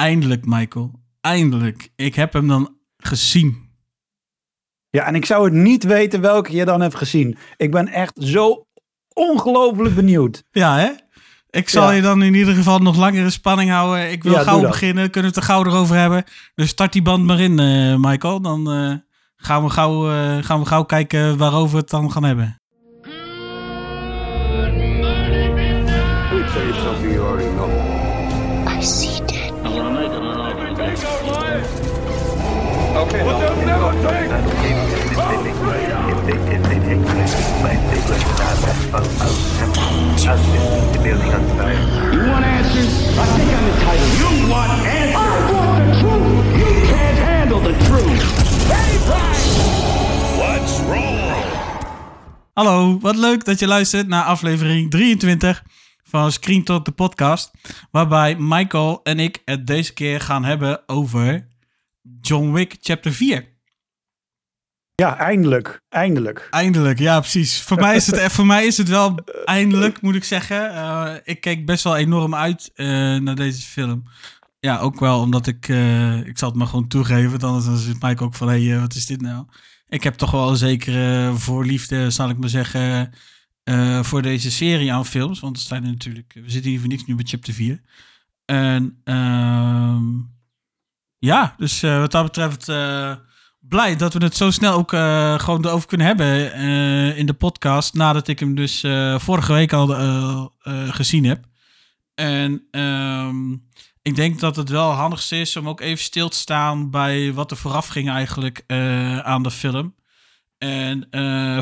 eindelijk, 0.00 0.44
Michael. 0.46 0.90
Eindelijk. 1.20 1.88
Ik 1.96 2.14
heb 2.14 2.32
hem 2.32 2.48
dan 2.48 2.76
gezien. 2.96 3.68
Ja, 4.90 5.04
en 5.06 5.14
ik 5.14 5.24
zou 5.24 5.44
het 5.44 5.52
niet 5.52 5.84
weten 5.84 6.20
welke 6.20 6.52
je 6.52 6.64
dan 6.64 6.80
hebt 6.80 6.94
gezien. 6.94 7.36
Ik 7.56 7.70
ben 7.70 7.88
echt 7.88 8.12
zo 8.22 8.66
ongelooflijk 9.14 9.94
benieuwd. 9.94 10.42
Ja, 10.50 10.78
hè? 10.78 10.88
Ik 11.50 11.68
zal 11.68 11.90
Ja. 11.90 11.96
je 11.96 12.02
dan 12.02 12.22
in 12.22 12.34
ieder 12.34 12.54
geval 12.54 12.78
nog 12.78 12.96
langere 12.96 13.30
spanning 13.30 13.70
houden. 13.70 14.10
Ik 14.10 14.22
wil 14.22 14.32
Ja, 14.32 14.42
gauw 14.42 14.60
beginnen. 14.60 15.10
Kunnen 15.10 15.30
we 15.30 15.36
het 15.38 15.46
er 15.48 15.54
gauw 15.54 15.64
erover 15.64 15.96
hebben. 15.96 16.24
Dus 16.54 16.68
start 16.68 16.92
die 16.92 17.02
band 17.02 17.24
maar 17.24 17.40
in, 17.40 17.58
eh, 17.58 17.96
Michael. 17.96 18.40
Dan 18.40 18.70
eh, 18.72 18.94
gaan, 19.36 19.62
we 19.64 19.70
gauw, 19.70 20.10
eh, 20.10 20.44
gaan 20.44 20.60
we 20.60 20.66
gauw 20.66 20.84
kijken 20.84 21.36
waarover 21.36 21.70
we 21.72 21.78
het 21.80 21.90
dan 21.90 22.12
gaan 22.12 22.24
hebben. 22.24 22.58
Hallo, 52.52 52.98
wat 53.00 53.16
leuk 53.16 53.44
dat 53.44 53.58
je 53.58 53.66
luistert 53.66 54.08
naar 54.08 54.24
aflevering 54.24 54.90
23 54.90 55.62
van 56.02 56.32
Screen 56.32 56.64
Talk, 56.64 56.84
de 56.84 56.90
podcast. 56.90 57.50
Waarbij 57.90 58.36
Michael 58.38 59.00
en 59.02 59.18
ik 59.18 59.42
het 59.44 59.66
deze 59.66 59.92
keer 59.92 60.20
gaan 60.20 60.44
hebben 60.44 60.82
over 60.86 61.49
John 62.20 62.52
Wick 62.52 62.76
Chapter 62.80 63.12
4. 63.12 63.48
Ja, 64.94 65.16
eindelijk. 65.16 65.80
Eindelijk. 65.88 66.46
Eindelijk, 66.50 66.98
ja 66.98 67.20
precies. 67.20 67.60
Voor 67.60 67.76
mij 67.76 67.96
is 67.96 68.06
het, 68.06 68.32
voor 68.32 68.46
mij 68.46 68.66
is 68.66 68.76
het 68.76 68.88
wel 68.88 69.18
eindelijk, 69.44 70.00
moet 70.00 70.14
ik 70.14 70.24
zeggen. 70.24 70.74
Eh, 70.74 71.14
ik 71.24 71.40
keek 71.40 71.66
best 71.66 71.84
wel 71.84 71.96
enorm 71.96 72.34
uit 72.34 72.70
eh, 72.74 72.86
naar 73.16 73.34
deze 73.34 73.62
film. 73.62 74.04
Ja, 74.60 74.78
ook 74.78 75.00
wel 75.00 75.20
omdat 75.20 75.46
ik, 75.46 75.68
eh, 75.68 76.26
ik 76.26 76.38
zal 76.38 76.48
het 76.48 76.58
maar 76.58 76.66
gewoon 76.66 76.88
toegeven, 76.88 77.38
dan 77.38 77.64
dan 77.64 77.76
zit 77.76 78.02
Mike 78.02 78.24
ook 78.24 78.34
van, 78.34 78.48
hé, 78.48 78.64
hey, 78.64 78.74
eh, 78.74 78.80
wat 78.80 78.94
is 78.94 79.06
dit 79.06 79.20
nou? 79.20 79.46
Ik 79.88 80.02
heb 80.02 80.14
toch 80.14 80.30
wel 80.30 80.50
een 80.50 80.56
zekere 80.56 81.32
voorliefde, 81.34 82.10
zal 82.10 82.28
ik 82.28 82.38
maar 82.38 82.48
zeggen, 82.48 83.12
eh, 83.62 84.02
voor 84.02 84.22
deze 84.22 84.50
serie 84.50 84.92
aan 84.92 85.06
films. 85.06 85.40
Want 85.40 85.56
er 85.56 85.62
zijn 85.62 85.84
er 85.84 85.90
natuurlijk, 85.90 86.32
we 86.32 86.50
zitten 86.50 86.70
hier 86.70 86.80
voor 86.80 86.88
niks 86.88 87.04
nu 87.04 87.14
bij 87.14 87.24
chapter 87.24 87.52
4. 87.52 87.80
En 88.44 89.00
ehm, 89.04 90.04
ja, 91.20 91.54
dus 91.56 91.82
eh, 91.82 91.98
wat 91.98 92.10
dat 92.10 92.24
betreft 92.24 92.68
eh, 92.68 93.14
blij 93.60 93.96
dat 93.96 94.14
we 94.14 94.24
het 94.24 94.36
zo 94.36 94.50
snel 94.50 94.74
ook 94.74 94.92
eh, 94.92 95.38
gewoon 95.38 95.64
erover 95.64 95.88
kunnen 95.88 96.06
hebben 96.06 96.54
in 97.16 97.26
de 97.26 97.32
podcast. 97.32 97.94
Nadat 97.94 98.28
ik 98.28 98.38
hem 98.38 98.54
dus 98.54 98.80
vorige 99.16 99.52
week 99.52 99.72
al 99.72 99.88
gezien 100.88 101.24
heb. 101.24 101.44
En 102.14 102.66
ehm, 102.70 103.52
ik 104.02 104.14
denk 104.14 104.40
dat 104.40 104.56
het 104.56 104.68
wel 104.68 104.90
handigst 104.90 105.32
is 105.32 105.56
om 105.56 105.68
ook 105.68 105.80
even 105.80 106.04
stil 106.04 106.28
te 106.28 106.36
staan 106.36 106.90
bij 106.90 107.32
wat 107.32 107.50
er 107.50 107.56
vooraf 107.56 107.86
ging 107.86 108.10
eigenlijk 108.10 108.64
aan 109.22 109.42
de 109.42 109.50
film. 109.50 109.94
En 110.58 111.06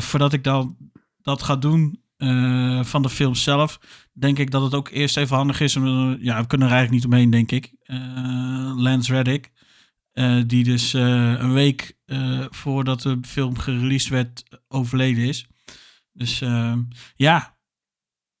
voordat 0.01 0.33
ik 0.33 0.43
dan 0.43 0.77
dat 1.21 1.43
ga 1.43 1.55
doen 1.55 2.01
eh, 2.19 2.83
van 2.83 3.01
de 3.01 3.09
film 3.09 3.35
zelf, 3.35 3.79
denk 4.13 4.39
ik 4.39 4.51
dat 4.51 4.61
het 4.61 4.73
ook 4.73 4.89
eerst 4.89 5.17
even 5.17 5.35
handig 5.35 5.59
is. 5.59 5.75
Om, 5.75 5.85
eh, 5.85 6.23
ja, 6.23 6.41
we 6.41 6.47
kunnen 6.47 6.67
er 6.67 6.73
eigenlijk 6.73 7.03
niet 7.03 7.13
omheen, 7.13 7.29
denk 7.29 7.51
ik. 7.51 7.73
Eh, 7.83 8.73
Lance 8.75 9.13
Reddick, 9.13 9.51
die 10.47 10.63
dus 10.63 10.93
een 10.93 11.53
week 11.53 11.97
voordat 12.49 13.01
de 13.01 13.17
film 13.21 13.57
gereleased 13.57 14.09
werd, 14.09 14.43
overleden 14.67 15.23
is. 15.23 15.47
Dus 16.13 16.43
ja, 17.15 17.57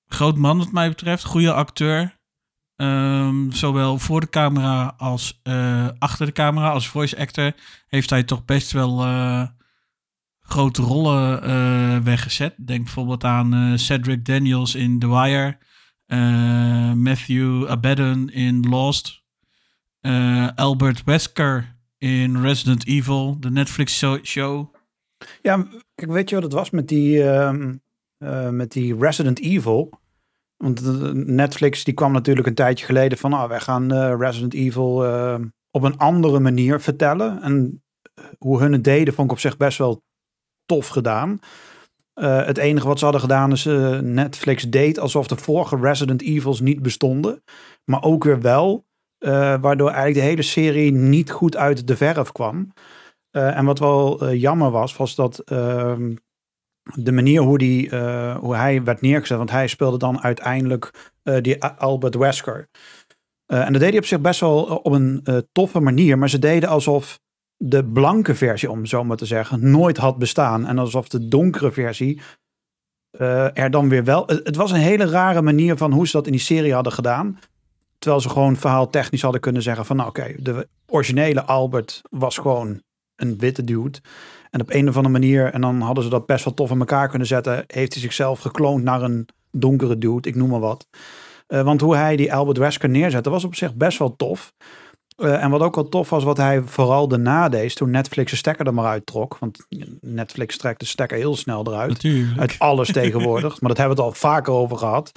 groot 0.05 0.37
man 0.37 0.57
wat 0.57 0.71
mij 0.71 0.89
betreft. 0.89 1.23
Goede 1.23 1.53
acteur. 1.53 2.17
Ehm, 2.75 3.51
zowel 3.51 3.99
voor 3.99 4.19
de 4.19 4.29
camera 4.29 4.93
als 4.97 5.41
achter 5.99 6.25
de 6.25 6.31
camera. 6.31 6.69
Als 6.69 6.87
voice 6.87 7.17
actor 7.17 7.53
heeft 7.87 8.09
hij 8.09 8.23
toch 8.23 8.45
best 8.45 8.71
wel 8.71 9.05
grote 10.49 10.81
rollen 10.81 11.43
eh, 11.43 11.97
weggezet. 11.97 12.53
Denk 12.57 12.83
bijvoorbeeld 12.83 13.23
aan 13.23 13.53
eh, 13.53 13.73
Cedric 13.75 14.25
Daniels 14.25 14.75
in 14.75 14.99
The 14.99 15.09
Wire. 15.09 15.57
eh, 16.05 16.93
Matthew 16.93 17.67
Abaddon 17.67 18.29
in 18.29 18.65
Lost. 18.69 19.17
Albert 20.55 21.03
Wesker 21.03 21.75
in 21.97 22.41
Resident 22.41 22.85
Evil, 22.87 23.37
de 23.39 23.51
Netflix 23.51 24.05
show-. 24.23 24.75
Ja, 25.41 25.67
kijk, 25.95 26.11
weet 26.11 26.29
je 26.29 26.35
wat 26.35 26.43
het 26.43 26.53
was 26.53 26.69
met 26.69 26.87
die, 26.87 27.23
ehm, 27.23 27.75
eh, 28.17 28.49
met 28.49 28.71
die 28.71 28.97
Resident 28.97 29.39
Evil? 29.39 29.89
Want 30.57 30.81
Netflix 31.27 31.83
die 31.83 31.93
kwam 31.93 32.11
natuurlijk 32.11 32.47
een 32.47 32.53
tijdje 32.53 32.85
geleden 32.85 33.17
van, 33.17 33.33
ah, 33.33 33.49
wij 33.49 33.59
gaan 33.59 33.93
Resident 34.17 34.53
Evil 34.53 35.05
op 35.71 35.83
een 35.83 35.97
andere 35.97 36.39
manier 36.39 36.79
vertellen. 36.79 37.41
En 37.41 37.83
hoe 38.37 38.59
hun 38.59 38.71
het 38.71 38.83
deden 38.83 39.13
vond 39.13 39.27
ik 39.27 39.33
op 39.33 39.39
zich 39.39 39.57
best 39.57 39.77
wel 39.77 40.03
tof 40.69 40.87
gedaan. 40.87 41.39
Eh, 42.19 42.45
het 42.45 42.57
enige 42.57 42.87
wat 42.87 42.97
ze 42.97 43.03
hadden 43.03 43.21
gedaan 43.21 43.51
is 43.51 43.65
eh, 43.65 43.99
Netflix 43.99 44.69
deed 44.69 44.99
alsof 44.99 45.27
de 45.27 45.35
vorige 45.35 45.77
Resident 45.81 46.21
Evils 46.21 46.59
niet 46.59 46.81
bestonden. 46.81 47.43
Maar 47.85 48.03
ook 48.03 48.23
weer 48.23 48.41
wel. 48.41 48.87
eh, 49.19 49.55
waardoor 49.61 49.87
eigenlijk 49.87 50.19
de 50.19 50.29
hele 50.29 50.41
serie 50.41 50.91
niet 50.91 51.31
goed 51.31 51.57
uit 51.57 51.87
de 51.87 51.97
verf 51.97 52.31
kwam. 52.31 52.73
En 53.31 53.65
wat 53.65 53.79
wel 53.79 54.33
jammer 54.33 54.71
was, 54.71 54.97
was 54.97 55.15
dat 55.15 55.39
ehm, 55.39 56.15
de 56.93 57.11
manier 57.11 57.41
hoe, 57.41 57.57
die, 57.57 57.95
hoe 58.35 58.55
hij 58.55 58.83
werd 58.83 59.01
neergezet. 59.01 59.37
Want 59.37 59.51
hij 59.51 59.67
speelde 59.67 59.97
dan 59.97 60.21
uiteindelijk 60.21 61.13
die 61.41 61.63
Albert 61.63 62.15
Wesker. 62.15 62.67
En 63.45 63.71
dat 63.71 63.81
deed 63.81 63.89
hij 63.89 63.99
op 63.99 64.05
zich 64.05 64.21
best 64.21 64.39
wel 64.39 64.63
op 64.63 64.91
een 64.91 65.23
toffe 65.51 65.79
manier. 65.79 66.17
Maar 66.17 66.29
ze 66.29 66.39
deden 66.39 66.69
alsof 66.69 67.19
de 67.61 67.85
blanke 67.85 68.35
versie, 68.35 68.71
om 68.71 68.85
zo 68.85 69.03
maar 69.03 69.17
te 69.17 69.25
zeggen, 69.25 69.71
nooit 69.71 69.97
had 69.97 70.17
bestaan. 70.17 70.65
En 70.65 70.77
alsof 70.77 71.07
de 71.07 71.27
donkere 71.27 71.71
versie 71.71 72.21
eh, 73.11 73.57
er 73.57 73.71
dan 73.71 73.89
weer 73.89 74.03
wel... 74.03 74.23
Het, 74.25 74.41
het 74.43 74.55
was 74.55 74.71
een 74.71 74.77
hele 74.77 75.05
rare 75.05 75.41
manier 75.41 75.77
van 75.77 75.91
hoe 75.91 76.07
ze 76.07 76.11
dat 76.11 76.25
in 76.25 76.31
die 76.31 76.41
serie 76.41 76.73
hadden 76.73 76.93
gedaan. 76.93 77.39
Terwijl 77.97 78.21
ze 78.21 78.29
gewoon 78.29 78.55
verhaal 78.55 78.89
technisch 78.89 79.21
hadden 79.21 79.41
kunnen 79.41 79.61
zeggen 79.61 79.85
van... 79.85 79.95
Nou 79.95 80.09
oké, 80.09 80.35
de 80.37 80.67
originele 80.85 81.43
Albert 81.43 82.01
was 82.09 82.37
gewoon 82.37 82.81
een 83.15 83.37
witte 83.37 83.63
dude. 83.63 83.99
En 84.49 84.61
op 84.61 84.73
een 84.73 84.87
of 84.89 84.95
andere 84.95 85.13
manier, 85.13 85.53
en 85.53 85.61
dan 85.61 85.81
hadden 85.81 86.03
ze 86.03 86.09
dat 86.09 86.25
best 86.25 86.43
wel 86.43 86.53
tof 86.53 86.71
in 86.71 86.79
elkaar 86.79 87.09
kunnen 87.09 87.27
zetten, 87.27 87.63
heeft 87.67 87.93
hij 87.93 88.01
zichzelf 88.01 88.39
gekloond 88.39 88.83
naar 88.83 89.01
een 89.01 89.27
donkere 89.51 89.97
dude, 89.97 90.29
ik 90.29 90.35
noem 90.35 90.49
maar 90.49 90.59
wat. 90.59 90.87
Eh, 91.47 91.61
want 91.61 91.81
hoe 91.81 91.95
hij 91.95 92.15
die 92.15 92.33
Albert 92.33 92.57
Wesker 92.57 92.89
neerzette, 92.89 93.29
was 93.29 93.43
op 93.43 93.55
zich 93.55 93.75
best 93.75 93.97
wel 93.97 94.15
tof. 94.15 94.53
Eh, 95.19 95.43
en 95.43 95.49
wat 95.49 95.61
ook 95.61 95.75
wel 95.75 95.89
tof 95.89 96.09
was, 96.09 96.23
wat 96.23 96.37
hij 96.37 96.61
vooral 96.61 97.07
daarna 97.07 97.49
deed, 97.49 97.75
toen 97.75 97.89
Netflix 97.89 98.31
de 98.31 98.37
stekker 98.37 98.65
er 98.65 98.73
maar 98.73 98.85
uittrok. 98.85 99.37
Want 99.39 99.65
Netflix 100.01 100.57
trekt 100.57 100.79
de 100.79 100.85
stekker 100.85 101.17
heel 101.17 101.35
snel 101.35 101.67
eruit. 101.67 101.89
Natuurlijk. 101.89 102.39
Uit 102.39 102.55
alles 102.59 102.91
tegenwoordig. 102.91 103.61
Maar 103.61 103.69
dat 103.69 103.77
hebben 103.77 103.95
we 103.95 104.03
het 104.03 104.11
al 104.11 104.19
vaker 104.19 104.53
over 104.53 104.77
gehad. 104.77 105.11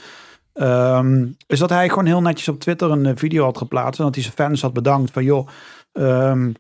Ehm, 0.52 1.26
is 1.46 1.58
dat 1.58 1.70
hij 1.70 1.88
gewoon 1.88 2.06
heel 2.06 2.22
netjes 2.22 2.48
op 2.48 2.60
Twitter 2.60 2.90
een 2.90 3.06
eh, 3.06 3.12
video 3.16 3.44
had 3.44 3.58
geplaatst. 3.58 3.98
En 3.98 4.04
dat 4.04 4.14
hij 4.14 4.24
zijn 4.24 4.36
fans 4.36 4.62
had 4.62 4.72
bedankt 4.72 5.10
van 5.10 5.24
joh, 5.24 5.48
ehm, 5.92 6.52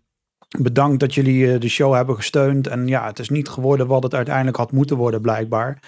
bedankt 0.58 1.00
dat 1.00 1.14
jullie 1.14 1.52
eh, 1.52 1.60
de 1.60 1.68
show 1.68 1.94
hebben 1.94 2.16
gesteund. 2.16 2.66
En 2.66 2.86
ja, 2.86 3.06
het 3.06 3.18
is 3.18 3.28
niet 3.28 3.48
geworden 3.48 3.86
wat 3.86 4.02
het 4.02 4.14
uiteindelijk 4.14 4.56
had 4.56 4.72
moeten 4.72 4.96
worden 4.96 5.20
blijkbaar. 5.20 5.78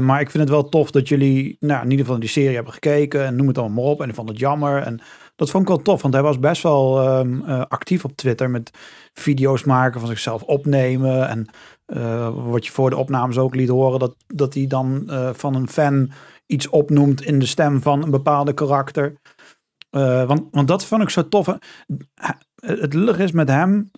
Maar 0.00 0.20
ik 0.20 0.30
vind 0.30 0.42
het 0.42 0.52
wel 0.52 0.68
tof 0.68 0.90
dat 0.90 1.08
jullie 1.08 1.56
nou, 1.60 1.82
in 1.84 1.90
ieder 1.90 2.04
geval 2.04 2.20
die 2.20 2.28
serie 2.28 2.54
hebben 2.54 2.72
gekeken. 2.72 3.24
En 3.24 3.36
noem 3.36 3.46
het 3.46 3.58
allemaal 3.58 3.84
maar 3.84 3.92
op. 3.92 4.02
En 4.02 4.08
ik 4.08 4.14
vond 4.14 4.28
het 4.28 4.38
jammer. 4.38 4.82
En 4.82 5.00
dat 5.40 5.50
vond 5.50 5.62
ik 5.62 5.68
wel 5.68 5.82
tof. 5.82 6.02
Want 6.02 6.14
hij 6.14 6.22
was 6.22 6.38
best 6.38 6.62
wel 6.62 7.02
ehm, 7.02 7.42
eh, 7.42 7.62
actief 7.68 8.04
op 8.04 8.16
Twitter. 8.16 8.50
Met 8.50 8.70
video's 9.12 9.64
maken 9.64 10.00
van 10.00 10.08
zichzelf 10.08 10.42
opnemen. 10.42 11.28
En 11.28 11.46
eh, 11.86 12.28
wat 12.50 12.66
je 12.66 12.72
voor 12.72 12.90
de 12.90 12.96
opnames 12.96 13.38
ook 13.38 13.54
liet 13.54 13.68
horen. 13.68 13.98
Dat, 13.98 14.16
dat 14.26 14.54
hij 14.54 14.66
dan 14.66 15.10
eh, 15.10 15.30
van 15.32 15.54
een 15.54 15.68
fan 15.68 16.10
iets 16.46 16.68
opnoemt 16.68 17.22
in 17.22 17.38
de 17.38 17.46
stem 17.46 17.82
van 17.82 18.02
een 18.02 18.10
bepaalde 18.10 18.52
karakter. 18.52 19.14
Want, 19.90 20.42
want 20.50 20.68
dat 20.68 20.84
vond 20.84 21.02
ik 21.02 21.10
zo 21.10 21.28
tof. 21.28 21.46
Het 22.54 22.94
lullig 22.94 23.18
is 23.18 23.32
met 23.32 23.48
hem, 23.48 23.90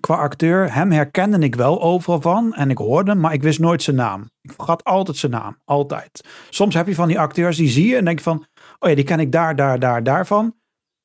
qua 0.00 0.14
acteur, 0.14 0.74
hem 0.74 0.90
herkende 0.90 1.38
ik 1.38 1.54
wel 1.54 1.82
overal 1.82 2.20
van. 2.20 2.54
En 2.54 2.70
ik 2.70 2.78
hoorde 2.78 3.10
hem, 3.10 3.20
maar 3.20 3.32
ik 3.32 3.42
wist 3.42 3.58
nooit 3.58 3.82
zijn 3.82 3.96
naam. 3.96 4.30
Ik 4.40 4.52
vergat 4.52 4.84
altijd 4.84 5.16
zijn 5.16 5.32
naam. 5.32 5.56
Altijd. 5.64 6.28
Soms 6.50 6.74
heb 6.74 6.86
je 6.86 6.94
van 6.94 7.08
die 7.08 7.20
acteurs, 7.20 7.56
die 7.56 7.68
zie 7.68 7.88
je 7.88 7.96
en 7.96 8.04
denk 8.04 8.18
je 8.18 8.24
van... 8.24 8.46
Oh 8.78 8.88
ja, 8.88 8.94
die 8.94 9.04
ken 9.04 9.20
ik 9.20 9.32
daar, 9.32 9.56
daar, 9.56 9.78
daar, 9.78 10.02
daarvan. 10.02 10.56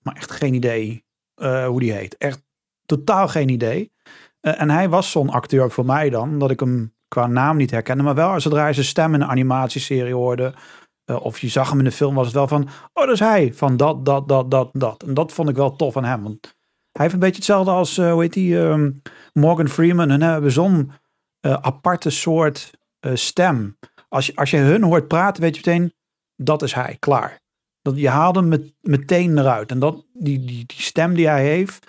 Maar 0.03 0.15
echt 0.15 0.31
geen 0.31 0.53
idee 0.53 1.05
eh, 1.35 1.65
hoe 1.67 1.79
die 1.79 1.91
heet. 1.91 2.17
Echt 2.17 2.43
totaal 2.85 3.27
geen 3.27 3.49
idee. 3.49 3.91
Eh, 4.39 4.61
en 4.61 4.69
hij 4.69 4.89
was 4.89 5.11
zo'n 5.11 5.29
acteur 5.29 5.71
voor 5.71 5.85
mij 5.85 6.09
dan, 6.09 6.39
dat 6.39 6.51
ik 6.51 6.59
hem 6.59 6.95
qua 7.07 7.27
naam 7.27 7.57
niet 7.57 7.71
herkende. 7.71 8.03
Maar 8.03 8.15
wel 8.15 8.39
zodra 8.39 8.67
je 8.67 8.73
zijn 8.73 8.85
stem 8.85 9.13
in 9.13 9.21
een 9.21 9.27
animatieserie 9.27 10.13
hoorde, 10.13 10.53
eh, 11.05 11.25
of 11.25 11.39
je 11.39 11.47
zag 11.47 11.69
hem 11.69 11.77
in 11.77 11.83
de 11.83 11.91
film, 11.91 12.15
was 12.15 12.25
het 12.25 12.35
wel 12.35 12.47
van, 12.47 12.63
oh, 12.93 13.03
dat 13.03 13.13
is 13.13 13.19
hij. 13.19 13.53
Van 13.53 13.77
dat, 13.77 14.05
dat, 14.05 14.27
dat, 14.27 14.51
dat, 14.51 14.69
dat. 14.73 15.03
En 15.03 15.13
dat 15.13 15.31
vond 15.31 15.49
ik 15.49 15.55
wel 15.55 15.75
tof 15.75 15.97
aan 15.97 16.03
hem. 16.03 16.23
Want 16.23 16.55
hij 16.91 17.01
heeft 17.01 17.13
een 17.13 17.19
beetje 17.19 17.35
hetzelfde 17.35 17.71
als, 17.71 17.97
hoe 17.97 18.21
heet 18.21 18.33
die, 18.33 18.59
ehm, 18.59 18.91
Morgan 19.33 19.67
Freeman. 19.67 20.09
En 20.11 20.21
hebben 20.21 20.51
zo'n 20.51 20.91
aparte 21.41 22.09
soort 22.09 22.71
stem. 23.13 23.77
Als 24.09 24.25
je, 24.25 24.35
als 24.35 24.51
je 24.51 24.57
hun 24.57 24.83
hoort 24.83 25.07
praten, 25.07 25.41
weet 25.41 25.55
je 25.55 25.61
meteen, 25.65 25.93
dat 26.35 26.61
is 26.61 26.73
hij, 26.73 26.95
klaar. 26.99 27.42
Dat, 27.83 27.97
je 27.97 28.09
haalt 28.09 28.35
hem 28.35 28.47
met, 28.47 28.73
meteen 28.81 29.37
eruit. 29.37 29.71
En 29.71 29.79
dat, 29.79 30.05
die, 30.13 30.39
die, 30.39 30.65
die 30.65 30.81
stem 30.81 31.13
die 31.13 31.27
hij 31.27 31.43
heeft, 31.45 31.87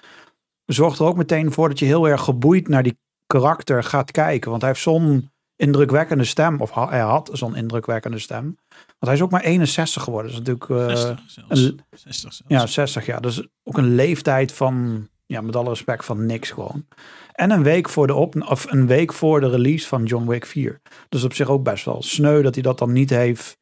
zorgt 0.66 0.98
er 0.98 1.04
ook 1.04 1.16
meteen 1.16 1.52
voor 1.52 1.68
dat 1.68 1.78
je 1.78 1.84
heel 1.84 2.08
erg 2.08 2.22
geboeid 2.22 2.68
naar 2.68 2.82
die 2.82 2.98
karakter 3.26 3.82
gaat 3.84 4.10
kijken. 4.10 4.50
Want 4.50 4.62
hij 4.62 4.70
heeft 4.70 4.82
zo'n 4.82 5.30
indrukwekkende 5.56 6.24
stem. 6.24 6.60
Of 6.60 6.74
hij 6.74 7.00
had 7.00 7.30
zo'n 7.32 7.56
indrukwekkende 7.56 8.18
stem. 8.18 8.44
Want 8.68 8.98
hij 8.98 9.14
is 9.14 9.22
ook 9.22 9.30
maar 9.30 9.42
61 9.42 10.02
geworden. 10.02 10.32
Dat 10.32 10.40
is 10.40 10.46
natuurlijk... 10.48 10.90
eh, 10.90 10.96
60 10.96 11.30
zelfs. 11.30 11.60
een- 11.60 11.80
60 11.90 12.32
zelfs. 12.32 12.42
ja, 12.46 12.66
60 12.66 13.06
jaar. 13.06 13.20
Dus 13.20 13.46
ook 13.62 13.78
een 13.78 13.94
leeftijd 13.94 14.52
van, 14.52 15.08
ja, 15.26 15.40
met 15.40 15.56
alle 15.56 15.68
respect, 15.68 16.04
van 16.04 16.26
niks 16.26 16.50
gewoon. 16.50 16.86
En 17.32 17.50
een 17.50 17.62
week 17.62 17.88
voor 17.88 18.06
de, 18.06 18.14
op, 18.14 18.42
of 18.48 18.72
een 18.72 18.86
week 18.86 19.12
voor 19.12 19.40
de 19.40 19.48
release 19.48 19.88
van 19.88 20.04
John 20.04 20.28
Wick 20.28 20.46
4. 20.46 20.80
Dus 21.08 21.24
op 21.24 21.34
zich 21.34 21.48
ook 21.48 21.62
best 21.64 21.84
wel 21.84 22.02
sneu 22.02 22.42
dat 22.42 22.54
hij 22.54 22.62
dat 22.62 22.78
dan 22.78 22.92
niet 22.92 23.10
heeft. 23.10 23.56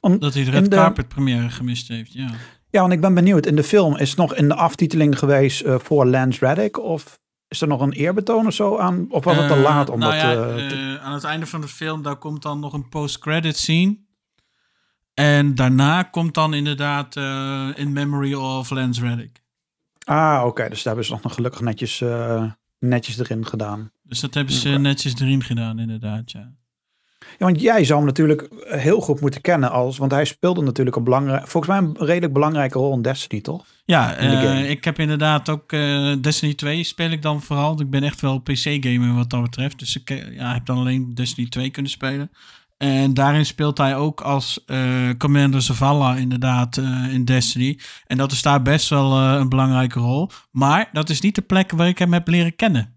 Want, 0.00 0.20
Dat 0.20 0.34
hij 0.34 0.44
de 0.44 0.50
Red 0.50 0.70
de- 0.70 0.76
Carpet 0.76 1.08
première 1.08 1.50
gemist 1.50 1.88
heeft, 1.88 2.12
ja. 2.12 2.30
Ja, 2.70 2.80
want 2.80 2.92
ik 2.92 3.00
ben 3.00 3.14
benieuwd. 3.14 3.46
In 3.46 3.56
de 3.56 3.62
film 3.64 3.96
is 3.96 4.08
het 4.08 4.18
nog 4.18 4.34
in 4.34 4.48
de 4.48 4.54
aftiteling 4.54 5.18
geweest 5.18 5.60
eh, 5.60 5.78
voor 5.78 6.06
Lance 6.06 6.46
Reddick? 6.46 6.78
Of 6.78 7.18
is 7.48 7.60
er 7.60 7.68
nog 7.68 7.80
een 7.80 7.92
eerbetoon 7.92 8.46
of 8.46 8.54
zo 8.54 8.78
aan? 8.78 9.06
Of 9.10 9.24
was 9.24 9.36
het 9.36 9.48
te 9.48 9.54
Eh, 9.54 9.62
laat 9.62 9.90
om 9.90 9.98
nou 9.98 10.12
dat 10.12 10.20
ja, 10.20 10.32
eh, 10.32 10.68
te- 10.68 10.98
aan 11.02 11.12
het 11.12 11.24
einde 11.24 11.46
van 11.46 11.60
de 11.60 11.68
film, 11.68 12.02
daar 12.02 12.16
komt 12.16 12.42
dan 12.42 12.60
nog 12.60 12.72
een 12.72 12.88
post-credit 12.88 13.56
scene. 13.56 13.98
En 15.14 15.54
daarna 15.54 16.02
komt 16.02 16.34
dan 16.34 16.54
inderdaad 16.54 17.16
In 17.76 17.92
Memory 17.92 18.34
of 18.34 18.70
Lance 18.70 19.00
Reddick. 19.00 19.42
Ah, 20.04 20.42
oké. 20.46 20.68
Dus 20.68 20.82
daar 20.82 20.94
hebben 20.94 21.04
ze 21.04 21.18
nog 21.22 21.34
gelukkig 21.34 21.60
netjes, 21.60 22.02
netjes 22.78 23.18
erin 23.18 23.46
gedaan. 23.46 23.90
Dus 24.02 24.20
dat 24.20 24.34
hebben 24.34 24.54
ze 24.54 24.68
netjes 24.68 25.20
erin 25.20 25.42
gedaan, 25.42 25.78
inderdaad, 25.78 26.30
ja. 26.32 26.52
Ja, 27.18 27.46
want 27.46 27.60
jij 27.60 27.84
zou 27.84 27.98
hem 27.98 28.06
natuurlijk 28.06 28.48
heel 28.64 29.00
goed 29.00 29.20
moeten 29.20 29.40
kennen 29.40 29.70
als... 29.70 29.98
Want 29.98 30.12
hij 30.12 30.24
speelde 30.24 30.62
natuurlijk 30.62 30.96
een 30.96 31.04
belangrijk... 31.04 31.46
Volgens 31.46 31.72
mij 31.72 31.82
een 31.82 32.06
redelijk 32.06 32.32
belangrijke 32.32 32.78
rol 32.78 32.94
in 32.94 33.02
Destiny, 33.02 33.40
toch? 33.40 33.64
Ja, 33.84 34.16
In 34.16 34.30
eh, 34.30 34.70
ik 34.70 34.84
heb 34.84 34.98
inderdaad 34.98 35.48
ook 35.48 35.72
eh, 35.72 36.12
Destiny 36.20 36.54
2 36.54 36.84
speel 36.84 37.10
ik 37.10 37.22
dan 37.22 37.42
vooral. 37.42 37.80
Ik 37.80 37.90
ben 37.90 38.02
echt 38.02 38.20
wel 38.20 38.38
PC-gamer 38.38 39.14
wat 39.14 39.30
dat 39.30 39.42
betreft. 39.42 39.78
Dus 39.78 39.96
ik 39.96 40.10
eh, 40.10 40.34
ja, 40.34 40.52
heb 40.52 40.66
dan 40.66 40.78
alleen 40.78 41.14
Destiny 41.14 41.48
2 41.48 41.70
kunnen 41.70 41.90
spelen. 41.90 42.30
En 42.76 43.14
daarin 43.14 43.46
speelt 43.46 43.78
hij 43.78 43.96
ook 43.96 44.20
als 44.20 44.64
Commander 45.18 45.62
Zavala 45.62 46.16
inderdaad 46.16 46.76
in 47.10 47.24
Destiny. 47.24 47.78
En 48.06 48.16
dat 48.16 48.32
is 48.32 48.42
daar 48.42 48.62
best 48.62 48.88
wel 48.88 49.18
een 49.18 49.48
belangrijke 49.48 49.98
rol. 49.98 50.30
Maar 50.50 50.88
dat 50.92 51.10
is 51.10 51.20
niet 51.20 51.34
de 51.34 51.42
plek 51.42 51.72
waar 51.72 51.88
ik 51.88 51.98
hem 51.98 52.12
heb 52.12 52.28
leren 52.28 52.56
kennen. 52.56 52.95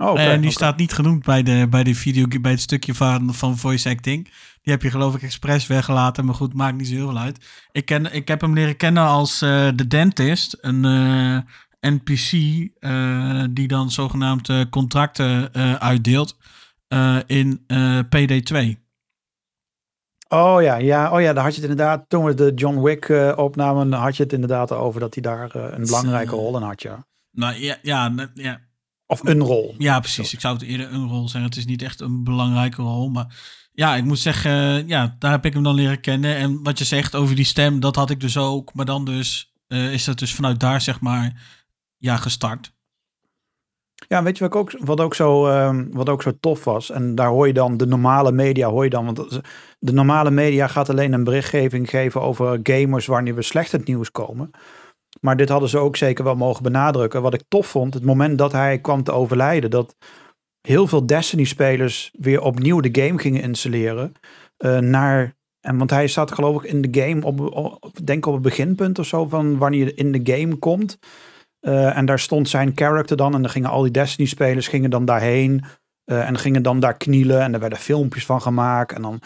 Oh, 0.00 0.20
en 0.20 0.40
die 0.40 0.50
staat 0.50 0.76
niet 0.76 0.92
genoemd 0.92 1.24
bij, 1.24 1.42
de, 1.42 1.66
bij, 1.70 1.84
de 1.84 1.94
video, 1.94 2.26
bij 2.40 2.50
het 2.50 2.60
stukje 2.60 2.94
van, 2.94 3.34
van 3.34 3.58
voice 3.58 3.88
acting. 3.88 4.24
Die 4.62 4.72
heb 4.72 4.82
je 4.82 4.90
geloof 4.90 5.14
ik 5.14 5.22
expres 5.22 5.66
weggelaten. 5.66 6.24
Maar 6.24 6.34
goed, 6.34 6.54
maakt 6.54 6.76
niet 6.76 6.88
zo 6.88 6.94
heel 6.94 7.08
veel 7.08 7.18
uit. 7.18 7.66
Ik, 7.72 7.84
ken, 7.84 8.14
ik 8.14 8.28
heb 8.28 8.40
hem 8.40 8.54
leren 8.54 8.76
kennen 8.76 9.02
als 9.02 9.42
eh 9.42 9.68
de 9.74 9.86
dentist. 9.86 10.58
Een 10.60 10.84
eh, 10.84 11.90
NPC 11.92 12.32
eh, 12.78 13.44
die 13.50 13.68
dan 13.68 13.90
zogenaamd 13.90 14.68
contracten 14.70 15.52
uitdeelt 15.80 16.36
in 17.26 17.64
eh, 17.66 17.98
PD2. 17.98 18.82
Oh 20.28 20.62
ja, 20.62 20.76
ja, 20.76 21.12
oh 21.12 21.20
ja, 21.20 21.32
daar 21.32 21.44
had 21.44 21.54
je 21.54 21.60
het 21.60 21.70
inderdaad. 21.70 22.04
Toen 22.08 22.24
we 22.24 22.34
de 22.34 22.52
John 22.54 22.80
Wick 22.82 23.08
opnamen, 23.36 23.92
had 23.92 24.16
je 24.16 24.22
het 24.22 24.32
inderdaad 24.32 24.72
over 24.72 25.00
dat 25.00 25.14
hij 25.14 25.22
daar 25.22 25.54
een 25.54 25.84
belangrijke 25.84 26.34
rol 26.34 26.56
in 26.56 26.62
had, 26.62 26.82
ja. 26.82 27.06
Nou 27.30 27.54
ja, 27.54 27.76
ja, 27.82 28.12
ja, 28.34 28.60
Of 29.14 29.28
een 29.28 29.40
rol. 29.40 29.74
Ja, 29.78 30.00
precies. 30.00 30.32
Ik 30.32 30.40
zou 30.40 30.54
het 30.54 30.62
eerder 30.62 30.92
een 30.92 31.08
rol 31.08 31.28
zeggen. 31.28 31.50
Het 31.50 31.58
is 31.58 31.66
niet 31.66 31.82
echt 31.82 32.00
een 32.00 32.24
belangrijke 32.24 32.82
rol. 32.82 33.08
Maar 33.08 33.26
ja, 33.72 33.96
ik 33.96 34.04
moet 34.04 34.18
zeggen, 34.18 34.88
ja, 34.88 35.16
daar 35.18 35.30
heb 35.30 35.44
ik 35.44 35.52
hem 35.52 35.62
dan 35.62 35.74
leren 35.74 36.00
kennen. 36.00 36.36
En 36.36 36.62
wat 36.62 36.78
je 36.78 36.84
zegt 36.84 37.14
over 37.14 37.36
die 37.36 37.44
stem, 37.44 37.80
dat 37.80 37.96
had 37.96 38.10
ik 38.10 38.20
dus 38.20 38.36
ook. 38.36 38.74
Maar 38.74 38.84
dan 38.84 39.04
dus 39.04 39.52
eh, 39.66 39.92
is 39.92 40.04
dat 40.04 40.18
dus 40.18 40.34
vanuit 40.34 40.60
daar, 40.60 40.80
zeg 40.80 41.00
maar, 41.00 41.42
ja, 41.96 42.16
gestart. 42.16 42.72
Ja, 44.08 44.22
weet 44.22 44.38
je 44.38 44.48
wat 44.48 44.54
ook, 44.54 44.72
wat 44.78 45.00
ook, 45.00 45.14
zo, 45.14 45.46
ehm, 45.46 45.86
wat 45.90 46.08
ook 46.08 46.22
zo 46.22 46.32
tof 46.40 46.64
was? 46.64 46.90
En 46.90 47.14
daar 47.14 47.28
hoor 47.28 47.46
je 47.46 47.52
dan 47.52 47.76
de 47.76 47.86
normale 47.86 48.32
media, 48.32 48.68
hoor 48.68 48.84
je 48.84 48.90
dan. 48.90 49.04
Want 49.04 49.40
de 49.78 49.92
normale 49.92 50.30
media 50.30 50.66
gaat 50.66 50.90
alleen 50.90 51.12
een 51.12 51.24
berichtgeving 51.24 51.90
geven 51.90 52.20
over 52.20 52.60
gamers 52.62 53.06
wanneer 53.06 53.34
we 53.34 53.42
slecht 53.42 53.72
het 53.72 53.86
nieuws 53.86 54.10
komen. 54.10 54.50
Maar 55.24 55.36
dit 55.36 55.48
hadden 55.48 55.68
ze 55.68 55.78
ook 55.78 55.96
zeker 55.96 56.24
wel 56.24 56.34
mogen 56.34 56.62
benadrukken. 56.62 57.22
Wat 57.22 57.34
ik 57.34 57.42
tof 57.48 57.66
vond, 57.66 57.94
het 57.94 58.04
moment 58.04 58.38
dat 58.38 58.52
hij 58.52 58.78
kwam 58.78 59.02
te 59.02 59.12
overlijden, 59.12 59.70
dat 59.70 59.96
heel 60.60 60.86
veel 60.86 61.06
Destiny-spelers 61.06 62.10
weer 62.18 62.40
opnieuw 62.40 62.80
de 62.80 63.02
game 63.02 63.18
gingen 63.18 63.42
installeren. 63.42 64.12
eh, 64.56 64.78
naar, 64.78 65.34
en 65.60 65.78
want 65.78 65.90
hij 65.90 66.06
staat 66.06 66.32
geloof 66.32 66.62
ik 66.62 66.70
in 66.70 66.82
de 66.82 67.00
game 67.00 67.24
op, 67.24 67.90
denk 68.04 68.26
op 68.26 68.32
het 68.32 68.42
beginpunt 68.42 68.98
of 68.98 69.06
zo 69.06 69.26
van 69.26 69.58
wanneer 69.58 69.84
je 69.84 69.94
in 69.94 70.12
de 70.12 70.32
game 70.32 70.56
komt. 70.56 70.98
Eh, 71.60 71.96
en 71.96 72.06
daar 72.06 72.18
stond 72.18 72.48
zijn 72.48 72.72
character 72.74 73.16
dan. 73.16 73.34
En 73.34 73.42
dan 73.42 73.50
gingen 73.50 73.70
al 73.70 73.82
die 73.82 73.90
Destiny-spelers 73.90 74.68
gingen 74.68 74.90
dan 74.90 75.04
daarheen. 75.04 75.64
eh, 76.04 76.28
en 76.28 76.38
gingen 76.38 76.62
dan 76.62 76.80
daar 76.80 76.96
knielen. 76.96 77.40
En 77.40 77.54
er 77.54 77.60
werden 77.60 77.78
filmpjes 77.78 78.26
van 78.26 78.42
gemaakt. 78.42 78.92
En 78.92 79.02
dan 79.02 79.20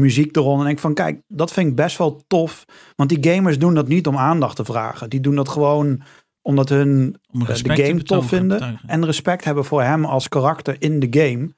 muziek 0.00 0.36
eronder. 0.36 0.66
En 0.66 0.72
ik 0.72 0.78
van, 0.78 0.94
kijk, 0.94 1.22
dat 1.28 1.52
vind 1.52 1.68
ik 1.68 1.76
best 1.76 1.98
wel 1.98 2.22
tof. 2.26 2.64
Want 2.96 3.08
die 3.08 3.32
gamers 3.32 3.58
doen 3.58 3.74
dat 3.74 3.88
niet 3.88 4.06
om 4.06 4.16
aandacht 4.16 4.56
te 4.56 4.64
vragen. 4.64 5.10
Die 5.10 5.20
doen 5.20 5.34
dat 5.34 5.48
gewoon 5.48 6.02
omdat 6.42 6.68
hun 6.68 7.16
Om 7.32 7.46
eh, 7.46 7.54
de 7.54 7.84
game 7.84 8.02
tof 8.02 8.28
vinden. 8.28 8.80
En 8.86 9.04
respect 9.04 9.44
hebben 9.44 9.64
voor 9.64 9.82
hem 9.82 10.04
als 10.04 10.28
karakter 10.28 10.76
in 10.78 11.00
de 11.00 11.06
game. 11.10 11.50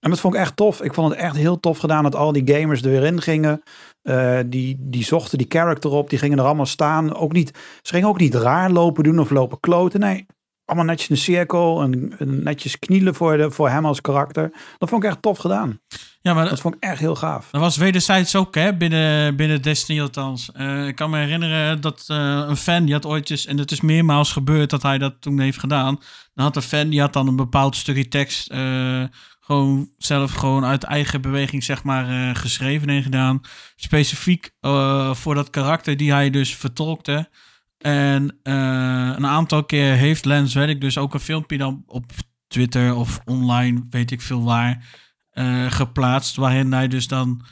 En 0.00 0.10
dat 0.10 0.20
vond 0.20 0.34
ik 0.34 0.40
echt 0.40 0.56
tof. 0.56 0.82
Ik 0.82 0.94
vond 0.94 1.10
het 1.10 1.18
echt 1.18 1.36
heel 1.36 1.60
tof 1.60 1.78
gedaan 1.78 2.02
dat 2.02 2.14
al 2.14 2.32
die 2.32 2.54
gamers 2.54 2.82
er 2.82 2.90
weer 2.90 3.04
in 3.04 3.20
gingen. 3.20 3.62
Eh, 4.02 4.38
die, 4.46 4.76
die 4.80 5.04
zochten 5.04 5.38
die 5.38 5.46
character 5.48 5.90
op. 5.90 6.10
Die 6.10 6.18
gingen 6.18 6.38
er 6.38 6.44
allemaal 6.44 6.66
staan. 6.66 7.14
Ook 7.14 7.32
niet, 7.32 7.58
ze 7.82 7.92
gingen 7.92 8.08
ook 8.08 8.18
niet 8.18 8.34
raar 8.34 8.70
lopen 8.70 9.04
doen 9.04 9.18
of 9.18 9.30
lopen 9.30 9.60
kloten. 9.60 10.00
Nee, 10.00 10.26
allemaal 10.68 10.86
netjes 10.86 11.10
een 11.10 11.16
cirkel. 11.16 11.82
En, 11.82 12.16
netjes 12.42 12.78
knielen 12.78 13.14
voor, 13.14 13.36
de, 13.36 13.50
voor 13.50 13.68
hem 13.68 13.86
als 13.86 14.00
karakter. 14.00 14.52
Dat 14.78 14.88
vond 14.88 15.02
ik 15.02 15.08
echt 15.10 15.22
tof 15.22 15.38
gedaan. 15.38 15.80
Ja, 16.20 16.34
maar 16.34 16.48
Dat 16.48 16.60
vond 16.60 16.74
ik 16.74 16.82
echt 16.82 16.98
heel 16.98 17.14
gaaf. 17.14 17.48
Dat 17.50 17.60
was 17.60 17.76
wederzijds 17.76 18.36
ook, 18.36 18.54
hè, 18.54 18.76
binnen, 18.76 19.36
binnen 19.36 19.62
Destiny 19.62 20.00
althans. 20.00 20.52
Eh, 20.52 20.86
ik 20.86 20.94
kan 20.96 21.10
me 21.10 21.18
herinneren 21.18 21.80
dat 21.80 22.04
eh, 22.06 22.44
een 22.48 22.56
fan, 22.56 22.84
die 22.84 22.94
had 22.94 23.06
ooit 23.06 23.30
eens, 23.30 23.46
en 23.46 23.58
het 23.58 23.70
is 23.70 23.80
meermaals 23.80 24.32
gebeurd 24.32 24.70
dat 24.70 24.82
hij 24.82 24.98
dat 24.98 25.14
toen 25.20 25.40
heeft 25.40 25.58
gedaan. 25.58 26.00
Dan 26.34 26.44
had 26.44 26.56
een 26.56 26.62
fan, 26.62 26.88
die 26.88 27.00
had 27.00 27.12
dan 27.12 27.28
een 27.28 27.36
bepaald 27.36 27.76
stukje 27.76 28.08
tekst 28.08 28.50
eh, 28.50 29.02
gewoon 29.40 29.90
zelf 29.98 30.32
gewoon 30.32 30.64
uit 30.64 30.84
eigen 30.84 31.20
beweging, 31.20 31.64
zeg 31.64 31.82
maar, 31.82 32.36
geschreven 32.36 32.88
en 32.88 33.02
gedaan. 33.02 33.40
Specifiek 33.76 34.50
voor 35.12 35.34
dat 35.34 35.50
karakter 35.50 35.96
die 35.96 36.12
hij 36.12 36.30
dus 36.30 36.56
vertolkte. 36.56 37.28
En 37.78 38.38
eh, 38.42 39.12
een 39.16 39.26
aantal 39.26 39.64
keer 39.64 39.94
heeft 39.94 40.24
Lance 40.24 40.58
Reddick 40.58 40.80
dus 40.80 40.98
ook 40.98 41.14
een 41.14 41.20
filmpje 41.20 41.58
dan 41.58 41.82
op 41.86 42.04
Twitter 42.46 42.94
of 42.94 43.20
online, 43.24 43.86
weet 43.90 44.10
ik 44.10 44.20
veel 44.20 44.42
waar, 44.42 44.86
eh, 45.30 45.70
geplaatst. 45.70 46.36
Waarin 46.36 46.72
hij 46.72 46.88
dus 46.88 47.08
dan 47.08 47.44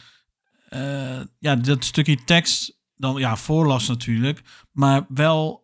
eh, 0.69 1.21
ja, 1.39 1.57
dat 1.57 1.85
stukje 1.85 2.25
tekst 2.25 2.79
dan 2.97 3.17
ja, 3.17 3.37
voorlas 3.37 3.89
natuurlijk. 3.89 4.43
Maar 4.73 5.07
wel 5.09 5.63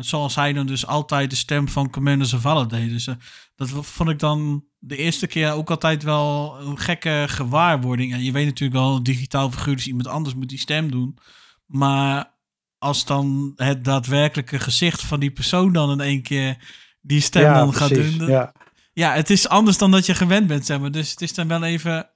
zoals 0.00 0.34
hij 0.34 0.52
dan 0.52 0.66
dus 0.66 0.86
altijd 0.86 1.30
de 1.30 1.36
stem 1.36 1.68
van 1.68 1.90
Commander 1.90 2.26
Zavala 2.26 2.64
deed. 2.64 2.90
Dus 2.90 3.08
dat 3.56 3.70
vond 3.70 4.08
ik 4.08 4.18
dan 4.18 4.64
de 4.78 4.96
eerste 4.96 5.26
keer 5.26 5.52
ook 5.52 5.70
altijd 5.70 6.02
wel 6.02 6.56
een 6.60 6.78
gekke 6.78 7.24
gewaarwording. 7.28 8.12
En 8.12 8.22
je 8.22 8.32
weet 8.32 8.46
natuurlijk 8.46 8.80
wel, 8.80 9.02
digitaal 9.02 9.50
figuur 9.50 9.76
dus 9.76 9.86
iemand 9.86 10.06
anders 10.06 10.34
moet 10.34 10.48
die 10.48 10.58
stem 10.58 10.90
doen. 10.90 11.18
Maar 11.66 12.37
als 12.78 13.04
dan 13.04 13.52
het 13.56 13.84
daadwerkelijke 13.84 14.58
gezicht 14.58 15.02
van 15.02 15.20
die 15.20 15.30
persoon 15.30 15.72
dan 15.72 15.90
in 15.90 16.00
één 16.00 16.22
keer 16.22 16.56
die 17.00 17.20
stem 17.20 17.42
ja, 17.42 17.54
dan 17.54 17.74
gaat 17.74 17.94
doen. 17.94 18.18
dan- 18.18 18.28
Ja. 18.28 18.52
ja, 18.92 19.12
het 19.12 19.30
is 19.30 19.48
anders 19.48 19.78
dan 19.78 19.90
dat 19.90 20.06
je 20.06 20.14
gewend 20.14 20.46
bent, 20.46 20.66
zeg 20.66 20.80
maar. 20.80 20.90
Dus 20.90 21.10
het 21.10 21.20
is 21.20 21.34
dan 21.34 21.48
wel 21.48 21.62
even. 21.64 22.10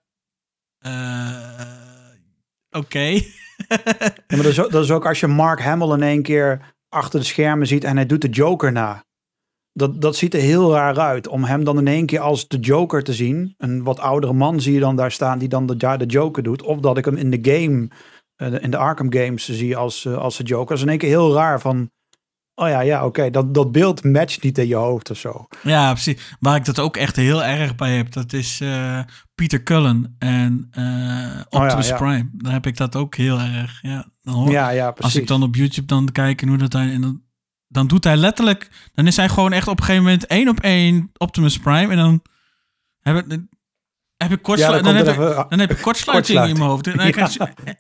eh, 0.79 2.11
Oké. 2.71 2.99
Ja, 3.69 4.37
maar 4.37 4.43
dat 4.43 4.53
is, 4.53 4.61
ook, 4.61 4.71
dat 4.71 4.85
is 4.85 4.91
ook 4.91 5.07
als 5.07 5.21
je 5.21 5.27
Mark 5.27 5.61
Hamill 5.63 5.93
in 5.93 6.03
één 6.03 6.23
keer 6.23 6.75
achter 6.89 7.21
de 7.21 7.27
schermen 7.27 7.67
ziet 7.67 7.85
en 7.85 7.97
hij 7.97 8.07
doet 8.07 8.21
de 8.21 8.29
Joker 8.29 8.73
na. 8.73 9.05
Dat, 9.73 10.01
dat 10.01 10.17
ziet 10.17 10.35
er 10.35 10.41
heel 10.41 10.73
raar 10.73 10.99
uit. 10.99 11.29
Om 11.29 11.45
hem 11.45 11.65
dan 11.65 11.79
in 11.79 11.87
één 11.87 12.07
keer 12.07 12.21
als 12.21 12.49
de 12.49 12.59
Joker 12.59 13.03
te 13.05 13.13
zien. 13.15 13.55
Een 13.59 13.83
wat 13.83 14.01
oudere 14.01 14.33
man 14.33 14.61
zie 14.61 14.73
je 14.75 14.81
dan 14.81 14.97
daar 14.97 15.13
staan 15.13 15.39
die 15.39 15.49
dan 15.49 15.67
de, 15.67 15.75
ja, 15.79 15.97
de 15.97 16.07
Joker 16.07 16.43
doet. 16.43 16.63
Of 16.63 16.79
dat 16.81 16.99
ik 16.99 17.05
hem 17.05 17.17
in 17.17 17.31
de 17.31 17.39
game, 17.53 17.89
eh, 17.89 17.97
in 18.43 18.71
de 18.71 18.77
Arkham 18.77 19.13
games 19.13 19.45
zie 19.49 19.77
als, 19.77 20.05
eh, 20.05 20.17
als 20.17 20.37
de 20.37 20.45
Joker. 20.45 20.67
Dat 20.69 20.77
is 20.77 20.83
in 20.83 20.89
één 20.89 20.99
keer 20.99 21.09
heel 21.09 21.35
raar 21.35 21.61
van... 21.61 21.91
oh 22.55 22.69
ja, 22.69 22.81
ja, 22.81 23.05
oké, 23.07 23.31
dat, 23.31 23.55
dat 23.55 23.73
beeld 23.73 24.05
matcht 24.05 24.43
niet 24.43 24.59
in 24.59 24.67
je 24.69 24.75
hoofd 24.75 25.11
of 25.11 25.17
zo. 25.19 25.47
Ja, 25.63 25.93
precies. 25.93 26.37
Waar 26.41 26.57
ik 26.57 26.65
dat 26.65 26.79
ook 26.79 26.97
echt 26.97 27.17
heel 27.17 27.45
erg 27.45 27.75
bij 27.75 27.97
heb, 27.97 28.13
dat 28.13 28.33
is 28.33 28.61
eh, 28.61 29.01
Peter 29.35 29.63
Cullen 29.63 30.17
en 30.19 30.69
eh, 30.71 31.41
Optimus 31.63 31.89
ja. 31.89 31.97
Prime. 31.97 32.29
Daar 32.33 32.53
heb 32.53 32.67
ik 32.67 32.77
dat 32.77 32.97
ook 32.97 33.15
heel 33.15 33.39
erg. 33.39 33.79
Ja, 33.83 34.07
dan 34.23 34.35
hoor, 34.35 34.51
Ja, 34.51 34.71
ja, 34.71 34.87
als 34.87 34.95
precies. 34.95 35.21
ik 35.21 35.27
dan 35.27 35.43
op 35.43 35.55
YouTube 35.55 35.87
dan 35.87 36.13
kijk 36.13 36.43
en 36.43 36.49
hoe 36.49 36.59
dat 36.59 36.73
hij... 36.73 36.93
En 36.93 37.01
dan, 37.01 37.23
dan 37.69 37.87
doet 37.87 38.05
hij 38.05 38.17
letterlijk... 38.17 38.91
Dan 38.95 39.07
is 39.07 39.17
hij 39.17 39.29
gewoon 39.29 39.53
echt 39.53 39.69
op 39.69 39.79
een 39.79 39.85
gegeven 39.85 40.05
moment 40.05 40.27
één 40.27 40.49
op 40.49 40.61
één 40.61 41.11
Optimus 41.17 41.59
Prime. 41.59 41.91
En 41.91 41.97
dan 41.97 42.23
heb 43.01 43.17
ik, 43.17 43.41
heb 44.17 44.33
ik, 44.33 44.43
kortslu- 44.43 44.67
Ja, 44.67 44.73
dan 44.83 44.83
dan, 44.83 44.95
komt 44.95 45.07
heb 45.07 45.17
ik, 45.17 45.31
even- 45.31 45.47
dan 45.49 45.59
heb 45.59 45.71
ik 45.71 45.81
kortsluiting 45.83 46.39
in 46.47 46.53
mijn 46.59 46.69
hoofd. 46.71 46.87
En 46.87 46.97
dan 46.97 47.07
Ja. 47.07 47.13
krijg 47.13 47.33
je- 47.33 47.77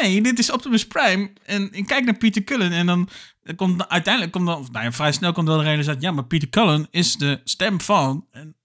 Nee, 0.00 0.22
dit 0.22 0.38
is 0.38 0.52
Optimus 0.52 0.86
Prime. 0.86 1.30
En 1.44 1.68
ik 1.72 1.86
kijk 1.86 2.04
naar 2.04 2.16
Peter 2.16 2.44
Cullen 2.44 2.72
en 2.72 2.86
dan 2.86 3.08
komt 3.56 3.88
uiteindelijk 3.88 4.32
komt 4.32 4.46
dan, 4.46 4.68
nou 4.72 4.92
vrij 4.92 5.12
snel 5.12 5.32
komt 5.32 5.48
wel 5.48 5.58
de 5.58 5.64
realisatie, 5.64 6.00
ja, 6.02 6.10
maar 6.10 6.24
Peter 6.24 6.48
Cullen 6.48 6.86
is 6.90 7.16
de 7.16 7.40
stem 7.44 7.80
van. 7.80 8.26
En, 8.30 8.56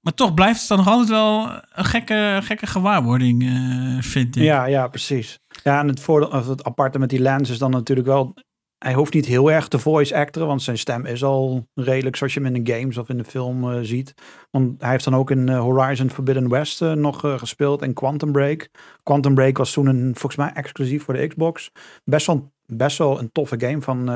maar 0.00 0.14
toch 0.14 0.34
blijft 0.34 0.58
het 0.58 0.68
dan 0.68 0.78
nog 0.78 0.88
altijd 0.88 1.08
wel 1.08 1.50
een 1.72 1.84
gekke, 1.84 2.40
gekke 2.42 2.66
gewaarwording, 2.66 3.42
eh, 3.42 4.02
vind 4.02 4.36
ik. 4.36 4.42
Ja, 4.42 4.64
ja, 4.64 4.88
precies. 4.88 5.38
Ja, 5.62 5.80
en 5.80 5.88
het, 5.88 6.00
voordeel, 6.00 6.28
of 6.28 6.48
het 6.48 6.64
aparte 6.64 6.98
met 6.98 7.10
die 7.10 7.20
lens 7.20 7.50
is 7.50 7.58
dan 7.58 7.70
natuurlijk 7.70 8.06
wel... 8.06 8.34
Hij 8.78 8.94
hoeft 8.94 9.14
niet 9.14 9.26
heel 9.26 9.50
erg 9.50 9.68
te 9.68 9.78
voice 9.78 10.16
acteren, 10.16 10.48
want 10.48 10.62
zijn 10.62 10.78
stem 10.78 11.06
is 11.06 11.24
al 11.24 11.68
redelijk 11.74 12.16
zoals 12.16 12.34
je 12.34 12.40
hem 12.40 12.54
in 12.54 12.62
de 12.62 12.72
games 12.72 12.98
of 12.98 13.08
in 13.08 13.16
de 13.16 13.24
film 13.24 13.70
eh, 13.70 13.78
ziet. 13.82 14.14
Want 14.50 14.80
hij 14.80 14.90
heeft 14.90 15.04
dan 15.04 15.16
ook 15.16 15.30
in 15.30 15.48
eh, 15.48 15.60
Horizon 15.60 16.10
Forbidden 16.10 16.48
West 16.48 16.82
eh, 16.82 16.92
nog 16.92 17.20
gespeeld 17.20 17.82
en 17.82 17.92
Quantum 17.92 18.32
Break. 18.32 18.68
Quantum 19.02 19.34
Break 19.34 19.58
was 19.58 19.72
toen 19.72 19.86
een, 19.86 20.10
volgens 20.12 20.36
mij 20.36 20.50
exclusief 20.52 21.04
voor 21.04 21.14
de 21.14 21.26
Xbox. 21.26 21.72
Best 22.04 22.26
wel, 22.26 22.52
best 22.66 22.98
wel 22.98 23.18
een 23.18 23.32
toffe 23.32 23.60
game 23.60 23.82
van, 23.82 24.06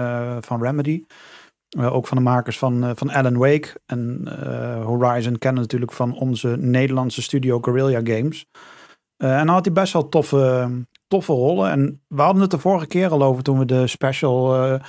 van 0.42 0.62
Remedy. 0.62 1.04
Ook 1.78 2.06
van 2.06 2.16
de 2.16 2.22
makers 2.22 2.58
van, 2.58 2.96
van 2.96 3.10
Alan 3.10 3.36
Wake. 3.36 3.80
En 3.86 4.28
Horizon 4.84 5.38
kennen 5.38 5.62
natuurlijk 5.62 5.92
van 5.92 6.18
onze 6.18 6.56
Nederlandse 6.58 7.22
studio 7.22 7.60
Guerrilla 7.60 8.00
Games. 8.14 8.46
En 9.16 9.46
dan 9.46 9.54
had 9.54 9.64
hij 9.64 9.74
best 9.74 9.92
wel 9.92 10.08
toffe, 10.08 10.70
toffe 11.12 11.32
rollen. 11.32 11.70
En 11.70 12.02
we 12.08 12.22
hadden 12.22 12.42
het 12.42 12.50
de 12.50 12.58
vorige 12.58 12.86
keer 12.86 13.10
al 13.10 13.22
over 13.22 13.42
toen 13.42 13.58
we 13.58 13.64
de 13.64 13.86
special 13.86 14.54
eh, 14.54 14.80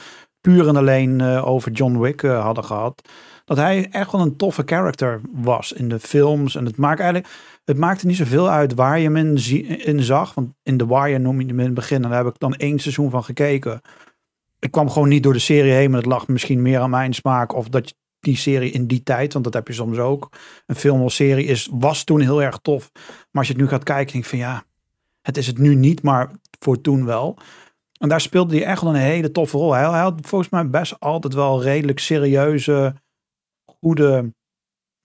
puur 0.41 0.67
en 0.67 0.75
alleen 0.75 1.21
eh, 1.21 1.47
over 1.47 1.71
John 1.71 1.99
Wick 1.99 2.23
eh, 2.23 2.43
hadden 2.43 2.63
gehad. 2.63 3.09
Dat 3.45 3.57
hij 3.57 3.87
echt 3.91 4.11
wel 4.11 4.21
een 4.21 4.35
toffe 4.35 4.63
character 4.65 5.21
was 5.31 5.71
in 5.71 5.89
de 5.89 5.99
films. 5.99 6.55
En 6.55 6.65
het 6.65 6.77
maakt 6.77 6.99
eigenlijk, 6.99 7.33
het 7.65 7.77
maakte 7.77 8.05
niet 8.05 8.15
zoveel 8.15 8.49
uit 8.49 8.73
waar 8.73 8.99
je 8.99 9.03
hem 9.03 9.15
in, 9.15 9.37
in 9.85 10.03
zag. 10.03 10.33
Want 10.33 10.53
in 10.63 10.77
The 10.77 10.87
Wire 10.87 11.17
noem 11.17 11.39
je 11.39 11.47
hem 11.47 11.59
in 11.59 11.65
het 11.65 11.73
begin. 11.73 12.03
En 12.03 12.09
daar 12.09 12.23
heb 12.23 12.33
ik 12.33 12.39
dan 12.39 12.55
één 12.55 12.79
seizoen 12.79 13.09
van 13.09 13.23
gekeken. 13.23 13.81
Ik 14.59 14.71
kwam 14.71 14.89
gewoon 14.89 15.09
niet 15.09 15.23
door 15.23 15.33
de 15.33 15.39
serie 15.39 15.71
heen. 15.71 15.89
Maar 15.89 15.99
het 15.99 16.09
lag 16.09 16.27
misschien 16.27 16.61
meer 16.61 16.79
aan 16.79 16.89
mijn 16.89 17.13
smaak. 17.13 17.55
Of 17.55 17.69
dat 17.69 17.93
die 18.19 18.37
serie 18.37 18.71
in 18.71 18.87
die 18.87 19.03
tijd, 19.03 19.33
want 19.33 19.45
dat 19.45 19.53
heb 19.53 19.67
je 19.67 19.73
soms 19.73 19.97
ook. 19.97 20.29
Een 20.65 20.75
film 20.75 21.01
of 21.01 21.11
serie 21.11 21.45
is, 21.45 21.69
was 21.71 22.03
toen 22.03 22.21
heel 22.21 22.41
erg 22.41 22.57
tof. 22.57 22.89
Maar 22.93 23.29
als 23.31 23.47
je 23.47 23.53
het 23.53 23.61
nu 23.61 23.67
gaat 23.67 23.83
kijken, 23.83 24.11
denk 24.11 24.23
ik 24.23 24.29
van 24.29 24.39
ja, 24.39 24.63
het 25.23 25.37
is 25.37 25.47
het 25.47 25.57
nu 25.57 25.75
niet, 25.75 26.01
maar 26.01 26.31
voor 26.59 26.81
toen 26.81 27.05
wel. 27.05 27.37
En 27.99 28.09
daar 28.09 28.21
speelde 28.21 28.55
hij 28.55 28.65
echt 28.65 28.81
wel 28.81 28.95
een 28.95 29.01
hele 29.01 29.31
toffe 29.31 29.57
rol. 29.57 29.73
Hij, 29.73 29.83
had 29.83 30.19
volgens 30.21 30.49
mij 30.49 30.69
best 30.69 30.99
altijd 30.99 31.33
wel 31.33 31.61
redelijk 31.61 31.99
serieuze, 31.99 32.95
goede, 33.79 34.33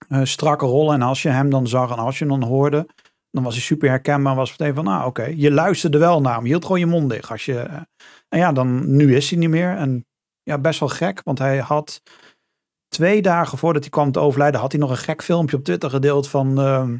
eh, 0.07 0.23
strakke 0.23 0.65
rollen. 0.65 0.93
En 0.93 1.01
als 1.01 1.21
je 1.21 1.29
hem 1.29 1.49
dan 1.49 1.67
zag 1.67 1.91
en 1.91 1.97
als 1.97 2.19
je 2.19 2.25
hem 2.25 2.39
dan 2.39 2.49
hoorde, 2.49 2.87
dan 3.31 3.43
was 3.43 3.53
hij 3.53 3.63
super 3.63 3.89
herkenbaar. 3.89 4.35
Was 4.35 4.57
meteen 4.57 4.75
van, 4.75 4.83
nou 4.83 5.05
oké, 5.05 5.23
je 5.23 5.51
luisterde 5.51 5.97
wel 5.97 6.21
naar 6.21 6.35
hem. 6.35 6.43
Je 6.43 6.49
hield 6.49 6.65
gewoon 6.65 6.79
je 6.79 6.85
mond 6.85 7.09
dicht. 7.09 7.31
Als 7.31 7.45
je, 7.45 7.59
eh, 7.59 7.81
en 8.29 8.39
ja, 8.39 8.51
dan 8.51 8.95
nu 8.95 9.15
is 9.15 9.29
hij 9.29 9.39
niet 9.39 9.49
meer. 9.49 9.75
En 9.75 10.05
ja, 10.43 10.57
best 10.57 10.79
wel 10.79 10.89
gek, 10.89 11.21
want 11.23 11.39
hij 11.39 11.57
had 11.57 12.01
twee 12.87 13.21
dagen 13.21 13.57
voordat 13.57 13.81
hij 13.81 13.91
kwam 13.91 14.11
te 14.11 14.19
overlijden, 14.19 14.59
had 14.59 14.71
hij 14.71 14.81
nog 14.81 14.89
een 14.89 14.97
gek 14.97 15.23
filmpje 15.23 15.57
op 15.57 15.63
Twitter 15.63 15.89
gedeeld 15.89 16.29
van, 16.29 16.59
ehm, 16.59 16.97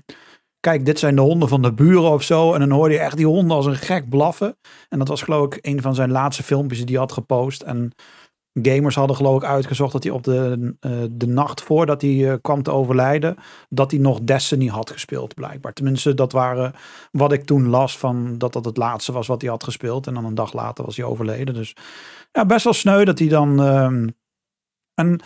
kijk, 0.59 0.85
dit 0.85 0.99
zijn 0.99 1.15
de 1.15 1.21
honden 1.21 1.49
van 1.49 1.61
de 1.61 1.73
buren 1.73 2.11
of 2.11 2.23
zo. 2.23 2.53
En 2.53 2.59
dan 2.59 2.71
hoorde 2.71 2.93
je 2.93 2.99
echt 2.99 3.17
die 3.17 3.27
honden 3.27 3.57
als 3.57 3.65
een 3.65 3.75
gek 3.75 4.09
blaffen. 4.09 4.57
En 4.89 4.99
dat 4.99 5.07
was 5.07 5.21
geloof 5.21 5.45
ik 5.45 5.57
een 5.61 5.81
van 5.81 5.95
zijn 5.95 6.11
laatste 6.11 6.43
filmpjes 6.43 6.79
die 6.79 6.95
hij 6.95 6.99
had 6.99 7.11
gepost. 7.11 7.61
En 7.61 7.93
gamers 8.53 8.95
hadden 8.95 9.15
geloof 9.15 9.35
ik 9.35 9.49
uitgezocht 9.49 9.91
dat 9.91 10.03
hij 10.03 10.11
op 10.11 10.23
de, 10.23 10.75
eh, 10.79 10.91
de 11.11 11.27
nacht 11.27 11.61
voordat 11.61 12.01
hij 12.01 12.31
eh, 12.31 12.37
kwam 12.41 12.63
te 12.63 12.71
overlijden, 12.71 13.35
dat 13.69 13.91
hij 13.91 13.99
nog 13.99 14.19
Destiny 14.21 14.67
had 14.67 14.89
gespeeld 14.89 15.33
blijkbaar. 15.33 15.73
Tenminste, 15.73 16.13
dat 16.13 16.31
waren 16.31 16.73
wat 17.11 17.31
ik 17.31 17.45
toen 17.45 17.67
las 17.67 17.97
van 17.97 18.37
dat 18.37 18.53
dat 18.53 18.65
het 18.65 18.77
laatste 18.77 19.11
was 19.11 19.27
wat 19.27 19.41
hij 19.41 19.49
had 19.49 19.63
gespeeld. 19.63 20.07
En 20.07 20.13
dan 20.13 20.25
een 20.25 20.35
dag 20.35 20.53
later 20.53 20.85
was 20.85 20.97
hij 20.97 21.05
overleden. 21.05 21.53
Dus 21.53 21.75
ja, 22.31 22.45
best 22.45 22.63
wel 22.63 22.73
sneu 22.73 23.03
dat 23.03 23.19
hij 23.19 23.27
dan... 23.27 23.61
ehm, 23.61 24.07
en 24.93 25.19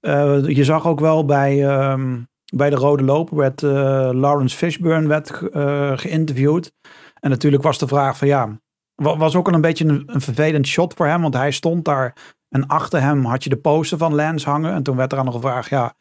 eh, 0.00 0.46
je 0.46 0.64
zag 0.64 0.86
ook 0.86 1.00
wel 1.00 1.24
bij, 1.24 1.68
ehm, 1.68 2.22
bij 2.56 2.70
de 2.70 2.76
Rode 2.76 3.02
Loper 3.02 3.36
werd 3.36 3.62
eh, 3.62 3.70
Lawrence 4.12 4.56
Fishburne 4.56 5.08
werd, 5.08 5.48
eh, 5.48 5.92
geïnterviewd. 5.96 6.72
En 7.20 7.30
natuurlijk 7.30 7.62
was 7.62 7.78
de 7.78 7.88
vraag 7.88 8.16
van 8.16 8.28
ja, 8.28 8.60
wa- 8.94 9.16
was 9.16 9.36
ook 9.36 9.48
al 9.48 9.54
een 9.54 9.60
beetje 9.60 9.84
een, 9.84 10.02
een 10.06 10.20
vervelend 10.20 10.66
shot 10.66 10.94
voor 10.94 11.06
hem. 11.06 11.22
Want 11.22 11.34
hij 11.34 11.50
stond 11.50 11.84
daar 11.84 12.16
en 12.48 12.66
achter 12.66 13.00
hem 13.00 13.24
had 13.24 13.44
je 13.44 13.50
de 13.50 13.56
poster 13.56 13.98
van 13.98 14.14
Lance 14.14 14.50
hangen. 14.50 14.72
En 14.72 14.82
toen 14.82 14.96
werd 14.96 15.12
er 15.12 15.18
aan 15.18 15.24
nog 15.24 15.34
gevraagd, 15.34 15.68
ja, 15.68 15.94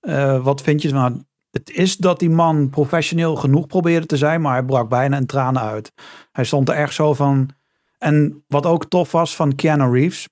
eh, 0.00 0.44
wat 0.44 0.62
vind 0.62 0.82
je 0.82 0.88
van... 0.88 1.26
Het 1.50 1.70
is 1.70 1.96
dat 1.96 2.18
die 2.18 2.30
man 2.30 2.70
professioneel 2.70 3.36
genoeg 3.36 3.66
probeerde 3.66 4.06
te 4.06 4.16
zijn, 4.16 4.40
maar 4.40 4.52
hij 4.52 4.64
brak 4.64 4.88
bijna 4.88 5.16
in 5.16 5.26
tranen 5.26 5.62
uit. 5.62 5.92
Hij 6.32 6.44
stond 6.44 6.68
er 6.68 6.74
echt 6.74 6.94
zo 6.94 7.14
van... 7.14 7.50
En 7.98 8.44
wat 8.48 8.66
ook 8.66 8.84
tof 8.84 9.12
was 9.12 9.36
van 9.36 9.54
Keanu 9.54 9.92
Reeves, 9.98 10.28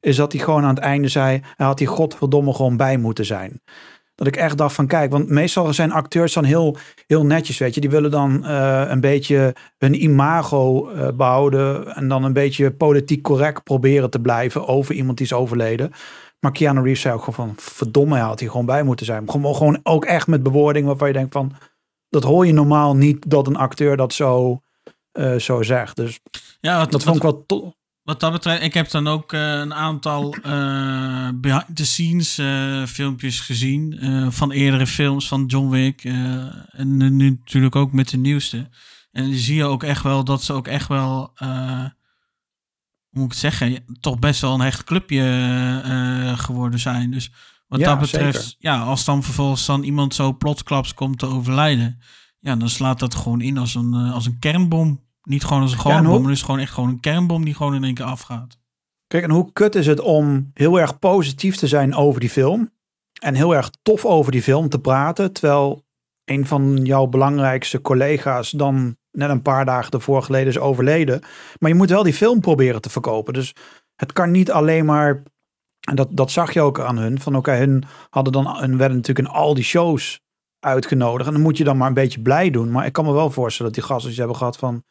is 0.00 0.16
dat 0.16 0.32
hij 0.32 0.40
gewoon 0.40 0.62
aan 0.62 0.74
het 0.74 0.78
einde 0.84 1.08
zei, 1.08 1.40
hij 1.56 1.66
had 1.66 1.78
hier 1.78 1.88
godverdomme 1.88 2.52
gewoon 2.54 2.76
bij 2.76 2.96
moeten 2.96 3.24
zijn. 3.24 3.62
Dat 4.18 4.26
ik 4.26 4.36
echt 4.36 4.58
dacht 4.58 4.74
van 4.74 4.86
kijk, 4.86 5.10
want 5.10 5.28
meestal 5.28 5.72
zijn 5.74 5.92
acteurs 5.92 6.32
dan 6.32 6.44
heel, 6.44 6.76
heel 7.06 7.26
netjes, 7.26 7.58
weet 7.58 7.74
je. 7.74 7.80
Die 7.80 7.90
willen 7.90 8.10
dan 8.10 8.46
eh, 8.46 8.84
een 8.86 9.00
beetje 9.00 9.54
hun 9.76 10.02
imago 10.02 10.88
eh, 10.88 11.08
behouden 11.14 11.94
en 11.94 12.08
dan 12.08 12.24
een 12.24 12.32
beetje 12.32 12.70
politiek 12.70 13.22
correct 13.22 13.62
proberen 13.62 14.10
te 14.10 14.20
blijven 14.20 14.66
over 14.66 14.94
iemand 14.94 15.16
die 15.16 15.26
is 15.26 15.32
overleden. 15.32 15.90
Maar 16.40 16.52
Keanu 16.52 16.82
Reeves 16.82 17.00
zei 17.00 17.14
ook 17.14 17.24
gewoon 17.24 17.54
van 17.54 17.54
verdomme, 17.56 18.14
hij 18.14 18.24
had 18.24 18.40
hier 18.40 18.50
gewoon 18.50 18.66
bij 18.66 18.82
moeten 18.82 19.06
zijn. 19.06 19.30
Gewoon, 19.30 19.54
gewoon 19.54 19.80
ook 19.82 20.04
echt 20.04 20.26
met 20.26 20.42
bewoording 20.42 20.86
waarvan 20.86 21.08
je 21.08 21.14
denkt 21.14 21.32
van, 21.32 21.52
dat 22.08 22.22
hoor 22.22 22.46
je 22.46 22.52
normaal 22.52 22.96
niet 22.96 23.30
dat 23.30 23.46
een 23.46 23.56
acteur 23.56 23.96
dat 23.96 24.12
zo, 24.12 24.60
eh, 25.12 25.36
zo 25.36 25.62
zegt. 25.62 25.96
Dus 25.96 26.20
Ja, 26.60 26.78
wat, 26.78 26.92
dat 26.92 27.02
vond 27.02 27.16
ik 27.16 27.22
wel 27.22 27.44
tof. 27.46 27.77
Wat 28.08 28.20
dat 28.20 28.32
betreft, 28.32 28.62
ik 28.62 28.74
heb 28.74 28.90
dan 28.90 29.06
ook 29.06 29.32
eh, 29.32 29.40
een 29.40 29.74
aantal 29.74 30.34
eh, 30.34 31.28
behind 31.34 31.76
the 31.76 31.86
scenes 31.86 32.38
eh, 32.38 32.84
filmpjes 32.84 33.40
gezien 33.40 33.98
van 34.32 34.50
eerdere 34.50 34.86
films 34.86 35.28
van 35.28 35.46
John 35.46 35.68
Wick. 35.68 36.04
en 36.04 36.96
nu 36.96 37.30
natuurlijk 37.30 37.76
ook 37.76 37.92
met 37.92 38.08
de 38.08 38.16
nieuwste. 38.16 38.68
En 39.12 39.34
zie 39.34 39.56
je 39.56 39.64
ook 39.64 39.82
echt 39.82 40.02
wel 40.02 40.24
dat 40.24 40.42
ze 40.42 40.52
ook 40.52 40.66
echt 40.66 40.88
wel, 40.88 41.32
hoe 41.36 41.92
moet 43.10 43.24
ik 43.24 43.30
het 43.30 43.38
zeggen, 43.38 43.84
toch 44.00 44.18
best 44.18 44.40
wel 44.40 44.54
een 44.54 44.60
hecht 44.60 44.84
clubje 44.84 46.34
geworden 46.36 46.80
zijn. 46.80 47.10
Dus 47.10 47.30
wat 47.66 47.80
Ja, 47.80 47.86
dat 47.86 47.98
betreft, 47.98 48.42
zeker. 48.42 48.56
ja, 48.58 48.80
als 48.80 49.04
dan 49.04 49.22
vervolgens 49.22 49.66
dan 49.66 49.82
iemand 49.82 50.14
zo 50.14 50.36
plotsklaps 50.36 50.94
komt 50.94 51.18
te 51.18 51.26
overlijden, 51.26 52.00
ja, 52.40 52.56
dan 52.56 52.68
slaat 52.68 52.98
dat 52.98 53.14
gewoon 53.14 53.40
in 53.40 53.58
als 53.58 53.74
een, 53.74 53.94
als 53.94 54.26
een 54.26 54.38
kernbom. 54.38 55.06
Niet 55.28 55.44
gewoon 55.44 55.62
als 55.62 55.70
een 55.72 55.76
en 55.76 55.82
gewone 55.82 56.02
hoe- 56.02 56.10
bom, 56.10 56.20
maar 56.20 56.28
het 56.30 56.38
is 56.38 56.44
gewoon 56.44 56.60
echt 56.60 56.72
gewoon 56.72 56.88
een 56.88 57.00
kernbom 57.00 57.44
die 57.44 57.54
gewoon 57.54 57.74
in 57.74 57.84
één 57.84 57.94
keer 57.94 58.04
afgaat. 58.04 58.58
Kijk, 59.06 59.24
en 59.24 59.30
hoe 59.30 59.52
kut 59.52 59.74
is 59.74 59.86
het 59.86 60.00
om 60.00 60.50
heel 60.54 60.80
erg 60.80 60.98
positief 60.98 61.56
te 61.56 61.66
zijn 61.66 61.94
over 61.94 62.20
die 62.20 62.30
film. 62.30 62.70
En 63.20 63.34
heel 63.34 63.54
erg 63.54 63.70
tof 63.82 64.04
over 64.04 64.32
die 64.32 64.42
film 64.42 64.68
te 64.68 64.78
praten. 64.78 65.32
Terwijl 65.32 65.84
een 66.24 66.46
van 66.46 66.76
jouw 66.84 67.06
belangrijkste 67.06 67.80
collega's 67.80 68.50
dan 68.50 68.96
net 69.10 69.30
een 69.30 69.42
paar 69.42 69.64
dagen 69.64 69.92
ervoor 69.92 70.22
geleden 70.22 70.48
is 70.48 70.58
overleden. 70.58 71.20
Maar 71.58 71.70
je 71.70 71.76
moet 71.76 71.90
wel 71.90 72.02
die 72.02 72.14
film 72.14 72.40
proberen 72.40 72.80
te 72.80 72.90
verkopen. 72.90 73.32
Dus 73.32 73.54
het 73.96 74.12
kan 74.12 74.30
niet 74.30 74.50
alleen 74.50 74.84
maar. 74.84 75.22
En 75.88 75.96
dat, 75.96 76.08
dat 76.10 76.30
zag 76.30 76.52
je 76.52 76.60
ook 76.60 76.80
aan 76.80 76.98
hun. 76.98 77.20
Van 77.20 77.36
oké, 77.36 77.52
hun 77.52 77.84
hadden 78.10 78.32
dan. 78.32 78.46
Hun 78.46 78.76
werden 78.76 78.96
natuurlijk 78.96 79.28
in 79.28 79.34
al 79.34 79.54
die 79.54 79.64
shows 79.64 80.20
uitgenodigd. 80.60 81.26
En 81.26 81.32
dan 81.32 81.42
moet 81.42 81.56
je 81.56 81.64
dan 81.64 81.76
maar 81.76 81.88
een 81.88 81.94
beetje 81.94 82.20
blij 82.20 82.50
doen. 82.50 82.70
Maar 82.70 82.86
ik 82.86 82.92
kan 82.92 83.04
me 83.04 83.12
wel 83.12 83.30
voorstellen 83.30 83.72
dat 83.72 83.80
die 83.80 83.90
gasten 83.90 84.08
iets 84.10 84.18
hebben 84.18 84.36
gehad 84.36 84.56
van. 84.56 84.84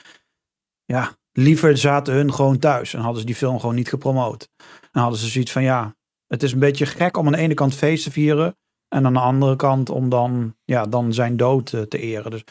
Ja, 0.88 1.18
liever 1.32 1.78
zaten 1.78 2.14
hun 2.14 2.34
gewoon 2.34 2.60
thuis. 2.60 2.94
En 2.94 3.00
hadden 3.00 3.20
ze 3.20 3.26
die 3.26 3.36
film 3.36 3.60
gewoon 3.60 3.76
niet 3.76 3.90
gepromoot. 3.90 4.50
En 4.92 5.02
hadden 5.02 5.20
ze 5.20 5.28
zoiets 5.28 5.52
van 5.52 5.64
ja, 5.64 5.96
het 6.28 6.44
is 6.44 6.52
een 6.52 6.60
beetje 6.60 6.86
gek 6.86 7.18
om 7.18 7.26
aan 7.26 7.32
de 7.32 7.38
ene 7.38 7.54
kant 7.54 7.76
feest 7.76 8.04
te 8.04 8.12
vieren. 8.12 8.58
En 8.88 9.06
aan 9.06 9.14
de 9.14 9.20
andere 9.20 9.56
kant 9.56 9.90
om 9.90 10.10
dan, 10.10 10.56
ja, 10.64 10.86
dan 10.86 11.14
zijn 11.14 11.38
dood 11.38 11.74
eh, 11.74 11.82
te 11.82 11.98
eren. 11.98 12.32
Dus 12.32 12.44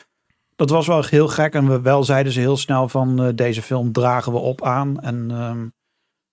dat 0.57 0.71
was 0.71 0.87
wel 0.87 1.05
heel 1.05 1.29
gek. 1.29 1.55
En 1.55 1.69
we 1.69 1.81
wel 1.81 2.05
zeiden 2.05 2.33
ze 2.33 2.41
heel 2.41 2.57
snel 2.57 2.89
van 2.89 3.23
eh, 3.23 3.29
deze 3.35 3.63
film 3.63 3.93
dragen 3.93 4.33
we 4.33 4.39
op 4.39 4.63
aan. 4.65 5.01
En 5.01 5.31
ehm 5.31 5.67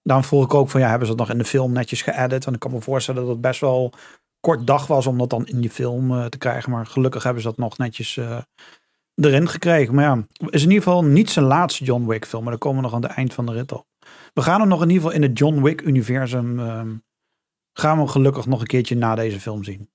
daarom 0.01 0.25
vroeg 0.25 0.43
ik 0.43 0.53
ook 0.53 0.69
van 0.69 0.81
ja, 0.81 0.89
hebben 0.89 1.07
ze 1.07 1.15
dat 1.15 1.27
nog 1.27 1.35
in 1.35 1.41
de 1.41 1.49
film 1.49 1.71
netjes 1.71 2.01
geëdit? 2.01 2.45
En 2.45 2.53
ik 2.53 2.59
kan 2.59 2.71
me 2.71 2.81
voorstellen 2.81 3.21
dat 3.21 3.29
het 3.29 3.41
best 3.41 3.59
wel 3.59 3.93
kort 4.39 4.67
dag 4.67 4.87
was 4.87 5.07
om 5.07 5.17
dat 5.17 5.29
dan 5.29 5.47
in 5.47 5.61
die 5.61 5.69
film 5.69 6.11
eh, 6.11 6.25
te 6.25 6.37
krijgen. 6.37 6.71
Maar 6.71 6.85
gelukkig 6.85 7.23
hebben 7.23 7.41
ze 7.41 7.47
dat 7.47 7.57
nog 7.57 7.77
netjes 7.77 8.19
erin 9.15 9.49
gekregen. 9.49 9.95
Maar 9.95 10.03
ja, 10.03 10.27
is 10.49 10.63
in 10.63 10.69
ieder 10.69 10.83
geval 10.83 11.03
niet 11.03 11.29
zijn 11.29 11.45
laatste 11.45 11.83
John 11.83 12.05
Wick 12.07 12.25
film. 12.25 12.41
Maar 12.41 12.51
daar 12.51 12.61
komen 12.61 12.77
we 12.77 12.83
nog 12.83 12.93
aan 12.95 13.01
het 13.01 13.11
eind 13.11 13.33
van 13.33 13.45
de 13.45 13.51
rit 13.51 13.71
op. 13.71 13.87
we 14.33 14.41
gaan 14.41 14.59
hem 14.59 14.69
nog 14.69 14.81
in 14.81 14.89
ieder 14.89 15.03
geval 15.03 15.17
in 15.21 15.27
het 15.27 15.37
John 15.37 15.61
Wick-universum. 15.61 16.59
ehm, 16.59 16.95
gaan 17.73 18.01
we 18.01 18.07
gelukkig 18.07 18.45
nog 18.45 18.61
een 18.61 18.67
keertje 18.67 18.95
na 18.95 19.15
deze 19.15 19.39
film 19.39 19.63
zien. 19.63 19.89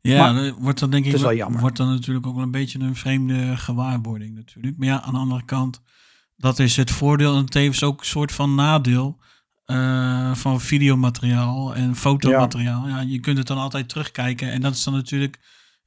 Ja, 0.00 0.32
Maar 0.32 0.42
dat 0.42 0.54
wordt 0.58 0.78
dan 0.78 0.90
denk 0.90 1.04
ik 1.04 1.16
wel 1.16 1.50
wordt 1.60 1.76
dan 1.76 1.88
natuurlijk 1.88 2.26
ook 2.26 2.34
wel 2.34 2.44
een 2.44 2.50
beetje 2.50 2.78
een 2.78 2.96
vreemde 2.96 3.56
gewaarwording 3.56 4.34
natuurlijk. 4.34 4.76
Maar 4.78 4.86
ja, 4.86 5.00
aan 5.00 5.12
de 5.12 5.18
andere 5.18 5.44
kant, 5.44 5.82
dat 6.36 6.58
is 6.58 6.76
het 6.76 6.90
voordeel 6.90 7.36
en 7.36 7.46
tevens 7.46 7.82
ook 7.82 8.00
een 8.00 8.06
soort 8.06 8.32
van 8.32 8.54
nadeel 8.54 9.18
eh, 9.64 10.34
van 10.34 10.60
videomateriaal 10.60 11.74
en 11.74 11.96
fotomateriaal. 11.96 12.88
Ja. 12.88 13.00
je 13.00 13.20
kunt 13.20 13.38
het 13.38 13.46
dan 13.46 13.58
altijd 13.58 13.88
terugkijken 13.88 14.50
en 14.50 14.60
dat 14.60 14.74
is 14.74 14.84
dan 14.84 14.94
natuurlijk 14.94 15.38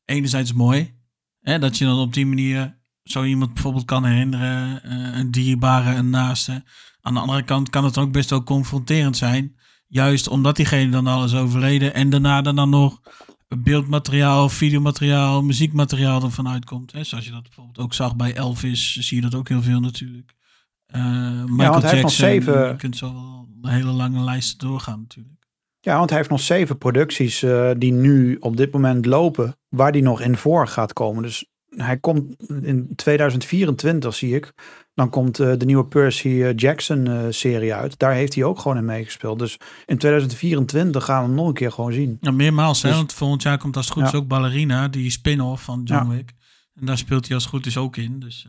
enerzijds 0.05 0.53
mooi, 0.53 0.93
hè, 1.41 1.59
dat 1.59 1.77
je 1.77 1.85
dan 1.85 1.99
op 1.99 2.13
die 2.13 2.25
manier 2.25 2.79
zo 3.03 3.23
iemand 3.23 3.53
bijvoorbeeld 3.53 3.85
kan 3.85 4.05
herinneren, 4.05 4.83
eh, 4.83 5.17
een 5.17 5.31
dierbare, 5.31 5.95
een 5.95 6.09
naaste. 6.09 6.63
Aan 7.01 7.13
de 7.13 7.19
andere 7.19 7.43
kant 7.43 7.69
kan 7.69 7.83
het 7.83 7.97
ook 7.97 8.11
best 8.11 8.29
wel 8.29 8.43
confronterend 8.43 9.17
zijn, 9.17 9.55
juist 9.87 10.27
omdat 10.27 10.55
diegene 10.55 10.91
dan 10.91 11.07
al 11.07 11.23
is 11.23 11.35
overleden 11.35 11.93
en 11.93 12.09
daarna 12.09 12.41
dan, 12.41 12.55
dan 12.55 12.69
nog 12.69 13.01
beeldmateriaal, 13.57 14.49
videomateriaal, 14.49 15.43
muziekmateriaal 15.43 16.23
ervan 16.23 16.47
uitkomt. 16.47 16.91
Hè? 16.91 17.03
Zoals 17.03 17.25
je 17.25 17.31
dat 17.31 17.43
bijvoorbeeld 17.43 17.79
ook 17.79 17.93
zag 17.93 18.15
bij 18.15 18.33
Elvis, 18.35 18.95
zie 18.95 19.15
je 19.15 19.21
dat 19.29 19.35
ook 19.35 19.49
heel 19.49 19.61
veel 19.61 19.79
natuurlijk. 19.79 20.33
Eh 20.85 20.99
Michael 21.45 21.71
want 21.71 21.81
hij 21.83 21.91
heeft 21.91 22.03
nog 22.03 22.11
Jackson, 22.11 22.27
zeven- 22.27 22.67
je 22.67 22.75
kunt 22.75 22.97
zo 22.97 23.13
wel 23.13 23.49
een 23.61 23.69
hele 23.69 23.91
lange 23.91 24.23
lijst 24.23 24.59
doorgaan 24.59 24.99
natuurlijk. 24.99 25.39
Ja, 25.79 25.97
want 25.97 26.09
hij 26.09 26.17
heeft 26.17 26.31
nog 26.31 26.39
zeven 26.41 26.77
producties 26.77 27.43
eh, 27.43 27.71
die 27.77 27.91
nu 27.91 28.37
op 28.39 28.57
dit 28.57 28.71
moment 28.71 29.05
lopen, 29.05 29.57
waar 29.75 29.91
die 29.91 30.01
nog 30.01 30.21
in 30.21 30.37
voor 30.37 30.67
gaat 30.67 30.93
komen. 30.93 31.23
Dus 31.23 31.45
hij 31.75 31.97
komt 31.97 32.35
in 32.61 32.89
2024, 32.95 34.15
zie 34.15 34.35
ik. 34.35 34.53
Dan 34.93 35.09
komt 35.09 35.39
eh, 35.39 35.51
de 35.57 35.65
nieuwe 35.65 35.85
Percy 35.85 36.27
eh, 36.27 36.55
Jackson 36.55 37.07
eh, 37.07 37.25
serie 37.29 37.73
uit. 37.73 37.99
Daar 37.99 38.13
heeft 38.13 38.35
hij 38.35 38.43
ook 38.43 38.59
gewoon 38.59 38.77
in 38.77 38.85
meegespeeld. 38.85 39.39
Dus 39.39 39.57
in 39.85 39.97
2024 39.97 41.05
gaan 41.05 41.21
we 41.21 41.27
hem 41.27 41.35
nog 41.35 41.47
een 41.47 41.53
keer 41.53 41.71
gewoon 41.71 41.93
zien. 41.93 42.17
Ja, 42.21 42.31
meermaals, 42.31 42.81
hè? 42.81 42.87
Dus- 42.87 42.97
want 42.97 43.13
volgend 43.13 43.41
jaar 43.41 43.57
komt 43.57 43.75
als 43.75 43.85
het 43.85 43.93
goed 43.93 44.03
is 44.03 44.13
ook 44.13 44.27
Ballerina, 44.27 44.87
die 44.87 45.09
spin-off 45.09 45.63
van 45.63 45.81
John 45.83 46.09
Ja. 46.09 46.15
Wick. 46.15 46.31
En 46.73 46.85
daar 46.85 46.97
speelt 46.97 47.25
hij 47.25 47.35
als 47.35 47.43
het 47.43 47.53
goed 47.53 47.65
is 47.65 47.77
ook 47.77 47.97
in. 47.97 48.19
Dus, 48.19 48.47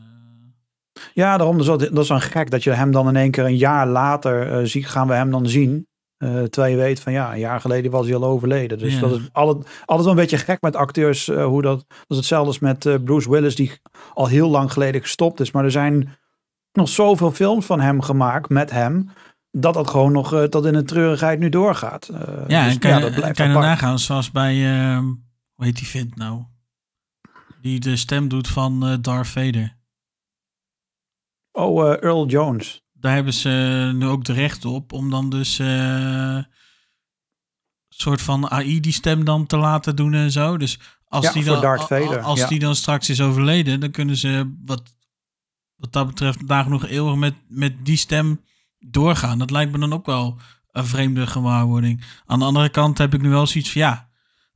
Ja, 1.14 1.36
daarom 1.36 1.56
dus 1.56 1.66
dat, 1.66 1.80
dat 1.80 1.98
is 1.98 2.06
dan 2.06 2.20
gek 2.20 2.50
dat 2.50 2.62
je 2.62 2.70
hem 2.70 2.90
dan 2.90 3.08
in 3.08 3.16
één 3.16 3.30
keer 3.30 3.44
een 3.44 3.56
jaar 3.56 3.86
later 3.86 4.66
ziet, 4.68 4.86
gaan 4.86 5.08
we 5.08 5.14
hem 5.14 5.30
dan 5.30 5.48
zien. 5.48 5.86
Eh, 6.22 6.42
terwijl 6.42 6.72
je 6.76 6.82
weet 6.82 7.00
van 7.00 7.12
ja, 7.12 7.32
een 7.32 7.38
jaar 7.38 7.60
geleden 7.60 7.90
was 7.90 8.06
hij 8.06 8.14
al 8.16 8.24
overleden. 8.24 8.78
Dus 8.78 8.94
Ja. 8.94 9.00
dat 9.00 9.10
is 9.20 9.28
altijd, 9.32 9.66
altijd 9.84 10.00
wel 10.00 10.08
een 10.10 10.20
beetje 10.22 10.38
gek 10.38 10.60
met 10.60 10.76
acteurs. 10.76 11.28
eh, 11.28 11.44
hoe 11.44 11.62
dat, 11.62 11.78
dat 11.88 12.06
is 12.08 12.16
hetzelfde 12.16 12.46
als 12.48 12.58
met 12.58 12.86
eh, 12.86 12.94
Bruce 13.04 13.30
Willis, 13.30 13.54
die 13.56 13.72
al 14.14 14.26
heel 14.26 14.48
lang 14.50 14.72
geleden 14.72 15.00
gestopt 15.00 15.40
is. 15.40 15.50
Maar 15.50 15.64
er 15.64 15.70
zijn 15.70 16.16
nog 16.72 16.88
zoveel 16.88 17.30
films 17.30 17.66
van 17.66 17.80
hem 17.80 18.00
gemaakt 18.00 18.48
met 18.48 18.70
hem. 18.70 19.10
Dat 19.50 19.74
dat 19.74 19.90
gewoon 19.90 20.12
nog 20.12 20.46
tot 20.48 20.64
in 20.64 20.72
de 20.72 20.82
treurigheid 20.82 21.38
nu 21.38 21.48
doorgaat. 21.48 22.10
Ja, 22.48 22.64
dus 22.64 22.72
en 22.72 22.78
kan, 22.78 22.94
je- 22.94 23.00
dat 23.00 23.14
blijft 23.14 23.36
kan 23.36 23.48
je 23.48 23.54
nagaan, 23.54 23.98
zoals 23.98 24.30
bij, 24.30 24.54
ehm 24.54 25.04
hoe 25.54 25.64
heet 25.64 25.76
die 25.76 25.86
vent 25.86 26.16
nou? 26.16 26.42
Die 27.60 27.80
de 27.80 27.96
stem 27.96 28.28
doet 28.28 28.48
van 28.48 28.98
Darth 29.00 29.26
Vader. 29.28 29.76
Oh, 31.52 31.88
Earl 32.00 32.26
Jones. 32.26 32.81
Daar 33.02 33.14
hebben 33.14 33.34
ze 33.34 33.90
nu 33.94 34.06
ook 34.06 34.24
de 34.24 34.32
recht 34.32 34.64
op 34.64 34.92
om 34.92 35.10
dan 35.10 35.30
dus 35.30 35.58
eh, 35.58 35.66
een 36.34 36.46
soort 37.88 38.22
van 38.22 38.50
AI 38.50 38.80
die 38.80 38.92
stem 38.92 39.24
dan 39.24 39.46
te 39.46 39.56
laten 39.56 39.96
doen 39.96 40.14
en 40.14 40.30
zo. 40.30 40.56
Dus 40.56 40.78
als 41.04 41.24
Ja, 41.24 41.32
die 41.32 41.44
dan, 41.44 42.22
als 42.22 42.40
ja. 42.40 42.48
die 42.48 42.58
dan 42.58 42.74
straks 42.74 43.08
is 43.08 43.20
overleden, 43.20 43.80
dan 43.80 43.90
kunnen 43.90 44.16
ze 44.16 44.54
wat, 44.64 44.96
wat 45.76 45.92
dat 45.92 46.06
betreft 46.06 46.46
nagenoeg 46.46 46.86
eeuwig 46.86 47.14
met, 47.14 47.34
met 47.48 47.84
die 47.84 47.96
stem 47.96 48.44
doorgaan. 48.78 49.38
Dat 49.38 49.50
lijkt 49.50 49.72
me 49.72 49.78
dan 49.78 49.92
ook 49.92 50.06
wel 50.06 50.38
een 50.70 50.86
vreemde 50.86 51.26
gewaarwording. 51.26 52.04
Aan 52.26 52.38
de 52.38 52.44
andere 52.44 52.68
kant 52.68 52.98
heb 52.98 53.14
ik 53.14 53.22
nu 53.22 53.28
wel 53.28 53.46
zoiets 53.46 53.72
van 53.72 53.80
ja, 53.80 54.08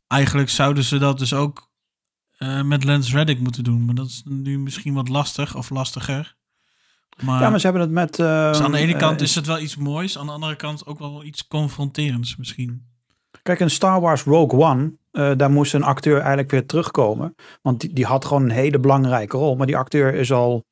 eigenlijk 0.07 0.51
zouden 0.51 0.85
ze 0.85 0.99
dat 0.99 1.19
dus 1.19 1.33
ook 1.33 1.71
eh, 2.39 2.63
met 2.63 2.85
Lance 2.85 3.17
Reddick 3.17 3.41
moeten 3.41 3.65
doen. 3.65 3.85
Maar 3.85 3.95
dat 3.95 4.07
is 4.07 4.23
nu 4.25 4.59
misschien 4.59 4.95
wat 4.95 5.09
lastig 5.09 5.57
of 5.57 5.71
lastiger. 5.71 6.37
Maar, 7.23 7.41
ja, 7.43 7.51
maar 7.51 7.61
ze 7.61 7.67
hebben 7.67 7.83
het 7.85 7.93
met... 7.93 8.17
dus 8.17 8.61
aan 8.61 8.73
de 8.73 8.79
ene 8.79 8.93
eh, 8.93 8.99
kant 8.99 9.21
is 9.21 9.35
het 9.35 9.47
wel 9.47 9.59
iets 9.59 9.77
moois, 9.77 10.19
aan 10.19 10.27
de 10.27 10.33
andere 10.33 10.57
kant 10.57 10.87
ook 10.87 10.99
wel 10.99 11.25
iets 11.25 11.47
confronterends 11.49 12.37
misschien. 12.37 12.85
Kijk, 13.43 13.61
in 13.61 13.71
Star 13.71 14.01
Wars 14.01 14.23
Rogue 14.23 14.61
One, 14.61 14.93
eh, 15.11 15.33
daar 15.37 15.51
moest 15.51 15.75
een 15.75 15.83
acteur 15.83 16.19
eigenlijk 16.19 16.51
weer 16.51 16.67
terugkomen. 16.67 17.35
Want 17.63 17.81
die, 17.81 17.93
die 17.93 18.05
had 18.05 18.25
gewoon 18.25 18.43
een 18.43 18.51
hele 18.51 18.79
belangrijke 18.79 19.37
rol. 19.37 19.57
Maar 19.57 19.67
die 19.67 19.77
acteur 19.77 20.15
is 20.15 20.33
al 20.33 20.65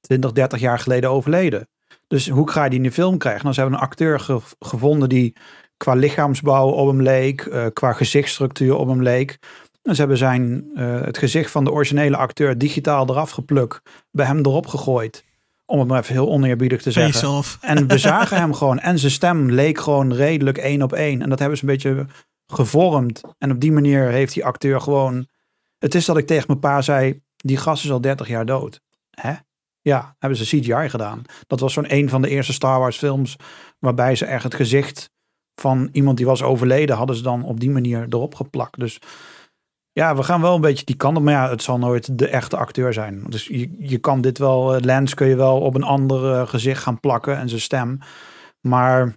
20, 0.00 0.32
30 0.32 0.60
jaar 0.60 0.78
geleden 0.78 1.10
overleden. 1.10 1.68
Dus 2.06 2.28
hoe 2.28 2.50
ga 2.50 2.64
je 2.64 2.70
die 2.70 2.78
in 2.78 2.84
de 2.84 2.92
film 2.92 3.18
krijgen? 3.18 3.42
Nou, 3.42 3.54
ze 3.54 3.60
hebben 3.60 3.78
een 3.78 3.84
acteur 3.84 4.20
ge- 4.20 4.40
gevonden 4.58 5.08
die 5.08 5.36
qua 5.76 5.94
lichaamsbouw 5.94 6.68
op 6.68 6.86
hem 6.88 7.02
leek, 7.02 7.40
eh, 7.40 7.66
qua 7.72 7.92
gezichtsstructuur 7.92 8.74
op 8.76 8.88
hem 8.88 9.02
leek. 9.02 9.38
En 9.82 9.94
ze 9.94 10.00
hebben 10.00 10.18
zijn, 10.18 10.70
het 10.74 11.18
gezicht 11.18 11.50
van 11.50 11.64
de 11.64 11.70
originele 11.72 12.16
acteur 12.16 12.58
digitaal 12.58 13.08
eraf 13.10 13.30
geplukt, 13.30 13.80
bij 14.10 14.26
hem 14.26 14.38
erop 14.38 14.66
gegooid. 14.66 15.24
Om 15.70 15.78
het 15.78 15.88
maar 15.88 16.00
even 16.00 16.14
heel 16.14 16.28
oneerbiedig 16.28 16.82
te 16.82 16.90
zeggen. 16.90 17.42
En 17.60 17.86
we 17.86 17.98
zagen 18.08 18.36
hem 18.36 18.54
gewoon. 18.54 18.78
En 18.78 18.98
zijn 18.98 19.12
stem 19.12 19.50
leek 19.50 19.78
gewoon 19.78 20.12
redelijk 20.12 20.58
één 20.58 20.82
op 20.82 20.92
één. 20.92 21.22
En 21.22 21.28
dat 21.28 21.38
hebben 21.38 21.58
ze 21.58 21.64
een 21.64 21.70
beetje 21.70 22.06
gevormd. 22.46 23.20
En 23.38 23.50
op 23.50 23.60
die 23.60 23.72
manier 23.72 24.08
heeft 24.08 24.34
die 24.34 24.44
acteur 24.44 24.80
gewoon... 24.80 25.26
Het 25.78 25.94
is 25.94 26.04
dat 26.04 26.16
ik 26.16 26.26
tegen 26.26 26.44
mijn 26.46 26.58
pa 26.58 26.82
zei... 26.82 27.20
Die 27.36 27.56
gast 27.56 27.84
is 27.84 27.90
al 27.90 28.00
30 28.00 28.28
jaar 28.28 28.46
dood. 28.46 28.80
Hè? 29.10 29.32
Ja, 29.80 30.16
hebben 30.18 30.38
ze 30.38 30.56
CGI 30.56 30.88
gedaan. 30.88 31.22
Dat 31.46 31.60
was 31.60 31.72
zo'n 31.72 31.94
een 31.94 32.08
van 32.08 32.22
de 32.22 32.28
eerste 32.28 32.52
Star 32.52 32.78
Wars 32.78 32.98
films... 32.98 33.36
waarbij 33.78 34.16
ze 34.16 34.24
echt 34.24 34.44
het 34.44 34.54
gezicht 34.54 35.10
van 35.54 35.88
iemand 35.92 36.16
die 36.16 36.26
was 36.26 36.42
overleden... 36.42 36.96
hadden 36.96 37.16
ze 37.16 37.22
dan 37.22 37.44
op 37.44 37.60
die 37.60 37.70
manier 37.70 38.06
erop 38.08 38.34
geplakt. 38.34 38.78
Dus 38.78 38.98
ja, 39.92 40.16
we 40.16 40.22
gaan 40.22 40.40
wel 40.40 40.54
een 40.54 40.60
beetje 40.60 40.84
die 40.84 40.96
kant 40.96 41.16
op. 41.16 41.22
Maar 41.22 41.32
ja, 41.34 41.50
het 41.50 41.62
zal 41.62 41.78
nooit 41.78 42.18
de 42.18 42.28
echte 42.28 42.56
acteur 42.56 42.92
zijn. 42.92 43.24
Dus 43.28 43.46
je, 43.46 43.74
je 43.78 43.98
kan 43.98 44.20
dit 44.20 44.38
wel... 44.38 44.74
eh, 44.74 44.82
Lance 44.82 45.14
kun 45.14 45.26
je 45.26 45.36
wel 45.36 45.60
op 45.60 45.74
een 45.74 45.82
ander 45.82 46.32
eh, 46.32 46.48
gezicht 46.48 46.82
gaan 46.82 47.00
plakken 47.00 47.36
en 47.36 47.48
zijn 47.48 47.60
stem. 47.60 47.98
Maar 48.60 49.16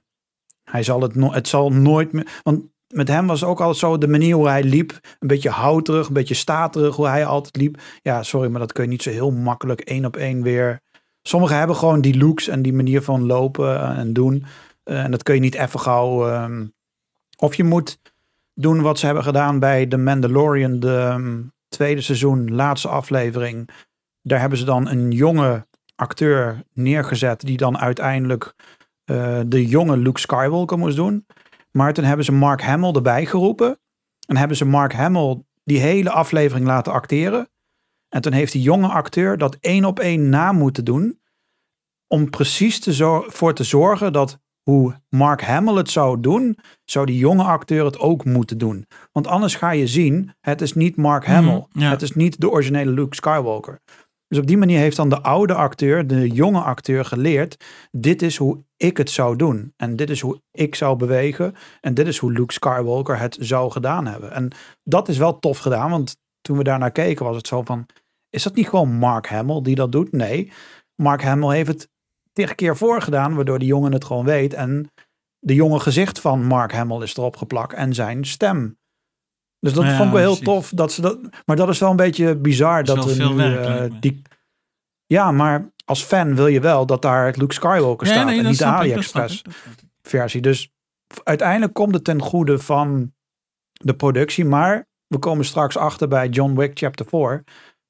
hij 0.63 0.83
zal 0.83 1.01
het, 1.01 1.15
no 1.15 1.31
het 1.31 1.47
zal 1.47 1.71
nooit 1.71 2.11
meer... 2.11 2.39
Want 2.43 2.61
met 2.87 3.07
hem 3.07 3.27
was 3.27 3.43
ook 3.43 3.59
altijd 3.59 3.77
zo 3.77 3.97
de 3.97 4.07
manier 4.07 4.35
hoe 4.35 4.47
hij 4.47 4.63
liep. 4.63 4.99
Een 5.19 5.27
beetje 5.27 5.49
houterig, 5.49 6.07
een 6.07 6.13
beetje 6.13 6.33
staterig 6.33 6.95
hoe 6.95 7.07
hij 7.07 7.25
altijd 7.25 7.55
liep. 7.57 7.81
Ja, 8.01 8.23
sorry, 8.23 8.49
maar 8.49 8.59
dat 8.59 8.71
kun 8.71 8.83
je 8.83 8.89
niet 8.89 9.03
zo 9.03 9.09
heel 9.09 9.31
makkelijk 9.31 9.81
één 9.81 10.05
op 10.05 10.15
één 10.15 10.41
weer... 10.41 10.81
Sommigen 11.21 11.57
hebben 11.57 11.75
gewoon 11.75 12.01
die 12.01 12.17
looks 12.17 12.47
en 12.47 12.61
die 12.61 12.73
manier 12.73 13.01
van 13.01 13.25
lopen 13.25 13.79
eh, 13.79 13.97
en 13.97 14.13
doen. 14.13 14.45
En 14.83 15.11
dat 15.11 15.23
kun 15.23 15.33
je 15.33 15.39
niet 15.39 15.55
even 15.55 15.79
gauw... 15.79 16.27
ehm, 16.29 16.65
of 17.37 17.55
je 17.55 17.63
moet 17.63 17.99
doen 18.53 18.81
wat 18.81 18.99
ze 18.99 19.05
hebben 19.05 19.23
gedaan 19.23 19.59
bij 19.59 19.85
The 19.85 19.97
Mandalorian, 19.97 20.79
de 20.79 20.97
ehm, 20.97 21.41
tweede 21.67 22.01
seizoen, 22.01 22.53
laatste 22.53 22.87
aflevering. 22.87 23.69
Daar 24.21 24.39
hebben 24.39 24.57
ze 24.57 24.65
dan 24.65 24.87
een 24.87 25.11
jonge 25.11 25.67
acteur 25.95 26.63
neergezet 26.73 27.41
die 27.41 27.57
dan 27.57 27.77
uiteindelijk 27.77 28.55
eh, 29.03 29.39
de 29.45 29.67
jonge 29.67 29.97
Luke 29.97 30.19
Skywalker 30.19 30.77
moest 30.77 30.95
doen. 30.95 31.25
Maar 31.71 31.93
toen 31.93 32.03
hebben 32.03 32.25
ze 32.25 32.31
Mark 32.31 32.61
Hamill 32.61 32.93
erbij 32.93 33.25
geroepen. 33.25 33.79
En 34.27 34.37
hebben 34.37 34.57
ze 34.57 34.65
Mark 34.65 34.93
Hamill 34.93 35.43
die 35.63 35.79
hele 35.79 36.09
aflevering 36.09 36.65
laten 36.65 36.93
acteren. 36.93 37.49
En 38.09 38.21
toen 38.21 38.31
heeft 38.31 38.51
die 38.51 38.61
jonge 38.61 38.87
acteur 38.87 39.37
dat 39.37 39.57
één 39.59 39.85
op 39.85 39.99
één 39.99 40.29
na 40.29 40.51
moeten 40.51 40.85
doen. 40.85 41.21
Om 42.07 42.29
precies 42.29 42.79
te 42.79 43.23
voor 43.27 43.53
te 43.53 43.63
zorgen 43.63 44.13
dat 44.13 44.39
hoe 44.63 45.01
Mark 45.09 45.41
Hamill 45.41 45.75
het 45.75 45.89
zou 45.89 46.19
doen, 46.19 46.57
zou 46.85 47.05
die 47.05 47.17
jonge 47.17 47.43
acteur 47.43 47.85
het 47.85 47.99
ook 47.99 48.25
moeten 48.25 48.57
doen. 48.57 48.87
Want 49.11 49.27
anders 49.27 49.55
ga 49.55 49.71
je 49.71 49.87
zien, 49.87 50.31
het 50.41 50.61
is 50.61 50.73
niet 50.73 50.95
Mark 50.95 51.25
Hamill. 51.25 51.65
Mhm, 51.69 51.79
ja. 51.83 51.89
Het 51.89 52.01
is 52.01 52.11
niet 52.11 52.41
de 52.41 52.49
originele 52.49 52.91
Luke 52.91 53.15
Skywalker. 53.15 53.79
Dus 54.27 54.41
op 54.41 54.47
die 54.47 54.57
manier 54.57 54.79
heeft 54.79 54.95
dan 54.95 55.09
de 55.09 55.21
oude 55.21 55.53
acteur, 55.53 56.07
de 56.07 56.27
jonge 56.27 56.61
acteur 56.61 57.05
geleerd, 57.05 57.63
dit 57.91 58.21
is 58.21 58.37
hoe 58.37 58.63
ik 58.77 58.97
het 58.97 59.09
zou 59.09 59.35
doen. 59.35 59.73
En 59.77 59.95
dit 59.95 60.09
is 60.09 60.21
hoe 60.21 60.41
ik 60.51 60.75
zou 60.75 60.97
bewegen. 60.97 61.55
En 61.81 61.93
dit 61.93 62.07
is 62.07 62.17
hoe 62.17 62.31
Luke 62.31 62.53
Skywalker 62.53 63.19
het 63.19 63.37
zou 63.39 63.71
gedaan 63.71 64.07
hebben. 64.07 64.31
En 64.31 64.51
dat 64.83 65.07
is 65.07 65.17
wel 65.17 65.39
tof 65.39 65.57
gedaan, 65.57 65.89
want 65.89 66.17
toen 66.41 66.57
we 66.57 66.63
daarnaar 66.63 66.91
keken 66.91 67.25
was 67.25 67.35
het 67.35 67.47
zo 67.47 67.61
van, 67.61 67.85
is 68.29 68.43
dat 68.43 68.55
niet 68.55 68.69
gewoon 68.69 68.93
Mark 68.93 69.27
Hamill 69.27 69.61
die 69.61 69.75
dat 69.75 69.91
doet? 69.91 70.11
Nee, 70.11 70.51
Mark 70.95 71.23
Hamill 71.23 71.55
heeft 71.55 71.67
het 71.67 71.89
tig 72.33 72.55
keer 72.55 72.77
voorgedaan, 72.77 73.35
waardoor 73.35 73.59
die 73.59 73.67
jongen 73.67 73.91
het 73.91 74.05
gewoon 74.05 74.25
weet. 74.25 74.53
En 74.53 74.91
de 75.39 75.53
jonge 75.53 75.79
gezicht 75.79 76.19
van 76.19 76.43
Mark 76.45 76.71
Hamill 76.71 77.01
is 77.01 77.17
erop 77.17 77.35
geplakt 77.37 77.73
en 77.73 77.93
zijn 77.93 78.25
stem. 78.25 78.77
Dus 79.59 79.73
dat 79.73 79.83
Ja, 79.83 79.95
vond 79.95 80.07
ik 80.07 80.13
wel 80.13 80.21
heel 80.21 80.37
precies. 80.37 80.45
tof. 80.53 80.69
Dat 80.69 80.91
ze 80.91 81.01
dat, 81.01 81.19
maar 81.45 81.55
dat 81.55 81.69
is 81.69 81.79
wel 81.79 81.89
een 81.89 81.95
beetje 81.95 82.35
bizar 82.35 82.83
Dat 82.83 82.95
dat, 82.95 83.17
nu 83.17 83.27
werk, 83.35 83.91
eh, 83.91 83.99
die. 83.99 84.21
Ja, 85.05 85.31
maar 85.31 85.71
als 85.85 86.03
fan 86.03 86.35
wil 86.35 86.47
je 86.47 86.59
wel 86.59 86.85
dat 86.85 87.01
daar 87.01 87.33
Luke 87.37 87.53
Skywalker 87.53 88.07
staat 88.07 88.27
en 88.29 88.45
niet 88.45 88.57
de 88.57 88.65
AliExpress 88.65 89.41
versie. 90.01 90.41
Dus 90.41 90.71
uiteindelijk 91.23 91.73
komt 91.73 91.93
het 91.93 92.03
ten 92.03 92.21
goede 92.21 92.59
van 92.59 93.13
de 93.71 93.95
productie. 93.95 94.45
Maar 94.45 94.87
we 95.07 95.17
komen 95.19 95.45
straks 95.45 95.77
achter 95.77 96.07
bij 96.07 96.27
John 96.29 96.55
Wick 96.55 96.71
Chapter 96.77 97.05
4. 97.05 97.43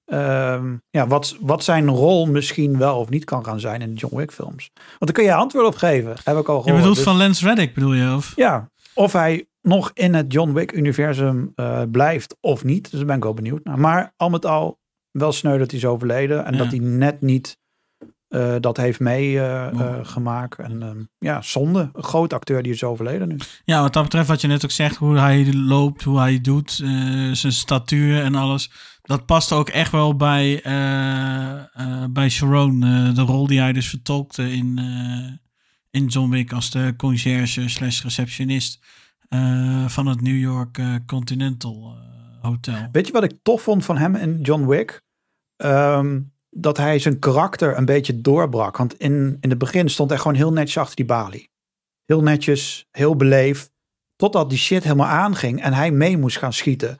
Ehm, 0.05 0.75
ja, 0.89 1.07
wat, 1.07 1.37
wat 1.39 1.63
zijn 1.63 1.89
rol 1.89 2.25
misschien 2.25 2.77
wel 2.77 2.99
of 2.99 3.09
niet 3.09 3.23
kan 3.25 3.45
gaan 3.45 3.59
zijn 3.59 3.81
in 3.81 3.93
de 3.93 3.99
John 3.99 4.15
Wick 4.15 4.31
films. 4.31 4.69
Want 4.73 4.99
daar 4.99 5.11
kun 5.13 5.23
je 5.23 5.33
antwoord 5.33 5.65
op 5.65 5.75
geven. 5.75 6.15
Heb 6.23 6.37
ik 6.37 6.47
al 6.49 6.55
Je 6.55 6.61
gehoord. 6.61 6.75
bedoelt 6.79 6.95
Dus- 6.95 7.03
van 7.05 7.17
Lance 7.17 7.45
Reddick, 7.45 7.73
bedoel 7.73 7.93
je? 7.93 8.13
Of? 8.15 8.31
Ja, 8.35 8.69
of 8.93 9.13
hij 9.13 9.47
nog 9.61 9.91
in 9.93 10.13
het 10.13 10.33
John 10.33 10.53
Wick-universum 10.53 11.51
eh, 11.55 11.81
blijft 11.91 12.35
of 12.39 12.63
niet. 12.63 12.83
Dus 12.83 12.97
daar 12.99 13.05
ben 13.07 13.15
ik 13.17 13.23
wel 13.23 13.33
benieuwd 13.33 13.63
naar. 13.63 13.79
Maar 13.79 14.13
al 14.17 14.29
met 14.29 14.45
al 14.45 14.79
wel 15.11 15.31
sneu 15.31 15.57
dat 15.57 15.69
hij 15.71 15.79
is 15.79 15.85
overleden. 15.85 16.45
En 16.45 16.51
Ja. 16.51 16.57
dat 16.57 16.67
hij 16.67 16.79
net 16.79 17.21
niet 17.21 17.57
eh, 18.27 18.55
dat 18.59 18.77
heeft 18.77 18.99
meegemaakt. 18.99 19.99
Oh. 19.99 20.05
gemaakt 20.13 20.59
en 20.59 20.81
ehm, 20.81 20.97
ja, 21.17 21.41
zonde. 21.41 21.89
Een 21.93 22.03
groot 22.03 22.33
acteur 22.33 22.63
die 22.63 22.71
is 22.73 22.83
overleden 22.83 23.27
nu. 23.27 23.37
Ja, 23.65 23.81
wat 23.81 23.93
dat 23.93 24.03
betreft, 24.03 24.27
wat 24.27 24.41
je 24.41 24.47
net 24.47 24.63
ook 24.63 24.71
zegt, 24.71 24.95
hoe 24.95 25.17
hij 25.17 25.53
loopt, 25.53 26.03
hoe 26.03 26.19
hij 26.19 26.41
doet, 26.41 26.79
eh, 26.83 26.89
zijn 27.31 27.53
statuur 27.53 28.21
en 28.23 28.35
alles. 28.35 28.71
Dat 29.03 29.25
past 29.25 29.51
ook 29.51 29.69
echt 29.69 29.91
wel 29.91 30.15
bij, 30.15 30.61
eh, 30.61 32.03
bij 32.09 32.29
Sharon. 32.29 32.83
eh, 32.83 33.15
de 33.15 33.21
rol 33.21 33.47
die 33.47 33.59
hij 33.59 33.73
dus 33.73 33.89
vertolkte 33.89 34.51
in, 34.51 34.79
in 35.91 36.05
John 36.05 36.29
Wick 36.29 36.53
als 36.53 36.71
de 36.71 36.93
conciërge 36.97 37.69
slash 37.69 38.01
receptionist 38.01 38.79
van 39.87 40.07
het 40.07 40.21
New 40.21 40.37
York 40.39 40.81
Continental 41.05 41.97
Hotel. 42.41 42.87
Weet 42.91 43.07
je 43.07 43.13
wat 43.13 43.23
ik 43.23 43.39
tof 43.43 43.61
vond 43.61 43.85
van 43.85 43.97
hem 43.97 44.15
in 44.15 44.41
John 44.41 44.65
Wick? 44.65 45.01
Ehm, 45.55 46.21
dat 46.49 46.77
hij 46.77 46.99
zijn 46.99 47.19
karakter 47.19 47.77
een 47.77 47.85
beetje 47.85 48.21
doorbrak. 48.21 48.77
Want 48.77 48.99
in, 48.99 49.37
in 49.39 49.49
het 49.49 49.57
begin 49.57 49.89
stond 49.89 50.09
hij 50.09 50.19
gewoon 50.19 50.35
heel 50.37 50.53
netjes 50.53 50.77
achter 50.77 50.95
die 50.95 51.05
balie. 51.05 51.49
Heel 52.05 52.21
netjes, 52.21 52.87
heel 52.91 53.15
beleefd. 53.15 53.71
Totdat 54.15 54.49
die 54.49 54.59
shit 54.59 54.83
helemaal 54.83 55.07
aanging 55.07 55.61
en 55.61 55.73
hij 55.73 55.91
mee 55.91 56.17
moest 56.17 56.37
gaan 56.37 56.53
schieten. 56.53 56.97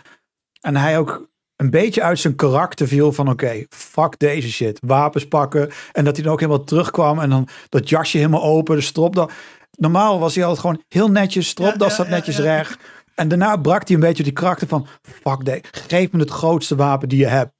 En 0.61 0.75
hij 0.75 0.97
ook 0.97 1.31
een 1.63 1.69
beetje 1.69 2.01
uit 2.01 2.19
zijn 2.19 2.35
karakter 2.35 2.87
viel 2.87 3.11
van 3.11 3.29
oké, 3.29 3.65
fuck 3.69 4.19
deze 4.19 4.51
shit. 4.51 4.79
Wapens 4.85 5.27
pakken. 5.27 5.71
En 5.91 6.03
dat 6.03 6.15
hij 6.15 6.23
dan 6.23 6.33
ook 6.33 6.39
helemaal 6.39 6.63
terugkwam 6.63 7.19
en 7.19 7.29
dan 7.29 7.47
dat 7.69 7.89
jasje 7.89 8.17
helemaal 8.17 8.43
open, 8.43 8.75
de 8.75 8.81
stropdas. 8.81 9.31
Normaal 9.77 10.19
was 10.19 10.35
hij 10.35 10.43
altijd 10.43 10.61
gewoon 10.61 10.83
heel 10.89 11.11
netjes, 11.11 11.47
stropdas 11.47 11.89
Ja, 11.89 11.95
zat 11.95 12.07
netjes 12.07 12.37
recht. 12.37 12.77
En 13.15 13.27
daarna 13.27 13.57
brak 13.57 13.87
hij 13.87 13.95
een 13.95 14.01
beetje 14.01 14.23
die 14.23 14.33
karakter 14.33 14.67
van 14.67 14.87
fuck 15.01 15.61
geef 15.71 16.11
me 16.11 16.19
het 16.19 16.29
grootste 16.29 16.75
wapen 16.75 17.09
die 17.09 17.19
je 17.19 17.27
hebt. 17.27 17.51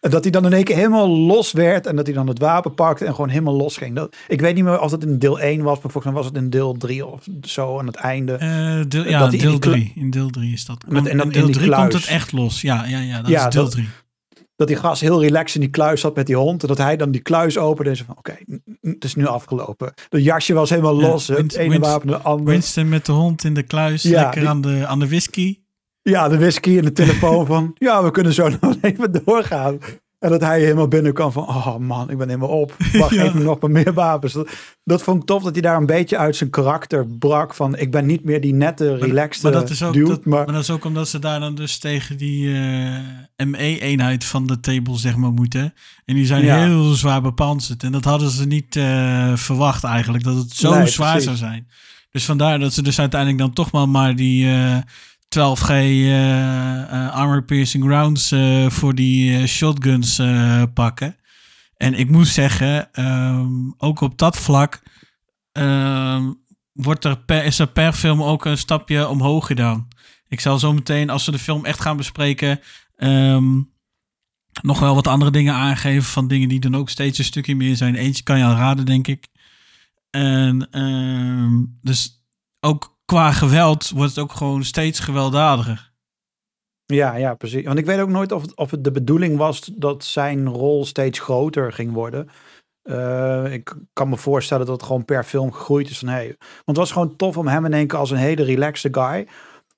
En 0.00 0.10
dat 0.10 0.22
hij 0.22 0.30
dan 0.32 0.44
in 0.44 0.52
één 0.52 0.64
keer 0.64 0.76
helemaal 0.76 1.08
los 1.08 1.52
werd 1.52 1.86
en 1.86 1.96
dat 1.96 2.06
hij 2.06 2.14
dan 2.14 2.26
het 2.28 2.38
wapen 2.38 2.74
pakte 2.74 3.04
en 3.04 3.14
gewoon 3.14 3.28
helemaal 3.30 3.54
los 3.56 3.76
ging. 3.76 3.94
Dat, 3.96 4.16
ik 4.28 4.40
weet 4.40 4.54
niet 4.54 4.64
meer 4.64 4.80
of 4.80 4.90
het 4.90 5.04
in 5.04 5.18
deel 5.18 5.40
1 5.40 5.62
was, 5.62 5.80
maar 5.80 5.90
volgens 5.92 6.04
mij 6.04 6.12
was 6.12 6.26
het 6.26 6.36
in 6.36 6.50
deel 6.50 6.72
3 6.72 7.06
of 7.06 7.24
zo 7.42 7.78
aan 7.78 7.86
het 7.86 7.96
einde. 7.96 8.32
Eh, 8.32 8.80
deel, 8.88 9.08
ja, 9.08 9.18
Dat 9.18 9.30
deel 9.30 9.50
die 9.50 9.58
klu- 9.58 9.72
3. 9.72 9.92
In 9.96 10.10
deel 10.10 10.30
3 10.30 10.52
is 10.52 10.64
dat. 10.64 10.84
Met- 10.88 11.06
en 11.06 11.16
dan 11.16 11.26
in 11.26 11.32
deel 11.32 11.46
die 11.46 11.54
3 11.54 11.70
komt 11.72 11.92
het 11.92 12.06
echt 12.06 12.32
los. 12.32 12.60
Ja, 12.60 12.84
ja, 12.86 12.98
ja 13.00 13.20
dat 13.20 13.30
Ja, 13.30 13.46
is 13.46 13.52
deel 13.52 13.62
dat- 13.62 13.72
3. 13.72 13.88
Dat 14.56 14.68
die 14.70 14.76
gast 14.80 15.00
heel 15.00 15.20
relaxed 15.22 15.54
in 15.54 15.60
die 15.60 15.70
kluis 15.70 16.00
zat 16.00 16.14
met 16.16 16.26
die 16.26 16.36
hond. 16.36 16.62
En 16.62 16.68
dat 16.68 16.78
hij 16.78 16.96
dan 16.96 17.10
die 17.10 17.20
kluis 17.20 17.58
opende 17.58 17.90
en 17.90 17.96
zei 17.96 18.08
van 18.08 18.18
oké, 18.18 18.36
het 18.80 19.04
is 19.04 19.14
nu 19.14 19.26
afgelopen. 19.26 19.92
De 20.08 20.22
jasje 20.22 20.52
was 20.54 20.70
helemaal 20.70 21.00
Ja, 21.00 21.06
los. 21.08 21.26
Het 21.28 21.36
Winst- 21.36 21.56
ene 21.56 21.68
Winst- 21.68 21.86
wapen 21.88 22.06
de 22.06 22.16
andere. 22.18 22.50
Winston 22.50 22.88
met 22.88 23.06
de 23.06 23.12
hond 23.12 23.44
in 23.44 23.54
de 23.54 23.62
kluis, 23.62 24.02
Ja, 24.02 24.20
lekker 24.22 24.40
die- 24.40 24.48
aan, 24.48 24.60
de, 24.60 24.86
aan 24.86 24.98
de 24.98 25.06
whisky. 25.08 25.58
Ja, 26.02 26.28
de 26.28 26.38
whisky 26.38 26.76
en 26.78 26.84
de 26.84 26.92
telefoon 26.92 27.46
van 27.52 27.70
ja, 27.78 28.02
we 28.02 28.10
kunnen 28.10 28.32
zo 28.34 28.48
nog 28.60 28.76
even 28.80 29.22
doorgaan. 29.24 29.78
En 30.18 30.30
dat 30.30 30.40
hij 30.40 30.60
helemaal 30.60 30.88
binnenkwam 30.88 31.32
van 31.32 31.48
oh 31.48 31.76
man, 31.76 32.10
ik 32.10 32.18
ben 32.18 32.28
helemaal 32.28 32.48
op. 32.60 32.76
Wacht, 32.92 33.14
Ja. 33.14 33.32
me 33.34 33.42
nog 33.42 33.60
maar 33.60 33.70
meer 33.70 33.92
wapens. 33.92 34.32
Dat, 34.32 34.48
dat 34.84 35.02
vond 35.02 35.20
ik 35.20 35.26
tof 35.26 35.42
dat 35.42 35.52
hij 35.52 35.62
daar 35.62 35.76
een 35.76 35.86
beetje 35.86 36.16
uit 36.18 36.36
zijn 36.36 36.50
karakter 36.50 37.06
brak. 37.06 37.54
Van 37.54 37.76
ik 37.76 37.90
ben 37.90 38.06
niet 38.06 38.24
meer 38.24 38.40
die 38.40 38.54
nette, 38.54 38.96
relaxed 38.96 39.42
Maar 39.42 39.52
dat, 39.52 39.70
is 39.70 39.82
ook, 39.82 39.92
dude. 39.92 40.08
dat, 40.08 40.24
maar, 40.24 40.44
maar 40.44 40.54
dat 40.54 40.62
is 40.62 40.70
ook 40.70 40.84
omdat 40.84 41.08
ze 41.08 41.18
daar 41.18 41.40
dan 41.40 41.54
dus 41.54 41.78
tegen 41.78 42.16
die 42.16 42.54
eh, 43.36 43.46
ME-eenheid 43.46 44.24
van 44.24 44.46
de 44.46 44.60
table 44.60 44.98
zeg 44.98 45.16
maar 45.16 45.32
moeten. 45.32 45.74
En 46.04 46.14
die 46.14 46.26
zijn 46.26 46.44
Ja. 46.44 46.56
heel 46.66 46.92
zwaar 46.92 47.22
bepanserd. 47.22 47.82
En 47.82 47.92
dat 47.92 48.04
hadden 48.04 48.30
ze 48.30 48.46
niet 48.46 48.76
eh, 48.76 49.32
verwacht 49.36 49.84
eigenlijk, 49.84 50.24
dat 50.24 50.36
het 50.36 50.52
zo 50.52 50.74
Nee, 50.74 50.86
zwaar 50.86 51.10
precies. 51.10 51.24
zou 51.24 51.36
zijn. 51.36 51.68
Dus 52.10 52.24
vandaar 52.24 52.58
dat 52.58 52.72
ze 52.72 52.82
dus 52.82 52.98
uiteindelijk 53.00 53.40
dan 53.40 53.52
toch 53.52 53.70
wel 53.70 53.86
maar 53.86 54.16
die 54.16 54.46
eh, 54.50 54.76
12G 55.38 55.68
eh, 55.68 56.82
eh, 56.82 57.12
armor 57.12 57.44
piercing 57.44 57.84
rounds 57.84 58.30
eh, 58.30 58.70
voor 58.70 58.94
die 58.94 59.46
shotguns 59.46 60.20
pakken. 60.74 61.16
En 61.76 61.94
ik 61.94 62.10
moet 62.10 62.28
zeggen, 62.28 62.92
ehm, 62.92 63.70
ook 63.76 64.00
op 64.00 64.18
dat 64.18 64.36
vlak 64.36 64.82
ehm, 65.52 66.32
wordt 66.72 67.04
er 67.04 67.18
per, 67.18 67.44
is 67.44 67.58
er 67.58 67.66
per 67.66 67.92
film 67.92 68.22
ook 68.22 68.44
een 68.44 68.58
stapje 68.58 69.08
omhoog 69.08 69.46
gedaan. 69.46 69.88
Ik 70.28 70.40
zal 70.40 70.58
zo 70.58 70.72
meteen, 70.72 71.10
als 71.10 71.26
we 71.26 71.32
de 71.32 71.38
film 71.38 71.64
echt 71.64 71.80
gaan 71.80 71.96
bespreken, 71.96 72.60
ehm, 72.96 73.60
nog 74.62 74.78
wel 74.78 74.94
wat 74.94 75.06
andere 75.06 75.30
dingen 75.30 75.54
aangeven 75.54 76.10
van 76.10 76.28
dingen 76.28 76.48
die 76.48 76.60
dan 76.60 76.76
ook 76.76 76.90
steeds 76.90 77.18
een 77.18 77.24
stukje 77.24 77.56
meer 77.56 77.76
zijn. 77.76 77.94
Eentje 77.94 78.22
kan 78.22 78.38
je 78.38 78.44
al 78.44 78.54
raden, 78.54 78.84
denk 78.84 79.06
ik. 79.06 79.26
En 80.10 80.68
dus 81.82 82.24
ook 82.60 82.92
qua 83.12 83.32
geweld 83.32 83.90
wordt 83.94 84.14
het 84.14 84.24
ook 84.24 84.32
gewoon 84.32 84.64
steeds 84.64 84.98
gewelddadiger. 85.00 85.90
ja, 86.86 87.14
ja, 87.14 87.34
precies. 87.34 87.64
Want 87.64 87.78
ik 87.78 87.86
weet 87.86 88.00
ook 88.00 88.08
nooit 88.08 88.32
of 88.32 88.42
het, 88.42 88.56
of 88.56 88.70
het 88.70 88.84
de 88.84 88.90
bedoeling 88.90 89.36
was 89.36 89.70
dat 89.74 90.04
zijn 90.04 90.48
rol 90.48 90.84
steeds 90.84 91.18
groter 91.18 91.72
ging 91.72 91.92
worden. 91.92 92.28
Eh, 92.82 93.52
ik 93.52 93.74
kan 93.92 94.08
me 94.08 94.16
voorstellen 94.16 94.66
dat 94.66 94.76
het 94.76 94.86
gewoon 94.86 95.04
per 95.04 95.24
film 95.24 95.52
gegroeid 95.52 95.90
is 95.90 95.98
van 95.98 96.08
hey. 96.08 96.26
Want 96.36 96.64
het 96.64 96.76
was 96.76 96.92
gewoon 96.92 97.16
tof 97.16 97.36
om 97.36 97.46
hem 97.46 97.64
in 97.64 97.72
één 97.72 97.86
keer 97.86 97.98
als 97.98 98.10
een 98.10 98.16
hele 98.16 98.42
relaxte 98.42 98.88
guy. 98.92 99.26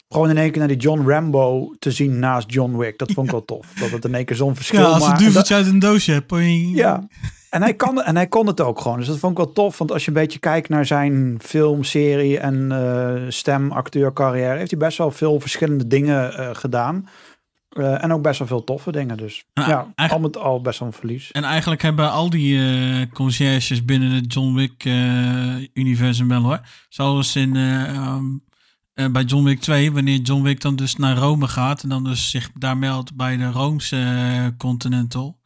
Gewoon 0.09 0.31
in 0.31 0.37
één 0.37 0.51
keer 0.51 0.59
naar 0.59 0.69
die 0.69 0.77
John 0.77 1.09
Rambo 1.09 1.75
te 1.79 1.91
zien 1.91 2.19
naast 2.19 2.53
John 2.53 2.77
Wick. 2.77 2.99
Dat 2.99 3.13
vond 3.13 3.27
ik 3.27 3.33
wel 3.39 3.45
tof. 3.45 3.73
Dat 3.75 3.91
het 3.91 4.05
in 4.05 4.15
één 4.15 4.25
keer 4.25 4.37
zo'n 4.37 4.55
verschil 4.57 4.81
Ja, 4.81 4.87
als 4.87 5.03
een 5.03 5.09
maakt. 5.09 5.21
Duveltje 5.21 5.55
uit 5.55 5.67
een 5.67 5.79
doosje 5.79 6.13
hebt. 6.13 6.33
Ja, 6.75 7.09
en 7.55 7.63
hij, 7.63 7.75
kan, 7.75 8.03
en 8.03 8.17
hij 8.17 8.27
kon 8.27 8.47
het 8.47 8.61
ook 8.61 8.81
gewoon. 8.81 8.99
Dus 8.99 9.07
dat 9.07 9.19
vond 9.19 9.39
ik 9.39 9.45
wel 9.45 9.53
tof. 9.53 9.79
Want 9.79 9.93
als 9.93 10.03
je 10.05 10.09
een 10.09 10.17
beetje 10.17 10.39
kijkt 10.39 10.69
naar 10.69 10.87
zijn 10.87 11.39
film, 11.43 11.85
serie 11.85 12.39
en 12.39 12.73
eh 12.73 13.23
stemacteurcarrière... 13.29 14.59
heeft 14.59 14.71
hij 14.71 14.81
best 14.81 14.99
wel 14.99 15.11
veel 15.11 15.41
verschillende 15.41 15.87
dingen 15.87 16.37
eh, 16.39 16.49
gedaan. 16.53 17.09
Eh, 17.69 18.05
en 18.05 18.13
ook 18.13 18.23
best 18.23 18.39
wel 18.39 18.49
veel 18.49 18.65
toffe 18.65 18.93
dingen. 18.93 19.17
Dus 19.17 19.45
Ja, 19.53 19.69
ja, 19.69 19.93
eigenlijk- 19.95 20.11
al 20.13 20.19
met 20.21 20.37
al 20.37 20.61
best 20.61 20.79
wel 20.79 20.89
een 20.89 20.95
verlies. 20.95 21.33
En 21.33 21.45
eigenlijk 21.45 21.83
hebben 21.83 22.11
al 22.11 22.31
die 22.31 22.59
eh 22.59 23.13
conciërges 23.13 23.85
binnen 23.85 24.11
het 24.11 24.33
John 24.33 24.55
Wick 24.55 24.85
eh, 24.85 25.57
universum 25.75 26.29
wel 26.29 26.43
hoor. 26.43 26.61
Zoals 26.89 27.37
in 27.37 27.57
eh, 27.57 27.89
ehm, 27.89 28.25
eh, 28.95 29.07
bij 29.11 29.23
John 29.23 29.45
Wick 29.45 29.61
2, 29.61 29.93
wanneer 29.93 30.19
John 30.19 30.43
Wick 30.43 30.61
dan 30.61 30.77
dus 30.77 30.97
naar 30.97 31.17
Rome 31.17 31.49
gaat 31.49 31.83
en 31.83 31.89
dan 31.89 32.05
dus 32.05 32.31
zich 32.31 32.51
daar 32.59 32.77
meldt 32.77 33.17
bij 33.17 33.37
de 33.37 33.51
Roomse 33.51 34.55
Continental. 34.59 35.43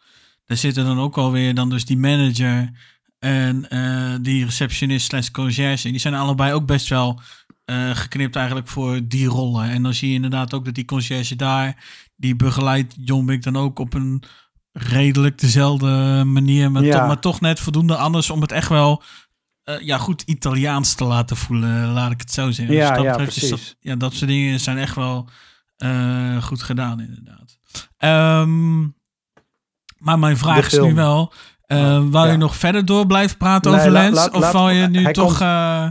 Daar 0.49 0.57
zitten 0.57 0.85
dan 0.85 0.99
ook 0.99 1.17
alweer 1.17 1.55
dan 1.55 1.71
dus 1.71 1.85
die 1.85 1.97
manager 1.97 2.71
en 3.19 3.69
eh, 3.69 4.15
die 4.21 4.45
receptionist 4.45 5.07
slash 5.07 5.29
conciërge. 5.31 5.85
En 5.85 5.91
die 5.91 6.01
zijn 6.01 6.15
allebei 6.15 6.53
ook 6.53 6.67
best 6.67 6.89
wel 6.89 7.21
eh, 7.65 7.91
geknipt 7.91 8.37
eigenlijk 8.37 8.69
voor 8.69 9.01
die 9.09 9.27
rollen. 9.27 9.71
En 9.71 9.83
dan 9.83 9.95
zie 9.95 10.09
je 10.09 10.15
inderdaad 10.15 10.55
ook 10.55 10.65
dat 10.65 10.75
die 10.75 10.85
conciërge 10.85 11.37
daar, 11.37 11.85
die 12.17 12.37
begeleidt 12.37 12.95
John 13.05 13.27
Wick 13.27 13.43
dan 13.43 13.57
ook 13.57 13.79
op 13.79 13.95
een 13.95 14.23
redelijk 14.73 15.39
dezelfde 15.39 16.23
manier, 16.27 16.71
maar, 16.71 16.83
Ja. 16.85 17.07
maar 17.07 17.21
toch 17.21 17.41
net 17.41 17.61
voldoende 17.61 17.97
anders 17.97 18.31
om 18.31 18.41
het 18.41 18.53
echt 18.53 18.69
wel 18.69 19.03
eh, 19.63 19.81
ja, 19.81 19.99
goed 19.99 20.23
Italiaans 20.23 20.95
te 20.95 21.05
laten 21.05 21.37
voelen, 21.37 21.87
laat 21.93 22.11
ik 22.11 22.21
het 22.21 22.33
zo 22.33 22.51
zeggen. 22.51 22.75
Ja, 22.75 22.89
Dus 22.89 22.97
dat 22.97 23.05
ja, 23.05 23.17
is 23.17 23.23
precies. 23.23 23.51
dat, 23.51 23.77
ja, 23.81 23.97
dat 23.97 24.15
soort 24.15 24.31
dingen 24.31 24.61
zijn 24.61 24.79
echt 24.79 24.95
wel 24.95 25.29
goed 26.41 26.63
gedaan, 26.63 27.01
inderdaad. 27.01 27.59
Ehm, 27.97 28.81
maar 29.99 30.19
mijn 30.19 30.37
vraag 30.37 30.67
is 30.73 30.79
nu 30.79 30.95
wel, 30.95 31.33
eh 31.67 31.79
wou 32.11 32.27
ja. 32.27 32.33
je 32.33 32.37
nog 32.39 32.57
verder 32.57 32.85
door 32.85 33.07
blijven 33.07 33.37
praten 33.37 33.71
Nee, 33.71 33.81
over 33.81 33.93
Lens? 33.93 34.17
laat- 34.17 34.35
of 34.35 34.41
laat- 34.41 34.53
wou 34.53 34.73
je 34.73 34.87
nu 34.87 35.13
toch... 35.13 35.27
komt- 35.29 35.41
eh, 35.41 35.89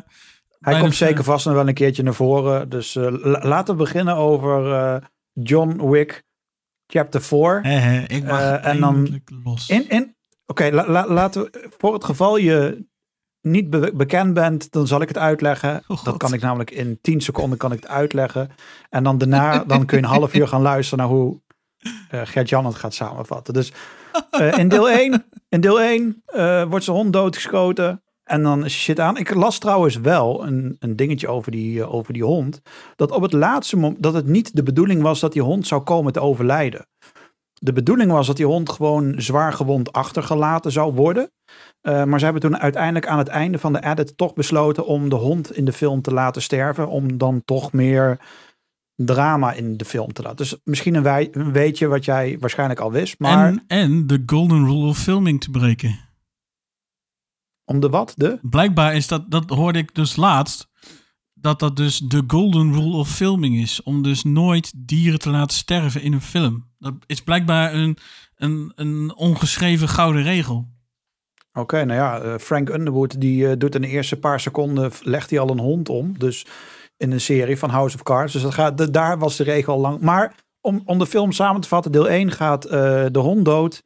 Hij 0.60 0.80
komt 0.80 0.90
de- 0.92 0.96
zeker 0.98 1.24
vast 1.24 1.46
nog 1.46 1.54
wel 1.56 1.68
een 1.68 1.74
keertje 1.74 2.04
naar 2.04 2.14
voren. 2.14 2.70
Dus 2.70 2.96
eh, 2.96 3.04
la- 3.10 3.42
laten 3.48 3.74
we 3.78 3.84
beginnen 3.84 4.16
over 4.16 5.02
John 5.34 5.90
Wick 5.90 6.24
chapter 6.88 7.22
4. 7.22 7.60
hè, 7.62 7.70
hè, 7.70 8.04
ik 8.08 8.24
mag 8.24 8.40
en 8.60 8.80
dan- 8.80 9.22
los. 9.44 9.70
In, 9.70 9.90
in, 9.90 10.16
Oké, 10.46 10.70
la- 10.72 10.88
la- 10.90 11.08
laten 11.08 11.42
we, 11.44 11.70
voor 11.78 11.94
het 11.94 12.04
geval 12.04 12.38
je 12.38 12.86
niet 13.42 13.70
be- 13.70 13.92
bekend 13.94 14.34
bent, 14.34 14.72
dan 14.72 14.88
zal 14.88 15.02
ik 15.02 15.08
het 15.08 15.18
uitleggen. 15.18 15.84
Oh, 15.88 16.04
dat 16.04 16.18
kan 16.18 16.34
ik 16.34 16.42
namelijk 16.42 16.72
in 16.72 17.00
10 17.02 17.22
seconden 17.22 17.58
kan 17.58 17.72
ik 17.72 17.80
het 17.82 17.90
uitleggen. 17.92 18.50
En 18.90 19.04
dan 19.04 19.18
daarna 19.18 19.64
dan 19.64 19.86
kun 19.86 19.98
je 19.98 20.04
een 20.04 20.10
half 20.10 20.34
uur 20.34 20.48
gaan 20.54 20.62
luisteren 20.62 21.00
naar 21.06 21.14
hoe 21.16 21.42
eh 22.10 22.22
Gert-Jan 22.24 22.66
het 22.66 22.76
gaat 22.76 22.94
samenvatten. 22.94 23.54
Dus 23.54 23.72
eh, 24.30 24.58
in 24.58 24.68
deel 24.68 24.90
1, 24.90 25.26
in 25.50 25.62
deel 25.62 25.82
1 25.82 26.22
eh, 26.26 26.64
wordt 26.64 26.86
zijn 26.86 26.98
hond 26.98 27.14
doodgeschoten. 27.14 28.02
En 28.24 28.44
dan 28.44 28.66
is 28.66 28.74
shit 28.74 29.00
aan. 29.00 29.18
Ik 29.18 29.34
las 29.34 29.58
trouwens 29.60 29.96
wel 29.96 30.46
een, 30.46 30.76
een 30.80 30.96
dingetje 30.96 31.28
over 31.28 31.52
die, 31.52 31.82
eh, 31.82 31.94
over 31.94 32.14
die 32.14 32.24
hond. 32.24 32.62
Dat 32.96 33.12
op 33.12 33.22
het 33.22 33.34
laatste 33.34 33.78
moment, 33.78 34.04
dat 34.04 34.14
het 34.14 34.26
niet 34.26 34.56
de 34.56 34.64
bedoeling 34.64 35.02
was 35.02 35.20
dat 35.20 35.34
die 35.34 35.42
hond 35.42 35.68
zou 35.68 35.82
komen 35.82 36.14
te 36.14 36.20
overlijden. 36.20 36.88
De 37.54 37.74
bedoeling 37.74 38.12
was 38.12 38.28
dat 38.28 38.38
die 38.38 38.46
hond 38.46 38.70
gewoon 38.70 39.14
zwaar 39.18 39.54
gewond 39.54 39.94
achtergelaten 39.94 40.72
zou 40.72 40.94
worden. 40.94 41.32
Maar 41.82 42.20
ze 42.20 42.24
hebben 42.24 42.42
toen 42.42 42.58
uiteindelijk 42.58 43.08
aan 43.08 43.18
het 43.18 43.28
einde 43.28 43.60
van 43.60 43.74
de 43.74 43.84
edit 43.84 44.18
toch 44.18 44.34
besloten 44.34 44.86
om 44.86 45.10
de 45.10 45.16
hond 45.16 45.56
in 45.56 45.66
de 45.66 45.74
film 45.74 46.02
te 46.02 46.14
laten 46.14 46.42
sterven. 46.42 46.88
Om 46.88 47.18
dan 47.18 47.42
toch 47.46 47.72
meer 47.72 48.20
drama 49.06 49.54
in 49.54 49.78
de 49.78 49.86
film 49.86 50.14
te 50.14 50.22
laten. 50.22 50.38
Dus 50.38 50.56
misschien 50.64 50.96
een, 50.96 51.04
wij, 51.04 51.28
een 51.32 51.52
weetje 51.52 51.88
wat 51.88 52.06
jij 52.06 52.38
waarschijnlijk 52.40 52.80
al 52.80 52.92
wist. 52.92 53.20
Maar 53.20 53.48
En, 53.48 53.64
en 53.68 54.08
de 54.08 54.24
golden 54.26 54.66
rule 54.66 54.86
of 54.86 54.98
filming 54.98 55.42
te 55.42 55.52
breken. 55.52 56.00
om 57.66 57.80
de 57.80 57.90
wat? 57.90 58.14
De? 58.16 58.40
Blijkbaar 58.42 58.96
is 58.96 59.08
dat, 59.08 59.32
dat 59.32 59.50
hoorde 59.50 59.80
ik 59.80 59.96
dus 59.96 60.16
laatst, 60.16 60.70
dat 61.34 61.60
dat 61.60 61.76
dus 61.76 61.98
de 61.98 62.24
golden 62.28 62.74
rule 62.74 62.96
of 62.96 63.10
filming 63.10 63.58
is. 63.58 63.84
Om 63.84 64.04
dus 64.04 64.24
nooit 64.24 64.74
dieren 64.76 65.20
te 65.20 65.30
laten 65.30 65.58
sterven 65.58 66.02
in 66.02 66.14
een 66.14 66.22
film. 66.22 66.66
Dat 66.80 66.94
is 67.06 67.22
blijkbaar 67.22 67.74
een, 67.74 67.98
een, 68.36 68.72
een 68.76 69.16
ongeschreven 69.16 69.88
gouden 69.90 70.24
regel. 70.24 70.68
Oké, 71.54 71.86
nou 71.86 72.00
ja, 72.00 72.20
eh, 72.20 72.38
Frank 72.40 72.70
Underwood 72.70 73.22
die 73.22 73.50
eh, 73.50 73.58
doet 73.58 73.76
in 73.76 73.82
de 73.82 73.88
eerste 73.88 74.20
paar 74.20 74.40
seconden, 74.40 74.92
legt 75.02 75.30
hij 75.30 75.40
al 75.40 75.50
een 75.50 75.60
hond 75.60 75.90
om. 75.90 76.18
Dus 76.18 76.46
in 76.98 77.12
een 77.12 77.22
serie 77.22 77.58
van 77.58 77.70
House 77.70 77.96
of 77.96 78.04
Cards. 78.04 78.34
Dus 78.34 78.42
dat 78.42 78.54
gaat, 78.54 78.78
de- 78.78 78.92
daar 78.92 79.18
was 79.20 79.36
de 79.36 79.44
regel 79.44 79.74
al 79.74 79.80
lang. 79.80 80.00
Maar 80.00 80.34
om, 80.62 80.82
om 80.86 81.00
de 81.00 81.06
film 81.06 81.32
samen 81.32 81.62
te 81.62 81.68
vatten, 81.68 81.92
deel 81.92 82.10
1 82.10 82.32
gaat 82.32 82.66
eh, 82.66 83.06
de 83.12 83.20
hond 83.20 83.46
dood. 83.46 83.84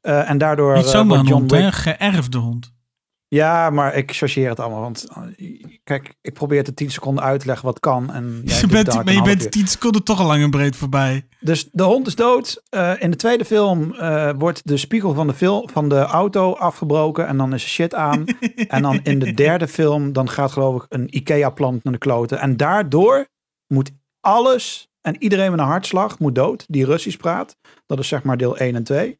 Eh, 0.00 0.30
en 0.30 0.38
daardoor 0.38 0.76
Niet 0.76 0.84
eh, 0.84 0.90
zomaar 0.90 1.18
een 1.18 1.24
John 1.24 1.38
hond, 1.38 1.50
Wick... 1.50 1.72
Geërfde 1.72 2.38
hond. 2.38 2.72
Ja, 3.34 3.70
maar 3.70 3.94
ik 3.94 4.12
chargeer 4.12 4.48
het 4.48 4.60
allemaal. 4.60 4.80
Want 4.80 5.06
eh, 5.36 5.64
kijk, 5.84 6.14
ik 6.20 6.32
probeer 6.32 6.58
het 6.58 6.68
in 6.68 6.74
10 6.74 6.90
seconden 6.90 7.24
uit 7.24 7.40
te 7.40 7.46
leggen 7.46 7.66
wat 7.66 7.80
kan. 7.80 8.12
En 8.12 8.42
jij 8.44 8.60
je 8.60 8.66
bent, 8.66 9.04
maar 9.04 9.14
je 9.14 9.22
bent 9.22 9.42
uur. 9.42 9.50
tien 9.50 9.66
seconden 9.66 10.04
toch 10.04 10.20
al 10.20 10.26
lang 10.26 10.42
en 10.42 10.50
breed 10.50 10.76
voorbij. 10.76 11.26
Dus 11.40 11.68
de 11.70 11.82
hond 11.82 12.06
is 12.06 12.14
dood. 12.14 12.62
Eh, 12.68 12.92
in 12.98 13.10
de 13.10 13.16
tweede 13.16 13.44
film 13.44 13.94
eh, 13.94 14.30
wordt 14.38 14.60
de 14.64 14.76
spiegel 14.76 15.14
van 15.14 15.26
de, 15.26 15.62
van 15.72 15.88
de 15.88 15.98
auto 15.98 16.52
afgebroken. 16.52 17.26
En 17.26 17.36
dan 17.36 17.54
is 17.54 17.62
er 17.62 17.68
shit 17.68 17.94
aan. 17.94 18.24
en 18.68 18.82
dan 18.82 19.00
in 19.02 19.18
de 19.18 19.34
derde 19.34 19.68
film, 19.68 20.12
dan 20.12 20.28
gaat 20.28 20.52
geloof 20.52 20.82
ik 20.82 20.86
een 20.88 21.16
IKEA-plant 21.16 21.84
naar 21.84 21.92
de 21.92 21.98
kloten. 21.98 22.38
En 22.40 22.56
daardoor 22.56 23.26
moet 23.66 23.90
alles 24.20 24.88
en 25.00 25.22
iedereen 25.22 25.50
met 25.50 25.60
een 25.60 25.66
hartslag 25.66 26.18
moet 26.18 26.34
dood. 26.34 26.64
Die 26.68 26.84
Russisch 26.84 27.16
praat. 27.16 27.56
Dat 27.86 27.98
is 27.98 28.08
zeg 28.08 28.22
maar 28.22 28.36
deel 28.36 28.56
1 28.56 28.74
en 28.74 28.84
2. 28.84 29.18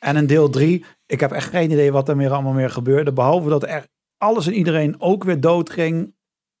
En 0.00 0.16
in 0.16 0.26
deel 0.26 0.50
3, 0.50 0.84
ik 1.10 1.20
heb 1.20 1.32
echt 1.32 1.50
geen 1.50 1.70
idee 1.70 1.92
wat 1.92 2.08
er 2.08 2.16
meer 2.16 2.32
allemaal 2.32 2.52
meer 2.52 2.70
gebeurde. 2.70 3.12
Behalve 3.12 3.48
dat 3.48 3.62
er 3.62 3.86
alles 4.18 4.46
en 4.46 4.52
iedereen 4.54 5.00
ook 5.00 5.24
weer 5.24 5.40
dood 5.40 5.70
ging. 5.70 6.14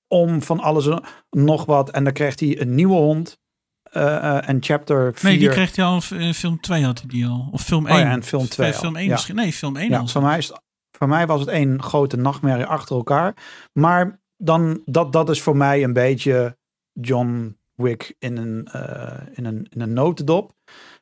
Om 0.08 0.42
van 0.42 0.60
alles 0.60 0.86
en 0.86 1.02
nog 1.30 1.64
wat. 1.64 1.90
En 1.90 2.04
dan 2.04 2.12
kreeg 2.12 2.40
hij 2.40 2.60
een 2.60 2.74
nieuwe 2.74 2.94
hond. 2.94 3.38
Eh, 3.82 4.16
eh, 4.16 4.48
en 4.48 4.56
chapter 4.60 5.14
4. 5.14 5.30
Nee, 5.30 5.38
die 5.38 5.48
kreeg 5.48 5.76
hij 5.76 5.84
al 5.84 6.00
in 6.10 6.34
film 6.34 6.60
2 6.60 6.84
had 6.84 6.98
hij 6.98 7.08
die 7.08 7.26
al. 7.26 7.48
Of 7.52 7.62
film 7.62 7.86
1. 7.86 7.96
Oh 7.96 8.02
ja, 8.02 8.10
en 8.10 8.22
film 8.22 8.48
2 8.48 8.72
Film 8.72 8.94
al. 8.94 9.00
1 9.00 9.06
Ja. 9.06 9.12
misschien. 9.12 9.34
Nee, 9.34 9.52
film 9.52 9.76
1 9.76 9.90
Ja, 9.90 9.98
al. 9.98 10.06
voor 10.06 10.22
mij, 10.22 10.38
is, 10.38 10.52
voor 10.90 11.08
mij 11.08 11.26
was 11.26 11.40
het 11.40 11.48
één 11.48 11.82
grote 11.82 12.16
nachtmerrie 12.16 12.64
achter 12.64 12.96
elkaar. 12.96 13.34
Maar 13.72 14.20
dan, 14.36 14.82
dat, 14.84 15.12
dat 15.12 15.30
is 15.30 15.42
voor 15.42 15.56
mij 15.56 15.82
een 15.82 15.92
beetje 15.92 16.56
John 16.92 17.56
Wick 17.74 18.14
in 18.18 18.36
een, 18.36 18.68
eh, 18.72 19.26
in 19.32 19.44
een, 19.44 19.66
in 19.70 19.80
een 19.80 19.92
notendop. 19.92 20.52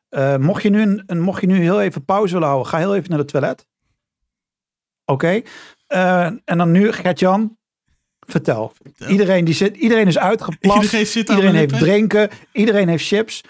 Eh, 0.08 0.36
mocht, 0.36 0.62
je 0.62 0.70
nu 0.70 0.82
een, 0.82 1.02
een, 1.06 1.20
mocht 1.20 1.40
je 1.40 1.46
nu 1.46 1.60
heel 1.60 1.80
even 1.80 2.04
pauze 2.04 2.32
willen 2.32 2.48
houden, 2.48 2.68
ga 2.68 2.78
heel 2.78 2.94
even 2.94 3.10
naar 3.10 3.18
de 3.18 3.24
toilet. 3.24 3.66
Oké. 5.04 5.42
Eh, 5.86 6.24
en 6.24 6.58
dan 6.58 6.70
nu, 6.70 6.92
Gert-Jan, 6.92 7.58
vertel. 8.18 8.72
Iedereen, 9.08 9.44
die 9.44 9.54
zit, 9.54 9.76
iedereen 9.76 10.06
is 10.06 10.18
uitgeplast. 10.18 10.82
Iedereen 10.82 11.06
zit 11.06 11.28
heeft 11.28 11.52
lippen. 11.52 11.78
drinken. 11.78 12.30
Iedereen 12.52 12.88
heeft 12.88 13.06
chips. 13.06 13.44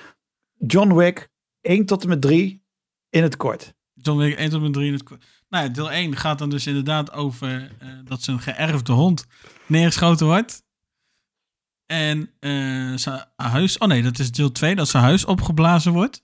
John 0.66 0.94
Wick, 0.94 1.28
1 1.60 1.86
tot 1.86 2.02
en 2.02 2.08
met 2.08 2.20
3 2.20 2.64
in 3.10 3.22
het 3.22 3.36
kort. 3.36 3.74
John 3.94 4.18
Wick 4.18 4.36
1 4.36 4.48
tot 4.50 4.58
en 4.58 4.64
met 4.64 4.72
3 4.72 4.86
in 4.86 4.92
het 4.92 5.02
kort. 5.02 5.24
Nou 5.48 5.64
ja, 5.64 5.70
deel 5.70 5.90
1 5.90 6.16
gaat 6.16 6.38
dan 6.38 6.50
dus 6.50 6.66
inderdaad 6.66 7.12
over 7.12 7.76
eh, 7.78 7.88
dat 8.04 8.22
zijn 8.22 8.40
geërfde 8.40 8.92
hond 8.92 9.26
neergeschoten 9.66 10.26
wordt. 10.26 10.62
En 11.86 12.30
zijn 12.98 13.24
huis... 13.36 13.78
Oh 13.78 13.88
nee, 13.88 14.02
dat 14.02 14.18
is 14.18 14.30
deel 14.30 14.52
2. 14.52 14.74
Dat 14.74 14.88
zijn 14.88 15.02
huis 15.02 15.24
opgeblazen 15.24 15.92
wordt. 15.92 16.22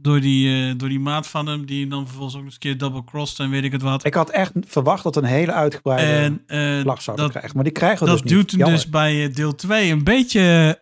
Door 0.00 0.20
die, 0.20 0.68
eh, 0.68 0.74
door 0.76 0.88
die 0.88 1.00
maat 1.00 1.26
van 1.26 1.46
hem, 1.46 1.66
die 1.66 1.80
hem 1.80 1.88
dan 1.88 2.06
vervolgens 2.06 2.34
ook 2.34 2.42
nog 2.42 2.52
eens 2.52 2.64
een 2.64 2.70
keer 2.70 2.78
double-crossed 2.78 3.38
en 3.38 3.50
weet 3.50 3.64
ik 3.64 3.72
het 3.72 3.82
wat. 3.82 4.04
Ik 4.04 4.14
had 4.14 4.30
echt 4.30 4.52
verwacht 4.60 5.02
dat 5.02 5.16
een 5.16 5.24
hele 5.24 5.52
uitgebreide 5.52 6.12
En 6.12 6.42
zouden 7.02 7.24
dat, 7.24 7.30
krijgen. 7.30 7.54
Maar 7.54 7.64
die 7.64 7.72
krijgen 7.72 8.04
we 8.04 8.10
dat 8.10 8.22
dus 8.22 8.30
duwt 8.30 8.50
hem 8.50 8.60
Jammer. 8.60 8.78
dus 8.78 8.88
bij 8.88 9.24
eh, 9.24 9.34
deel 9.34 9.54
2 9.54 9.90
een 9.90 10.04
beetje 10.04 10.78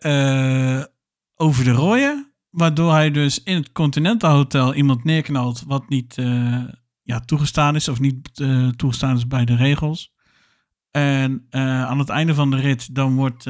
over 1.34 1.64
de 1.64 1.70
rooien. 1.70 2.30
Waardoor 2.50 2.92
hij 2.92 3.10
dus 3.10 3.42
in 3.42 3.54
het 3.54 3.72
Continental 3.72 4.34
Hotel 4.34 4.74
iemand 4.74 5.04
neerknalt 5.04 5.62
wat 5.66 5.88
niet 5.88 6.14
ja, 7.02 7.20
toegestaan 7.20 7.74
is. 7.74 7.88
Of 7.88 8.00
niet 8.00 8.44
toegestaan 8.76 9.16
is 9.16 9.26
bij 9.26 9.44
de 9.44 9.56
regels. 9.56 10.14
En 10.90 11.46
aan 11.50 11.98
het 11.98 12.08
einde 12.08 12.34
van 12.34 12.50
de 12.50 12.56
rit 12.56 12.94
dan 12.94 13.14
wordt, 13.14 13.44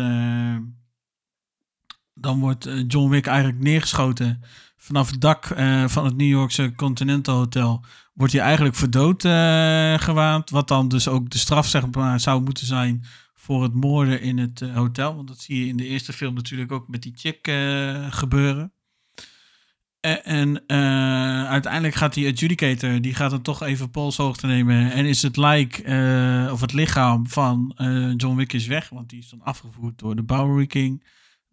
dan 2.14 2.40
wordt 2.40 2.68
John 2.87 3.09
Wick 3.11 3.26
eigenlijk 3.26 3.59
neergeschoten. 3.59 4.40
Vanaf 4.87 5.11
het 5.11 5.20
dak 5.20 5.44
eh, 5.44 5.88
van 5.88 6.05
het 6.05 6.16
New 6.16 6.29
Yorkse 6.29 6.72
Continental 6.77 7.37
Hotel 7.37 7.85
wordt 8.12 8.33
hij 8.33 8.42
eigenlijk 8.42 8.75
verdood 8.75 9.25
eh, 9.25 9.99
gewaand. 9.99 10.51
Wat 10.51 10.68
dan 10.68 10.88
dus 10.88 11.09
ook 11.09 11.31
de 11.31 11.38
straf 11.38 11.66
zeg 11.66 11.90
maar, 11.90 12.20
zou 12.20 12.42
moeten 12.42 12.66
zijn 12.66 13.05
voor 13.35 13.62
het 13.62 13.75
moorden 13.75 14.20
in 14.20 14.38
het 14.38 14.61
eh, 14.61 14.75
hotel. 14.75 15.14
Want 15.14 15.29
dat 15.29 15.40
zie 15.40 15.61
je 15.61 15.66
in 15.66 15.77
de 15.77 15.87
eerste 15.87 16.12
film 16.12 16.35
natuurlijk 16.35 16.72
ook 16.72 16.88
met 16.88 17.03
die 17.03 17.12
chick 17.16 17.38
gebeuren. 18.11 18.72
En, 20.01 20.25
en 20.66 20.68
uiteindelijk 21.49 21.94
gaat 21.94 22.14
die 22.14 22.29
adjudicator, 22.29 23.01
die 23.01 23.14
gaat 23.14 23.31
dan 23.31 23.42
toch 23.42 23.62
even 23.62 23.90
polshoogte 23.90 24.46
nemen. 24.46 24.92
En 24.92 25.07
is 25.07 25.22
het 25.22 25.37
lijk, 25.37 25.79
of 26.53 26.61
het 26.61 26.72
lichaam 26.72 27.29
van 27.29 27.75
John 28.16 28.37
Wick 28.37 28.53
is 28.53 28.66
weg. 28.66 28.88
Want 28.88 29.09
die 29.09 29.18
is 29.18 29.29
dan 29.29 29.42
afgevoerd 29.42 29.99
door 29.99 30.16
de 30.16 30.22
Bowery 30.22 30.66
King. 30.66 31.03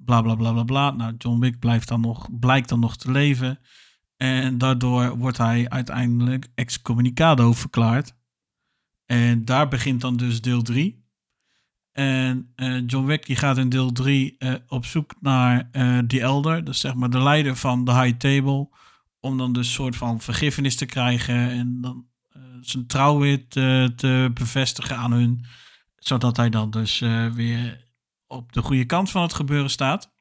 Bla 0.06 0.22
bla 0.22 0.36
bla 0.36 0.52
bla 0.52 0.64
bla. 0.64 0.92
Nou, 0.92 1.14
John 1.18 1.40
Wick 1.40 1.60
blijft 1.60 1.88
dan 1.88 2.02
nog, 2.02 2.40
blijkt 2.40 2.70
dan 2.70 2.80
nog 2.80 2.98
te 2.98 3.12
leven. 3.12 3.60
En 4.18 4.58
daardoor 4.58 5.18
wordt 5.18 5.38
hij 5.38 5.70
uiteindelijk 5.70 6.48
excommunicado 6.56 7.54
verklaard. 7.54 8.16
En 9.06 9.46
daar 9.46 9.68
begint 9.68 10.02
dan 10.02 10.18
dus 10.18 10.42
deel 10.42 10.62
3. 10.62 11.06
En 11.92 12.52
eh, 12.56 12.82
John 12.86 13.06
Wick 13.06 13.26
die 13.26 13.36
gaat 13.36 13.58
in 13.58 13.70
deel 13.70 13.92
3 13.92 14.36
eh, 14.38 14.54
op 14.68 14.86
zoek 14.86 15.14
naar 15.20 15.70
eh 15.72 15.98
The 15.98 16.22
Elder. 16.22 16.64
Dus 16.64 16.80
zeg 16.80 16.94
maar 16.94 17.10
de 17.10 17.22
leider 17.24 17.56
van 17.56 17.86
de 17.86 17.94
High 17.94 18.18
Table. 18.18 18.70
Om 19.20 19.38
dan 19.38 19.54
dus 19.54 19.74
soort 19.74 19.96
van 19.96 20.22
vergiffenis 20.22 20.76
te 20.76 20.86
krijgen. 20.86 21.50
En 21.50 21.78
dan 21.82 22.06
zijn 22.62 22.88
trouw 22.88 23.20
weer 23.20 23.48
te, 23.48 23.94
te 23.96 24.32
bevestigen 24.34 24.98
aan 24.98 25.12
hun. 25.12 25.46
Zodat 25.96 26.38
hij 26.38 26.50
dan 26.50 26.72
dus 26.72 27.00
weer 27.34 27.93
op 28.34 28.54
de 28.54 28.62
goede 28.62 28.86
kant 28.86 29.12
van 29.12 29.22
het 29.22 29.34
gebeuren 29.34 29.70
staat. 29.70 30.12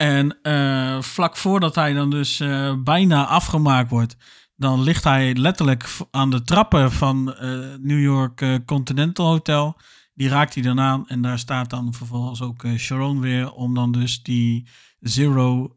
En 0.00 0.38
eh, 0.42 1.02
vlak 1.02 1.36
voordat 1.36 1.74
hij 1.74 1.92
dan 1.92 2.10
dus 2.10 2.40
eh, 2.40 2.74
bijna 2.82 3.26
afgemaakt 3.26 3.90
wordt, 3.90 4.16
dan 4.56 4.82
ligt 4.82 5.04
hij 5.04 5.34
letterlijk 5.34 5.88
aan 6.10 6.30
de 6.30 6.42
trappen 6.42 6.92
van 6.92 7.34
eh, 7.34 7.48
New 7.78 8.00
York 8.00 8.60
Continental 8.64 9.26
Hotel. 9.26 9.76
Die 10.14 10.28
raakt 10.28 10.54
hij 10.54 10.62
dan 10.62 10.80
aan 10.80 11.08
en 11.08 11.22
daar 11.22 11.38
staat 11.38 11.70
dan 11.70 11.92
vervolgens 11.92 12.42
ook 12.42 12.66
Sharon 12.76 13.20
weer 13.20 13.52
om 13.52 13.74
dan 13.74 13.92
dus 13.92 14.22
die 14.22 14.68
zero 15.00 15.76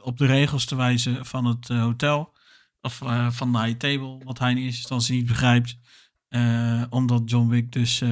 op 0.00 0.18
de 0.18 0.26
regels 0.26 0.64
te 0.64 0.76
wijzen 0.76 1.26
van 1.26 1.44
het 1.44 1.68
hotel. 1.68 2.32
Of 2.80 3.00
van 3.30 3.52
de 3.52 3.58
high 3.58 3.76
table, 3.76 4.24
wat 4.24 4.38
hij 4.38 4.50
in 4.50 4.56
eerste 4.56 4.78
instantie 4.78 5.16
niet 5.16 5.26
begrijpt. 5.26 5.78
Omdat 6.90 7.30
John 7.30 7.48
Wick 7.48 7.72
dus 7.72 8.02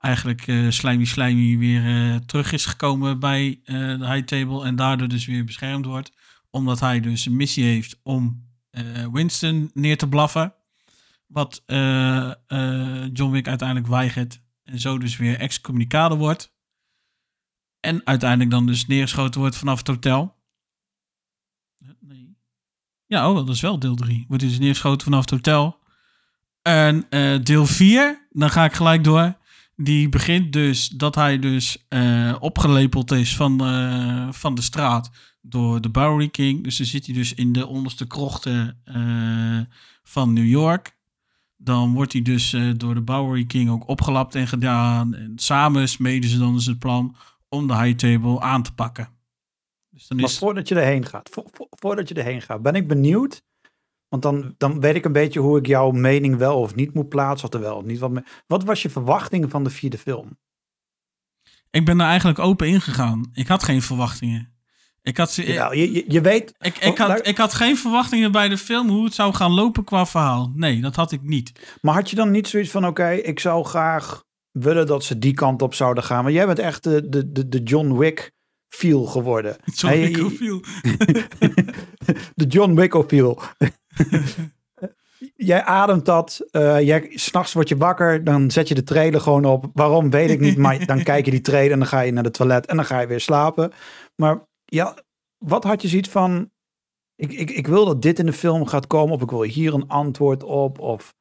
eigenlijk 0.00 0.46
eh 0.46 0.70
Slimey 0.70 1.04
Slimey 1.04 1.58
weer 1.58 1.84
eh, 1.86 2.16
terug 2.16 2.52
is 2.52 2.66
gekomen 2.66 3.18
bij 3.18 3.60
eh, 3.64 3.76
de 3.76 4.06
high 4.12 4.24
table. 4.24 4.64
En 4.64 4.76
daardoor 4.76 5.08
dus 5.08 5.26
weer 5.26 5.44
beschermd 5.44 5.84
wordt. 5.84 6.12
Omdat 6.50 6.80
hij 6.80 7.00
dus 7.00 7.26
een 7.26 7.36
missie 7.36 7.64
heeft 7.64 8.00
om 8.02 8.48
Winston 9.12 9.70
neer 9.74 9.98
te 9.98 10.08
blaffen. 10.08 10.54
Wat 11.26 11.62
John 13.12 13.30
Wick 13.30 13.48
uiteindelijk 13.48 13.88
weigert. 13.88 14.42
En 14.64 14.78
zo 14.78 14.98
dus 14.98 15.16
weer 15.16 15.38
excommunicado 15.38 16.16
wordt. 16.16 16.54
En 17.80 18.06
uiteindelijk 18.06 18.50
dan 18.50 18.66
dus 18.66 18.86
neergeschoten 18.86 19.40
wordt 19.40 19.56
vanaf 19.56 19.78
het 19.78 19.86
hotel. 19.86 20.36
Nee. 22.00 22.36
Ja, 23.06 23.30
oh, 23.30 23.36
dat 23.36 23.48
is 23.48 23.60
wel 23.60 23.78
deel 23.78 23.94
3. 23.94 24.24
Wordt 24.28 24.42
dus 24.42 24.58
neergeschoten 24.58 25.04
vanaf 25.04 25.20
het 25.20 25.30
hotel. 25.30 25.78
En 26.62 27.06
deel 27.42 27.66
4, 27.66 28.26
dan 28.30 28.50
ga 28.50 28.64
ik 28.64 28.72
gelijk 28.72 29.04
door. 29.04 29.39
Die 29.82 30.08
begint 30.08 30.52
dus 30.52 30.88
dat 30.88 31.14
hij 31.14 31.38
dus 31.38 31.84
eh, 31.88 32.36
opgelepeld 32.40 33.10
is 33.10 33.36
van, 33.36 33.60
eh, 33.64 34.32
van 34.32 34.54
de 34.54 34.62
straat 34.62 35.10
door 35.40 35.80
de 35.80 35.88
Bowery 35.88 36.28
King. 36.28 36.64
Dus 36.64 36.76
dan 36.76 36.86
zit 36.86 37.06
hij 37.06 37.14
dus 37.14 37.34
in 37.34 37.52
de 37.52 37.66
onderste 37.66 38.06
krochten 38.06 38.80
eh, 38.84 39.60
van 40.02 40.32
New 40.32 40.48
York. 40.48 40.98
Dan 41.56 41.92
wordt 41.92 42.12
hij 42.12 42.22
dus 42.22 42.56
door 42.76 42.94
de 42.94 43.00
Bowery 43.02 43.44
King 43.44 43.70
ook 43.70 43.88
opgelapt 43.88 44.34
en 44.34 44.46
gedaan. 44.48 45.14
En 45.14 45.32
samen 45.36 45.88
smeden 45.88 46.30
ze 46.30 46.38
dan 46.38 46.54
dus 46.54 46.66
het 46.66 46.78
plan 46.78 47.16
om 47.48 47.66
de 47.66 47.76
high 47.76 47.96
table 47.96 48.40
aan 48.40 48.62
te 48.62 48.72
pakken. 48.74 49.08
Dus 49.90 50.06
dan 50.06 50.20
Maar 50.20 50.30
voordat 50.30 50.68
je 50.68 50.74
erheen 50.74 51.06
gaat, 51.06 51.28
vo- 51.32 51.46
vo- 51.52 51.68
voordat 51.70 52.08
je 52.08 52.14
erheen 52.14 52.42
gaat, 52.42 52.62
ben 52.62 52.74
ik 52.74 52.88
benieuwd. 52.88 53.42
Want 54.10 54.22
dan, 54.22 54.54
dan 54.58 54.80
weet 54.80 54.94
ik 54.94 55.04
een 55.04 55.12
beetje 55.12 55.40
hoe 55.40 55.58
ik 55.58 55.66
jouw 55.66 55.90
mening 55.90 56.36
wel 56.36 56.60
of 56.60 56.74
niet 56.74 56.94
moet 56.94 57.08
plaatsen. 57.08 57.48
Of 57.48 57.54
er 57.54 57.60
wel 57.60 57.76
of 57.76 57.84
niet 57.84 57.98
wat, 57.98 58.10
wat 58.46 58.64
was 58.64 58.82
je 58.82 58.90
verwachting 58.90 59.50
van 59.50 59.64
de 59.64 59.70
vierde 59.70 59.98
film? 59.98 60.38
Ik 61.70 61.84
ben 61.84 62.00
er 62.00 62.06
eigenlijk 62.06 62.38
open 62.38 62.66
ingegaan. 62.68 63.30
Ik 63.32 63.46
had 63.48 63.62
geen 63.62 63.82
verwachtingen. 63.82 64.54
Ik 65.02 65.16
had, 65.16 65.30
ze- 65.30 65.46
Jawel, 65.52 65.74
je, 65.74 65.92
je, 65.92 66.04
je 66.08 66.20
weet... 66.20 66.54
ik, 66.58 66.76
ik, 66.78 66.98
Oh, 67.00 67.06
had, 67.06 67.26
ik 67.26 67.36
had 67.36 67.54
geen 67.54 67.76
verwachtingen 67.76 68.32
bij 68.32 68.48
de 68.48 68.58
film 68.58 68.88
hoe 68.88 69.04
het 69.04 69.14
zou 69.14 69.34
gaan 69.34 69.52
lopen 69.52 69.84
qua 69.84 70.06
verhaal. 70.06 70.52
Nee, 70.54 70.80
dat 70.80 70.96
had 70.96 71.12
ik 71.12 71.22
niet. 71.22 71.76
Maar 71.80 71.94
had 71.94 72.10
je 72.10 72.16
dan 72.16 72.30
niet 72.30 72.48
zoiets 72.48 72.70
van, 72.70 72.86
oké, 72.86 73.10
ik 73.10 73.40
zou 73.40 73.64
graag 73.64 74.24
willen 74.50 74.86
dat 74.86 75.04
ze 75.04 75.18
die 75.18 75.34
kant 75.34 75.62
op 75.62 75.74
zouden 75.74 76.04
gaan. 76.04 76.22
Want 76.22 76.34
jij 76.34 76.46
bent 76.46 76.58
echt 76.58 76.82
de, 76.82 77.08
de, 77.08 77.32
de, 77.32 77.48
de 77.48 77.62
John 77.62 77.96
Wick 77.98 78.32
feel 78.68 79.04
geworden. 79.04 79.56
Ik 79.92 80.16
hoeveel. 80.16 80.60
de 82.34 82.46
John 82.48 82.74
Wick 82.74 83.04
feel. 83.08 83.42
jij 85.36 85.64
ademt 85.64 86.04
dat. 86.04 86.46
eh 86.50 86.80
jij, 86.80 87.10
s'nachts 87.14 87.52
word 87.52 87.68
je 87.68 87.76
wakker. 87.76 88.24
Dan 88.24 88.50
zet 88.50 88.68
je 88.68 88.74
de 88.74 88.82
trailer 88.82 89.20
gewoon 89.20 89.44
op. 89.44 89.70
Waarom, 89.72 90.10
weet 90.10 90.30
ik 90.30 90.40
niet. 90.40 90.56
Maar 90.56 90.86
dan 90.86 91.02
kijk 91.02 91.24
je 91.24 91.30
die 91.30 91.40
trailer 91.40 91.72
en 91.72 91.78
dan 91.78 91.88
ga 91.88 92.00
je 92.00 92.12
naar 92.12 92.22
de 92.22 92.30
toilet. 92.30 92.66
En 92.66 92.76
dan 92.76 92.84
ga 92.84 93.00
je 93.00 93.06
weer 93.06 93.20
slapen. 93.20 93.72
Maar 94.16 94.48
ja, 94.64 94.96
wat 95.38 95.64
had 95.64 95.82
je 95.82 95.88
zoiets 95.88 96.08
van... 96.08 96.50
Ik, 97.16 97.32
ik, 97.32 97.50
ik 97.50 97.66
wil 97.66 97.84
dat 97.84 98.02
dit 98.02 98.18
in 98.18 98.26
de 98.26 98.32
film 98.32 98.66
gaat 98.66 98.86
komen. 98.86 99.14
Of 99.14 99.22
ik 99.22 99.30
wil 99.30 99.42
hier 99.42 99.74
een 99.74 99.88
antwoord 99.88 100.42
op. 100.42 100.78
Of... 100.78 101.14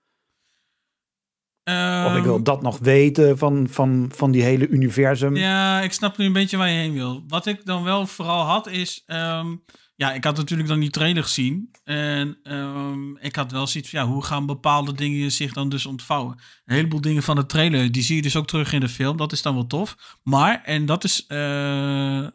Of 2.06 2.16
ik 2.16 2.24
wil 2.24 2.36
Ehm, 2.36 2.44
dat 2.44 2.62
nog 2.62 2.78
weten 2.78 3.38
van, 3.38 3.68
van, 3.70 4.12
van 4.16 4.32
die 4.32 4.44
hele 4.44 4.68
universum. 4.68 5.36
Ja, 5.36 5.82
ik 5.82 5.92
snap 5.92 6.18
nu 6.18 6.26
een 6.26 6.34
beetje 6.34 6.58
waar 6.58 6.70
je 6.70 6.78
heen 6.78 6.94
wil. 6.94 7.24
Wat 7.28 7.46
ik 7.46 7.66
dan 7.66 7.84
wel 7.84 8.08
vooral 8.08 8.44
had 8.44 8.68
is... 8.68 9.04
ehm, 9.06 9.56
ja, 10.00 10.14
ik 10.14 10.24
had 10.24 10.38
natuurlijk 10.38 10.70
dan 10.70 10.80
die 10.80 10.90
trailer 10.90 11.24
gezien. 11.24 11.72
En 11.84 12.38
ehm, 12.44 13.16
ik 13.16 13.36
had 13.36 13.52
wel 13.52 13.68
zoiets 13.68 13.90
van... 13.90 14.00
Ja, 14.00 14.06
hoe 14.06 14.24
gaan 14.24 14.46
bepaalde 14.46 14.94
dingen 14.94 15.32
zich 15.32 15.54
dan 15.54 15.70
dus 15.70 15.86
ontvouwen? 15.86 16.40
Een 16.66 16.76
heleboel 16.76 17.02
dingen 17.02 17.24
van 17.24 17.36
de 17.36 17.46
trailer... 17.46 17.92
die 17.92 18.04
zie 18.04 18.16
je 18.16 18.22
dus 18.22 18.36
ook 18.36 18.48
terug 18.48 18.74
in 18.74 18.80
de 18.80 18.90
film. 18.90 19.18
Dat 19.18 19.32
is 19.32 19.42
dan 19.42 19.54
wel 19.54 19.68
tof. 19.68 20.18
Maar, 20.24 20.62
en 20.64 20.86
dat 20.86 21.04
is... 21.04 21.26
eh, 21.28 22.28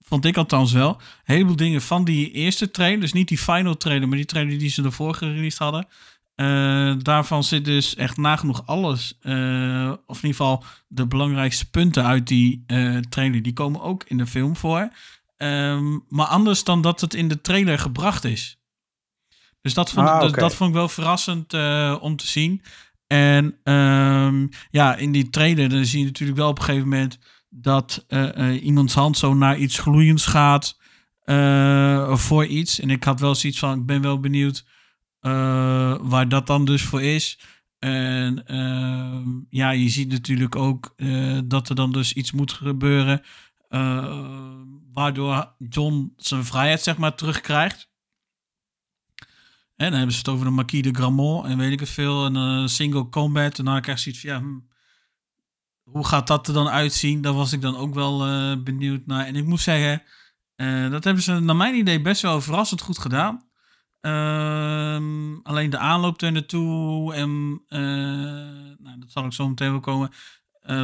vond 0.00 0.24
ik 0.24 0.36
althans 0.36 0.72
wel... 0.72 0.90
Een 0.90 1.34
heleboel 1.34 1.56
dingen 1.56 1.82
van 1.82 2.04
die 2.04 2.30
eerste 2.30 2.70
trailer... 2.70 3.00
dus 3.00 3.12
niet 3.12 3.28
die 3.28 3.38
final 3.38 3.76
trailer... 3.76 4.08
maar 4.08 4.16
die 4.16 4.26
trailer 4.26 4.58
die 4.58 4.70
ze 4.70 4.82
ervoor 4.82 5.14
gereleased 5.14 5.58
hadden... 5.58 5.86
eh, 6.34 6.94
daarvan 6.98 7.44
zit 7.44 7.64
dus 7.64 7.94
echt 7.94 8.16
nagenoeg 8.16 8.66
alles... 8.66 9.18
eh, 9.20 9.92
of 10.06 10.22
in 10.22 10.28
ieder 10.28 10.44
geval 10.44 10.64
de 10.88 11.06
belangrijkste 11.06 11.70
punten 11.70 12.04
uit 12.04 12.26
die 12.26 12.64
trailer, 13.08 13.42
die 13.42 13.52
komen 13.52 13.80
ook 13.80 14.04
in 14.06 14.16
de 14.16 14.26
film 14.26 14.56
voor. 14.56 14.90
Ehm, 15.42 15.98
maar 16.08 16.26
anders 16.26 16.64
dan 16.64 16.80
dat 16.80 17.00
het 17.00 17.14
in 17.14 17.28
de 17.28 17.40
trailer 17.40 17.78
gebracht 17.78 18.24
is. 18.24 18.58
Dus 19.60 19.74
dat 19.74 19.90
vond, 19.90 20.08
Ah, 20.08 20.14
ik, 20.14 20.20
dus 20.20 20.32
dat 20.42 20.54
vond 20.54 20.70
ik 20.70 20.76
wel 20.76 20.88
verrassend 20.88 21.52
eh, 21.52 21.96
om 22.00 22.16
te 22.16 22.26
zien. 22.26 22.62
En 23.06 23.56
ehm, 23.62 24.46
ja, 24.70 24.96
in 24.96 25.12
die 25.12 25.30
trailer 25.30 25.68
dan 25.68 25.84
zie 25.84 25.98
je 25.98 26.04
natuurlijk 26.04 26.38
wel 26.38 26.48
op 26.48 26.58
een 26.58 26.64
gegeven 26.64 26.88
moment 26.88 27.18
dat 27.48 28.04
eh, 28.08 28.36
eh, 28.36 28.64
iemands 28.64 28.94
hand 28.94 29.18
zo 29.18 29.34
naar 29.34 29.58
iets 29.58 29.78
gloeiends 29.78 30.26
gaat 30.26 30.80
voor 32.08 32.46
iets. 32.46 32.80
En 32.80 32.90
ik 32.90 33.04
had 33.04 33.20
wel 33.20 33.34
zoiets 33.34 33.58
van, 33.58 33.78
ik 33.78 33.86
ben 33.86 34.02
wel 34.02 34.20
benieuwd 34.20 34.64
waar 36.00 36.28
dat 36.28 36.46
dan 36.46 36.64
dus 36.64 36.82
voor 36.82 37.02
is. 37.02 37.38
En 37.78 38.46
ehm, 38.46 39.28
ja, 39.48 39.70
je 39.70 39.88
ziet 39.88 40.10
natuurlijk 40.10 40.56
ook 40.56 40.94
dat 41.44 41.68
er 41.68 41.74
dan 41.74 41.92
dus 41.92 42.12
iets 42.12 42.32
moet 42.32 42.52
gebeuren. 42.52 43.22
Eh, 43.72 44.60
waardoor 44.92 45.54
John 45.68 46.12
zijn 46.16 46.44
vrijheid, 46.44 46.82
zeg 46.82 46.96
maar, 46.96 47.14
terugkrijgt. 47.14 47.90
En 49.76 49.88
dan 49.88 49.92
hebben 49.92 50.12
ze 50.12 50.18
het 50.18 50.28
over 50.28 50.44
de 50.44 50.50
Marquis 50.50 50.82
de 50.82 50.94
Gramont 50.94 51.46
en 51.46 51.58
weet 51.58 51.72
ik 51.72 51.80
het 51.80 51.88
veel. 51.88 52.24
En 52.24 52.36
eh, 52.36 52.66
single 52.66 53.08
combat. 53.08 53.58
En 53.58 53.64
dan 53.64 53.80
krijg 53.80 54.04
je 54.04 54.12
zoiets 54.12 54.20
van, 54.20 54.30
ja, 54.30 54.38
hm, 54.40 54.58
hoe 55.90 56.06
gaat 56.06 56.26
dat 56.26 56.48
er 56.48 56.54
dan 56.54 56.68
uitzien? 56.68 57.20
Daar 57.22 57.32
was 57.32 57.52
ik 57.52 57.60
dan 57.60 57.76
ook 57.76 57.94
wel 57.94 58.26
eh, 58.26 58.62
benieuwd 58.62 59.06
naar. 59.06 59.26
En 59.26 59.36
ik 59.36 59.44
moet 59.44 59.60
zeggen, 59.60 60.02
dat 60.90 61.04
hebben 61.04 61.22
ze 61.22 61.32
naar 61.40 61.56
mijn 61.56 61.74
idee 61.74 62.00
best 62.00 62.22
wel 62.22 62.40
verrassend 62.40 62.80
goed 62.80 62.98
gedaan. 62.98 63.48
Ehm, 64.00 65.34
alleen 65.42 65.70
de 65.70 65.78
aanloop 65.78 66.20
er 66.20 66.32
naartoe 66.32 67.14
en 67.14 67.62
nou, 68.78 68.98
dat 68.98 69.10
zal 69.10 69.24
ik 69.24 69.32
zo 69.32 69.48
meteen 69.48 69.70
wel 69.70 69.80
komen 69.80 70.10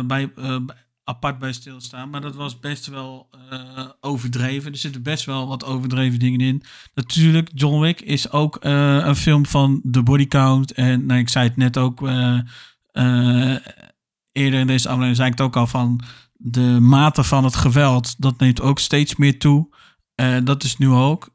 bij, 0.06 0.32
bij- 0.32 0.86
apart 1.08 1.38
bij 1.38 1.52
stilstaan. 1.52 2.10
Maar 2.10 2.20
dat 2.20 2.34
was 2.34 2.58
best 2.58 2.86
wel 2.86 3.28
eh, 3.50 3.88
overdreven. 4.00 4.72
Er 4.72 4.78
zitten 4.78 5.02
best 5.02 5.24
wel 5.24 5.48
wat 5.48 5.64
overdreven 5.64 6.18
dingen 6.18 6.40
in. 6.40 6.62
Natuurlijk, 6.94 7.50
John 7.54 7.80
Wick 7.80 8.00
is 8.00 8.30
ook 8.30 8.56
eh, 8.56 8.96
een 8.96 9.16
film 9.16 9.46
van 9.46 9.80
de 9.84 10.02
body 10.02 10.26
count. 10.26 10.72
En 10.72 11.06
nou, 11.06 11.20
ik 11.20 11.28
zei 11.28 11.48
het 11.48 11.56
net 11.56 11.76
ook 11.76 12.06
eh, 12.06 12.38
eerder 14.32 14.60
in 14.60 14.66
deze 14.66 14.88
aflevering, 14.88 15.16
zei 15.16 15.30
ik 15.30 15.38
het 15.38 15.46
ook 15.46 15.56
al 15.56 15.66
van 15.66 16.00
de 16.32 16.78
mate 16.80 17.24
van 17.24 17.44
het 17.44 17.56
geweld, 17.56 18.20
dat 18.20 18.38
neemt 18.38 18.60
ook 18.60 18.78
steeds 18.78 19.16
meer 19.16 19.38
toe. 19.38 19.76
Dat 20.44 20.62
is 20.62 20.76
nu 20.76 20.88
ook. 20.88 21.28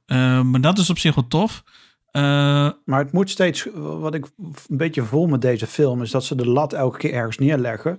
Maar 0.44 0.62
dat 0.62 0.78
is 0.78 0.90
op 0.90 0.98
zich 0.98 1.16
wel 1.16 1.28
tof. 1.28 1.64
Maar 2.86 3.00
het 3.00 3.12
moet 3.12 3.30
steeds, 3.30 3.68
wat 3.74 4.14
ik 4.14 4.26
een 4.38 4.78
beetje 4.78 5.04
voel 5.04 5.28
met 5.28 5.42
deze 5.42 5.68
film, 5.68 6.02
is 6.02 6.12
dat 6.12 6.24
ze 6.24 6.36
de 6.36 6.48
lat 6.48 6.74
elke 6.74 6.98
keer 6.98 7.14
ergens 7.14 7.38
neerleggen. 7.38 7.98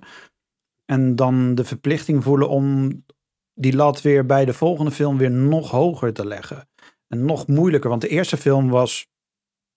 En 0.85 1.15
dan 1.15 1.55
de 1.55 1.63
verplichting 1.63 2.23
voelen 2.23 2.49
om 2.49 2.91
die 3.53 3.75
lat 3.75 4.01
weer 4.01 4.25
bij 4.25 4.45
de 4.45 4.53
volgende 4.53 4.91
film 4.91 5.17
weer 5.17 5.31
nog 5.31 5.71
hoger 5.71 6.13
te 6.13 6.27
leggen. 6.27 6.67
En 7.07 7.25
nog 7.25 7.47
moeilijker, 7.47 7.89
want 7.89 8.01
de 8.01 8.07
eerste 8.07 8.37
film 8.37 8.69
was 8.69 9.07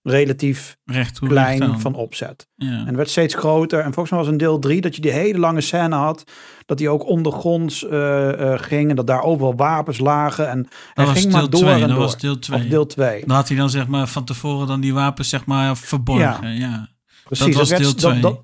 relatief 0.01 0.77
recht 0.85 1.17
hoe 1.17 1.29
recht 1.29 1.57
klein 1.57 1.79
van 1.79 1.93
opzet. 1.95 2.47
Ja. 2.55 2.85
En 2.85 2.95
werd 2.95 3.09
steeds 3.09 3.35
groter. 3.35 3.79
En 3.79 3.93
volgens 3.93 4.09
mij 4.09 4.19
was 4.19 4.29
in 4.29 4.37
deel 4.37 4.59
3 4.59 4.81
dat 4.81 4.95
je 4.95 5.01
die 5.01 5.11
hele 5.11 5.39
lange 5.39 5.61
scène 5.61 5.95
had. 5.95 6.23
Dat 6.65 6.77
die 6.77 6.89
ook 6.89 7.05
ondergronds 7.05 7.87
eh, 7.87 8.53
ging. 8.55 8.89
En 8.89 8.95
dat 8.95 9.07
daar 9.07 9.23
overal 9.23 9.55
wapens 9.55 9.99
lagen. 9.99 10.49
En 10.49 10.63
dat 10.63 10.71
hij 10.93 11.05
was 11.05 11.13
ging 11.13 11.31
deel 11.31 11.41
maar 11.41 11.49
door 11.49 11.61
2. 11.61 11.81
en 11.81 11.87
Dat 11.87 11.97
was 11.97 12.17
deel 12.17 12.39
2. 12.39 12.59
Of 12.59 12.65
deel 12.65 12.85
2. 12.85 13.25
Dan 13.25 13.35
had 13.35 13.47
hij 13.47 13.57
dan 13.57 13.69
zeg 13.69 13.87
maar 13.87 14.07
van 14.07 14.25
tevoren 14.25 14.67
dan 14.67 14.81
die 14.81 14.93
wapens 14.93 15.29
zeg 15.29 15.45
maar 15.45 15.77
verborgen. 15.77 16.55
Ja. 16.55 16.89
Precies, 17.23 17.55
was 17.55 17.69
werd, 17.69 17.81
deel 17.81 17.93
twee. 17.93 18.19
Dat, 18.19 18.21
dat, 18.21 18.43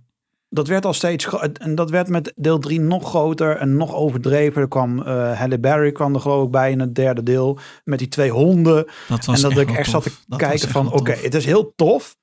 dat 0.56 0.68
werd 0.68 0.86
al 0.86 0.94
steeds 0.94 1.30
en 1.54 1.76
dat 1.76 1.89
werd 1.89 2.08
met 2.08 2.34
deel 2.36 2.60
3 2.60 2.80
nog 2.80 3.10
groter 3.10 3.58
en 3.58 3.78
nog 3.78 3.96
overdreven. 3.96 4.62
Er 4.62 4.68
kwam 4.68 5.02
eh 5.02 5.39
Halle 5.39 5.60
Berry 5.60 5.91
kwam 5.91 6.13
er 6.13 6.22
geloof 6.22 6.46
ik 6.46 6.52
bij 6.52 6.72
in 6.72 6.80
het 6.80 6.96
derde 6.96 7.24
deel 7.24 7.58
met 7.84 8.00
die 8.00 8.08
twee 8.08 8.32
honden. 8.32 8.86
Dat 9.08 9.26
was 9.26 9.44
en 9.44 9.50
dat 9.50 9.52
echt 9.52 9.70
ik 9.70 9.76
echt 9.76 9.89
zat 9.89 10.04
te 10.04 10.12
Dat 10.28 10.39
kijken 10.39 10.70
van 10.70 10.94
oké, 10.94 11.12
het 11.12 11.34
is 11.34 11.46
heel 11.46 11.74
tof, 11.76 12.18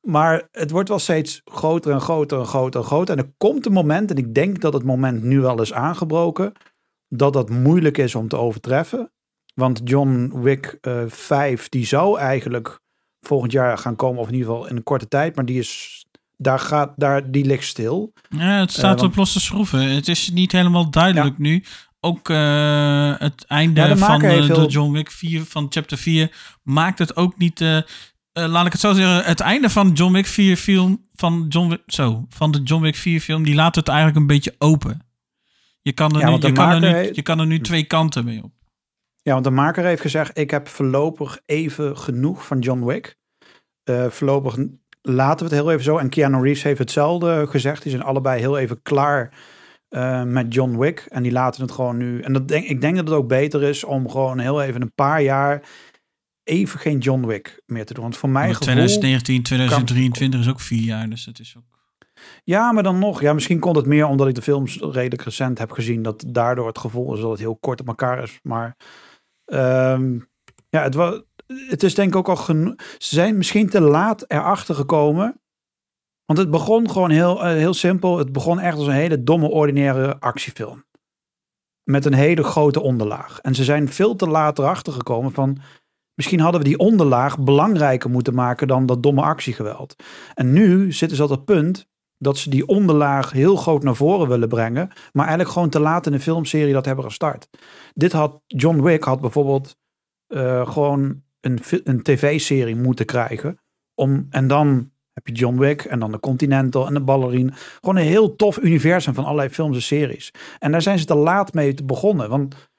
maar 0.00 0.48
het 0.50 0.70
wordt 0.70 0.88
wel 0.88 0.98
steeds 0.98 1.40
groter 1.44 1.92
en 1.92 2.00
groter 2.00 2.38
en 2.38 2.46
groter 2.46 2.80
en 2.80 2.86
groter. 2.86 3.16
En 3.16 3.24
er 3.24 3.32
komt 3.36 3.66
een 3.66 3.72
moment, 3.72 4.10
en 4.10 4.16
ik 4.16 4.34
denk 4.34 4.60
dat 4.60 4.72
het 4.72 4.84
moment 4.84 5.22
nu 5.22 5.40
wel 5.40 5.60
is 5.60 5.72
aangebroken, 5.72 6.52
dat 7.08 7.32
dat 7.32 7.50
moeilijk 7.50 7.98
is 7.98 8.14
om 8.14 8.28
te 8.28 8.36
overtreffen. 8.36 9.12
Want 9.54 9.80
John 9.84 10.32
Wick 10.34 10.78
eh 10.80 11.02
5, 11.06 11.68
die 11.68 11.86
zou 11.86 12.18
eigenlijk 12.18 12.80
volgend 13.20 13.52
jaar 13.52 13.78
gaan 13.78 13.96
komen, 13.96 14.20
of 14.20 14.26
in 14.28 14.34
ieder 14.34 14.48
geval 14.48 14.68
in 14.68 14.76
een 14.76 14.82
korte 14.82 15.08
tijd, 15.08 15.36
maar 15.36 15.44
die 15.44 15.58
is, 15.58 16.01
daar 16.42 16.58
gaat, 16.58 16.92
daar, 16.96 17.30
die 17.30 17.44
ligt 17.44 17.64
stil. 17.66 18.12
Ja, 18.28 18.58
het 18.60 18.72
staat 18.72 18.98
Eh, 18.98 19.04
op 19.04 19.16
losse 19.16 19.40
schroeven. 19.40 19.80
Het 19.94 20.08
is 20.08 20.30
niet 20.30 20.52
helemaal 20.52 20.90
duidelijk 20.90 21.38
nu. 21.38 21.64
Ook 22.00 22.28
eh, 22.30 23.14
het 23.18 23.44
einde 23.46 23.80
Ja, 23.80 23.96
van 23.96 24.22
eh, 24.22 24.46
de 24.46 24.66
John 24.66 24.92
Wick 24.92 25.10
4, 25.10 25.44
van 25.44 25.66
chapter 25.68 25.98
4, 25.98 26.58
maakt 26.62 26.98
het 26.98 27.16
ook 27.16 27.38
niet... 27.38 27.60
laat 28.32 28.66
ik 28.66 28.72
het 28.72 28.80
zo 28.80 28.92
zeggen, 28.92 29.24
het 29.24 29.40
einde 29.40 29.70
van 29.70 29.92
John 29.92 30.12
Wick 30.12 30.26
4 30.26 30.56
film, 30.56 31.06
van, 31.14 31.46
John 31.48 31.68
Wick, 31.68 31.82
zo, 31.86 32.26
van 32.28 32.50
de 32.50 32.62
John 32.62 32.82
Wick 32.82 32.96
4 32.96 33.20
film, 33.20 33.44
die 33.44 33.54
laat 33.54 33.74
het 33.74 33.88
eigenlijk 33.88 34.18
een 34.18 34.26
beetje 34.26 34.54
open. 34.58 35.00
Je 35.82 35.92
kan 35.92 36.14
er, 36.14 36.20
Ja, 36.20 36.30
nu, 36.30 36.36
je 36.46 36.52
kan 36.52 36.70
er, 36.70 36.80
nu, 36.80 36.86
heeft- 36.86 37.14
je 37.16 37.22
kan 37.22 37.38
er 37.38 37.46
nu 37.46 37.60
twee 37.60 37.84
kanten 37.84 38.24
mee 38.24 38.42
op. 38.42 38.52
Ja, 39.22 39.32
want 39.32 39.44
de 39.44 39.50
maker 39.50 39.84
heeft 39.84 40.00
gezegd: 40.02 40.38
ik 40.38 40.50
heb 40.50 40.68
voorlopig 40.68 41.38
even 41.46 41.96
genoeg 41.98 42.46
van 42.46 42.58
John 42.58 42.84
Wick. 42.84 43.18
Voorlopig 44.08 44.56
laten 45.02 45.46
we 45.46 45.54
het 45.54 45.62
heel 45.62 45.72
even 45.72 45.84
zo. 45.84 45.98
En 45.98 46.08
Keanu 46.08 46.42
Reeves 46.42 46.62
heeft 46.62 46.78
hetzelfde 46.78 47.46
gezegd. 47.48 47.82
Die 47.82 47.90
zijn 47.90 48.02
allebei 48.02 48.40
heel 48.40 48.58
even 48.58 48.82
klaar 48.82 49.34
eh, 49.88 50.22
met 50.22 50.54
John 50.54 50.78
Wick. 50.78 51.06
En 51.08 51.22
die 51.22 51.32
laten 51.32 51.62
het 51.62 51.72
gewoon 51.72 51.96
nu. 51.96 52.20
En 52.20 52.32
dat 52.32 52.48
denk, 52.48 52.64
ik 52.64 52.80
denk 52.80 52.96
dat 52.96 53.04
het 53.08 53.14
ook 53.14 53.28
beter 53.28 53.62
is 53.62 53.84
om 53.84 54.10
gewoon 54.10 54.38
heel 54.38 54.62
even 54.62 54.82
een 54.82 54.94
paar 54.94 55.22
jaar 55.22 55.62
even 56.44 56.80
geen 56.80 56.98
John 56.98 57.26
Wick 57.26 57.62
meer 57.66 57.84
te 57.84 57.94
doen. 57.94 58.02
Want 58.02 58.16
voor 58.16 58.28
mij 58.28 58.46
Maar 58.46 58.54
gevoel... 58.54 58.74
2019, 58.74 59.42
2023 59.42 60.40
is 60.40 60.48
ook 60.48 60.60
vier 60.60 60.82
jaar, 60.82 61.08
dus 61.08 61.24
het 61.24 61.38
is 61.38 61.54
ook... 61.56 61.64
Ja, 62.44 62.72
maar 62.72 62.82
dan 62.82 62.98
nog. 62.98 63.20
Ja, 63.20 63.32
misschien 63.32 63.58
komt 63.58 63.76
het 63.76 63.86
meer 63.86 64.06
omdat 64.06 64.28
ik 64.28 64.34
de 64.34 64.42
films 64.42 64.78
redelijk 64.80 65.22
recent 65.22 65.58
heb 65.58 65.70
gezien. 65.70 66.02
Dat 66.02 66.24
daardoor 66.26 66.66
het 66.66 66.78
gevoel 66.78 67.14
is 67.14 67.20
dat 67.20 67.30
het 67.30 67.38
heel 67.38 67.56
kort 67.56 67.80
op 67.80 67.86
elkaar 67.86 68.22
is. 68.22 68.38
Maar 68.42 68.76
ehm, 69.44 70.18
ja, 70.68 70.82
het, 70.82 70.94
was, 70.94 71.22
het 71.68 71.82
is 71.82 71.94
denk 71.94 72.08
ik 72.08 72.16
ook 72.16 72.28
al 72.28 72.36
genoeg. 72.36 72.74
Ze 72.98 73.14
zijn 73.14 73.36
misschien 73.36 73.68
te 73.68 73.80
laat 73.80 74.24
erachter 74.26 74.74
gekomen. 74.74 75.40
Want 76.24 76.38
het 76.38 76.50
begon 76.50 76.90
gewoon 76.90 77.10
heel, 77.10 77.44
eh, 77.44 77.52
heel 77.52 77.74
simpel. 77.74 78.18
Het 78.18 78.32
begon 78.32 78.60
echt 78.60 78.76
als 78.76 78.86
een 78.86 78.92
hele 78.92 79.22
domme, 79.22 79.48
ordinaire 79.48 80.20
actiefilm. 80.20 80.84
Met 81.82 82.04
een 82.04 82.14
hele 82.14 82.42
grote 82.42 82.80
onderlaag. 82.80 83.38
En 83.40 83.54
ze 83.54 83.64
zijn 83.64 83.88
veel 83.88 84.16
te 84.16 84.28
laat 84.28 84.58
erachter 84.58 84.92
gekomen 84.92 85.32
van... 85.32 85.58
Misschien 86.14 86.40
hadden 86.40 86.60
we 86.60 86.68
die 86.68 86.78
onderlaag 86.78 87.38
belangrijker 87.38 88.10
moeten 88.10 88.34
maken 88.34 88.68
dan 88.68 88.86
dat 88.86 89.02
domme 89.02 89.22
actiegeweld. 89.22 89.94
En 90.34 90.52
nu 90.52 90.92
zitten 90.92 91.16
ze 91.16 91.22
op 91.22 91.30
het 91.30 91.44
punt 91.44 91.86
dat 92.18 92.38
ze 92.38 92.50
die 92.50 92.66
onderlaag 92.66 93.30
heel 93.30 93.56
groot 93.56 93.82
naar 93.82 93.94
voren 93.94 94.28
willen 94.28 94.48
brengen, 94.48 94.88
maar 95.12 95.24
eigenlijk 95.24 95.50
gewoon 95.50 95.68
te 95.68 95.80
laat 95.80 96.06
in 96.06 96.12
de 96.12 96.20
filmserie 96.20 96.72
dat 96.72 96.84
hebben 96.84 97.04
gestart. 97.04 97.48
Dit 97.94 98.12
had 98.12 98.40
John 98.46 98.82
Wick 98.82 99.04
had 99.04 99.20
bijvoorbeeld 99.20 99.76
eh, 100.26 100.70
gewoon 100.70 101.21
een, 101.42 101.60
een 101.84 102.02
tv-serie 102.02 102.76
moeten 102.76 103.06
krijgen. 103.06 103.58
Om, 103.94 104.26
en 104.30 104.46
dan 104.46 104.90
heb 105.12 105.26
je 105.26 105.32
John 105.32 105.58
Wick 105.58 105.82
en 105.82 105.98
dan 105.98 106.12
de 106.12 106.20
Continental 106.20 106.86
en 106.86 106.94
de 106.94 107.00
Ballerine. 107.00 107.52
Gewoon 107.52 107.96
een 107.96 108.06
heel 108.06 108.36
tof 108.36 108.58
universum 108.58 109.14
van 109.14 109.24
allerlei 109.24 109.48
films 109.48 109.76
en 109.76 109.82
series. 109.82 110.30
En 110.58 110.72
daar 110.72 110.82
zijn 110.82 110.98
ze 110.98 111.04
te 111.04 111.14
laat 111.14 111.54
mee 111.54 111.74
te 111.74 111.84
begonnen. 111.84 112.28
Want 112.28 112.70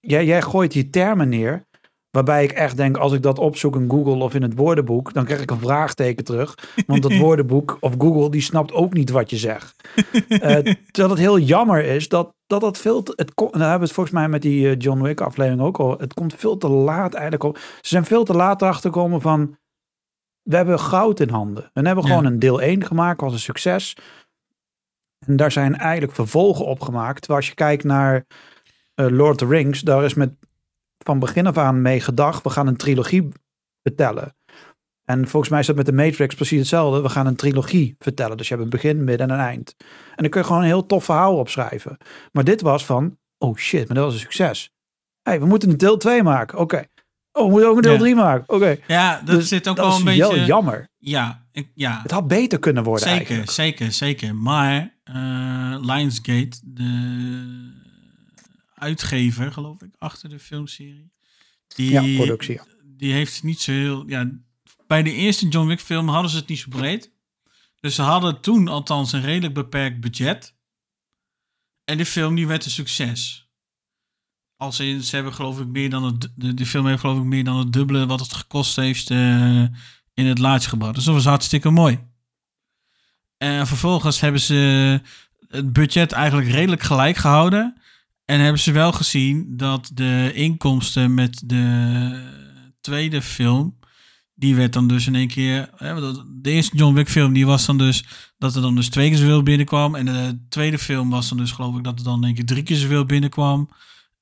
jij, 0.00 0.24
jij 0.24 0.42
gooit 0.42 0.72
die 0.72 0.90
termen 0.90 1.28
neer. 1.28 1.68
Waarbij 2.10 2.44
ik 2.44 2.52
echt 2.52 2.76
denk, 2.76 2.96
als 2.96 3.12
ik 3.12 3.22
dat 3.22 3.38
opzoek 3.38 3.76
in 3.76 3.90
Google 3.90 4.24
of 4.24 4.34
in 4.34 4.42
het 4.42 4.56
woordenboek, 4.56 5.12
dan 5.12 5.24
krijg 5.24 5.40
ik 5.40 5.50
een 5.50 5.58
vraagteken 5.58 6.24
terug. 6.24 6.54
Want 6.86 7.04
het 7.04 7.18
woordenboek 7.24 7.76
of 7.80 7.94
Google, 7.98 8.30
die 8.30 8.40
snapt 8.40 8.72
ook 8.72 8.92
niet 8.92 9.10
wat 9.10 9.30
je 9.30 9.36
zegt. 9.36 9.88
Terwijl 10.90 11.08
het 11.08 11.18
heel 11.18 11.38
jammer 11.38 11.84
is 11.84 12.08
dat 12.08 12.34
dat, 12.46 12.60
dat 12.60 12.78
veel 12.78 13.02
te, 13.02 13.12
het 13.16 13.32
daar 13.36 13.48
hebben 13.50 13.78
we 13.78 13.84
het 13.84 13.92
volgens 13.92 14.14
mij 14.14 14.28
met 14.28 14.42
die 14.42 14.68
eh, 14.70 14.74
John 14.78 15.02
Wick 15.02 15.20
aflevering 15.20 15.62
ook 15.62 15.78
al. 15.78 15.98
Het 15.98 16.14
komt 16.14 16.34
veel 16.34 16.56
te 16.56 16.68
laat 16.68 17.14
eigenlijk 17.14 17.44
op. 17.44 17.56
Ze 17.58 17.88
zijn 17.88 18.04
veel 18.04 18.24
te 18.24 18.34
laat 18.34 18.62
erachter 18.62 18.90
gekomen 18.92 19.20
van, 19.20 19.56
we 20.42 20.56
hebben 20.56 20.78
goud 20.80 21.20
in 21.20 21.28
handen. 21.28 21.70
We 21.72 21.86
hebben 21.86 22.04
Ja. 22.04 22.10
gewoon 22.10 22.24
een 22.24 22.38
deel 22.38 22.60
1 22.62 22.84
gemaakt, 22.84 23.20
was 23.20 23.32
een 23.32 23.38
succes. 23.38 23.96
En 25.26 25.36
daar 25.36 25.52
zijn 25.52 25.76
eigenlijk 25.76 26.14
vervolgen 26.14 26.66
op 26.66 26.80
gemaakt. 26.80 27.18
Terwijl 27.18 27.38
als 27.40 27.48
je 27.48 27.54
kijkt 27.54 27.84
naar 27.84 28.26
eh, 28.94 29.06
Lord 29.08 29.30
of 29.30 29.36
the 29.36 29.46
Rings, 29.54 29.80
daar 29.80 30.04
is 30.04 30.14
met 30.14 30.30
van 31.04 31.18
begin 31.18 31.46
af 31.46 31.56
aan 31.58 31.82
mee 31.82 32.00
gedacht, 32.00 32.42
we 32.42 32.50
gaan 32.50 32.66
een 32.66 32.76
trilogie 32.76 33.28
vertellen. 33.82 34.34
En 35.04 35.28
volgens 35.28 35.50
mij 35.50 35.60
is 35.60 35.66
dat 35.66 35.76
met 35.76 35.86
de 35.86 35.92
Matrix 35.92 36.34
precies 36.34 36.58
hetzelfde. 36.58 37.00
We 37.02 37.08
gaan 37.08 37.26
een 37.26 37.36
trilogie 37.36 37.94
vertellen. 37.98 38.36
Dus 38.36 38.48
je 38.48 38.54
hebt 38.54 38.64
een 38.64 38.70
begin, 38.70 39.04
midden 39.04 39.28
en 39.30 39.34
een 39.34 39.44
eind. 39.44 39.74
En 39.78 40.16
dan 40.16 40.28
kun 40.28 40.40
je 40.40 40.46
gewoon 40.46 40.62
een 40.62 40.68
heel 40.68 40.86
tof 40.86 41.04
verhaal 41.04 41.36
opschrijven. 41.36 41.96
Maar 42.32 42.44
dit 42.44 42.60
was 42.60 42.84
van, 42.84 43.18
oh 43.38 43.56
shit, 43.56 43.86
maar 43.86 43.96
dat 43.96 44.04
was 44.04 44.14
een 44.14 44.20
succes. 44.20 44.70
hey, 45.22 45.40
we 45.40 45.46
moeten 45.46 45.70
een 45.70 45.76
deel 45.76 45.96
2 45.96 46.22
maken. 46.22 46.58
Oké. 46.58 46.84
Oh, 47.32 47.44
we 47.44 47.50
moeten 47.50 47.68
ook 47.68 47.76
een 47.76 47.82
deel 47.82 47.92
Ja. 47.92 47.98
3 47.98 48.14
maken. 48.14 48.54
Oké. 48.54 48.76
Ja, 48.86 49.20
dat 49.24 49.34
Dus 49.36 49.48
zit 49.48 49.68
ook 49.68 49.76
dat 49.76 49.86
wel 49.86 49.96
een 49.96 50.04
beetje... 50.04 50.34
heel 50.34 50.44
jammer. 50.44 50.88
Ja, 50.98 51.46
ik, 51.52 51.70
ja. 51.74 52.00
Het 52.02 52.10
had 52.10 52.28
beter 52.28 52.58
kunnen 52.58 52.82
worden 52.82 53.08
zeker, 53.08 53.18
eigenlijk. 53.18 53.50
zeker, 53.50 53.92
zeker. 53.92 54.34
Maar 54.34 54.98
eh, 55.02 55.76
Lionsgate, 55.80 56.58
de 56.64 57.79
uitgever, 58.80 59.52
geloof 59.52 59.82
ik, 59.82 59.94
achter 59.98 60.28
de 60.28 60.38
filmserie, 60.38 61.12
die, 61.66 61.90
Ja, 61.90 62.22
productie. 62.24 62.54
ja. 62.54 62.64
die 62.84 63.12
heeft 63.12 63.42
niet 63.42 63.60
zo 63.60 63.72
heel. 63.72 64.08
Ja, 64.08 64.30
bij 64.86 65.02
de 65.02 65.12
eerste 65.12 65.48
John 65.48 65.68
Wick 65.68 65.80
film 65.80 66.08
hadden 66.08 66.30
ze 66.30 66.36
het 66.36 66.48
niet 66.48 66.58
zo 66.58 66.68
breed. 66.68 67.10
Dus 67.80 67.94
ze 67.94 68.02
hadden 68.02 68.40
toen 68.40 68.68
althans 68.68 69.12
een 69.12 69.20
redelijk 69.22 69.54
beperkt 69.54 70.00
budget. 70.00 70.54
En 71.84 71.96
de 71.96 72.06
film 72.06 72.34
die 72.34 72.46
werd 72.46 72.64
een 72.64 72.70
succes. 72.70 73.48
Als 74.56 74.80
in, 74.80 75.02
ze 75.02 75.14
hebben 75.14 75.34
geloof 75.34 75.60
ik 75.60 75.66
meer 75.66 75.90
dan 75.90 76.04
het, 76.04 76.32
de, 76.34 76.54
de 76.54 76.66
film 76.66 76.86
heeft 76.86 77.00
geloof 77.00 77.18
ik 77.18 77.24
meer 77.24 77.44
dan 77.44 77.56
het 77.58 77.72
dubbele 77.72 78.06
wat 78.06 78.20
het 78.20 78.32
gekost 78.32 78.76
heeft 78.76 79.10
eh, 79.10 79.62
in 80.14 80.26
het 80.26 80.38
laatst 80.38 80.68
gebracht. 80.68 80.94
Dus 80.94 81.04
dat 81.04 81.14
was 81.14 81.24
hartstikke 81.24 81.70
mooi. 81.70 82.08
En 83.36 83.66
vervolgens 83.66 84.20
hebben 84.20 84.40
ze 84.40 85.00
het 85.48 85.72
budget 85.72 86.12
eigenlijk 86.12 86.48
redelijk 86.50 86.82
gelijk 86.82 87.16
gehouden. 87.16 87.80
En 88.30 88.40
hebben 88.40 88.60
ze 88.60 88.72
wel 88.72 88.92
gezien 88.92 89.56
dat 89.56 89.90
de 89.94 90.30
inkomsten 90.34 91.14
met 91.14 91.42
de 91.44 92.22
tweede 92.80 93.22
film, 93.22 93.78
die 94.34 94.54
werd 94.54 94.72
dan 94.72 94.88
dus 94.88 95.06
in 95.06 95.14
één 95.14 95.28
keer, 95.28 95.70
de 96.26 96.50
eerste 96.50 96.76
John 96.76 96.94
Wick 96.94 97.08
film, 97.08 97.32
die 97.32 97.46
was 97.46 97.66
dan 97.66 97.78
dus 97.78 98.04
dat 98.38 98.54
er 98.54 98.62
dan 98.62 98.74
dus 98.74 98.88
twee 98.88 99.08
keer 99.08 99.18
zoveel 99.18 99.42
binnenkwam. 99.42 99.94
En 99.94 100.04
de 100.04 100.38
tweede 100.48 100.78
film 100.78 101.10
was 101.10 101.28
dan 101.28 101.38
dus 101.38 101.52
geloof 101.52 101.76
ik 101.76 101.84
dat 101.84 101.98
er 101.98 102.04
dan 102.04 102.18
in 102.18 102.24
één 102.24 102.34
keer 102.34 102.44
drie 102.44 102.62
keer 102.62 102.76
zoveel 102.76 103.04
binnenkwam. 103.04 103.70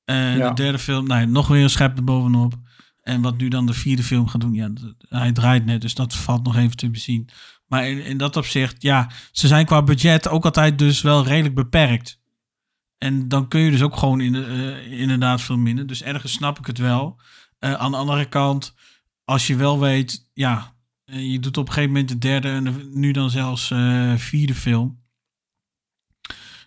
En 0.05 0.37
Ja. 0.37 0.49
de 0.49 0.55
derde 0.55 0.79
film, 0.79 1.07
nou 1.07 1.21
ja, 1.21 1.27
nog 1.27 1.47
weer 1.47 1.63
een 1.63 1.69
schep 1.69 1.97
erbovenop. 1.97 2.53
En 3.01 3.21
wat 3.21 3.37
nu 3.37 3.47
dan 3.47 3.65
de 3.65 3.73
vierde 3.73 4.03
film 4.03 4.27
gaat 4.27 4.41
doen, 4.41 4.53
ja, 4.53 4.69
hij 5.09 5.31
draait 5.31 5.65
net, 5.65 5.81
dus 5.81 5.95
dat 5.95 6.15
valt 6.15 6.43
nog 6.43 6.55
even 6.55 6.77
te 6.77 6.89
bezien. 6.89 7.29
Maar 7.67 7.89
in, 7.89 8.05
in 8.05 8.17
dat 8.17 8.35
opzicht, 8.35 8.81
ja, 8.81 9.11
ze 9.31 9.47
zijn 9.47 9.65
qua 9.65 9.83
budget 9.83 10.27
ook 10.29 10.45
altijd 10.45 10.79
dus 10.79 11.01
wel 11.01 11.23
redelijk 11.23 11.55
beperkt. 11.55 12.19
En 12.99 13.27
dan 13.27 13.47
kun 13.47 13.59
je 13.59 13.71
dus 13.71 13.81
ook 13.81 13.97
gewoon 13.97 14.21
in 14.21 14.35
eh, 14.35 14.91
inderdaad 14.99 15.41
veel 15.41 15.57
minder. 15.57 15.87
Dus 15.87 16.01
ergens 16.01 16.31
snap 16.31 16.59
ik 16.59 16.65
het 16.65 16.77
wel. 16.77 17.19
Eh, 17.59 17.73
aan 17.73 17.91
de 17.91 17.97
andere 17.97 18.25
kant, 18.25 18.75
als 19.23 19.47
je 19.47 19.55
wel 19.55 19.79
weet, 19.79 20.29
ja, 20.33 20.75
eh, 21.05 21.31
je 21.31 21.39
doet 21.39 21.57
op 21.57 21.67
een 21.67 21.73
gegeven 21.73 21.93
moment 21.93 22.09
de 22.09 22.17
derde 22.17 22.49
en 22.49 22.89
nu 22.99 23.11
dan 23.11 23.29
zelfs 23.29 23.67
vierde 24.15 24.55
film. 24.55 24.97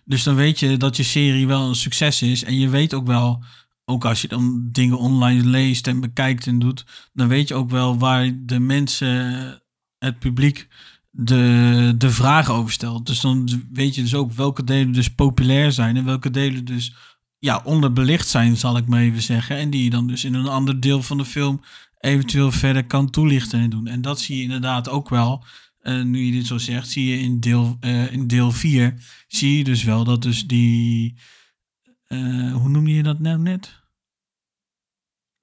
Dus 0.05 0.23
dan 0.23 0.35
weet 0.35 0.59
je 0.59 0.77
dat 0.77 0.97
je 0.97 1.03
serie 1.03 1.47
wel 1.47 1.67
een 1.67 1.75
succes 1.75 2.21
is. 2.21 2.43
En 2.43 2.59
je 2.59 2.69
weet 2.69 2.93
ook 2.93 3.07
wel, 3.07 3.43
ook 3.85 4.05
als 4.05 4.21
je 4.21 4.27
dan 4.27 4.69
dingen 4.71 4.97
online 4.97 5.43
leest 5.43 5.87
en 5.87 5.99
bekijkt 5.99 6.47
en 6.47 6.59
doet, 6.59 6.85
dan 7.13 7.27
weet 7.27 7.47
je 7.47 7.55
ook 7.55 7.69
wel 7.69 7.97
waar 7.97 8.31
de 8.35 8.59
mensen, 8.59 9.61
het 9.97 10.19
publiek, 10.19 10.67
de, 11.15 11.93
de 11.97 12.09
vragen 12.11 12.53
over 12.53 12.71
stelt. 12.71 13.05
Dus 13.05 13.19
dan 13.21 13.63
weet 13.71 13.95
je 13.95 14.01
dus 14.01 14.15
ook 14.15 14.31
welke 14.31 14.63
delen 14.63 14.93
dus 14.93 15.09
populair 15.09 15.71
zijn 15.71 15.97
en 15.97 16.05
welke 16.05 16.29
delen 16.29 16.65
dus 16.65 16.95
ja, 17.39 17.61
onderbelicht 17.63 18.27
zijn, 18.27 18.57
zal 18.57 18.77
ik 18.77 18.87
maar 18.87 19.01
even 19.01 19.21
zeggen. 19.21 19.57
En 19.57 19.69
die 19.69 19.83
je 19.83 19.89
dan 19.89 20.07
dus 20.07 20.23
in 20.23 20.33
een 20.33 20.47
ander 20.47 20.79
deel 20.79 21.03
van 21.03 21.17
de 21.17 21.25
film 21.25 21.61
eventueel 21.99 22.51
verder 22.51 22.85
kan 22.85 23.09
toelichten 23.09 23.59
en 23.59 23.69
doen. 23.69 23.87
En 23.87 24.01
dat 24.01 24.19
zie 24.19 24.37
je 24.37 24.43
inderdaad 24.43 24.89
ook 24.89 25.09
wel. 25.09 25.43
eh, 25.79 26.01
nu 26.01 26.19
je 26.25 26.31
dit 26.31 26.47
zo 26.47 26.57
zegt, 26.57 26.89
zie 26.89 27.09
je 27.09 27.19
in 27.19 27.39
deel, 27.39 27.77
eh, 27.79 28.11
in 28.13 28.27
deel 28.27 28.51
4, 28.51 28.95
zie 29.27 29.57
je 29.57 29.63
dus 29.63 29.83
wel 29.83 30.03
dat 30.03 30.21
dus 30.21 30.47
die, 30.47 31.15
eh, 32.07 32.53
hoe 32.53 32.69
noemde 32.69 32.91
je 32.93 33.03
dat 33.03 33.19
nou 33.19 33.39
net? 33.39 33.82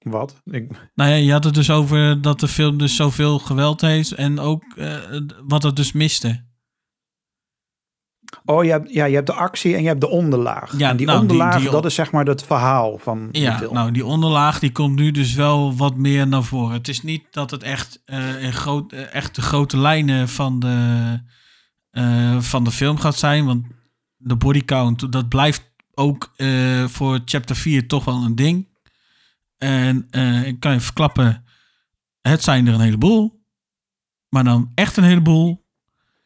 Wat? 0.01 0.41
Ik, 0.45 0.89
Nou 0.95 1.09
ja, 1.09 1.15
je 1.15 1.31
had 1.31 1.43
het 1.43 1.53
dus 1.53 1.69
over 1.69 2.21
dat 2.21 2.39
de 2.39 2.47
film 2.47 2.77
dus 2.77 2.95
zoveel 2.95 3.39
geweld 3.39 3.81
heeft 3.81 4.11
en 4.11 4.39
ook 4.39 4.63
eh, 4.77 4.97
wat 5.47 5.63
het 5.63 5.75
dus 5.75 5.91
miste. 5.91 6.49
oh, 8.45 8.63
je 8.63 8.69
hebt, 8.71 8.93
ja, 8.93 9.05
je 9.05 9.15
hebt 9.15 9.27
de 9.27 9.33
actie 9.33 9.75
en 9.75 9.81
je 9.81 9.87
hebt 9.87 10.01
de 10.01 10.09
onderlaag. 10.09 10.77
Ja, 10.77 10.89
en 10.89 10.97
die 10.97 11.05
nou, 11.05 11.19
onderlaag, 11.19 11.59
die- 11.61 11.69
dat 11.69 11.85
is 11.85 11.95
zeg 11.95 12.11
maar 12.11 12.25
het 12.25 12.43
verhaal 12.43 12.97
van 12.97 13.29
de 13.31 13.39
Ja, 13.39 13.57
film. 13.57 13.73
nou 13.73 13.91
die 13.91 14.05
onderlaag 14.05 14.59
die 14.59 14.71
komt 14.71 14.95
nu 14.95 15.11
dus 15.11 15.33
wel 15.33 15.75
wat 15.75 15.95
meer 15.97 16.27
naar 16.27 16.43
voren. 16.43 16.73
Het 16.73 16.87
is 16.87 17.01
niet 17.03 17.23
dat 17.31 17.51
het 17.51 17.63
echt, 17.63 18.01
eh 18.05 18.43
in 18.43 18.53
groot, 18.53 18.93
eh, 18.93 19.13
echt 19.15 19.35
de 19.35 19.41
grote 19.41 19.77
lijnen 19.77 20.29
van 20.29 20.59
de, 20.59 21.19
van 22.39 22.63
de 22.63 22.71
film 22.71 22.97
gaat 22.97 23.15
zijn. 23.17 23.45
Want 23.45 23.65
de 24.17 24.35
body 24.35 24.65
count, 24.65 25.11
dat 25.11 25.29
blijft 25.29 25.71
ook 25.93 26.31
voor 26.87 27.19
chapter 27.25 27.55
4 27.55 27.87
toch 27.87 28.05
wel 28.05 28.23
een 28.23 28.35
ding. 28.35 28.69
En 29.61 30.07
eh, 30.11 30.47
ik 30.47 30.59
kan 30.59 30.73
je 30.73 30.79
verklappen, 30.79 31.45
het 32.21 32.43
zijn 32.43 32.67
er 32.67 32.73
een 32.73 32.79
heleboel. 32.79 33.39
Maar 34.29 34.43
dan 34.43 34.71
echt 34.75 34.97
een 34.97 35.03
heleboel. 35.03 35.65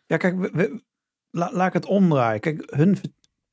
Ja, 0.06 0.18
kijk, 0.18 0.40
we- 0.40 0.50
we- 0.54 0.84
la- 1.30 1.50
laat 1.54 1.68
ik 1.68 1.74
het 1.74 1.86
omdraaien. 1.86 2.40
Kijk, 2.40 2.64
hun, 2.76 2.98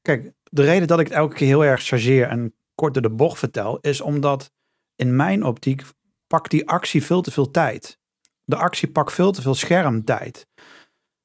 kijk, 0.03 0.33
de 0.43 0.63
reden 0.63 0.89
dat 0.89 1.01
ik 1.01 1.07
het 1.07 1.17
elke 1.17 1.35
keer 1.35 1.47
heel 1.47 1.65
erg 1.65 1.83
chargeer 1.83 2.29
en 2.29 2.55
kort 2.75 2.93
door 2.95 3.03
de 3.03 3.11
bocht 3.11 3.39
vertel, 3.39 3.79
is 3.81 4.01
omdat 4.01 4.53
in 4.97 5.17
mijn 5.17 5.45
optiek 5.45 5.83
pakt 6.27 6.51
die 6.51 6.69
actie 6.69 7.03
veel 7.05 7.23
te 7.23 7.31
veel 7.31 7.51
tijd. 7.51 7.99
De 8.45 8.57
actie 8.57 8.89
pakt 8.91 9.13
veel 9.13 9.33
te 9.33 9.43
veel 9.43 9.55
schermtijd. 9.55 10.47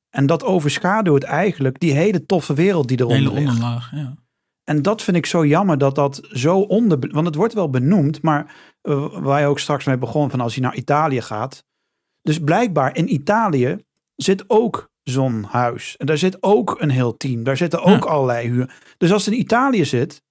En 0.09 0.25
dat 0.25 0.43
overschaduwt 0.43 1.23
eigenlijk 1.23 1.79
die 1.79 1.93
hele 1.93 2.25
toffe 2.25 2.53
wereld 2.53 2.87
die 2.87 2.97
De 2.97 3.03
eronder 3.03 3.31
hele 3.33 3.39
ligt. 3.39 3.51
onderlaag. 3.53 3.91
Ja. 3.91 4.15
En 4.69 4.81
dat 4.81 5.01
vind 5.03 5.17
ik 5.17 5.25
zo 5.25 5.45
jammer 5.45 5.77
dat 5.77 5.95
dat 5.95 6.27
zo 6.31 6.59
onder... 6.59 6.97
Want 7.11 7.25
het 7.25 7.35
wordt 7.35 7.53
wel 7.53 7.69
benoemd, 7.69 8.21
maar 8.21 8.55
eh, 8.81 9.19
waar 9.21 9.39
je 9.41 9.45
ook 9.47 9.59
straks 9.59 9.85
mee 9.85 9.97
begon 9.97 10.29
van 10.29 10.41
als 10.41 10.55
je 10.55 10.61
naar 10.61 10.75
Italië 10.75 11.21
gaat. 11.21 11.63
Dus 12.21 12.39
blijkbaar 12.39 12.95
in 12.95 13.13
Italië 13.13 13.77
zit 14.15 14.43
ook 14.47 14.89
zo'n 15.03 15.43
huis. 15.43 15.97
En 15.97 16.05
daar 16.05 16.17
zit 16.17 16.43
ook 16.43 16.75
een 16.79 16.89
heel 16.89 17.17
team. 17.17 17.43
Daar 17.43 17.57
zitten 17.57 17.83
ook 17.83 18.03
Ja. 18.03 18.09
allerlei 18.09 18.47
huur. 18.47 18.75
Dus 18.97 19.11
als 19.11 19.25
het 19.25 19.33
in 19.33 19.39
Italië 19.39 19.85
zit, 19.85 20.21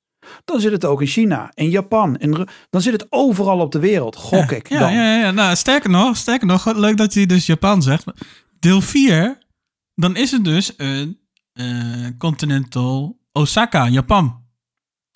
dan 0.44 0.60
zit 0.60 0.72
het 0.72 0.84
ook 0.84 1.00
in 1.00 1.06
China, 1.06 1.50
in 1.54 1.70
Japan. 1.70 2.16
In, 2.16 2.34
Ru- 2.34 2.44
dan 2.70 2.80
zit 2.82 2.92
het 2.92 3.06
overal 3.08 3.60
op 3.60 3.72
de 3.72 3.78
wereld, 3.78 4.16
gok 4.16 4.50
ik 4.50 4.68
Ja, 4.68 4.78
dan. 4.78 4.92
ja, 4.92 5.02
ja, 5.14 5.18
ja. 5.20 5.30
Nou, 5.30 5.56
sterker 5.56 5.90
nog, 5.90 6.16
sterker 6.16 6.46
nog, 6.46 6.74
leuk 6.74 6.96
dat 6.96 7.14
je 7.14 7.26
dus 7.26 7.46
Japan 7.46 7.82
zegt. 7.82 8.04
Deel 8.58 8.80
4, 8.80 9.38
dan 9.94 10.16
is 10.16 10.30
het 10.30 10.44
dus 10.44 10.72
een 10.76 11.20
eh, 11.52 12.06
Continental 12.18 13.18
Osaka, 13.36 13.88
Japan. 13.88 14.44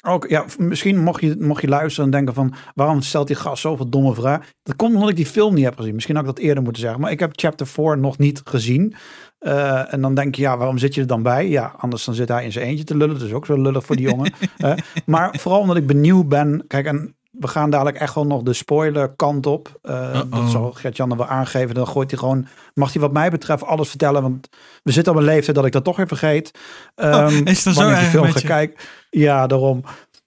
Ook, 0.03 0.29
ja, 0.29 0.45
misschien 0.59 1.03
mocht 1.03 1.21
je, 1.21 1.37
mocht 1.39 1.61
je 1.61 1.69
luisteren 1.69 2.05
en 2.05 2.11
denken 2.11 2.35
van... 2.35 2.55
waarom 2.75 3.01
stelt 3.01 3.27
die 3.27 3.37
gast 3.37 3.63
zoveel 3.63 3.89
domme 3.89 4.15
vragen? 4.15 4.47
Dat 4.63 4.77
komt 4.77 4.95
omdat 4.95 5.09
ik 5.09 5.17
die 5.17 5.27
film 5.27 5.55
niet 5.55 5.65
heb 5.65 5.77
gezien. 5.77 5.95
Misschien 5.95 6.17
had 6.17 6.25
ik 6.25 6.35
dat 6.35 6.45
eerder 6.45 6.63
moeten 6.63 6.83
zeggen. 6.83 7.01
Maar 7.01 7.11
ik 7.11 7.21
heb 7.21 7.31
chapter 7.35 7.67
4 7.67 7.99
nog 7.99 8.19
niet 8.19 8.41
gezien. 8.45 8.95
Eh, 9.39 9.93
en 9.93 10.01
dan 10.01 10.15
denk 10.15 10.35
je, 10.35 10.43
ja, 10.43 10.57
waarom 10.57 10.79
zit 10.79 10.95
je 10.95 11.01
er 11.01 11.07
dan 11.07 11.23
bij? 11.23 11.49
Ja, 11.49 11.75
anders 11.77 12.05
dan 12.05 12.15
zit 12.15 12.29
hij 12.29 12.45
in 12.45 12.53
zijn 12.53 12.67
eentje 12.67 12.85
te 12.85 12.97
lullen. 12.97 13.19
Dat 13.19 13.27
is 13.27 13.33
ook 13.33 13.47
zo 13.47 13.63
lullig 13.63 13.85
voor 13.85 13.97
die 13.97 14.09
jongen. 14.09 14.33
Maar 15.07 15.37
vooral 15.39 15.61
omdat 15.61 15.77
ik 15.77 15.87
benieuwd 15.87 16.29
ben. 16.29 16.65
Kijk, 16.67 16.87
en 16.87 17.17
we 17.41 17.49
gaan 17.49 17.71
dadelijk 17.71 17.97
echt 17.97 18.15
wel 18.15 18.27
nog 18.27 18.43
de 18.43 18.53
spoiler 18.53 19.09
kant 19.09 19.47
op. 19.47 19.79
Uh-oh. 19.83 20.31
dat 20.31 20.51
zal 20.51 20.73
Gert-Jan 20.73 21.11
er 21.11 21.17
wel 21.17 21.27
aangeven. 21.27 21.75
Dan 21.75 21.87
gooit 21.87 22.11
hij 22.11 22.19
gewoon, 22.19 22.47
mag 22.75 22.93
hij 22.93 23.03
wat 23.03 23.13
mij 23.13 23.31
betreft 23.31 23.65
alles 23.65 23.89
vertellen. 23.89 24.23
Want 24.23 24.49
we 24.83 24.93
zitten 24.93 25.13
op 25.13 25.19
een 25.19 25.25
leeftijd 25.25 25.57
dat 25.57 25.65
ik 25.67 25.73
dat 25.73 25.85
toch 25.85 25.97
weer 25.97 26.07
vergeet. 26.07 26.51
Ehm 26.95 27.27
Oh, 27.27 27.33
is 27.45 27.63
dat 27.63 27.75
zo 27.75 27.91
ik 27.91 27.99
die 27.99 28.07
film 28.07 28.31
ga 28.31 28.41
kijken. 28.41 28.85
Ja, 29.11 29.47
daarom. 29.47 29.85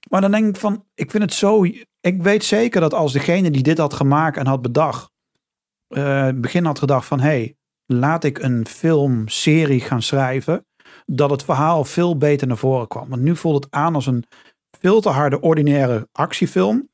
Maar 0.09 0.21
dan 0.21 0.31
denk 0.31 0.47
ik 0.47 0.61
van, 0.61 0.85
ik 0.95 1.11
vind 1.11 1.23
het 1.23 1.33
zo... 1.33 1.63
Ik 1.99 2.21
weet 2.21 2.43
zeker 2.43 2.81
dat 2.81 2.93
als 2.93 3.13
degene 3.13 3.51
die 3.51 3.63
dit 3.63 3.77
had 3.77 3.93
gemaakt 3.93 4.37
en 4.37 4.47
had 4.47 4.61
bedacht... 4.61 5.11
het 5.87 6.41
begin 6.41 6.65
had 6.65 6.79
gedacht 6.79 7.05
van... 7.05 7.19
hey, 7.19 7.55
laat 7.85 8.23
ik 8.23 8.39
een 8.39 8.67
filmserie 8.67 9.79
gaan 9.79 10.01
schrijven... 10.01 10.65
dat 11.05 11.29
het 11.29 11.43
verhaal 11.43 11.83
veel 11.83 12.17
beter 12.17 12.47
naar 12.47 12.57
voren 12.57 12.87
kwam. 12.87 13.09
Want 13.09 13.21
nu 13.21 13.35
voelt 13.35 13.63
het 13.63 13.73
aan 13.73 13.95
als 13.95 14.05
een 14.05 14.25
veel 14.79 15.01
te 15.01 15.09
harde, 15.09 15.39
ordinaire 15.39 16.07
actiefilm. 16.11 16.91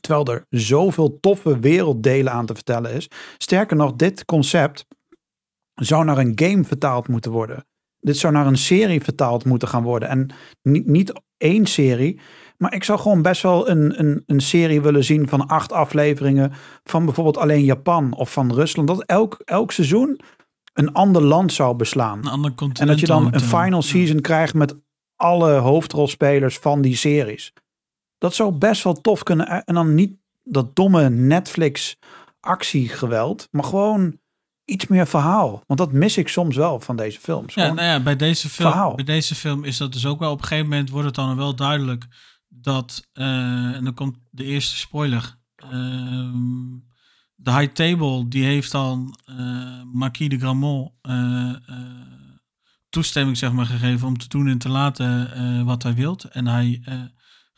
Terwijl 0.00 0.26
er 0.26 0.46
zoveel 0.50 1.20
toffe 1.20 1.58
werelddelen 1.58 2.32
aan 2.32 2.46
te 2.46 2.54
vertellen 2.54 2.92
is. 2.92 3.08
Sterker 3.38 3.76
nog, 3.76 3.92
dit 3.92 4.24
concept 4.24 4.86
zou 5.74 6.04
naar 6.04 6.18
een 6.18 6.32
game 6.34 6.64
vertaald 6.64 7.08
moeten 7.08 7.30
worden. 7.30 7.66
Dit 8.00 8.16
zou 8.16 8.32
naar 8.32 8.46
een 8.46 8.56
serie 8.56 9.02
vertaald 9.02 9.44
moeten 9.44 9.68
gaan 9.68 9.82
worden. 9.82 10.08
En 10.08 10.30
niet, 10.62 10.86
niet 10.86 11.12
één 11.36 11.66
serie. 11.66 12.20
Maar 12.56 12.74
ik 12.74 12.84
zou 12.84 12.98
gewoon 12.98 13.22
best 13.22 13.42
wel 13.42 13.68
een, 13.68 13.98
een, 13.98 14.22
een 14.26 14.40
serie 14.40 14.80
willen 14.80 15.04
zien 15.04 15.28
van 15.28 15.46
acht 15.46 15.72
afleveringen. 15.72 16.52
Van 16.84 17.04
bijvoorbeeld 17.04 17.36
alleen 17.36 17.64
Japan 17.64 18.14
of 18.14 18.32
van 18.32 18.52
Rusland. 18.52 18.88
Dat 18.88 19.04
elk, 19.04 19.42
elk 19.44 19.72
seizoen 19.72 20.20
een 20.72 20.92
ander 20.92 21.22
land 21.22 21.52
zou 21.52 21.76
beslaan. 21.76 22.18
Een 22.18 22.26
ander 22.26 22.54
continent. 22.54 22.78
En 22.78 22.86
dat 22.86 23.00
je 23.00 23.06
dan 23.06 23.34
een 23.34 23.40
final 23.40 23.82
season 23.82 24.20
krijgt 24.20 24.54
met 24.54 24.76
alle 25.16 25.52
hoofdrolspelers 25.52 26.58
van 26.58 26.80
die 26.80 26.96
series. 26.96 27.52
Dat 28.18 28.34
zou 28.34 28.52
best 28.52 28.82
wel 28.84 29.00
tof 29.00 29.22
kunnen. 29.22 29.64
En 29.64 29.74
dan 29.74 29.94
niet 29.94 30.16
dat 30.44 30.76
domme 30.76 31.08
Netflix 31.10 31.96
actiegeweld. 32.40 33.48
Maar 33.50 33.64
gewoon 33.64 34.18
iets 34.64 34.86
meer 34.86 35.06
verhaal. 35.06 35.62
Want 35.66 35.78
dat 35.80 35.92
mis 35.92 36.16
ik 36.16 36.28
soms 36.28 36.56
wel 36.56 36.80
van 36.80 36.96
deze 36.96 37.20
films. 37.20 37.54
Ja, 37.54 37.72
nou 37.72 37.86
ja, 37.86 38.00
bij 38.00 38.16
deze, 38.16 38.48
film, 38.48 38.70
verhaal. 38.70 38.94
bij 38.94 39.04
deze 39.04 39.34
film 39.34 39.64
is 39.64 39.76
dat 39.76 39.92
dus 39.92 40.06
ook 40.06 40.18
wel. 40.18 40.32
Op 40.32 40.38
een 40.40 40.46
gegeven 40.46 40.68
moment 40.68 40.90
wordt 40.90 41.06
het 41.06 41.14
dan 41.14 41.36
wel 41.36 41.54
duidelijk 41.54 42.06
dat. 42.48 43.08
eh, 43.12 43.24
en 43.74 43.84
dan 43.84 43.94
komt 43.94 44.16
de 44.30 44.44
eerste 44.44 44.76
spoiler. 44.76 45.36
Ehm, 45.56 46.76
de 47.34 47.52
High 47.52 47.72
Table 47.72 48.28
die 48.28 48.44
heeft 48.44 48.72
dan 48.72 49.18
eh 49.24 49.82
Marquis 49.92 50.28
de 50.28 50.38
Gramont 50.38 50.90
eh, 51.02 51.50
eh, 51.66 51.76
toestemming 52.88 53.36
zeg 53.38 53.52
maar, 53.52 53.66
gegeven 53.66 54.06
om 54.06 54.18
te 54.18 54.28
doen 54.28 54.48
en 54.48 54.58
te 54.58 54.68
laten 54.68 55.32
eh, 55.34 55.62
wat 55.62 55.82
hij 55.82 55.94
wilt. 55.94 56.24
En 56.24 56.46
hij 56.46 56.80
eh, 56.84 56.94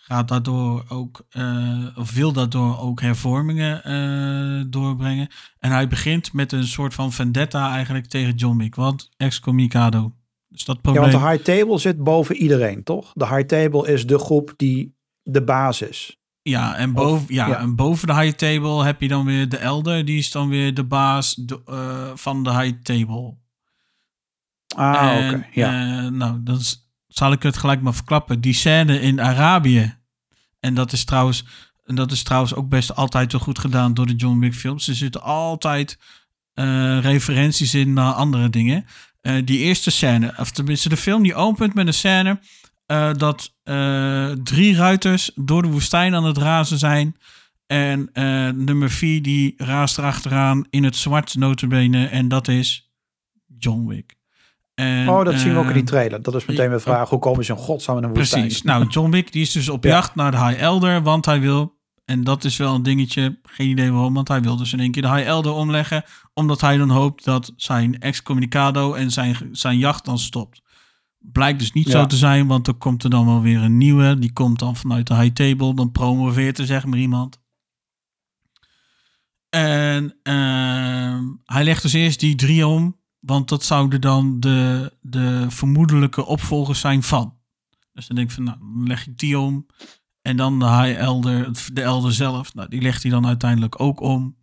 gaat 0.03 0.28
daardoor 0.28 0.84
ook, 0.88 1.26
eh, 1.30 1.86
of 1.96 2.12
wil 2.12 2.32
daardoor 2.32 2.78
ook 2.78 3.01
hervormingen 3.01 3.84
eh, 3.84 4.64
doorbrengen. 4.70 5.28
En 5.59 5.70
hij 5.70 5.88
begint 5.88 6.32
met 6.32 6.53
een 6.53 6.66
soort 6.66 6.94
van 6.94 7.12
vendetta 7.12 7.72
eigenlijk 7.72 8.07
tegen 8.07 8.34
John 8.34 8.57
Wick. 8.59 8.74
Want 8.74 9.11
excommunicado. 9.16 10.14
Dus 10.48 10.64
dat 10.64 10.74
Ja, 10.76 10.80
probleem... 10.82 11.11
want 11.11 11.24
de 11.24 11.28
high 11.30 11.42
table 11.42 11.78
zit 11.78 12.05
boven 12.05 12.36
iedereen, 12.36 12.82
toch? 12.82 13.12
De 13.14 13.26
high 13.26 13.46
table 13.46 13.92
is 13.92 14.07
de 14.07 14.18
groep 14.18 14.53
die 14.57 14.96
de 15.22 15.42
basis. 15.44 16.18
Ja, 16.42 16.76
en 16.76 16.92
boven, 16.92 17.34
ja, 17.34 17.46
ja. 17.46 17.59
en 17.59 17.74
boven 17.76 18.07
de 18.07 18.14
high 18.14 18.36
table 18.36 18.84
heb 18.84 19.01
je 19.01 19.09
dan 19.09 19.24
weer 19.24 19.48
de 19.48 19.57
elder. 19.57 20.05
Die 20.05 20.18
is 20.18 20.30
dan 20.30 20.48
weer 20.48 20.74
de 20.74 20.84
baas 20.84 21.34
de, 21.34 21.61
eh, 21.66 22.11
van 22.14 22.42
de 22.42 22.51
high 22.61 22.82
table. 22.82 23.34
Ah, 24.76 25.16
oké. 25.16 25.46
Ja. 25.53 26.09
nou, 26.09 26.42
dan 26.42 26.61
s- 26.61 26.89
zal 27.11 27.33
ik 27.33 27.43
het 27.43 27.57
gelijk 27.57 27.81
maar 27.81 27.95
verklappen. 27.95 28.41
Die 28.41 28.55
scène 28.55 29.01
in 29.01 29.21
Arabië. 29.21 29.95
En 30.61 30.75
dat 30.75 30.93
is 30.93 31.05
trouwens, 31.05 31.45
en 31.85 31.95
dat 31.95 32.13
is 32.13 32.23
trouwens 32.23 32.55
ook 32.55 32.69
best 32.69 32.95
altijd 32.95 33.33
wel 33.33 33.41
goed 33.41 33.59
gedaan 33.59 33.95
door 33.95 34.07
de 34.07 34.15
John 34.15 34.39
Wick 34.39 34.55
films. 34.55 34.89
Er 34.89 34.95
zitten 34.95 35.23
altijd 35.23 35.99
eh, 36.55 36.99
referenties 37.01 37.75
in 37.75 37.93
naar 37.93 38.13
andere 38.13 38.51
dingen. 38.51 38.87
Eh, 39.21 39.35
die 39.45 39.59
eerste 39.59 39.91
scène, 39.91 40.35
of 40.37 40.51
tenminste 40.51 40.89
de 40.89 40.97
film 40.97 41.23
die 41.23 41.35
opent 41.35 41.75
met 41.75 41.87
een 41.87 41.95
scène 41.95 42.41
eh, 42.87 43.15
dat 43.15 43.55
drie 44.45 44.75
ruiters 44.75 45.31
door 45.35 45.63
de 45.63 45.69
woestijn 45.69 46.15
aan 46.15 46.25
het 46.25 46.39
razen 46.39 46.79
zijn. 46.79 47.17
En 47.67 48.11
nummer 48.65 48.91
vier 48.91 49.23
die 49.23 49.55
raast 49.57 49.99
erachteraan 49.99 50.67
in 50.71 50.85
het 50.85 50.97
zwart 50.97 51.35
notabene. 51.35 52.07
En 52.07 52.29
dat 52.29 52.49
is 52.49 52.91
John 53.59 53.87
Wick. 53.87 54.20
En, 54.81 55.09
oh, 55.09 55.24
dat 55.24 55.39
zien 55.39 55.53
we 55.53 55.59
ook 55.59 55.66
in 55.66 55.72
die 55.72 55.83
eh, 55.83 55.89
trailer. 55.89 56.22
Dat 56.22 56.35
is 56.35 56.45
meteen 56.47 56.68
weer 56.70 56.81
vraag. 56.81 57.09
Hoe 57.09 57.18
komen 57.18 57.45
ze 57.45 57.53
in 57.53 57.59
godsnaam 57.59 57.97
in 57.97 58.05
een 58.05 58.14
woestijn? 58.14 58.43
Precies. 58.43 58.62
Nou, 58.62 58.87
John 58.87 59.11
Wick 59.11 59.33
die 59.33 59.43
is 59.43 59.53
dus 59.53 59.68
op 59.68 59.85
Ja. 59.85 59.91
jacht 59.91 60.14
naar 60.14 60.31
de 60.31 60.45
High 60.47 60.61
Elder, 60.62 61.03
want 61.03 61.24
hij 61.26 61.41
wil, 61.41 61.78
en 62.05 62.24
dat 62.24 62.45
is 62.45 62.57
wel 62.57 62.74
een 62.74 62.83
dingetje, 62.83 63.39
geen 63.43 63.68
idee 63.68 63.93
waarom, 63.93 64.14
want 64.14 64.28
hij 64.28 64.41
wil 64.41 64.57
dus 64.57 64.72
in 64.72 64.81
één 64.81 64.91
keer 64.91 65.03
de 65.03 65.14
High 65.14 65.26
Elder 65.28 65.53
omleggen, 65.53 66.05
omdat 66.35 66.61
hij 66.61 66.76
dan 66.76 66.91
hoopt 66.91 67.24
dat 67.24 67.53
zijn 67.57 68.01
excommunicado 68.01 68.95
en 68.95 69.11
zijn, 69.11 69.37
zijn 69.53 69.78
jacht 69.78 70.05
dan 70.05 70.18
stopt. 70.18 70.62
Blijkt 71.18 71.59
dus 71.59 71.72
niet 71.72 71.87
Ja. 71.87 71.93
zo 71.93 72.07
te 72.07 72.16
zijn, 72.16 72.47
want 72.47 72.66
er 72.66 72.74
komt 72.74 73.05
er 73.05 73.11
dan 73.11 73.26
wel 73.26 73.41
weer 73.43 73.61
een 73.62 73.76
nieuwe, 73.78 74.18
die 74.18 74.33
komt 74.33 74.59
dan 74.59 74.76
vanuit 74.76 75.07
de 75.07 75.14
High 75.14 75.33
Table, 75.33 75.74
dan 75.74 75.91
promoveert 75.93 76.59
er 76.59 76.66
zeg 76.66 76.85
maar 76.87 76.99
iemand. 76.99 77.39
En 79.51 80.16
ehm, 80.22 81.22
hij 81.45 81.64
legt 81.64 81.83
dus 81.83 81.93
eerst 81.93 82.20
die 82.20 82.35
drie 82.35 82.66
om, 82.66 82.99
want 83.21 83.49
dat 83.49 83.64
zouden 83.64 84.01
dan 84.01 84.41
de, 84.41 84.93
de 85.01 85.47
vermoedelijke 85.49 86.27
opvolgers 86.27 86.81
zijn 86.81 87.03
van. 87.03 87.39
Dus 87.93 88.07
dan 88.07 88.16
denk 88.16 88.29
ik 88.29 88.35
van, 88.35 88.45
nou, 88.45 88.59
dan 88.59 88.87
leg 88.87 89.07
ik 89.07 89.18
die 89.18 89.39
om. 89.39 89.66
En 90.23 90.37
dan 90.37 90.59
de 90.59 90.66
High 90.66 90.99
Elder, 90.99 91.51
de 91.73 91.83
Elder 91.83 92.12
zelf, 92.12 92.55
nou, 92.55 92.68
die 92.68 92.83
legt 92.83 93.03
hij 93.03 93.11
dan 93.11 93.27
uiteindelijk 93.27 93.81
ook 93.81 94.01
om. 94.01 94.39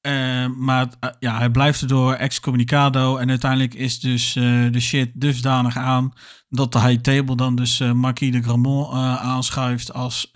Eh, 0.00 0.46
maar 0.46 0.88
eh, 1.00 1.10
ja, 1.18 1.36
hij 1.36 1.50
blijft 1.50 1.80
er 1.80 1.88
door 1.88 2.14
excommunicado. 2.14 3.16
En 3.16 3.28
uiteindelijk 3.28 3.74
is 3.74 4.00
dus 4.00 4.36
eh, 4.36 4.42
de 4.70 4.80
shit 4.80 5.10
dusdanig 5.14 5.76
aan 5.76 6.12
dat 6.48 6.72
de 6.72 6.80
High 6.80 7.00
Table 7.00 7.36
dan 7.36 7.54
dus 7.54 7.78
Marquis 7.78 8.32
de 8.32 8.42
Gramont 8.42 8.92
aanschuift 9.18 9.92
als, 9.92 10.30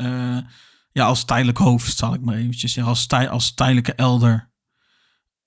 ja, 0.92 1.04
als 1.04 1.24
tijdelijk 1.24 1.58
hoofd, 1.58 1.96
zal 1.96 2.14
ik 2.14 2.20
maar 2.20 2.34
eventjes 2.34 2.72
zeggen. 2.72 2.92
Als, 2.92 3.06
tij- 3.06 3.28
als 3.28 3.54
tijdelijke 3.54 3.94
elder. 3.94 4.49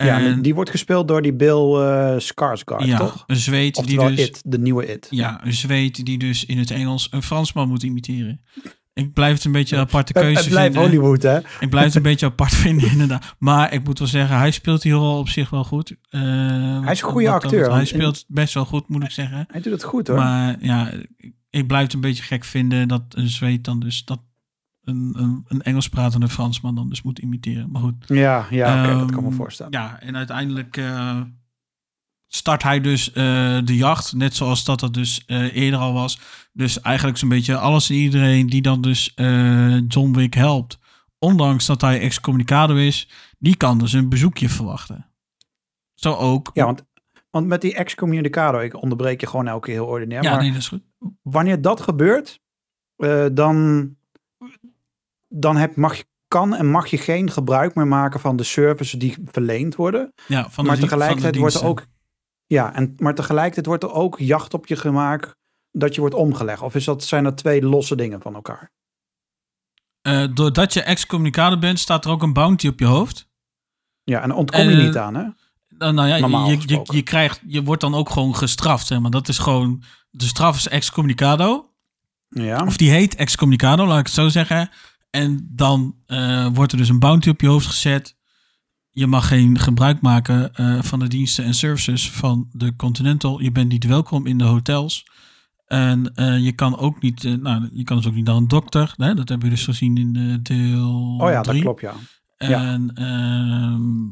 Ja, 0.05 0.19
En- 0.19 0.41
die 0.41 0.55
wordt 0.55 0.69
gespeeld 0.69 1.07
door 1.07 1.21
die 1.21 1.33
Bill 1.33 1.75
eh 1.75 2.15
Skarsgård, 2.19 2.85
ja, 2.85 2.97
toch? 2.97 3.23
een 3.27 3.35
zweet 3.35 3.85
die 3.87 3.99
dus... 4.07 4.19
It, 4.27 4.41
de 4.45 4.59
nieuwe 4.59 4.91
It. 4.93 5.07
Ja, 5.09 5.45
een 5.45 5.53
zweet 5.53 6.05
die 6.05 6.17
dus 6.17 6.45
in 6.45 6.57
het 6.57 6.71
Engels 6.71 7.07
een 7.11 7.23
Fransman 7.23 7.67
moet 7.67 7.83
imiteren. 7.83 8.41
Ik 8.93 9.13
blijf 9.13 9.33
het 9.35 9.43
een 9.45 9.51
beetje 9.51 9.75
een 9.75 9.81
aparte 9.81 10.13
keuze 10.13 10.39
het 10.41 10.49
blijft 10.49 10.73
vinden. 10.75 10.91
Hollywood, 10.91 11.21
hè? 11.21 11.37
Ik 11.59 11.69
blijf 11.69 11.85
het 11.85 11.95
een 11.95 12.01
beetje 12.01 12.25
apart 12.25 12.55
vinden, 12.55 12.91
inderdaad. 12.91 13.35
Maar 13.39 13.73
ik 13.73 13.83
moet 13.83 13.99
wel 13.99 14.07
zeggen, 14.07 14.37
hij 14.37 14.51
speelt 14.51 14.83
hier 14.83 14.95
al 14.95 15.19
op 15.19 15.29
zich 15.29 15.49
wel 15.49 15.63
goed. 15.63 15.95
Eh, 16.09 16.21
Hij 16.81 16.91
is 16.91 17.01
een 17.01 17.09
goede 17.09 17.29
acteur. 17.29 17.71
Hij 17.73 17.85
speelt 17.85 18.25
best 18.27 18.53
wel 18.53 18.65
goed, 18.65 18.87
moet 18.89 19.03
ik 19.03 19.11
zeggen. 19.11 19.45
Hij 19.51 19.61
doet 19.61 19.73
het 19.73 19.83
goed, 19.83 20.07
hoor. 20.07 20.17
Maar 20.17 20.55
ja, 20.59 20.91
ik- 21.49 21.67
blijf 21.67 21.83
het 21.83 21.93
een 21.93 22.01
beetje 22.01 22.23
gek 22.23 22.43
vinden 22.43 22.87
dat 22.87 23.03
een 23.09 23.27
zweet 23.29 23.63
dan 23.63 23.79
dus 23.79 24.05
dat 24.05 24.19
een, 24.83 25.13
een, 25.17 25.45
een 25.47 25.61
Engels 25.61 25.89
pratende 25.89 26.29
Fransman 26.29 26.75
dan 26.75 26.89
dus 26.89 27.01
moet 27.01 27.19
imiteren. 27.19 27.71
Maar 27.71 27.81
goed. 27.81 27.95
ja, 28.07 28.47
ja 28.49 28.97
dat 28.97 29.11
kan 29.11 29.23
me 29.23 29.29
Ehm, 29.29 29.37
voorstellen. 29.37 29.71
Ja, 29.71 29.99
en 29.99 30.17
uiteindelijk 30.17 30.77
eh, 30.77 31.21
start 32.27 32.63
hij 32.63 32.81
dus 32.81 33.11
eh, 33.11 33.57
de 33.63 33.75
jacht, 33.75 34.13
net 34.13 34.35
zoals 34.35 34.63
dat 34.65 34.79
dat 34.79 34.93
dus 34.93 35.25
eh, 35.25 35.55
eerder 35.55 35.79
al 35.79 35.93
was. 35.93 36.19
Dus 36.53 36.81
eigenlijk 36.81 37.17
zo'n 37.17 37.29
beetje 37.29 37.57
alles 37.57 37.89
en 37.89 37.95
iedereen 37.95 38.47
die 38.47 38.61
dan 38.61 38.81
dus 38.81 39.13
John 39.87 40.11
Wick 40.11 40.33
helpt, 40.33 40.79
ondanks 41.19 41.65
dat 41.65 41.81
hij 41.81 41.99
excommunicado 41.99 42.75
is, 42.75 43.09
die 43.39 43.57
kan 43.57 43.77
dus 43.77 43.93
een 43.93 44.09
bezoekje 44.09 44.49
verwachten. 44.49 45.05
Zo 45.93 46.13
ook. 46.13 46.51
Ja, 46.53 46.65
want, 46.65 46.85
want 47.29 47.47
met 47.47 47.61
die 47.61 47.75
excommunicado, 47.75 48.59
ik 48.59 48.81
onderbreek 48.81 49.21
je 49.21 49.27
gewoon 49.27 49.47
elke 49.47 49.65
keer 49.65 49.75
heel 49.75 49.85
ordinair. 49.85 50.23
ja 50.23 50.31
maar 50.31 50.41
nee, 50.41 50.51
dat 50.51 50.59
is 50.59 50.67
goed. 50.67 50.83
wanneer 51.21 51.61
dat 51.61 51.81
gebeurt, 51.81 52.41
dan, 53.33 53.89
dan 55.33 55.55
heb, 55.55 55.75
mag 55.75 55.95
je, 55.95 56.05
kan 56.27 56.55
en 56.55 56.69
mag 56.69 56.87
je 56.87 56.97
geen 56.97 57.31
gebruik 57.31 57.75
meer 57.75 57.87
maken 57.87 58.19
van 58.19 58.35
de 58.35 58.43
services 58.43 58.99
die 58.99 59.17
verleend 59.25 59.75
worden. 59.75 60.13
Ja, 60.27 60.49
van 60.49 60.63
de 60.63 60.69
maar 60.69 60.79
tegelijkertijd 60.79 61.21
van 61.21 61.31
de 61.31 61.39
wordt 61.39 61.55
er 61.55 61.65
ook. 61.65 61.85
Ja, 62.45 62.73
en, 62.73 62.93
maar 62.97 63.15
tegelijkertijd 63.15 63.65
wordt 63.65 63.83
er 63.83 63.91
ook 63.91 64.19
jacht 64.19 64.53
op 64.53 64.67
je 64.67 64.75
gemaakt 64.75 65.35
dat 65.71 65.95
je 65.95 66.01
wordt 66.01 66.15
omgelegd. 66.15 66.61
Of 66.61 66.75
is 66.75 66.85
dat, 66.85 67.03
zijn 67.03 67.23
dat 67.23 67.37
twee 67.37 67.61
losse 67.61 67.95
dingen 67.95 68.21
van 68.21 68.35
elkaar? 68.35 68.71
Eh, 70.01 70.25
doordat 70.33 70.73
je 70.73 70.81
excommunicado 70.81 71.57
bent, 71.57 71.79
staat 71.79 72.05
er 72.05 72.11
ook 72.11 72.21
een 72.21 72.33
bounty 72.33 72.67
op 72.67 72.79
je 72.79 72.85
hoofd. 72.85 73.29
Ja, 74.03 74.21
en 74.21 74.31
ontkom 74.31 74.69
je 74.69 74.75
Eh, 74.75 74.83
niet 74.83 74.97
aan, 74.97 75.15
hè? 75.15 75.23
Nou, 75.77 75.93
nou 75.93 76.07
ja, 76.07 76.17
Normaal 76.17 76.49
je, 76.49 76.81
je, 76.83 77.01
krijgt, 77.01 77.41
je 77.47 77.63
wordt 77.63 77.81
dan 77.81 77.95
ook 77.95 78.09
gewoon 78.09 78.35
gestraft, 78.35 78.87
zeg 78.87 78.99
maar. 78.99 79.11
Dat 79.11 79.27
is 79.27 79.37
gewoon, 79.37 79.83
de 80.09 80.25
straf 80.25 80.55
is 80.55 80.67
excommunicado. 80.67 81.69
Ja. 82.29 82.65
Of 82.65 82.77
die 82.77 82.89
heet 82.91 83.15
excommunicado, 83.15 83.85
laat 83.85 83.99
ik 83.99 84.05
het 84.05 84.13
zo 84.13 84.27
zeggen. 84.27 84.69
En 85.13 85.49
dan 85.51 85.95
eh, 86.05 86.47
wordt 86.53 86.71
er 86.71 86.77
dus 86.77 86.89
een 86.89 86.99
bounty 86.99 87.29
op 87.29 87.41
je 87.41 87.47
hoofd 87.47 87.67
gezet. 87.67 88.15
Je 88.89 89.07
mag 89.07 89.27
geen 89.27 89.59
gebruik 89.59 90.01
maken 90.01 90.55
eh, 90.55 90.81
van 90.81 90.99
de 90.99 91.07
diensten 91.07 91.43
en 91.43 91.53
services 91.53 92.11
van 92.11 92.47
de 92.51 92.75
Continental. 92.75 93.41
Je 93.41 93.51
bent 93.51 93.71
niet 93.71 93.85
welkom 93.85 94.25
in 94.25 94.37
de 94.37 94.43
hotels. 94.43 95.07
En 95.65 96.15
eh, 96.15 96.43
je 96.43 96.51
kan 96.51 96.77
ook 96.77 97.01
niet, 97.01 97.23
nou, 97.23 97.69
je 97.73 97.83
kan 97.83 97.97
dus 97.97 98.07
ook 98.07 98.13
niet 98.13 98.25
naar 98.25 98.35
een 98.35 98.47
dokter. 98.47 98.93
Hè? 98.95 99.13
Dat 99.13 99.29
hebben 99.29 99.49
we 99.49 99.55
dus 99.55 99.63
gezien 99.63 99.97
in 99.97 100.39
deel 100.43 101.17
Oh 101.19 101.29
ja, 101.29 101.41
dat 101.41 101.59
klopt, 101.59 101.81
ja. 101.81 101.93
Ja. 102.37 102.63
En 102.63 102.91
ehm, 102.95 104.11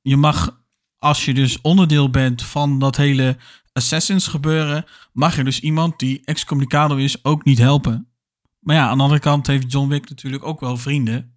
je 0.00 0.16
mag, 0.16 0.62
als 0.98 1.24
je 1.24 1.34
dus 1.34 1.60
onderdeel 1.60 2.10
bent 2.10 2.42
van 2.42 2.78
dat 2.78 2.96
hele 2.96 3.36
Assassins 3.72 4.26
gebeuren, 4.26 4.84
mag 5.12 5.36
je 5.36 5.44
dus 5.44 5.60
iemand 5.60 5.98
die 5.98 6.22
excommunicado 6.24 6.96
is 6.96 7.24
ook 7.24 7.44
niet 7.44 7.58
helpen. 7.58 8.11
Maar 8.62 8.76
ja, 8.76 8.88
aan 8.88 8.96
de 8.96 9.02
andere 9.02 9.20
kant 9.20 9.46
heeft 9.46 9.72
John 9.72 9.88
Wick 9.88 10.08
natuurlijk 10.08 10.44
ook 10.44 10.60
wel 10.60 10.76
vrienden. 10.76 11.36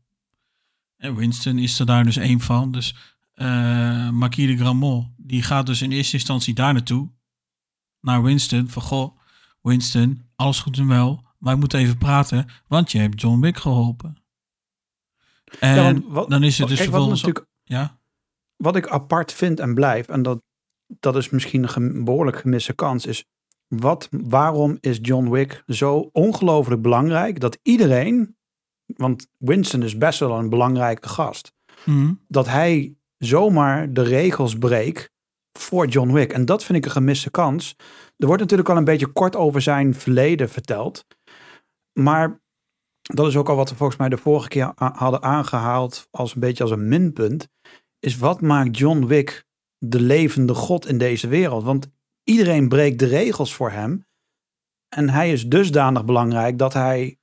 En 0.98 1.16
Winston 1.16 1.58
is 1.58 1.80
er 1.80 1.86
daar 1.86 2.04
dus 2.04 2.18
één 2.18 2.40
van. 2.40 2.72
Dus 2.72 2.96
eh 3.34 4.10
Marquis 4.10 4.48
de 4.48 4.58
Gramont, 4.58 5.08
die 5.18 5.44
gaat 5.44 5.66
dus 5.66 5.82
in 5.82 5.92
eerste 5.92 6.14
instantie 6.16 6.54
daar 6.54 6.74
naartoe. 6.74 7.10
Naar 8.02 8.24
Winston. 8.24 8.70
Van 8.70 8.82
goh, 8.82 9.18
Winston, 9.62 10.22
alles 10.36 10.60
goed 10.60 10.78
en 10.78 10.88
wel. 10.88 11.24
Wij 11.40 11.56
moeten 11.56 11.80
even 11.80 11.98
praten, 11.98 12.48
want 12.68 12.92
je 12.92 13.00
hebt 13.00 13.22
John 13.22 13.40
Wick 13.40 13.58
geholpen. 13.58 14.18
En 15.60 15.76
Ja, 15.76 15.84
want 15.84 16.04
wat- 16.08 16.30
dan 16.30 16.44
is 16.44 16.58
het 16.58 16.68
dus 16.68 16.78
Kijk, 16.78 16.90
wat, 16.90 17.00
vervolgens... 17.00 17.22
natuurlijk, 17.22 17.54
Ja, 17.64 18.00
wat 18.56 18.76
ik 18.76 18.88
apart 18.88 19.34
vind 19.34 19.60
en 19.60 19.74
blijf, 19.74 20.08
en 20.08 20.22
dat, 20.22 20.42
dat 20.88 21.16
is 21.16 21.30
misschien 21.30 21.76
een 21.76 22.04
behoorlijk 22.04 22.38
gemiste 22.40 22.74
kans, 22.74 23.06
is 23.06 23.26
wat, 23.68 24.08
waarom 24.12 24.78
is 24.80 25.00
John 25.02 25.30
Wick 25.30 25.64
zo 25.68 26.10
ongelooflijk 26.12 26.82
belangrijk 26.82 27.40
dat 27.40 27.58
iedereen, 27.62 28.38
want 28.86 29.28
Winston 29.38 29.84
is 29.84 29.98
best 29.98 30.20
wel 30.20 30.38
een 30.38 30.50
belangrijke 30.50 31.08
gast, 31.10 31.54
Mhm. 31.86 32.14
dat 32.28 32.48
hij 32.48 32.96
zomaar 33.18 33.94
de 33.94 34.02
regels 34.02 34.58
breekt 34.58 35.12
voor 35.58 35.88
John 35.88 36.12
Wick. 36.12 36.34
En 36.34 36.46
dat 36.46 36.64
vind 36.64 36.78
ik 36.78 36.86
een 36.86 36.92
gemiste 36.92 37.32
kans. 37.32 37.76
Er 38.18 38.26
wordt 38.28 38.42
natuurlijk 38.42 38.70
al 38.70 38.78
een 38.78 38.84
beetje 38.84 39.08
kort 39.08 39.36
over 39.36 39.62
zijn 39.62 39.94
verleden 39.94 40.50
verteld. 40.50 41.06
Maar 41.94 42.42
dat 43.02 43.28
is 43.28 43.38
ook 43.38 43.50
al 43.50 43.56
wat 43.56 43.70
we 43.70 43.76
volgens 43.76 44.00
mij 44.00 44.10
de 44.10 44.18
vorige 44.18 44.48
keer 44.48 44.72
hadden 44.76 45.22
aangehaald 45.24 46.08
als 46.12 46.34
een 46.34 46.40
beetje 46.40 46.64
als 46.64 46.72
een 46.72 46.88
minpunt. 46.88 47.48
Is 48.00 48.18
wat 48.18 48.42
maakt 48.42 48.78
John 48.78 49.06
Wick 49.06 49.46
de 49.78 50.02
levende 50.02 50.54
god 50.54 50.88
in 50.88 50.98
deze 50.98 51.28
wereld? 51.28 51.64
Want 51.64 51.88
iedereen 52.26 52.70
breekt 52.70 53.00
de 53.00 53.06
regels 53.06 53.54
voor 53.54 53.72
hem. 53.72 54.06
En 54.90 55.10
hij 55.10 55.32
is 55.32 55.48
dusdanig 55.48 56.06
belangrijk 56.06 56.58
dat 56.58 56.74
hij 56.74 57.18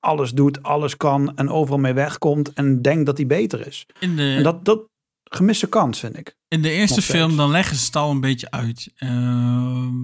alles 0.00 0.30
doet, 0.32 0.62
alles 0.62 0.96
kan 0.96 1.36
en 1.36 1.48
overal 1.48 1.78
mee 1.78 1.92
wegkomt 1.92 2.52
en 2.52 2.82
denkt 2.82 3.06
dat 3.06 3.16
hij 3.16 3.26
beter 3.26 3.66
is. 3.66 3.86
in 4.00 4.16
de, 4.16 4.34
En 4.36 4.42
dat, 4.42 4.64
dat 4.64 4.80
gemiste 5.24 5.68
kans, 5.68 5.98
vind 5.98 6.16
ik. 6.18 6.36
in 6.48 6.62
de 6.62 6.70
eerste 6.70 7.02
film 7.02 7.36
dan 7.36 7.50
leggen 7.50 7.76
ze 7.76 7.84
het 7.86 7.96
al 7.96 8.10
een 8.10 8.20
beetje 8.20 8.50
uit. 8.50 8.92
Ehm, 8.96 9.94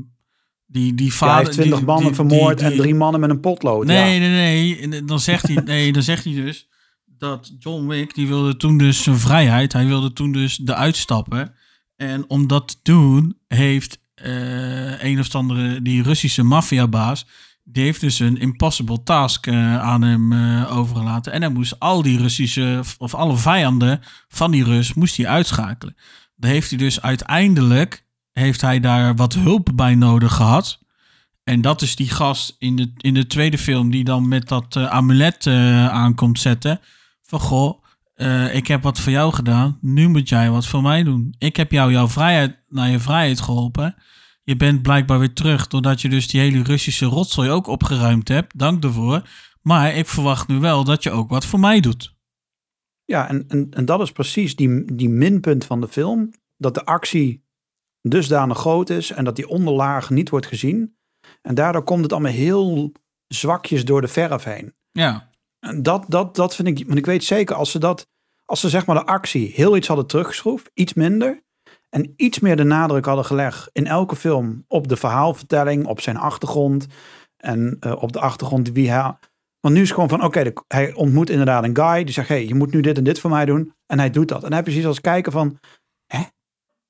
die, 0.67 0.95
die 0.95 1.07
Ja, 1.07 1.13
vader... 1.13 1.35
hij 1.35 1.45
heeft 1.45 1.57
twintig 1.57 1.77
die- 1.79 1.87
mannen 1.87 2.07
die- 2.07 2.15
vermoord 2.15 2.59
die- 2.59 2.67
en 2.67 2.77
drie 2.77 2.95
mannen 2.95 3.21
met 3.21 3.31
een 3.31 3.41
potlood. 3.41 3.87
Nee, 3.87 4.13
ja. 4.21 4.29
nee, 4.29 4.87
nee. 4.87 5.05
Dan 5.05 5.21
zegt 5.21 5.47
hij, 5.49 5.63
nee, 5.65 5.93
dan 5.93 6.03
zegt 6.03 6.25
hij 6.25 6.35
dus 6.35 6.69
dat 7.05 7.55
John 7.59 7.87
Wick, 7.87 8.15
die 8.15 8.29
wilde 8.29 8.57
toen 8.57 8.79
dus 8.79 9.03
zijn 9.03 9.17
vrijheid. 9.19 9.73
Hij 9.73 9.87
wilde 9.87 10.13
toen 10.13 10.33
dus 10.33 10.57
de 10.57 10.75
uitstappen. 10.75 11.55
En 11.97 12.29
om 12.31 12.47
dat 12.47 12.69
te 12.69 12.77
doen, 12.83 13.39
heeft 13.49 13.99
eh, 14.15 15.03
een 15.03 15.19
of 15.19 15.35
andere, 15.35 15.83
die 15.83 16.03
Russische 16.03 16.43
maffiabaas, 16.43 17.27
die 17.65 17.83
heeft 17.83 18.01
dus 18.01 18.19
een 18.19 18.37
impossible 18.37 19.03
task 19.03 19.47
eh, 19.47 19.81
aan 19.81 20.03
hem 20.03 20.33
eh, 20.33 20.77
overgelaten. 20.77 21.33
En 21.33 21.43
hij 21.43 21.51
moest 21.51 21.81
al 21.81 22.03
die 22.03 22.19
Russische, 22.19 22.83
of 22.99 23.15
alle 23.15 23.37
vijanden 23.37 24.01
van 24.29 24.51
die 24.51 24.65
Rus, 24.65 24.95
moest 24.95 25.17
hij 25.17 25.27
uitschakelen. 25.27 25.97
Dan 26.37 26.51
heeft 26.51 26.69
hij 26.69 26.79
dus 26.79 27.01
uiteindelijk, 27.01 28.07
heeft 28.33 28.61
hij 28.61 28.81
daar 28.81 29.15
wat 29.15 29.35
hulp 29.35 29.71
bij 29.75 29.95
nodig 29.95 30.35
gehad. 30.35 30.83
En 31.45 31.61
dat 31.61 31.83
is 31.83 31.97
die 31.97 32.11
gast 32.11 32.57
in 32.59 32.77
de, 32.77 32.93
in 32.97 33.15
de 33.15 33.27
tweede 33.27 33.59
film 33.59 33.91
die 33.91 34.05
dan 34.05 34.29
met 34.29 34.49
dat 34.49 34.77
amulet 34.77 35.47
aankomt 35.47 36.41
zetten. 36.41 36.81
Van 37.23 37.41
goh, 37.41 37.84
eh, 38.15 38.55
ik 38.55 38.67
heb 38.67 38.83
wat 38.83 39.01
voor 39.01 39.13
jou 39.13 39.33
gedaan, 39.33 39.79
nu 39.81 40.09
moet 40.09 40.29
jij 40.29 40.51
wat 40.51 40.67
voor 40.67 40.83
mij 40.83 41.03
doen. 41.03 41.35
Ik 41.39 41.57
heb 41.57 41.71
jou 41.71 41.93
jouw 41.93 42.09
vrijheid, 42.09 42.63
naar 42.69 42.91
je 42.91 42.99
vrijheid 42.99 43.41
geholpen. 43.41 43.95
Je 44.43 44.57
bent 44.57 44.83
blijkbaar 44.83 45.19
weer 45.19 45.33
terug, 45.33 45.67
doordat 45.67 46.01
je 46.01 46.09
dus 46.09 46.29
die 46.29 46.41
hele 46.41 46.63
Russische 46.63 47.07
rotzooi 47.07 47.51
ook 47.51 47.67
opgeruimd 47.67 48.29
hebt. 48.29 48.59
Dank 48.59 48.83
daarvoor. 48.83 49.29
Maar 49.63 49.95
ik 49.95 50.07
verwacht 50.07 50.49
nu 50.49 50.59
wel 50.59 50.85
dat 50.85 51.03
je 51.03 51.11
ook 51.11 51.31
wat 51.31 51.47
voor 51.47 51.61
mij 51.61 51.81
doet. 51.81 52.15
Ja, 53.05 53.29
en, 53.29 53.45
en, 53.49 53.67
en 53.71 53.85
dat 53.85 54.01
is 54.01 54.13
precies 54.13 54.57
die, 54.57 54.95
die 54.95 55.09
minpunt 55.09 55.65
van 55.65 55.81
de 55.81 55.89
film. 55.89 56.31
Dat 56.57 56.75
de 56.75 56.85
actie 56.85 57.45
dusdanig 58.01 58.59
groot 58.59 58.91
is 58.91 59.11
en 59.11 59.25
dat 59.25 59.37
die 59.37 59.49
onderlaag 59.49 60.11
niet 60.11 60.29
wordt 60.29 60.47
gezien. 60.47 60.97
En 61.43 61.55
daardoor 61.55 61.85
komt 61.85 62.03
het 62.03 62.13
allemaal 62.13 62.33
heel 62.33 62.93
zwakjes 63.27 63.85
door 63.85 64.01
de 64.01 64.09
verf 64.09 64.45
heen. 64.45 64.75
Ja, 64.93 65.31
En 65.65 65.83
dat, 65.83 66.05
dat, 66.09 66.37
dat 66.37 66.55
vind 66.55 66.69
ik, 66.69 66.87
want 66.87 66.99
ik 66.99 67.07
weet 67.07 67.25
zeker 67.25 67.57
als 67.57 67.71
ze 67.71 67.79
dat, 67.79 68.07
als 68.45 68.61
ze 68.61 68.69
zeg 68.69 68.87
maar 68.87 68.97
de 68.97 69.07
actie 69.07 69.53
heel 69.55 69.77
iets 69.77 69.87
hadden 69.87 70.07
teruggeschroefd, 70.07 70.71
iets 70.75 70.95
minder. 70.95 71.43
En 71.89 72.13
iets 72.17 72.39
meer 72.39 72.57
de 72.57 72.65
nadruk 72.65 73.05
hadden 73.05 73.25
gelegd 73.25 73.71
in 73.73 73.87
elke 73.87 74.17
film 74.17 74.65
op 74.69 74.89
de 74.89 74.97
verhaalvertelling, 74.97 75.87
op 75.87 76.01
zijn 76.01 76.17
achtergrond. 76.17 76.87
En 77.37 77.77
eh, 77.81 78.03
op 78.03 78.13
de 78.13 78.21
achtergrond 78.21 78.71
wie 78.71 78.91
hij. 78.91 79.19
Want 79.61 79.75
nu 79.75 79.83
is 79.83 79.89
het 79.89 79.95
gewoon 79.95 80.09
van, 80.09 80.25
oké, 80.25 80.53
hij 80.69 80.93
ontmoet 80.93 81.31
inderdaad 81.31 81.65
een 81.65 81.77
guy 81.77 82.05
die 82.05 82.15
zegt, 82.15 82.29
hé, 82.29 82.35
hey, 82.35 82.47
je 82.47 82.55
moet 82.55 82.73
nu 82.73 82.81
dit 82.81 82.99
en 82.99 83.05
dit 83.05 83.21
voor 83.21 83.31
mij 83.31 83.45
doen. 83.45 83.75
En 83.87 83.99
hij 83.99 84.11
doet 84.11 84.29
dat. 84.29 84.45
En 84.45 84.53
heb 84.53 84.65
je 84.65 84.71
precies 84.71 84.87
als 84.87 85.01
kijken 85.01 85.33
van, 85.33 85.59
hè, 86.07 86.23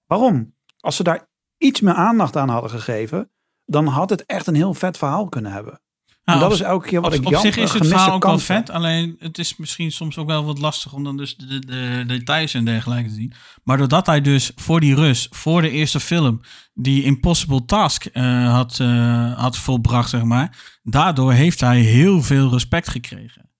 waarom? 0.06 0.54
Als 0.80 0.96
ze 0.96 1.02
daar 1.02 1.28
iets 1.58 1.80
meer 1.80 1.94
aandacht 1.94 2.36
aan 2.36 2.48
hadden 2.48 2.70
gegeven, 2.70 3.30
dan 3.64 3.86
had 3.86 4.10
het 4.10 4.24
echt 4.24 4.46
een 4.46 4.54
heel 4.54 4.74
vet 4.74 4.98
verhaal 4.98 5.28
kunnen 5.28 5.52
hebben. 5.52 5.80
Nou, 6.24 6.38
en 6.38 6.44
dat 6.44 6.54
op- 6.54 6.60
is 6.64 6.66
elke 6.72 6.88
keer 6.88 7.00
wat 7.00 7.12
op, 7.12 7.20
ik 7.20 7.26
op 7.26 7.34
zich 7.36 7.56
is 7.56 7.72
het 7.72 7.86
verhaal 7.86 8.12
ook 8.12 8.24
wel 8.24 8.38
vet. 8.38 8.70
Alleen 8.70 9.16
het 9.18 9.38
is 9.38 9.56
misschien 9.56 9.92
soms 9.92 10.18
ook 10.18 10.26
wel 10.26 10.44
wat 10.44 10.58
lastig 10.58 10.92
om 10.92 11.04
dan 11.04 11.16
dus 11.16 11.36
de, 11.36 11.46
de, 11.46 11.58
de 11.66 12.04
details 12.06 12.54
en 12.54 12.64
dergelijke 12.64 13.08
te 13.08 13.14
zien. 13.14 13.32
Maar 13.64 13.76
doordat 13.76 14.06
hij 14.06 14.20
dus 14.20 14.52
voor 14.54 14.80
die 14.80 14.94
Rus, 14.94 15.28
voor 15.30 15.62
de 15.62 15.70
eerste 15.70 16.00
film, 16.00 16.40
die 16.74 17.02
Impossible 17.02 17.64
Task 17.64 18.04
eh, 18.04 18.52
had, 18.52 18.80
eh, 18.80 19.38
had 19.38 19.56
volbracht, 19.58 20.10
zeg 20.10 20.22
maar. 20.22 20.78
Daardoor 20.82 21.32
heeft 21.32 21.60
hij 21.60 21.80
heel 21.80 22.22
veel 22.22 22.50
respect 22.50 22.88
gekregen. 22.88 23.50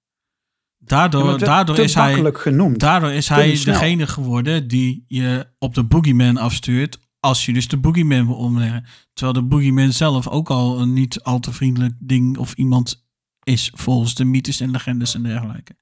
Daardoor, 0.79 1.39
te- 1.39 1.45
daardoor 1.45 1.75
te 1.77 1.83
is 1.83 1.95
hij... 1.95 2.31
genoemd. 2.33 2.79
Daardoor 2.79 3.11
is 3.11 3.29
hij 3.29 3.61
degene 3.65 4.07
geworden 4.07 4.69
die 4.69 5.05
je 5.09 5.47
op 5.59 5.75
de 5.75 5.85
Boogeyman 5.85 6.37
afstuurt. 6.37 6.99
Als 7.25 7.47
je 7.47 7.53
dus 7.53 7.69
de 7.69 7.77
Boogeyman 7.77 8.27
wil 8.27 8.37
omleggen. 8.37 8.85
Terwijl 9.13 9.33
de 9.41 9.49
Boogeyman 9.49 9.93
zelf 9.93 10.29
ook 10.29 10.51
al 10.51 10.81
een 10.81 10.93
niet 10.93 11.23
al 11.23 11.41
te 11.41 11.53
vriendelijk 11.53 11.95
ding 11.99 12.39
of 12.39 12.55
iemand 12.55 13.07
is. 13.43 13.73
Volgens 13.75 14.15
de 14.15 14.25
mythes 14.25 14.61
en 14.61 14.71
legendes 14.71 15.15
en 15.15 15.23
dergelijke. 15.23 15.77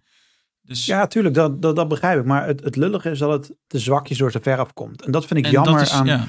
Dus 0.62 0.86
Ja, 0.86 1.06
tuurlijk, 1.06 1.34
dat, 1.34 1.62
dat, 1.62 1.76
dat 1.76 1.88
begrijp 1.88 2.20
ik. 2.20 2.24
Maar 2.24 2.46
het, 2.46 2.64
het 2.64 2.76
lullige 2.76 3.10
is 3.10 3.18
dat 3.18 3.30
het 3.30 3.56
te 3.66 3.78
zwakjes 3.78 4.18
door 4.18 4.32
de 4.32 4.40
verf 4.42 4.72
komt. 4.72 5.02
En 5.02 5.12
dat 5.12 5.26
vind 5.26 5.38
ik 5.38 5.44
en 5.44 5.50
jammer 5.50 5.80
is, 5.80 5.90
aan... 5.90 6.06
ja, 6.06 6.26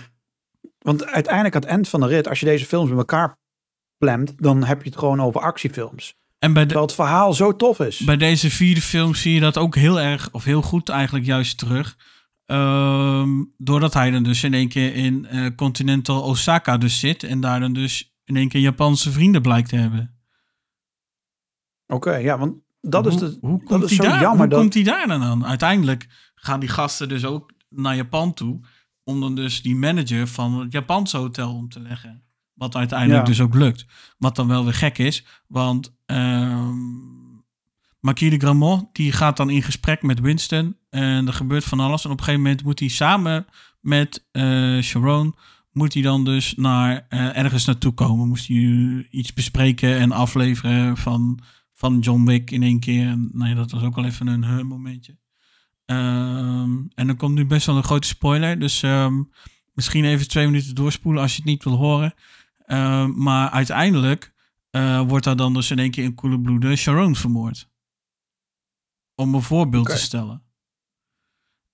Want 0.80 1.06
uiteindelijk 1.06 1.56
aan 1.56 1.62
het 1.62 1.70
eind 1.70 1.90
van 1.90 2.00
de 2.00 2.08
rit, 2.08 2.28
als 2.28 2.40
je 2.40 2.46
deze 2.46 2.66
films 2.66 2.90
met 2.90 2.98
elkaar 2.98 3.38
plemt, 3.98 4.34
dan 4.38 4.64
heb 4.64 4.84
je 4.84 4.90
het 4.90 5.00
gewoon 5.00 5.22
over 5.22 5.42
actiefilms. 5.42 6.16
En 6.40 6.54
bij, 6.54 6.62
de, 6.62 6.68
Terwijl 6.68 6.88
het 6.88 6.96
verhaal 6.96 7.34
zo 7.34 7.56
tof 7.56 7.80
is. 7.80 7.98
bij 7.98 8.18
deze 8.18 8.50
vierde 8.50 8.82
film 8.82 9.16
zie 9.16 9.34
je 9.34 9.40
dat 9.40 9.58
ook 9.58 9.76
heel 9.76 10.00
erg, 10.00 10.30
of 10.32 10.44
heel 10.44 10.62
goed 10.62 10.90
eigenlijk 10.90 11.26
juist 11.26 11.58
terug. 11.58 11.98
Ehm, 12.54 13.44
doordat 13.58 13.94
hij 13.94 14.12
dan 14.12 14.24
dus 14.24 14.44
in 14.44 14.54
één 14.54 14.68
keer 14.68 14.96
in 14.96 15.26
eh, 15.26 15.56
Continental 15.56 16.22
Osaka 16.22 16.78
dus 16.78 17.00
zit. 17.00 17.24
En 17.24 17.40
daar 17.40 17.60
dan 17.60 17.74
dus 17.74 18.16
in 18.24 18.36
één 18.36 18.48
keer 18.48 18.62
Japanse 18.62 19.12
vrienden 19.12 19.42
blijkt 19.42 19.70
te 19.70 19.76
hebben. 19.76 20.16
Oké, 21.88 22.16
ja, 22.16 22.38
want 22.38 22.56
dat 22.82 23.06
is, 23.08 23.18
de, 23.18 23.38
hoe 23.42 23.60
dat 23.60 23.68
komt 23.68 23.84
is 23.84 23.96
zo 23.96 24.04
daar, 24.04 24.22
jammer. 24.22 24.40
Hoe 24.40 24.48
Dat, 24.48 24.60
komt 24.60 24.74
hij 24.74 24.84
daar 24.84 25.08
dan 25.08 25.22
aan? 25.24 25.46
Uiteindelijk 25.46 26.08
gaan 26.36 26.60
die 26.60 26.70
gasten 26.70 27.10
dus 27.10 27.26
ook 27.26 27.52
naar 27.70 27.96
Japan 27.96 28.34
toe. 28.34 28.60
Om 29.04 29.20
dan 29.20 29.36
dus 29.36 29.62
die 29.62 29.76
manager 29.76 30.28
van 30.28 30.60
het 30.60 30.72
Japanse 30.72 31.18
hotel 31.18 31.56
om 31.56 31.70
te 31.70 31.80
leggen. 31.80 32.24
Wat 32.54 32.76
uiteindelijk 32.76 33.20
Ja. 33.20 33.26
dus 33.26 33.42
ook 33.42 33.54
lukt. 33.56 33.86
Wat 34.18 34.36
dan 34.36 34.48
wel 34.48 34.64
weer 34.64 34.74
gek 34.74 34.98
is. 34.98 35.26
Want 35.48 35.96
ehm 36.06 37.13
Marquis 38.04 38.30
de 38.30 38.38
Gramont 38.38 38.88
die 38.96 39.12
gaat 39.12 39.38
dan 39.38 39.50
in 39.50 39.64
gesprek 39.64 40.02
met 40.02 40.20
Winston. 40.20 40.78
En 40.90 41.28
er 41.28 41.34
gebeurt 41.34 41.64
van 41.64 41.80
alles. 41.80 42.06
En 42.06 42.12
op 42.12 42.18
een 42.18 42.24
gegeven 42.24 42.44
moment 42.46 42.64
moet 42.64 42.80
hij 42.80 42.88
samen 42.88 43.46
met 43.80 44.26
eh 44.32 44.80
Sharon... 44.80 45.36
moet 45.72 45.94
hij 45.94 46.04
dan 46.04 46.26
dus 46.26 46.56
naar, 46.56 47.06
eh, 47.10 47.38
ergens 47.38 47.66
naartoe 47.66 47.94
komen. 47.94 48.28
Moest 48.28 48.48
hij 48.48 49.08
iets 49.10 49.34
bespreken 49.34 49.98
en 49.98 50.12
afleveren 50.12 50.98
van 50.98 51.40
van 51.74 52.00
John 52.00 52.26
Wick 52.26 52.52
in 52.52 52.64
één 52.64 52.80
keer. 52.80 53.08
En 53.08 53.30
nou 53.34 53.50
ja, 53.50 53.56
dat 53.56 53.72
was 53.72 53.84
ook 53.84 53.98
al 53.98 54.06
even 54.06 54.28
een 54.28 54.46
huh 54.46 54.64
momentje. 54.64 55.18
Ehm, 55.86 56.72
en 56.96 57.08
dan 57.08 57.16
komt 57.18 57.36
nu 57.36 57.46
best 57.46 57.66
wel 57.66 57.78
een 57.78 57.84
grote 57.84 58.08
spoiler. 58.08 58.60
Dus 58.60 58.84
ehm, 58.84 59.24
misschien 59.74 60.06
even 60.06 60.28
twee 60.28 60.46
minuten 60.46 60.76
doorspoelen 60.76 61.22
als 61.22 61.32
je 61.32 61.38
het 61.38 61.46
niet 61.46 61.64
wil 61.64 61.76
horen. 61.76 62.14
Ehm, 62.66 63.24
maar 63.24 63.50
uiteindelijk 63.50 64.34
eh, 64.70 65.02
wordt 65.08 65.26
daar 65.26 65.36
dan 65.36 65.54
dus 65.54 65.72
in 65.72 65.80
één 65.80 65.92
keer 65.92 66.04
in 66.04 66.16
koele 66.16 66.40
bloeden 66.40 66.78
Sharon 66.78 67.16
vermoord. 67.16 67.72
Om 69.16 69.36
een 69.36 69.42
voorbeeld 69.42 69.90
te 69.90 69.98
stellen. 69.98 70.44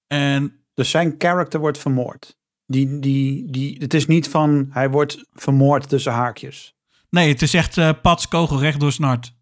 En 0.07 0.63
dus 0.73 0.89
zijn 0.89 1.17
karakter 1.17 1.59
wordt 1.59 1.77
vermoord. 1.77 2.37
Die, 2.65 2.99
die, 2.99 3.51
die, 3.51 3.77
het 3.79 3.93
is 3.93 4.07
niet 4.07 4.29
van 4.29 4.67
hij 4.69 4.89
wordt 4.89 5.25
vermoord 5.33 5.89
tussen 5.89 6.11
haakjes. 6.11 6.75
Nee, 7.09 7.29
het 7.29 7.41
is 7.41 7.53
echt 7.53 7.77
eh 7.77 7.89
Pats 8.01 8.27
kogel 8.27 8.59
recht 8.59 8.79
door 8.79 8.91
snart. 8.91 9.37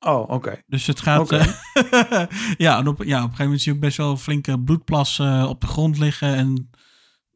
Oh, 0.00 0.30
oké. 0.30 0.62
Dus 0.66 0.86
het 0.86 1.00
gaat... 1.00 1.32
Eh, 1.32 1.46
ja, 2.56 2.78
en 2.78 2.88
op, 2.88 3.02
ja, 3.02 3.16
op 3.16 3.22
een 3.22 3.36
gegeven 3.36 3.44
moment 3.44 3.60
zie 3.60 3.72
je 3.72 3.78
ook 3.78 3.84
best 3.84 3.96
wel 3.96 4.16
flinke 4.16 4.60
bloedplas 4.60 5.18
eh, 5.18 5.46
op 5.48 5.60
de 5.60 5.66
grond 5.66 5.98
liggen. 5.98 6.34
En 6.34 6.70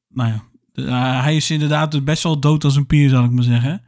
nou 0.09 0.33
ja, 0.73 1.23
hij 1.23 1.37
is 1.37 1.51
inderdaad 1.51 1.91
dus 1.91 2.03
best 2.03 2.23
wel 2.23 2.41
dood 2.41 2.65
als 2.65 2.77
een 2.77 2.87
pier, 2.87 3.09
zal 3.09 3.25
ik 3.25 3.31
maar 3.31 3.45
zeggen. 3.45 3.85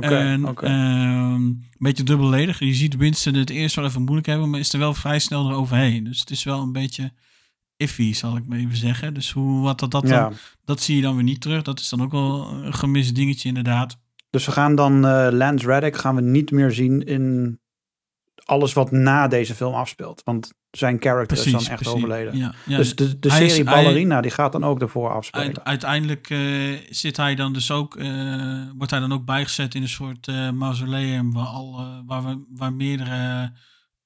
En 0.00 0.44
ehm, 0.44 1.34
een 1.34 1.70
beetje 1.78 2.02
dubbelledig. 2.02 2.58
Je 2.58 2.74
ziet 2.74 2.96
Winston 2.96 3.34
het 3.34 3.50
eerst 3.50 3.76
wel 3.76 3.84
even 3.84 4.02
moeilijk 4.02 4.26
hebben, 4.26 4.50
maar 4.50 4.60
is 4.60 4.72
er 4.72 4.78
wel 4.78 4.94
vrij 4.94 5.18
snel 5.18 5.50
eroverheen. 5.50 6.04
Dus 6.04 6.20
het 6.20 6.30
is 6.30 6.44
wel 6.44 6.60
een 6.62 6.72
beetje 6.72 7.12
iffy, 7.76 8.12
zal 8.12 8.36
ik 8.36 8.46
maar 8.46 8.58
even 8.58 8.76
zeggen. 8.76 9.14
Dus 9.14 9.30
hoe, 9.30 9.62
wat 9.62 9.80
dat, 9.80 9.90
dat, 9.90 10.08
Ja. 10.08 10.20
dan, 10.22 10.32
dat 10.64 10.80
zie 10.80 10.96
je 10.96 11.02
dan 11.02 11.14
weer 11.14 11.24
niet 11.24 11.40
terug. 11.40 11.62
Dat 11.62 11.80
is 11.80 11.88
dan 11.88 12.02
ook 12.02 12.12
wel 12.12 12.48
een 12.52 12.74
gemist 12.74 13.14
dingetje 13.14 13.48
inderdaad. 13.48 13.98
Dus 14.30 14.46
we 14.46 14.52
gaan 14.52 14.74
dan 14.74 15.06
eh, 15.06 15.28
Lance 15.30 15.66
Reddick 15.66 15.96
gaan 15.96 16.14
we 16.14 16.20
niet 16.20 16.50
meer 16.50 16.70
zien 16.70 17.02
in 17.04 17.58
alles 18.52 18.72
wat 18.72 18.90
na 18.90 19.28
deze 19.28 19.54
film 19.54 19.74
afspeelt. 19.74 20.22
Want 20.24 20.52
zijn 20.70 20.96
character 21.00 21.26
Precies, 21.36 21.44
is 21.46 21.52
dan 21.52 21.60
echt 21.72 21.82
precies. 21.82 21.92
overleden. 22.02 22.36
Ja, 22.36 22.54
ja. 22.66 22.76
dus 22.76 22.96
de, 22.96 23.18
de 23.18 23.28
is- 23.28 23.34
serie 23.34 23.52
hij- 23.64 23.64
Ballerina 23.64 24.20
die 24.20 24.30
gaat 24.30 24.52
dan 24.52 24.64
ook 24.64 24.80
ervoor 24.80 25.12
afspelen. 25.12 25.46
Uite- 25.46 25.64
uiteindelijk 25.64 26.30
eh, 26.30 26.40
zit 26.90 27.16
hij 27.16 27.34
dan 27.34 27.52
dus 27.52 27.70
ook, 27.70 27.96
eh, 27.96 28.70
wordt 28.76 28.90
hij 28.90 29.00
dan 29.00 29.12
ook 29.12 29.24
bijgezet 29.24 29.74
in 29.74 29.82
een 29.82 29.88
soort 29.88 30.28
eh, 30.28 30.50
mausoleum 30.50 31.32
waar, 31.32 31.46
al, 31.46 31.86
waar, 32.06 32.22
we, 32.24 32.44
waar 32.48 32.72
meerdere 32.72 33.52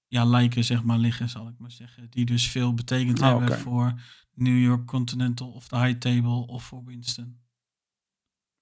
ja, 0.07 0.25
lijken 0.25 0.65
zeg 0.65 0.83
maar, 0.83 0.99
liggen, 0.99 1.29
zal 1.29 1.49
ik 1.49 1.55
maar 1.59 1.71
zeggen. 1.71 2.07
Die 2.11 2.25
dus 2.25 2.51
veel 2.51 2.75
betekend 2.75 3.21
Oh, 3.23 3.29
hebben 3.29 3.59
voor 3.59 3.95
New 4.35 4.63
York 4.63 4.87
Continental 4.87 5.49
of 5.51 5.69
de 5.69 5.79
High 5.79 5.99
Table 5.99 6.47
of 6.47 6.63
voor 6.65 6.83
Winston. 6.85 7.37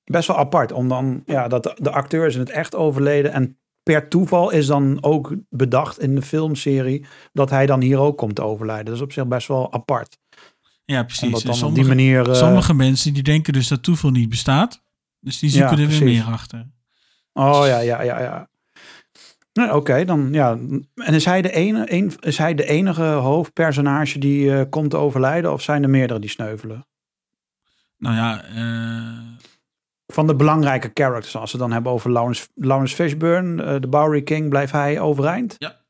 Best 0.04 0.28
wel 0.28 0.36
apart, 0.38 0.72
om 0.72 0.88
dan 0.88 1.22
ja, 1.26 1.48
dat 1.48 1.62
de, 1.62 1.76
de 1.80 1.90
acteur 1.90 2.26
is 2.26 2.34
in 2.34 2.40
het 2.40 2.50
echt 2.50 2.74
overleden. 2.74 3.32
En 3.32 3.58
per 3.84 4.08
toeval 4.08 4.50
is 4.50 4.66
dan 4.66 4.98
ook 5.00 5.34
bedacht 5.50 5.98
in 6.00 6.14
de 6.14 6.22
filmserie 6.22 7.06
dat 7.32 7.50
hij 7.50 7.66
dan 7.66 7.80
hier 7.80 7.98
ook 7.98 8.18
komt 8.18 8.34
te 8.34 8.42
overlijden. 8.42 8.84
Dat 8.84 8.94
is 8.94 9.00
op 9.00 9.12
zich 9.12 9.26
best 9.26 9.48
wel 9.48 9.72
apart. 9.72 10.18
Ja, 10.84 11.02
precies. 11.02 11.22
En 11.22 11.30
dan 11.30 11.40
op 11.50 11.54
sommige, 11.56 11.80
die 11.80 11.88
manier. 11.88 12.28
eh, 12.30 12.34
sommige 12.34 12.74
mensen 12.74 13.14
die 13.14 13.22
denken 13.22 13.52
dus 13.52 13.68
dat 13.68 13.82
toeval 13.82 14.10
niet 14.10 14.28
bestaat. 14.28 14.82
Dus 15.20 15.38
die 15.38 15.50
zoeken 15.50 15.76
Ja, 15.76 15.82
er 15.82 15.88
weer 15.88 16.04
meer 16.04 16.24
achter. 16.24 16.66
Oh 17.32 17.62
ja, 17.66 17.78
ja, 17.78 18.02
ja, 18.02 18.20
ja. 18.20 18.48
Nee, 19.52 19.74
Oké, 19.74 20.04
dan 20.04 20.28
ja. 20.32 20.50
En 20.94 21.14
is 21.14 21.24
hij 21.24 21.42
de, 21.42 21.52
ene, 21.52 21.92
een, 21.92 22.12
is 22.20 22.38
hij 22.38 22.54
de 22.54 22.64
enige 22.66 23.02
hoofdpersonage 23.02 24.18
die 24.18 24.54
eh, 24.56 24.64
komt 24.70 24.90
te 24.90 24.96
overlijden? 24.96 25.52
Of 25.52 25.62
zijn 25.62 25.82
er 25.82 25.90
meerdere 25.90 26.20
die 26.20 26.30
sneuvelen? 26.30 26.86
Nou 27.98 28.14
ja, 28.16 28.42
eh, 28.44 29.44
Van 30.14 30.26
de 30.26 30.34
belangrijke 30.34 30.90
characters, 30.94 31.36
als 31.36 31.52
we 31.52 31.58
het 31.58 31.66
dan 31.66 31.72
hebben 31.72 31.92
over 31.92 32.10
Lawrence, 32.10 32.48
Lawrence 32.54 32.94
Fishburne, 32.94 33.62
eh, 33.62 33.80
de 33.80 33.88
Bowery 33.88 34.22
King, 34.22 34.48
blijft 34.48 34.72
hij 34.72 35.00
overeind? 35.00 35.54
Ja. 35.58 35.82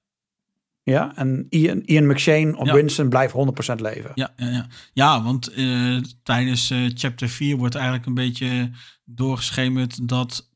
Ja, 0.83 1.17
en 1.17 1.47
Ian, 1.49 1.81
Ian 1.81 2.07
McShane 2.07 2.57
of 2.57 2.67
Ja. 2.67 2.73
Winston 2.75 3.09
blijft 3.09 3.33
100% 3.33 3.81
leven. 3.81 4.11
Ja, 4.15 4.33
ja, 4.37 4.49
ja. 4.49 4.67
ja 4.93 5.23
want 5.23 5.53
eh, 5.53 5.97
tijdens 6.23 6.71
eh, 6.71 6.79
chapter 6.95 7.29
4 7.29 7.57
wordt 7.57 7.75
eigenlijk 7.75 8.07
een 8.07 8.15
beetje 8.15 8.71
doorgeschemerd 9.05 10.09
dat 10.09 10.51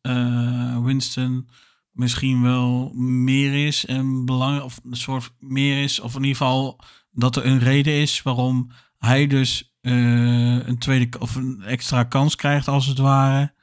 Winston 0.82 1.48
misschien 1.90 2.42
wel 2.42 2.92
meer 2.94 3.66
is 3.66 3.86
en 3.86 4.24
belang 4.24 4.60
of 4.60 4.80
een 4.84 4.96
soort 4.96 5.30
meer 5.38 5.82
is, 5.82 6.00
of 6.00 6.14
in 6.14 6.22
ieder 6.22 6.36
geval 6.36 6.80
dat 7.10 7.36
er 7.36 7.46
een 7.46 7.58
reden 7.58 7.92
is 7.92 8.22
waarom 8.22 8.70
hij 8.98 9.26
dus 9.26 9.76
een 9.80 10.78
tweede 10.78 11.18
of 11.18 11.34
een 11.34 11.62
extra 11.66 12.04
kans 12.04 12.36
krijgt 12.36 12.68
als 12.68 12.86
het 12.86 12.98
ware. 12.98 13.56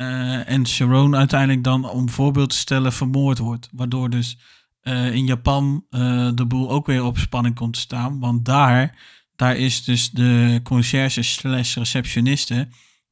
Eh, 0.00 0.48
en 0.48 0.66
Sharon 0.66 1.16
uiteindelijk 1.16 1.64
dan 1.64 1.88
om 1.90 2.08
voorbeeld 2.08 2.50
te 2.50 2.56
stellen 2.56 2.92
vermoord 2.92 3.38
wordt. 3.38 3.68
Waardoor 3.72 4.10
dus 4.10 4.38
eh, 4.80 5.14
in 5.14 5.26
Japan 5.26 5.86
eh, 5.90 6.30
de 6.34 6.46
boel 6.46 6.70
ook 6.70 6.86
weer 6.86 7.04
op 7.04 7.18
spanning 7.18 7.54
komt 7.54 7.72
te 7.74 7.80
staan. 7.80 8.18
Want 8.18 8.44
daar, 8.44 8.98
daar 9.36 9.56
is 9.56 9.84
dus 9.84 10.10
de 10.10 10.60
conciërge 10.62 11.22
slash 11.22 11.76
receptioniste 11.76 12.68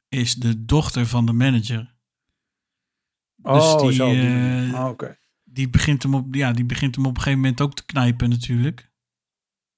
is 0.09 0.35
de 0.35 0.65
dochter 0.65 1.07
van 1.07 1.27
de 1.27 1.33
manager. 1.33 1.95
Dus 3.37 3.63
oh, 3.63 3.81
die, 3.81 3.93
zo. 3.93 4.11
die- 4.11 4.75
oh, 4.75 4.87
Oké. 4.89 5.17
Die 5.45 5.71
begint, 5.71 6.03
hem 6.03 6.15
op, 6.15 6.35
ja, 6.35 6.53
die 6.53 6.65
begint 6.65 6.95
hem 6.95 7.07
op 7.07 7.17
een 7.17 7.23
gegeven 7.23 7.41
moment 7.41 7.61
ook 7.61 7.75
te 7.75 7.85
knijpen 7.85 8.29
natuurlijk. 8.29 8.91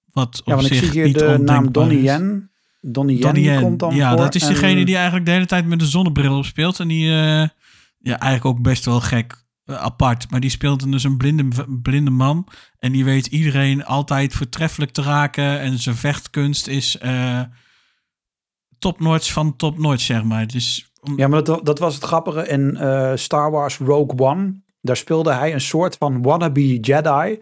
Wat 0.04 0.42
Ja, 0.44 0.54
op 0.54 0.60
want 0.60 0.72
ik 0.72 0.78
zich 0.78 0.84
zie 0.84 0.92
hier 0.92 1.04
niet 1.04 1.18
de 1.18 1.38
naam 1.38 1.72
Donnie. 1.72 2.02
Yen. 2.02 2.49
Donnie 2.80 3.14
Yen, 3.16 3.22
Donnie 3.24 3.42
die 3.42 3.52
Yen. 3.52 3.60
komt 3.62 3.78
dan 3.78 3.94
ja, 3.94 4.08
voor. 4.08 4.18
dat 4.18 4.34
is 4.34 4.42
en- 4.42 4.48
degene 4.48 4.84
die 4.84 4.94
eigenlijk 4.96 5.26
de 5.26 5.32
hele 5.32 5.46
tijd 5.46 5.66
met 5.66 5.78
de 5.78 5.86
zonnebril 5.86 6.36
op 6.36 6.44
speelt. 6.44 6.80
En 6.80 6.88
die, 6.88 7.08
eh, 7.08 7.48
ja, 7.98 8.18
eigenlijk 8.18 8.44
ook 8.44 8.62
best 8.62 8.84
wel 8.84 9.00
gek, 9.00 9.44
eh, 9.64 9.74
apart. 9.76 10.30
Maar 10.30 10.40
die 10.40 10.50
speelt 10.50 10.80
dan 10.80 10.90
dus 10.90 11.04
een 11.04 11.16
blinde, 11.16 11.48
blinde 11.82 12.10
man. 12.10 12.46
En 12.78 12.92
die 12.92 13.04
weet 13.04 13.26
iedereen 13.26 13.84
altijd 13.84 14.34
voortreffelijk 14.34 14.90
te 14.90 15.02
raken. 15.02 15.60
En 15.60 15.78
zijn 15.78 15.96
vechtkunst 15.96 16.66
is 16.66 16.98
eh 16.98 17.40
topnotch 18.78 19.32
van 19.32 19.56
topnotch, 19.56 20.02
zeg 20.02 20.24
maar. 20.24 20.46
Dus, 20.46 20.92
om- 21.00 21.18
Ja, 21.18 21.28
maar 21.28 21.44
dat, 21.44 21.66
dat 21.66 21.78
was 21.78 21.94
het 21.94 22.04
grappige 22.04 22.46
in 22.48 22.76
eh, 22.76 23.12
Star 23.14 23.50
Wars 23.50 23.78
Rogue 23.78 24.18
One. 24.18 24.62
Daar 24.80 24.96
speelde 24.96 25.32
hij 25.32 25.52
een 25.52 25.60
soort 25.60 25.96
van 25.96 26.22
wannabe 26.22 26.80
Jedi. 26.80 27.40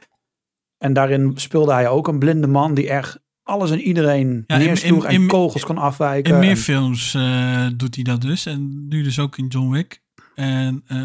En 0.78 0.92
daarin 0.92 1.32
speelde 1.34 1.72
hij 1.72 1.88
ook 1.88 2.08
een 2.08 2.18
blinde 2.18 2.46
man 2.46 2.74
die 2.74 2.88
echt 2.88 3.20
alles 3.48 3.70
en 3.70 3.80
iedereen 3.80 4.44
Ja, 4.46 4.56
neersloeg 4.56 5.04
en 5.04 5.26
kogels 5.26 5.64
kon 5.64 5.78
afwijken. 5.78 6.34
In 6.34 6.40
meer 6.40 6.56
films 6.56 7.14
eh, 7.14 7.66
doet 7.76 7.94
hij 7.94 8.04
dat 8.04 8.20
dus. 8.20 8.46
En 8.46 8.88
nu 8.88 9.02
dus 9.02 9.18
ook 9.18 9.38
in 9.38 9.46
John 9.46 9.70
Wick. 9.70 10.02
En 10.34 10.82
eh, 10.86 10.98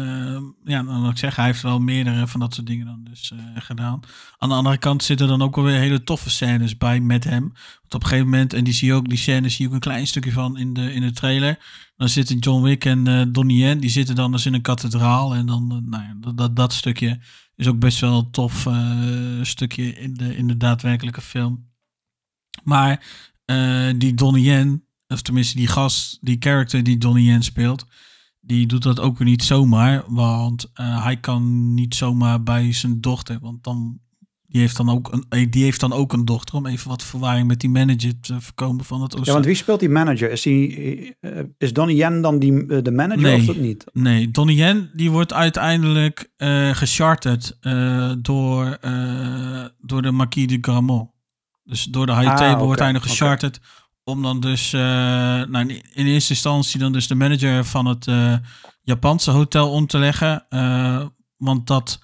ja, 0.64 0.82
dan 0.82 1.00
wil 1.00 1.10
ik 1.10 1.18
zeggen, 1.18 1.42
hij 1.42 1.50
heeft 1.50 1.62
wel 1.62 1.78
meerdere 1.78 2.26
van 2.26 2.40
dat 2.40 2.54
soort 2.54 2.66
dingen 2.66 2.86
dan 2.86 3.04
dus 3.10 3.32
eh, 3.32 3.38
gedaan. 3.54 4.00
Aan 4.38 4.48
de 4.48 4.54
andere 4.54 4.78
kant 4.78 5.02
zitten 5.02 5.28
dan 5.28 5.42
ook 5.42 5.54
wel 5.54 5.64
weer 5.64 5.78
hele 5.78 6.04
toffe 6.04 6.30
scènes 6.30 6.76
bij 6.76 7.00
met 7.00 7.24
hem. 7.24 7.42
Want 7.80 7.94
op 7.94 8.02
een 8.02 8.08
gegeven 8.08 8.30
moment, 8.30 8.52
en 8.52 8.64
die 8.64 8.74
zie 8.74 8.88
je 8.88 8.94
ook, 8.94 9.08
die 9.08 9.18
scènes 9.18 9.54
zie 9.54 9.64
je 9.64 9.68
ook 9.68 9.74
een 9.74 9.90
klein 9.90 10.06
stukje 10.06 10.32
van 10.32 10.58
in 10.58 10.74
de, 10.74 10.92
in 10.92 11.00
de 11.00 11.12
trailer. 11.12 11.58
Dan 11.96 12.08
zitten 12.08 12.38
John 12.38 12.62
Wick 12.62 12.84
en 12.84 13.06
eh 13.06 13.22
Donnie 13.28 13.58
Yen, 13.58 13.80
die 13.80 13.90
zitten 13.90 14.14
dan 14.14 14.32
dus 14.32 14.46
in 14.46 14.54
een 14.54 14.62
kathedraal. 14.62 15.34
En 15.34 15.46
dan, 15.46 15.84
nou 15.88 16.02
ja, 16.02 16.14
dat, 16.20 16.36
dat, 16.36 16.56
dat 16.56 16.72
stukje 16.72 17.18
is 17.56 17.66
ook 17.66 17.78
best 17.78 18.00
wel 18.00 18.18
een 18.18 18.30
tof 18.30 18.68
stukje 19.42 19.92
in 19.92 20.14
de, 20.14 20.36
in 20.36 20.46
de 20.46 20.56
daadwerkelijke 20.56 21.20
film. 21.20 21.72
Maar 22.62 23.04
eh, 23.44 23.88
die 23.96 24.14
Donnie 24.14 24.44
Yen, 24.44 24.84
of 25.08 25.22
tenminste 25.22 25.56
die 25.56 25.66
gast, 25.66 26.18
die 26.20 26.36
character 26.40 26.82
die 26.82 26.98
Donnie 26.98 27.30
Yen 27.30 27.42
speelt, 27.42 27.86
die 28.40 28.66
doet 28.66 28.82
dat 28.82 29.00
ook 29.00 29.18
weer 29.18 29.28
niet 29.28 29.42
zomaar. 29.42 30.04
Want 30.08 30.70
eh, 30.74 31.04
hij 31.04 31.16
kan 31.16 31.74
niet 31.74 31.94
zomaar 31.94 32.42
bij 32.42 32.72
zijn 32.72 33.00
dochter, 33.00 33.38
want 33.40 33.64
dan 33.64 34.02
die 34.46 34.62
heeft 34.62 34.76
dan 34.76 34.90
ook 34.90 35.12
een, 35.12 35.24
eh, 35.28 35.46
die 35.50 35.62
heeft 35.62 35.80
dan 35.80 35.92
ook 35.92 36.12
een 36.12 36.24
dochter, 36.24 36.54
om 36.54 36.66
even 36.66 36.88
wat 36.88 37.02
verwarring 37.02 37.46
met 37.46 37.60
die 37.60 37.70
manager 37.70 38.20
te 38.20 38.40
voorkomen 38.40 38.84
van 38.84 39.02
het 39.02 39.16
Ja, 39.22 39.32
want 39.32 39.44
wie 39.44 39.54
speelt 39.54 39.80
die 39.80 39.88
manager? 39.88 40.30
Is, 40.30 40.42
die, 40.42 41.16
is 41.58 41.72
Donnie 41.72 41.96
Yen 41.96 42.20
dan 42.20 42.38
die, 42.38 42.82
de 42.82 42.90
manager 42.90 43.22
Nee. 43.22 43.40
of 43.40 43.44
dat 43.44 43.56
niet? 43.56 43.84
Nee, 43.92 44.30
Donnie 44.30 44.56
Yen 44.56 44.90
die 44.94 45.10
wordt 45.10 45.32
uiteindelijk 45.32 46.30
gecharterd 46.72 47.58
door, 48.22 48.78
door 49.80 50.02
de 50.02 50.10
Marquis 50.10 50.46
de 50.46 50.58
Gramont. 50.60 51.13
Dus 51.64 51.84
door 51.84 52.06
de 52.06 52.14
high 52.14 52.28
Ah, 52.30 52.36
table 52.36 52.64
wordt 52.64 52.80
hij 52.80 52.92
nog 52.92 53.02
gecharterd. 53.02 53.60
Om 54.04 54.22
dan 54.22 54.40
dus, 54.40 54.72
eh, 54.72 54.80
nou, 54.80 55.68
in 55.92 56.06
eerste 56.06 56.32
instantie 56.32 56.80
dan 56.80 56.92
dus 56.92 57.06
de 57.06 57.14
manager 57.14 57.64
van 57.64 57.86
het 57.86 58.06
eh, 58.06 58.34
Japanse 58.82 59.30
hotel 59.30 59.70
om 59.70 59.86
te 59.86 59.98
leggen. 59.98 60.46
eh, 60.48 61.04
want 61.36 61.66
dat 61.66 62.00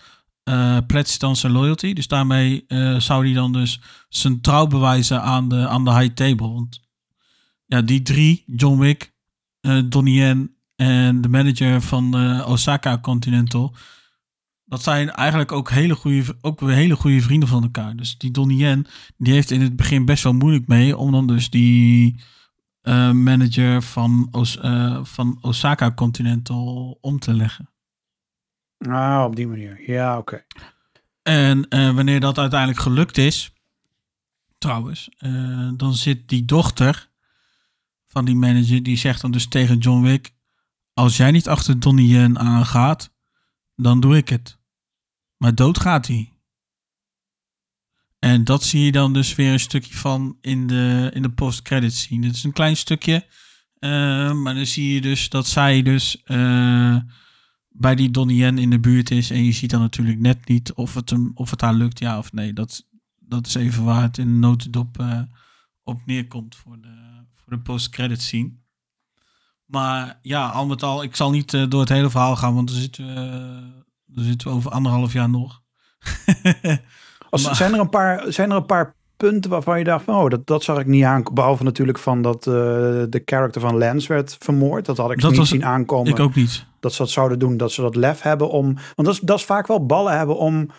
pledst 0.86 1.20
dan 1.20 1.36
zijn 1.36 1.52
loyalty. 1.52 1.92
Dus 1.92 2.06
daarmee 2.06 2.64
zou 2.98 3.24
hij 3.24 3.34
dan 3.34 3.52
dus 3.52 3.80
zijn 4.08 4.40
trouw 4.40 4.66
bewijzen 4.66 5.22
aan 5.22 5.48
de, 5.48 5.68
aan 5.68 5.84
de 5.84 5.94
high 5.94 6.14
table. 6.14 6.48
Want 6.48 6.80
ja, 7.66 7.82
die 7.82 8.02
drie, 8.02 8.44
John 8.46 8.78
Wick, 8.78 9.12
Donnie 9.84 10.14
Yen 10.14 10.54
en 10.76 11.20
de 11.20 11.28
manager 11.28 11.82
van 11.82 12.10
de 12.10 12.44
Osaka 12.46 12.98
Continental. 13.00 13.74
Dat 14.70 14.82
zijn 14.82 15.10
eigenlijk 15.10 15.52
ook 15.52 15.70
hele 15.70 15.94
goede, 15.94 16.36
ook 16.40 16.60
weer 16.60 16.74
hele 16.74 16.96
goede 16.96 17.20
vrienden 17.20 17.48
van 17.48 17.62
elkaar. 17.62 17.96
Dus 17.96 18.18
die 18.18 18.30
Donnie 18.30 18.56
Yen, 18.58 18.86
die 19.16 19.32
heeft 19.32 19.50
in 19.50 19.60
het 19.60 19.76
begin 19.76 20.04
best 20.04 20.22
wel 20.22 20.32
moeilijk 20.32 20.66
mee 20.66 20.96
om 20.96 21.12
dan 21.12 21.26
dus 21.26 21.50
die 21.50 22.20
eh, 22.80 23.10
manager 23.10 23.82
van, 23.82 24.28
Os- 24.30 24.58
eh, 24.58 25.04
van 25.04 25.38
Osaka 25.40 25.92
Continental 25.94 26.98
om 27.00 27.18
te 27.18 27.34
leggen. 27.34 27.70
Ah, 28.78 29.24
op 29.26 29.36
die 29.36 29.46
manier. 29.46 29.90
Ja, 29.90 30.18
oké. 30.18 30.44
En 31.22 31.68
eh, 31.68 31.94
wanneer 31.94 32.20
dat 32.20 32.38
uiteindelijk 32.38 32.80
gelukt 32.80 33.18
is, 33.18 33.52
trouwens, 34.58 35.08
dan 35.76 35.94
zit 35.94 36.28
die 36.28 36.44
dochter 36.44 37.10
van 38.06 38.24
die 38.24 38.36
manager, 38.36 38.82
die 38.82 38.96
zegt 38.96 39.20
dan 39.20 39.30
dus 39.30 39.46
tegen 39.46 39.78
John 39.78 40.02
Wick, 40.02 40.34
als 40.94 41.16
jij 41.16 41.30
niet 41.30 41.48
achter 41.48 41.80
Donnie 41.80 42.08
Yen 42.08 42.38
aangaat, 42.38 43.12
dan 43.76 44.00
doe 44.00 44.16
ik 44.16 44.28
het. 44.28 44.58
Maar 45.40 45.54
dood 45.54 45.78
gaat 45.78 46.06
hij. 46.06 46.32
En 48.18 48.44
dat 48.44 48.64
zie 48.64 48.84
je 48.84 48.92
dan 48.92 49.12
dus 49.12 49.34
weer 49.34 49.52
een 49.52 49.60
stukje 49.60 49.94
van 49.94 50.36
in 50.40 50.66
de, 50.66 51.10
in 51.14 51.22
de 51.22 51.30
post-credit 51.30 51.94
scene. 51.94 52.26
Het 52.26 52.36
is 52.36 52.44
een 52.44 52.52
klein 52.52 52.76
stukje, 52.76 53.26
eh, 53.78 54.32
maar 54.32 54.54
dan 54.54 54.66
zie 54.66 54.94
je 54.94 55.00
dus 55.00 55.28
dat 55.28 55.46
zij 55.46 55.82
dus 55.82 56.22
eh, 56.22 56.96
bij 57.68 57.94
die 57.94 58.10
Donnie 58.10 58.36
Yen 58.36 58.58
in 58.58 58.70
de 58.70 58.80
buurt 58.80 59.10
is. 59.10 59.30
En 59.30 59.44
je 59.44 59.52
ziet 59.52 59.70
dan 59.70 59.80
natuurlijk 59.80 60.18
net 60.18 60.48
niet 60.48 60.72
of 60.72 60.94
het, 60.94 61.10
hem, 61.10 61.30
of 61.34 61.50
het 61.50 61.60
haar 61.60 61.74
lukt, 61.74 61.98
ja 61.98 62.18
of 62.18 62.32
nee. 62.32 62.52
Dat, 62.52 62.86
dat 63.18 63.46
is 63.46 63.54
even 63.54 63.84
waar 63.84 64.02
het 64.02 64.18
in 64.18 64.26
de 64.26 64.38
notendop 64.38 64.98
eh, 64.98 65.20
op 65.82 66.06
neerkomt 66.06 66.56
voor 66.56 66.80
de, 66.80 67.24
voor 67.34 67.52
de 67.52 67.60
post-credit 67.60 68.20
scene. 68.22 68.52
Maar 69.64 70.18
ja, 70.22 70.48
al 70.48 70.66
met 70.66 70.82
al, 70.82 71.02
ik 71.02 71.16
zal 71.16 71.30
niet 71.30 71.50
door 71.50 71.80
het 71.80 71.88
hele 71.88 72.10
verhaal 72.10 72.36
gaan, 72.36 72.54
want 72.54 72.68
dan 72.68 72.76
zitten 72.78 73.06
we, 73.06 73.79
dan 74.14 74.24
zitten 74.24 74.48
we 74.48 74.54
over 74.54 74.70
anderhalf 74.70 75.12
jaar 75.12 75.28
nog. 75.30 75.60
Als, 77.30 77.44
Maar- 77.44 77.54
zijn, 77.56 77.72
er 77.74 77.80
een 77.80 77.88
paar, 77.88 78.32
zijn 78.32 78.50
er 78.50 78.56
een 78.56 78.66
paar 78.66 78.94
punten 79.16 79.50
waarvan 79.50 79.78
je 79.78 79.84
dacht 79.84 80.04
van, 80.04 80.14
oh, 80.14 80.28
dat, 80.30 80.46
dat 80.46 80.62
zag 80.62 80.78
ik 80.78 80.86
niet 80.86 81.04
aan. 81.04 81.22
Behalve 81.32 81.62
natuurlijk 81.64 81.98
van 81.98 82.22
dat 82.22 82.46
eh, 82.46 82.52
de 83.08 83.22
character 83.24 83.60
van 83.60 83.78
Lance 83.78 84.08
werd 84.08 84.36
vermoord. 84.38 84.84
Dat 84.86 84.96
had 84.96 85.10
ik 85.10 85.20
Dat 85.20 85.30
niet 85.30 85.38
was- 85.38 85.48
zien 85.48 85.64
aankomen. 85.64 86.10
ik 86.12 86.20
ook 86.20 86.34
niet. 86.34 86.66
Dat 86.80 86.92
ze 86.92 86.98
dat 87.02 87.10
zouden 87.10 87.38
doen. 87.38 87.56
Dat 87.56 87.72
ze 87.72 87.80
dat 87.80 87.96
lef 87.96 88.20
hebben 88.22 88.50
om... 88.50 88.64
Want 88.74 89.08
dat 89.08 89.08
is, 89.14 89.20
dat 89.20 89.38
is 89.38 89.44
vaak 89.44 89.66
wel 89.66 89.86
ballen 89.86 90.18
hebben 90.18 90.36
om 90.36 90.70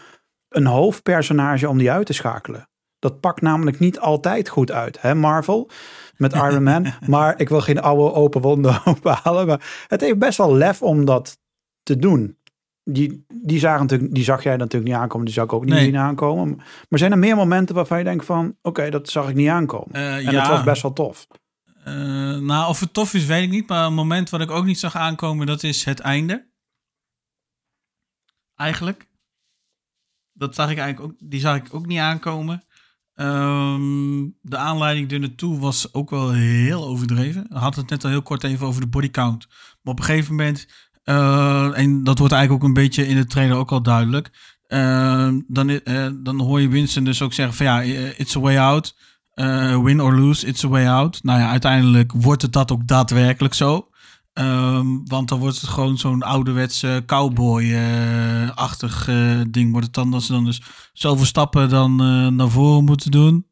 een 0.49 0.65
hoofdpersonage 0.65 1.69
om 1.69 1.77
die 1.77 1.91
uit 1.91 2.05
te 2.05 2.13
schakelen. 2.13 2.69
Dat 2.99 3.19
pakt 3.19 3.41
namelijk 3.41 3.79
niet 3.79 3.99
altijd 3.99 4.49
goed 4.49 4.71
uit. 4.71 5.01
Hè, 5.01 5.15
Marvel 5.15 5.69
met 6.17 6.33
Iron 6.49 6.63
Man. 6.63 6.87
Maar 7.07 7.39
ik 7.39 7.49
wil 7.49 7.61
geen 7.61 7.81
oude 7.81 8.13
open 8.13 8.41
wonden 8.41 8.81
ophalen. 8.85 9.47
Maar 9.47 9.85
het 9.87 10.01
heeft 10.01 10.19
best 10.19 10.37
wel 10.37 10.55
lef 10.55 10.81
om 10.81 11.05
dat 11.05 11.37
te 11.83 11.97
doen. 11.97 12.37
Die, 12.83 13.25
die, 13.43 13.59
zagen 13.59 13.81
natuurlijk, 13.81 14.13
die 14.13 14.23
zag 14.23 14.43
jij 14.43 14.57
natuurlijk 14.57 14.91
niet 14.91 15.01
aankomen. 15.01 15.25
Die 15.25 15.33
zag 15.33 15.43
ik 15.43 15.53
ook 15.53 15.65
niet 15.65 15.73
Nee. 15.73 15.83
zien 15.83 15.97
aankomen. 15.97 16.55
Maar 16.89 16.99
zijn 16.99 17.11
er 17.11 17.17
meer 17.17 17.35
momenten 17.35 17.75
waarvan 17.75 17.97
je 17.97 18.03
denkt 18.03 18.25
van... 18.25 18.55
Oké, 18.61 18.89
dat 18.89 19.09
zag 19.09 19.29
ik 19.29 19.35
niet 19.35 19.49
aankomen. 19.49 19.93
Eh, 19.93 20.15
en 20.15 20.23
ja. 20.23 20.31
dat 20.31 20.47
was 20.47 20.63
best 20.63 20.81
wel 20.81 20.93
tof. 20.93 21.27
Eh, 21.83 21.93
nou, 22.37 22.69
of 22.69 22.79
het 22.79 22.93
tof 22.93 23.13
is, 23.13 23.25
weet 23.25 23.43
ik 23.43 23.49
niet. 23.49 23.67
Maar 23.67 23.85
een 23.85 23.93
moment 23.93 24.29
wat 24.29 24.41
ik 24.41 24.51
ook 24.51 24.65
niet 24.65 24.79
zag 24.79 24.95
aankomen, 24.95 25.47
dat 25.47 25.63
is 25.63 25.85
het 25.85 25.99
einde. 25.99 26.49
Eigenlijk. 28.55 29.09
Dat 30.33 30.55
zag 30.55 30.71
ik 30.71 30.77
eigenlijk 30.77 31.13
ook, 31.13 31.29
die 31.29 31.39
zag 31.39 31.55
ik 31.55 31.73
ook 31.73 31.85
niet 31.85 31.99
aankomen. 31.99 32.63
Ehm, 33.13 34.27
de 34.41 34.57
aanleiding 34.57 35.11
er 35.11 35.19
naartoe 35.19 35.59
was 35.59 35.93
ook 35.93 36.09
wel 36.09 36.31
heel 36.31 36.85
overdreven. 36.85 37.45
We 37.49 37.57
hadden 37.57 37.81
het 37.81 37.89
net 37.89 38.03
al 38.03 38.09
heel 38.09 38.21
kort 38.21 38.43
even 38.43 38.67
over 38.67 38.81
de 38.81 38.87
bodycount. 38.87 39.47
Maar 39.81 39.93
op 39.93 39.99
een 39.99 40.05
gegeven 40.05 40.35
moment, 40.35 40.67
eh, 41.03 41.77
en 41.77 42.03
dat 42.03 42.17
wordt 42.17 42.33
eigenlijk 42.33 42.63
ook 42.63 42.69
een 42.69 42.83
beetje 42.83 43.07
in 43.07 43.15
de 43.15 43.25
trailer 43.25 43.57
ook 43.57 43.71
al 43.71 43.81
duidelijk. 43.81 44.31
eh, 44.67 45.29
dan, 45.47 45.69
eh, 45.69 46.07
dan 46.23 46.41
hoor 46.41 46.61
je 46.61 46.67
Winston 46.67 47.03
dus 47.03 47.21
ook 47.21 47.33
zeggen 47.33 47.55
van 47.55 47.65
ja, 47.65 47.81
it's 48.17 48.35
a 48.35 48.39
way 48.39 48.57
out. 48.57 48.95
Win 49.83 50.01
or 50.01 50.15
lose, 50.15 50.47
it's 50.47 50.63
a 50.63 50.67
way 50.67 50.87
out. 50.87 51.23
Nou 51.23 51.39
ja, 51.39 51.49
uiteindelijk 51.49 52.11
wordt 52.11 52.41
het 52.41 52.53
dat 52.53 52.71
ook 52.71 52.87
daadwerkelijk 52.87 53.53
zo. 53.53 53.87
Ehm, 54.33 54.85
want 55.05 55.29
dan 55.29 55.39
wordt 55.39 55.61
het 55.61 55.69
gewoon 55.69 55.97
zo'n 55.97 56.21
ouderwetse 56.21 57.03
cowboy-achtig 57.05 59.09
ding. 59.49 59.71
Wordt 59.71 59.85
het 59.85 59.95
dan 59.95 60.11
dat 60.11 60.23
ze 60.23 60.31
dan 60.31 60.45
dus 60.45 60.61
zoveel 60.93 61.25
stappen 61.25 61.69
dan 61.69 61.95
naar 62.35 62.49
voren 62.49 62.83
moeten 62.83 63.11
doen. 63.11 63.45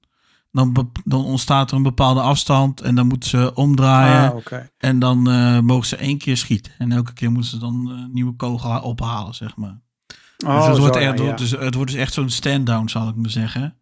Dan, 0.52 0.91
dan 1.04 1.26
ontstaat 1.26 1.72
er 1.72 1.78
een 1.78 1.84
bepaalde 1.84 2.22
afstand 2.22 2.82
en 2.82 2.95
dan 2.95 3.08
moeten 3.08 3.30
ze 3.30 3.54
omdraaien. 3.54 4.34
Ah. 4.34 4.60
En 4.78 5.00
dan 5.00 5.30
eh, 5.30 5.60
mogen 5.60 5.88
ze 5.88 5.95
één 5.95 6.18
keer 6.18 6.38
schieten. 6.38 6.72
En 6.78 6.91
elke 6.91 7.14
keer 7.14 7.32
moeten 7.32 7.50
ze 7.50 7.58
dan 7.58 7.91
eh, 7.91 7.97
een 7.97 8.10
nieuwe 8.14 8.36
kogel 8.36 8.82
ophalen, 8.82 9.36
zeg 9.36 9.56
maar. 9.56 9.82
Oh, 10.45 10.58
dus, 10.58 10.68
het 10.68 10.78
wordt 10.78 10.95
echt, 10.95 11.20
ja, 11.20 11.34
dus, 11.34 11.52
het 11.52 11.76
wordt 11.76 11.91
dus 11.91 12.00
echt 12.00 12.14
zo'n 12.14 12.30
stand-down, 12.30 12.88
zal 12.88 13.10
ik 13.10 13.16
maar 13.16 13.30
zeggen. 13.30 13.78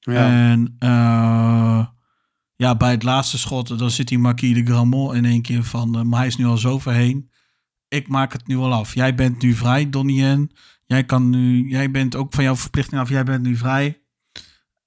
Ja. 0.00 0.50
En 0.50 0.76
eh, 0.78 1.86
ja, 2.56 2.76
bij 2.76 2.90
het 2.90 3.02
laatste 3.02 3.38
schot, 3.38 3.78
dan 3.78 3.90
zit 3.90 4.08
die 4.08 4.18
Marquis 4.18 4.54
de 4.54 4.64
Gramont 4.64 5.14
in 5.14 5.24
één 5.24 5.42
keer 5.42 5.64
van, 5.64 5.98
eh, 5.98 6.02
maar 6.02 6.18
hij 6.18 6.28
is 6.28 6.36
nu 6.36 6.44
al 6.44 6.56
zo 6.56 6.78
verheen. 6.78 7.30
Ik 7.88 8.08
maak 8.08 8.32
het 8.32 8.46
nu 8.46 8.56
al 8.56 8.72
af. 8.72 8.94
Jij 8.94 9.14
bent 9.14 9.42
nu 9.42 9.54
vrij, 9.54 9.90
Donnie 9.90 10.16
Yen. 10.16 10.50
Jij 10.86 11.04
kan 11.04 11.30
nu, 11.30 11.68
jij 11.68 11.90
bent 11.90 12.16
ook 12.16 12.34
van 12.34 12.44
jouw 12.44 12.56
verplichting 12.56 13.00
af. 13.00 13.08
Jij 13.08 13.24
bent 13.24 13.42
nu 13.42 13.56
vrij. 13.56 14.00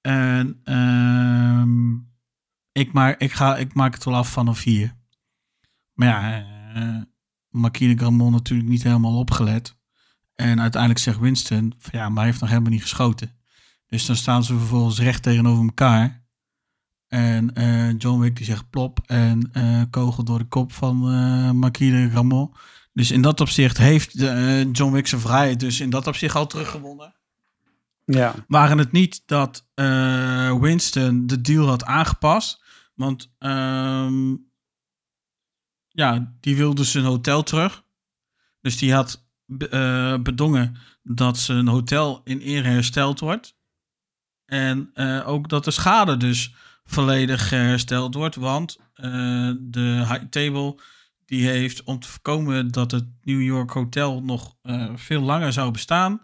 En 0.00 0.60
ehm, 0.64 1.94
ik, 2.72 2.92
maak, 2.92 3.20
ik, 3.20 3.32
ga, 3.32 3.56
ik 3.56 3.74
maak 3.74 3.94
het 3.94 4.04
wel 4.04 4.16
af 4.16 4.30
vanaf 4.30 4.62
hier. 4.62 4.96
Maar 5.92 6.08
ja, 6.08 7.08
Marquis 7.48 7.88
de 7.88 7.98
Gramont 7.98 8.32
natuurlijk 8.32 8.68
niet 8.68 8.82
helemaal 8.82 9.18
opgelet. 9.18 9.78
En 10.34 10.60
uiteindelijk 10.60 11.00
zegt 11.00 11.18
Winston, 11.18 11.74
ja, 11.90 12.08
maar 12.08 12.16
hij 12.16 12.26
heeft 12.26 12.40
nog 12.40 12.48
helemaal 12.48 12.70
niet 12.70 12.82
geschoten. 12.82 13.38
Dus 13.86 14.06
dan 14.06 14.16
staan 14.16 14.44
ze 14.44 14.58
vervolgens 14.58 14.98
recht 14.98 15.22
tegenover 15.22 15.64
elkaar. 15.64 16.24
En 17.08 17.54
eh, 17.54 17.98
John 17.98 18.20
Wick 18.20 18.36
die 18.36 18.44
zegt 18.44 18.70
plop 18.70 19.00
en 19.06 19.50
eh, 19.52 19.82
kogel 19.90 20.24
door 20.24 20.38
de 20.38 20.44
kop 20.44 20.72
van 20.72 20.96
Marquis 21.58 21.90
de 21.90 22.10
Gramont. 22.10 22.56
Dus 22.92 23.10
in 23.10 23.22
dat 23.22 23.40
opzicht 23.40 23.78
heeft 23.78 24.12
John 24.72 24.92
Wick 24.92 25.06
zijn 25.06 25.20
vrijheid 25.20 25.60
dus 25.60 25.80
in 25.80 25.90
dat 25.90 26.06
opzicht 26.06 26.34
al 26.34 26.46
teruggewonnen. 26.46 27.14
Ja. 28.10 28.34
Waren 28.48 28.78
het 28.78 28.92
niet 28.92 29.22
dat 29.26 29.68
eh, 29.74 30.60
Winston 30.60 31.26
de 31.26 31.40
deal 31.40 31.66
had 31.66 31.84
aangepast. 31.84 32.62
Want 32.94 33.32
ehm, 33.38 34.34
ja, 35.88 36.34
die 36.40 36.56
wilde 36.56 36.84
zijn 36.84 37.04
hotel 37.04 37.42
terug. 37.42 37.84
Dus 38.60 38.78
die 38.78 38.94
had 38.94 39.26
eh, 39.58 40.16
bedongen 40.18 40.76
dat 41.02 41.38
zijn 41.38 41.66
hotel 41.68 42.20
in 42.24 42.40
ere 42.40 42.68
hersteld 42.68 43.20
wordt. 43.20 43.58
En 44.44 44.90
eh, 44.94 45.28
ook 45.28 45.48
dat 45.48 45.64
de 45.64 45.70
schade 45.70 46.16
dus 46.16 46.54
volledig 46.84 47.50
hersteld 47.50 48.14
wordt. 48.14 48.36
Want 48.36 48.78
de 49.58 50.04
high 50.08 50.24
table 50.30 50.80
die 51.26 51.48
heeft 51.48 51.82
om 51.82 51.98
te 51.98 52.08
voorkomen 52.08 52.68
dat 52.68 52.90
het 52.90 53.04
New 53.22 53.42
York 53.42 53.70
Hotel 53.70 54.22
nog 54.22 54.56
veel 54.94 55.20
langer 55.20 55.52
zou 55.52 55.70
bestaan, 55.70 56.20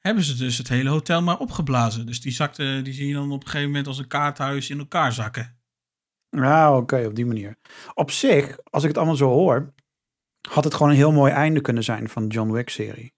hebben 0.00 0.24
ze 0.24 0.36
dus 0.36 0.58
het 0.58 0.68
hele 0.68 0.90
hotel 0.90 1.22
maar 1.22 1.38
opgeblazen. 1.38 2.06
Dus 2.06 2.20
die 2.20 2.32
zakte, 2.32 2.80
die 2.82 2.92
zie 2.92 3.06
je 3.06 3.14
dan 3.14 3.32
op 3.32 3.42
een 3.42 3.48
gegeven 3.48 3.68
moment 3.68 3.86
als 3.86 3.98
een 3.98 4.06
kaarthuis 4.06 4.70
in 4.70 4.78
elkaar 4.78 5.12
zakken. 5.12 5.58
Ja, 6.28 6.76
oké, 6.76 7.06
op 7.06 7.14
die 7.14 7.26
manier. 7.26 7.58
Op 7.94 8.10
zich, 8.10 8.58
als 8.64 8.82
ik 8.82 8.88
het 8.88 8.98
allemaal 8.98 9.16
zo 9.16 9.28
hoor, 9.28 9.74
had 10.48 10.64
het 10.64 10.74
gewoon 10.74 10.90
een 10.90 10.96
heel 10.96 11.12
mooi 11.12 11.32
einde 11.32 11.60
kunnen 11.60 11.84
zijn 11.84 12.08
van 12.08 12.28
de 12.28 12.34
John 12.34 12.52
Wick-serie. 12.52 13.14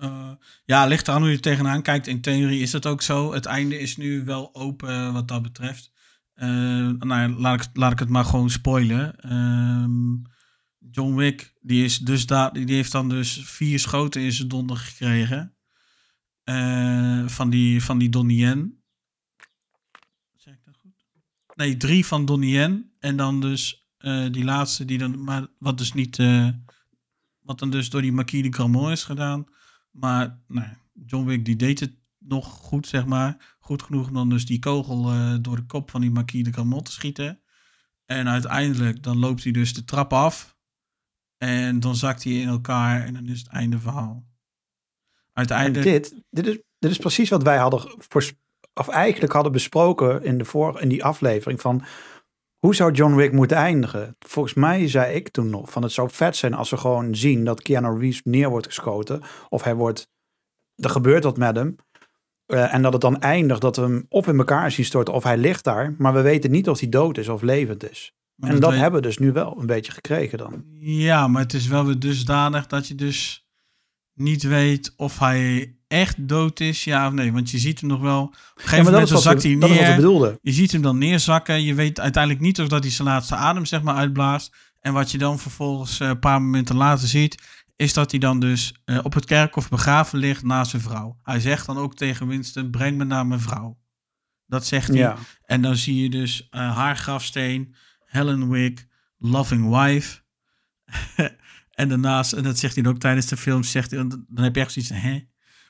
Eh, 0.00 0.30
ja, 0.64 0.86
ligt 0.86 1.08
eraan 1.08 1.20
hoe 1.20 1.30
je 1.30 1.40
tegenaan 1.40 1.82
kijkt. 1.82 2.06
In 2.06 2.20
theorie 2.20 2.60
is 2.60 2.70
dat 2.70 2.86
ook 2.86 3.02
zo. 3.02 3.32
Het 3.32 3.46
einde 3.46 3.78
is 3.78 3.96
nu 3.96 4.24
wel 4.24 4.54
open 4.54 4.88
eh, 4.88 5.12
wat 5.12 5.28
dat 5.28 5.42
betreft. 5.42 5.92
Eh, 6.34 6.48
nou 6.88 7.08
ja, 7.08 7.28
laat, 7.28 7.64
ik, 7.64 7.68
laat 7.72 7.92
ik 7.92 7.98
het 7.98 8.08
maar 8.08 8.24
gewoon 8.24 8.50
spoilen. 8.50 9.16
Ehm, 9.20 10.14
John 10.90 11.14
Wick, 11.14 11.54
die, 11.60 11.84
is 11.84 11.98
dus 11.98 12.26
da 12.26 12.50
die 12.50 12.74
heeft 12.74 12.92
dan 12.92 13.08
dus 13.08 13.40
vier 13.44 13.78
schoten 13.78 14.22
in 14.22 14.32
zijn 14.32 14.48
donder 14.48 14.76
gekregen. 14.76 15.56
Eh, 16.44 17.26
van, 17.28 17.50
die, 17.50 17.82
van 17.82 17.98
die 17.98 18.08
Donnie 18.08 18.38
Yen. 18.38 18.82
Zeg 20.34 20.54
ik 20.54 20.64
dat 20.64 20.76
goed? 20.76 21.04
Nee, 21.54 21.76
drie 21.76 22.06
van 22.06 22.24
Donnie 22.24 22.50
Yen. 22.50 22.92
En 22.98 23.16
dan 23.16 23.40
dus 23.40 23.88
eh, 23.98 24.26
die 24.30 24.44
laatste, 24.44 24.84
die 24.84 24.98
dan, 24.98 25.24
maar 25.24 25.46
wat 25.58 25.78
dus 25.78 25.92
niet, 25.92 26.18
eh, 26.18 26.48
wat 27.40 27.58
dan 27.58 27.70
dus 27.70 27.90
door 27.90 28.02
die 28.02 28.12
Marquis 28.12 28.42
de 28.42 28.52
Gramont 28.52 28.92
is 28.92 29.04
gedaan. 29.04 29.46
Maar 29.90 30.40
nou, 30.48 30.68
John 31.06 31.26
Wick 31.26 31.44
die 31.44 31.56
deed 31.56 31.80
het 31.80 31.96
nog 32.18 32.46
goed, 32.46 32.86
zeg 32.86 33.06
maar. 33.06 33.56
Goed 33.58 33.82
genoeg 33.82 34.08
om 34.08 34.14
dan 34.14 34.28
dus 34.28 34.46
die 34.46 34.58
kogel 34.58 35.02
door 35.42 35.56
de 35.56 35.66
kop 35.66 35.90
van 35.90 36.00
die 36.00 36.10
Marquis 36.10 36.44
de 36.44 36.52
Gramont 36.52 36.84
te 36.84 36.92
schieten. 36.92 37.40
En 38.04 38.28
uiteindelijk 38.28 39.02
dan 39.02 39.18
loopt 39.18 39.42
hij 39.42 39.52
dus 39.52 39.74
de 39.74 39.84
trap 39.84 40.12
af. 40.12 40.55
En 41.38 41.80
dan 41.80 41.96
zakt 41.96 42.24
hij 42.24 42.32
in 42.32 42.48
elkaar 42.48 43.04
en 43.04 43.14
dan 43.14 43.28
is 43.28 43.38
het 43.38 43.48
einde 43.48 43.78
verhaal. 43.78 44.24
Uiteindelijk... 45.32 45.84
dit, 45.84 46.22
dit, 46.30 46.46
is, 46.46 46.58
dit 46.78 46.90
is 46.90 46.98
precies 46.98 47.30
wat 47.30 47.42
wij 47.42 47.56
hadden, 47.56 47.96
of 48.74 48.88
eigenlijk 48.88 49.32
hadden 49.32 49.52
besproken 49.52 50.24
in, 50.24 50.38
de 50.38 50.44
vor, 50.44 50.80
in 50.80 50.88
die 50.88 51.04
aflevering 51.04 51.60
van 51.60 51.84
hoe 52.58 52.74
zou 52.74 52.92
John 52.92 53.14
Wick 53.14 53.32
moeten 53.32 53.56
eindigen? 53.56 54.16
Volgens 54.18 54.54
mij 54.54 54.88
zei 54.88 55.14
ik 55.14 55.28
toen 55.28 55.50
nog 55.50 55.70
van 55.70 55.82
het 55.82 55.92
zou 55.92 56.10
vet 56.10 56.36
zijn 56.36 56.54
als 56.54 56.70
we 56.70 56.76
gewoon 56.76 57.14
zien 57.14 57.44
dat 57.44 57.62
Keanu 57.62 57.98
Reeves 57.98 58.20
neer 58.24 58.48
wordt 58.48 58.66
geschoten 58.66 59.22
of 59.48 59.62
hij 59.62 59.74
wordt, 59.74 60.08
er 60.74 60.90
gebeurt 60.90 61.24
wat 61.24 61.36
met 61.36 61.56
hem. 61.56 61.76
Eh, 62.46 62.74
en 62.74 62.82
dat 62.82 62.92
het 62.92 63.02
dan 63.02 63.20
eindigt 63.20 63.60
dat 63.60 63.76
we 63.76 63.82
hem 63.82 64.06
of 64.08 64.26
in 64.26 64.38
elkaar 64.38 64.70
zien 64.70 64.84
storten 64.84 65.14
of 65.14 65.22
hij 65.22 65.36
ligt 65.36 65.64
daar, 65.64 65.94
maar 65.98 66.12
we 66.12 66.20
weten 66.20 66.50
niet 66.50 66.68
of 66.68 66.80
hij 66.80 66.88
dood 66.88 67.18
is 67.18 67.28
of 67.28 67.42
levend 67.42 67.90
is. 67.90 68.15
Maar 68.36 68.50
en 68.50 68.60
dat 68.60 68.72
hebben 68.72 69.00
we 69.00 69.06
dus 69.06 69.18
nu 69.18 69.32
wel 69.32 69.60
een 69.60 69.66
beetje 69.66 69.92
gekregen 69.92 70.38
dan. 70.38 70.64
Ja, 70.78 71.28
maar 71.28 71.42
het 71.42 71.54
is 71.54 71.66
wel 71.66 71.84
weer 71.84 71.98
dusdanig 71.98 72.66
dat 72.66 72.88
je 72.88 72.94
dus 72.94 73.46
niet 74.14 74.42
weet 74.42 74.92
of 74.96 75.18
hij 75.18 75.76
echt 75.88 76.28
dood 76.28 76.60
is, 76.60 76.84
ja 76.84 77.06
of 77.06 77.12
nee. 77.12 77.32
Want 77.32 77.50
je 77.50 77.58
ziet 77.58 77.80
hem 77.80 77.88
nog 77.88 78.00
wel. 78.00 78.22
Op 78.22 78.32
een 78.32 78.38
Ja, 78.54 78.62
gegeven 78.62 78.84
dat 78.84 78.92
moment 78.92 79.08
dan 79.08 79.20
zakt 79.20 79.42
hij 79.42 79.54
neer. 79.54 80.38
Je 80.42 80.52
ziet 80.52 80.72
hem 80.72 80.82
dan 80.82 80.98
neerzakken. 80.98 81.62
Je 81.62 81.74
weet 81.74 82.00
uiteindelijk 82.00 82.42
niet 82.44 82.60
of 82.60 82.68
dat 82.68 82.82
hij 82.82 82.92
zijn 82.92 83.08
laatste 83.08 83.34
adem 83.34 83.64
zeg 83.64 83.82
maar 83.82 83.94
uitblaast. 83.94 84.54
En 84.80 84.92
wat 84.92 85.10
je 85.10 85.18
dan 85.18 85.38
vervolgens 85.38 86.00
eh, 86.00 86.08
een 86.08 86.18
paar 86.18 86.42
momenten 86.42 86.76
later 86.76 87.08
ziet, 87.08 87.42
is 87.76 87.92
dat 87.92 88.10
hij 88.10 88.20
dan 88.20 88.40
dus 88.40 88.74
eh, 88.84 88.98
op 89.02 89.14
het 89.14 89.24
kerkhof 89.24 89.68
begraven 89.68 90.18
ligt 90.18 90.42
naast 90.42 90.70
zijn 90.70 90.82
vrouw. 90.82 91.18
Hij 91.22 91.40
zegt 91.40 91.66
dan 91.66 91.78
ook 91.78 91.94
tegen 91.94 92.26
Winston, 92.26 92.70
breng 92.70 92.96
me 92.96 93.04
naar 93.04 93.26
mijn 93.26 93.40
vrouw. 93.40 93.78
Dat 94.46 94.66
zegt 94.66 94.88
hij. 94.88 94.96
Ja. 94.96 95.16
En 95.44 95.62
dan 95.62 95.76
zie 95.76 96.02
je 96.02 96.10
dus 96.10 96.46
eh, 96.50 96.76
haar 96.76 96.96
grafsteen, 96.96 97.74
Helen 98.06 98.48
Wick, 98.48 98.86
loving 99.18 99.68
wife. 99.68 100.20
En 101.76 101.88
daarnaast, 101.88 102.32
en 102.32 102.42
dat 102.42 102.58
zegt 102.58 102.76
hij 102.76 102.86
ook 102.86 102.98
tijdens 102.98 103.26
de 103.26 103.36
film, 103.36 103.62
zegt 103.62 103.90
hij, 103.90 104.06
dan 104.08 104.44
heb 104.44 104.54
je 104.54 104.60
echt 104.60 104.72
zoiets 104.72 104.90
hè? 104.94 105.26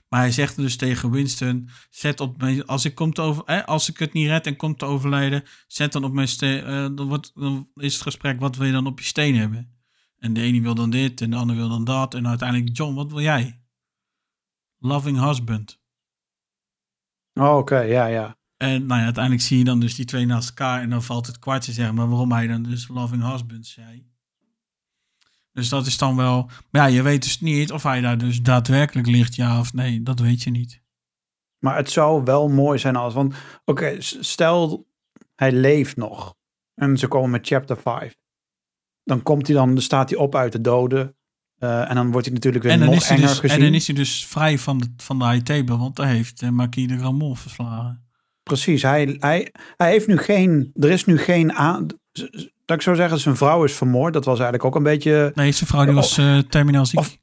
Maar 0.09 0.21
hij 0.21 0.33
zegt 0.33 0.57
dus 0.57 0.77
tegen 0.77 1.11
Winston, 1.11 1.69
zet 1.91 2.21
op 2.21 2.41
mijn, 2.41 2.67
als 2.67 2.85
ik, 2.85 2.95
kom 2.95 3.13
te 3.13 3.23
over, 3.23 3.43
hè, 3.47 3.67
als 3.67 3.89
ik 3.89 3.99
het 3.99 4.13
niet 4.13 4.27
red 4.27 4.47
en 4.47 4.57
kom 4.57 4.77
te 4.77 4.85
overlijden, 4.85 5.43
zet 5.67 5.93
dan 5.93 6.05
op 6.05 6.13
mijn 6.13 6.29
steen, 6.29 6.65
eh, 6.65 6.89
dan, 6.95 7.09
wordt, 7.09 7.33
dan 7.35 7.69
is 7.75 7.93
het 7.93 8.03
gesprek, 8.03 8.41
wat 8.41 8.57
wil 8.57 8.67
je 8.67 8.73
dan 8.73 8.87
op 8.87 8.99
je 8.99 9.05
steen 9.05 9.37
hebben? 9.37 9.77
En 10.19 10.33
de 10.33 10.41
ene 10.41 10.61
wil 10.61 10.75
dan 10.75 10.91
dit 10.91 11.21
en 11.21 11.31
de 11.31 11.37
ander 11.37 11.57
wil 11.57 11.69
dan 11.69 11.85
dat. 11.85 12.15
En 12.15 12.29
uiteindelijk, 12.29 12.77
John, 12.77 12.95
wat 12.95 13.11
wil 13.11 13.21
jij? 13.21 13.61
Loving 14.79 15.21
husband. 15.21 15.81
Oh, 17.35 17.57
oké, 17.57 17.81
ja, 17.81 18.07
ja. 18.07 18.39
En 18.57 18.87
nou 18.87 18.99
ja, 18.99 19.05
uiteindelijk 19.05 19.45
zie 19.45 19.59
je 19.59 19.65
dan 19.65 19.81
dus 19.81 19.95
die 19.95 20.05
twee 20.05 20.27
naast 20.27 20.49
elkaar 20.49 20.83
en 20.83 20.91
dan 20.91 21.03
valt 21.03 21.27
het 21.27 21.39
kwartje, 21.39 21.73
zeg 21.73 21.93
maar, 21.93 22.09
waarom 22.09 22.33
hij 22.33 22.47
dan 22.47 22.63
dus 22.63 22.89
loving 22.89 23.31
husband 23.31 23.67
zei. 23.67 24.07
Dus 25.53 25.69
dat 25.69 25.87
is 25.87 25.99
dan 25.99 26.17
wel, 26.17 26.51
maar 26.71 26.83
ja, 26.83 26.87
je 26.97 27.03
weet 27.03 27.23
dus 27.23 27.41
niet 27.41 27.73
of 27.73 27.83
hij 27.83 28.01
daar 28.01 28.19
dus 28.19 28.43
daadwerkelijk 28.43 29.07
ligt, 29.07 29.35
ja 29.35 29.59
of 29.61 29.73
nee, 29.73 30.03
dat 30.03 30.21
weet 30.21 30.43
je 30.43 30.51
niet. 30.51 30.83
Maar 31.59 31.77
het 31.77 31.91
zou 31.91 32.25
wel 32.25 32.49
mooi 32.49 32.79
zijn 32.79 32.97
als, 32.97 33.15
want 33.15 33.35
oké, 33.65 33.97
stel 34.01 34.87
hij 35.35 35.53
leeft 35.53 35.97
nog 35.97 36.35
en 36.75 36.99
ze 36.99 37.09
komen 37.09 37.31
met 37.31 37.47
chapter 37.47 37.77
5. 37.77 38.17
Dan 39.05 39.23
komt 39.23 39.47
hij 39.47 39.57
dan, 39.57 39.75
dan 39.75 39.83
staat 39.83 40.11
hij 40.11 40.19
op 40.19 40.35
uit 40.35 40.53
de 40.53 40.61
doden 40.61 41.17
eh, 41.59 41.91
en 41.91 41.95
dan 41.95 42.11
wordt 42.11 42.27
hij 42.27 42.35
natuurlijk 42.35 42.65
weer 42.65 42.79
nog 42.79 42.89
enger 42.89 43.29
dus, 43.29 43.39
gezien. 43.39 43.57
en 43.57 43.65
dan 43.65 43.75
is 43.75 43.87
hij 43.87 43.97
dus 43.97 44.27
vrij 44.27 44.59
van 44.59 44.79
de, 44.79 44.93
van 44.97 45.19
de 45.19 45.27
high 45.29 45.45
table, 45.45 45.77
want 45.77 45.97
daar 45.97 46.09
heeft 46.09 46.43
uh, 46.43 46.51
Marquis 46.51 46.87
de 46.87 46.99
Gramont 46.99 47.39
verslagen. 47.39 48.06
Precies, 48.47 48.83
hij, 48.83 49.17
hij, 49.19 49.53
hij 49.77 49.91
heeft 49.91 50.07
nu 50.07 50.17
geen, 50.17 50.71
er 50.75 50.91
is 50.91 51.05
nu 51.05 51.19
geen 51.19 51.53
aan, 51.53 51.87
dat 52.65 52.77
ik 52.77 52.83
zou 52.83 52.97
zeggen, 52.97 53.19
zijn 53.19 53.37
vrouw 53.37 53.65
is 53.65 53.73
vermoord. 53.73 54.13
Dat 54.13 54.25
was 54.25 54.35
eigenlijk 54.35 54.65
ook 54.65 54.75
een 54.75 54.83
beetje, 54.83 55.33
Nee, 55.35 55.53
zijn 55.53 55.69
vrouw 55.69 55.85
die 55.85 55.95
was 55.95 56.19
uh, 56.19 56.39
terminaal 56.39 56.87
ziek. 56.87 56.99
Of- 57.01 57.17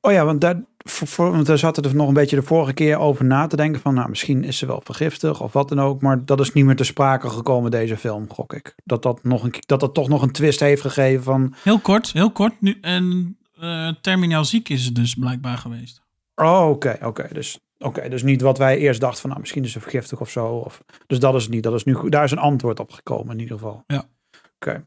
oh 0.00 0.12
ja, 0.12 0.24
want 0.24 0.40
daar, 0.40 0.62
voor, 0.78 1.08
voor, 1.08 1.30
want 1.30 1.46
daar 1.46 1.58
zaten 1.58 1.82
er 1.82 1.94
nog 1.94 2.08
een 2.08 2.14
beetje 2.14 2.36
de 2.36 2.42
vorige 2.42 2.72
keer 2.72 2.98
over 2.98 3.24
na 3.24 3.46
te 3.46 3.56
denken 3.56 3.80
van, 3.80 3.94
nou, 3.94 4.08
misschien 4.08 4.44
is 4.44 4.58
ze 4.58 4.66
wel 4.66 4.80
vergiftig 4.84 5.40
of 5.40 5.52
wat 5.52 5.68
dan 5.68 5.80
ook, 5.80 6.02
maar 6.02 6.24
dat 6.24 6.40
is 6.40 6.52
niet 6.52 6.64
meer 6.64 6.76
te 6.76 6.84
sprake 6.84 7.30
gekomen 7.30 7.70
deze 7.70 7.96
film, 7.96 8.26
gok 8.32 8.52
ik. 8.54 8.74
Dat 8.84 9.02
dat, 9.02 9.24
nog 9.24 9.42
een, 9.42 9.54
dat 9.66 9.80
dat 9.80 9.94
toch 9.94 10.08
nog 10.08 10.22
een 10.22 10.32
twist 10.32 10.60
heeft 10.60 10.82
gegeven 10.82 11.24
van, 11.24 11.54
Heel 11.62 11.78
kort, 11.78 12.12
heel 12.12 12.30
kort. 12.30 12.60
Nu, 12.60 12.78
en 12.80 13.36
uh, 13.62 13.88
terminaal 14.00 14.44
ziek 14.44 14.68
is 14.68 14.84
het 14.84 14.94
dus 14.94 15.14
blijkbaar 15.14 15.58
geweest. 15.58 16.02
oh, 16.34 16.68
oké, 16.68 16.98
oké, 17.02 17.28
dus... 17.32 17.58
Oké, 17.78 18.08
dus 18.08 18.22
niet 18.22 18.40
wat 18.40 18.58
wij 18.58 18.78
eerst 18.78 19.00
dachten 19.00 19.20
van, 19.20 19.28
nou, 19.30 19.40
misschien 19.40 19.64
is 19.64 19.72
ze 19.72 19.80
vergiftig 19.80 20.20
of 20.20 20.30
zo. 20.30 20.46
Of, 20.46 20.84
dus 21.06 21.18
dat 21.18 21.34
is 21.34 21.42
het 21.42 21.52
niet. 21.52 21.62
Dat 21.62 21.74
is 21.74 21.84
nu, 21.84 21.94
goed. 21.94 22.12
daar 22.12 22.24
is 22.24 22.30
een 22.30 22.38
antwoord 22.38 22.80
op 22.80 22.92
gekomen 22.92 23.32
in 23.32 23.40
ieder 23.40 23.58
geval. 23.58 23.84
Ja. 23.86 24.08
Oké. 24.54 24.86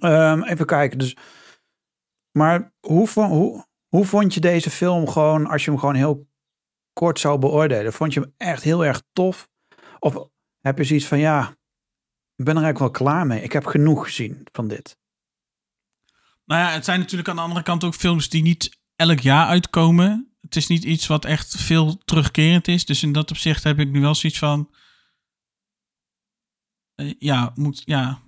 Um, 0.00 0.44
even 0.44 0.66
kijken. 0.66 0.98
Dus, 0.98 1.16
maar 2.32 2.72
hoe, 2.80 3.08
hoe, 3.12 3.66
hoe 3.88 4.04
vond 4.04 4.34
je 4.34 4.40
deze 4.40 4.70
film 4.70 5.08
gewoon, 5.08 5.46
als 5.46 5.64
je 5.64 5.70
hem 5.70 5.80
gewoon 5.80 5.94
heel 5.94 6.28
kort 6.92 7.18
zou 7.18 7.38
beoordelen? 7.38 7.92
Vond 7.92 8.14
je 8.14 8.20
hem 8.20 8.34
echt 8.36 8.62
heel 8.62 8.84
erg 8.84 9.02
tof? 9.12 9.48
Of 9.98 10.28
heb 10.60 10.78
je 10.78 10.84
zoiets 10.84 11.06
van, 11.06 11.18
ja, 11.18 11.48
ik 12.36 12.44
ben 12.44 12.56
er 12.56 12.62
eigenlijk 12.62 12.78
wel 12.78 13.06
klaar 13.06 13.26
mee. 13.26 13.42
Ik 13.42 13.52
heb 13.52 13.66
genoeg 13.66 14.04
gezien 14.04 14.46
van 14.52 14.68
dit. 14.68 14.98
Nou 16.44 16.60
ja, 16.60 16.70
het 16.70 16.84
zijn 16.84 17.00
natuurlijk 17.00 17.28
aan 17.28 17.36
de 17.36 17.42
andere 17.42 17.62
kant 17.62 17.84
ook 17.84 17.94
films 17.94 18.28
die 18.28 18.42
niet 18.42 18.78
elk 18.96 19.18
jaar 19.18 19.46
uitkomen. 19.46 20.29
Het 20.40 20.56
is 20.56 20.66
niet 20.66 20.84
iets 20.84 21.06
wat 21.06 21.24
echt 21.24 21.56
veel 21.56 21.98
terugkerend 21.98 22.68
is. 22.68 22.84
Dus 22.84 23.02
in 23.02 23.12
dat 23.12 23.30
opzicht 23.30 23.64
heb 23.64 23.78
ik 23.78 23.90
nu 23.90 24.00
wel 24.00 24.14
zoiets 24.14 24.38
van. 24.38 24.70
Uh, 26.96 27.14
ja, 27.18 27.52
moet. 27.54 27.82
Ja. 27.84 28.22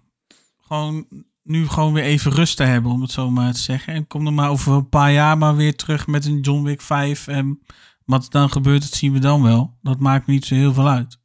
Gewoon. 0.56 1.06
Nu 1.42 1.68
gewoon 1.68 1.92
weer 1.92 2.04
even 2.04 2.32
rust 2.32 2.56
te 2.56 2.62
hebben, 2.62 2.92
om 2.92 3.00
het 3.00 3.10
zo 3.10 3.30
maar 3.30 3.52
te 3.52 3.58
zeggen. 3.58 3.94
En 3.94 4.06
kom 4.06 4.24
dan 4.24 4.34
maar 4.34 4.50
over 4.50 4.72
een 4.72 4.88
paar 4.88 5.12
jaar 5.12 5.38
maar 5.38 5.56
weer 5.56 5.76
terug 5.76 6.06
met 6.06 6.24
een 6.24 6.40
John 6.40 6.62
Wick 6.62 6.80
5. 6.80 7.26
En 7.26 7.62
wat 8.04 8.30
dan 8.30 8.50
gebeurt, 8.50 8.82
dat 8.82 8.92
zien 8.92 9.12
we 9.12 9.18
dan 9.18 9.42
wel. 9.42 9.78
Dat 9.80 9.98
maakt 9.98 10.26
niet 10.26 10.44
zo 10.44 10.54
heel 10.54 10.72
veel 10.72 10.88
uit. 10.88 11.20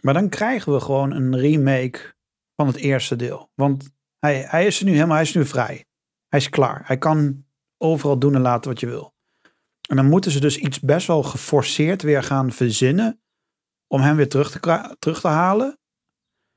Maar 0.00 0.14
dan 0.14 0.28
krijgen 0.28 0.72
we 0.72 0.80
gewoon 0.80 1.10
een 1.12 1.36
remake 1.36 2.14
van 2.56 2.66
het 2.66 2.76
eerste 2.76 3.16
deel. 3.16 3.50
Want 3.54 3.90
hij, 4.18 4.44
hij 4.48 4.66
is 4.66 4.78
er 4.78 4.84
nu 4.84 4.92
helemaal, 4.92 5.14
hij 5.14 5.24
is 5.24 5.34
nu 5.34 5.46
vrij. 5.46 5.84
Hij 6.28 6.38
is 6.38 6.48
klaar. 6.48 6.82
Hij 6.86 6.98
kan 6.98 7.44
overal 7.78 8.18
doen 8.18 8.34
en 8.34 8.40
laten 8.40 8.70
wat 8.70 8.80
je 8.80 8.86
wil. 8.86 9.15
En 9.86 9.96
dan 9.96 10.08
moeten 10.08 10.30
ze 10.30 10.40
dus 10.40 10.56
iets 10.56 10.80
best 10.80 11.06
wel 11.06 11.22
geforceerd 11.22 12.02
weer 12.02 12.22
gaan 12.22 12.52
verzinnen. 12.52 13.20
Om 13.86 14.00
hem 14.00 14.16
weer 14.16 14.28
terug 14.28 14.50
te, 14.50 14.96
terug 14.98 15.20
te 15.20 15.28
halen. 15.28 15.78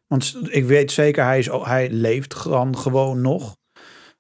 Want 0.08 0.38
ik 0.50 0.66
weet 0.66 0.92
zeker, 0.92 1.24
hij, 1.24 1.40
is, 1.40 1.48
hij 1.48 1.90
leeft 1.92 2.44
dan 2.44 2.78
gewoon 2.78 3.22
nog. 3.22 3.58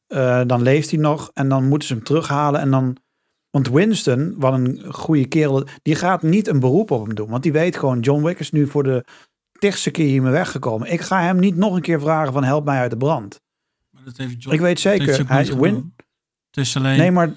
Uh, 0.07 0.41
dan 0.45 0.62
leeft 0.62 0.89
hij 0.89 0.99
nog. 0.99 1.32
En 1.34 1.49
dan 1.49 1.68
moeten 1.68 1.88
ze 1.88 1.93
hem 1.93 2.03
terughalen. 2.03 2.62
En 2.62 2.72
dan. 2.72 2.97
Want 3.49 3.70
Winston, 3.70 4.36
wat 4.38 4.53
een 4.53 4.93
goede 4.93 5.28
kerel, 5.28 5.68
die 5.82 5.95
gaat 5.95 6.22
niet 6.22 6.47
een 6.47 6.60
beroep 6.60 6.91
op 6.91 7.05
hem 7.05 7.16
doen. 7.16 7.30
Want 7.30 7.43
die 7.43 7.51
weet 7.51 7.78
gewoon, 7.78 7.99
John 7.99 8.24
Wick 8.24 8.39
is 8.39 8.51
nu 8.51 8.68
voor 8.68 8.84
de 8.84 9.05
tigste 9.60 9.91
keer 9.91 10.05
hiermee 10.05 10.32
weggekomen. 10.32 10.91
Ik 10.91 11.01
ga 11.01 11.22
hem 11.22 11.39
niet 11.39 11.55
nog 11.55 11.76
een 11.76 11.82
keer 11.82 11.99
vragen 11.99 12.34
van 12.34 12.43
help 12.43 12.66
mij 12.66 12.80
uit 12.80 12.91
de 12.91 12.97
brand. 12.97 13.41
Maar 13.89 14.03
dat 14.03 14.18
heeft 14.18 14.43
John, 14.43 14.55
ik 14.55 14.62
weet 14.62 14.80
zeker, 14.80 15.28
hij 15.28 15.55
win. 15.55 15.93
Het 16.49 16.57
is 16.57 16.78
alleen. 16.78 16.97
Nee, 16.97 17.12
maar 17.12 17.34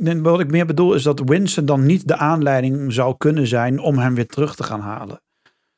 wat 0.00 0.40
ik 0.40 0.50
meer 0.50 0.66
bedoel 0.66 0.94
is 0.94 1.02
dat 1.02 1.22
Winston 1.24 1.64
dan 1.64 1.86
niet 1.86 2.08
de 2.08 2.16
aanleiding 2.16 2.92
zou 2.92 3.14
kunnen 3.16 3.46
zijn 3.46 3.80
om 3.80 3.98
hem 3.98 4.14
weer 4.14 4.26
terug 4.26 4.54
te 4.54 4.62
gaan 4.62 4.80
halen. 4.80 5.22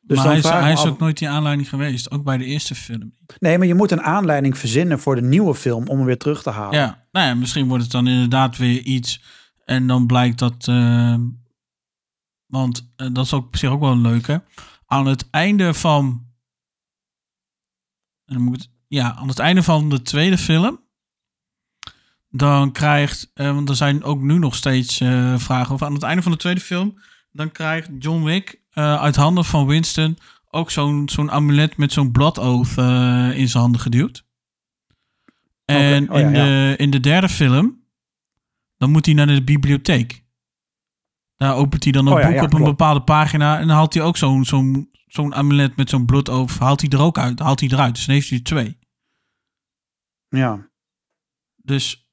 Dus 0.00 0.16
maar 0.16 0.26
hij 0.26 0.36
is, 0.36 0.44
hij 0.44 0.72
is 0.72 0.86
ook 0.86 0.98
nooit 0.98 1.18
die 1.18 1.28
aanleiding 1.28 1.68
geweest, 1.68 2.10
ook 2.10 2.24
bij 2.24 2.36
de 2.36 2.44
eerste 2.44 2.74
film. 2.74 3.12
Nee, 3.38 3.58
maar 3.58 3.66
je 3.66 3.74
moet 3.74 3.90
een 3.90 4.02
aanleiding 4.02 4.58
verzinnen 4.58 4.98
voor 4.98 5.14
de 5.14 5.22
nieuwe 5.22 5.54
film 5.54 5.88
om 5.88 5.96
hem 5.96 6.06
weer 6.06 6.18
terug 6.18 6.42
te 6.42 6.50
halen. 6.50 6.78
Ja, 6.78 7.06
nou 7.12 7.26
ja, 7.26 7.34
misschien 7.34 7.68
wordt 7.68 7.82
het 7.82 7.92
dan 7.92 8.06
inderdaad 8.06 8.56
weer 8.56 8.80
iets 8.80 9.22
en 9.64 9.86
dan 9.86 10.06
blijkt 10.06 10.38
dat, 10.38 10.66
uh, 10.66 11.16
want 12.46 12.92
uh, 12.96 13.08
dat 13.12 13.24
is 13.24 13.32
ook 13.32 13.46
op 13.46 13.56
zich 13.56 13.70
ook 13.70 13.80
wel 13.80 13.92
een 13.92 14.00
leuke. 14.00 14.42
Aan 14.86 15.06
het 15.06 15.30
einde 15.30 15.74
van, 15.74 16.26
en 18.24 18.34
dan 18.34 18.42
moet, 18.42 18.70
ja, 18.88 19.14
aan 19.14 19.28
het 19.28 19.38
einde 19.38 19.62
van 19.62 19.88
de 19.88 20.02
tweede 20.02 20.38
film, 20.38 20.80
dan 22.28 22.72
krijgt, 22.72 23.30
uh, 23.34 23.54
want 23.54 23.68
er 23.68 23.76
zijn 23.76 24.02
ook 24.02 24.20
nu 24.20 24.38
nog 24.38 24.54
steeds 24.54 25.00
uh, 25.00 25.38
vragen 25.38 25.74
over. 25.74 25.86
Aan 25.86 25.94
het 25.94 26.02
einde 26.02 26.22
van 26.22 26.32
de 26.32 26.38
tweede 26.38 26.60
film, 26.60 26.98
dan 27.32 27.52
krijgt 27.52 27.90
John 27.98 28.24
Wick 28.24 28.60
uh, 28.74 29.00
uit 29.00 29.16
handen 29.16 29.44
van 29.44 29.66
Winston 29.66 30.18
ook 30.50 30.70
zo'n 30.70 31.08
zo'n 31.08 31.30
amulet 31.30 31.76
met 31.76 31.92
zo'n 31.92 32.12
uh, 32.16 33.38
in 33.38 33.48
zijn 33.48 33.62
handen 33.62 33.80
geduwd. 33.80 34.24
En 35.64 36.02
okay. 36.02 36.22
oh, 36.22 36.28
in, 36.28 36.34
ja, 36.34 36.44
de, 36.44 36.74
in 36.76 36.90
de 36.90 37.00
derde 37.00 37.28
film, 37.28 37.84
dan 38.76 38.90
moet 38.90 39.06
hij 39.06 39.14
naar 39.14 39.26
de 39.26 39.44
bibliotheek. 39.44 40.24
Daar 41.36 41.54
opent 41.54 41.82
hij 41.82 41.92
dan 41.92 42.06
een 42.06 42.12
oh, 42.12 42.22
boek 42.24 42.34
ja, 42.34 42.42
op 42.42 42.52
een 42.52 42.64
bepaalde 42.64 43.02
pagina 43.02 43.58
en 43.58 43.66
dan 43.66 43.76
haalt 43.76 43.94
hij 43.94 44.02
ook 44.02 44.16
zo'n 44.16 44.44
zo'n 44.44 44.90
zo'n 45.06 45.34
amulet 45.34 45.76
met 45.76 45.90
zo'n 45.90 46.28
oath, 46.28 46.58
haalt 46.58 46.80
hij 46.80 46.90
er 46.90 47.00
ook 47.00 47.18
uit, 47.18 47.38
haalt 47.38 47.60
hij 47.60 47.68
eruit. 47.68 47.94
Dus 47.94 48.06
dan 48.06 48.14
heeft 48.14 48.28
hij 48.28 48.38
er 48.38 48.44
twee. 48.44 48.78
Ja. 50.28 50.70
Dus 51.56 52.05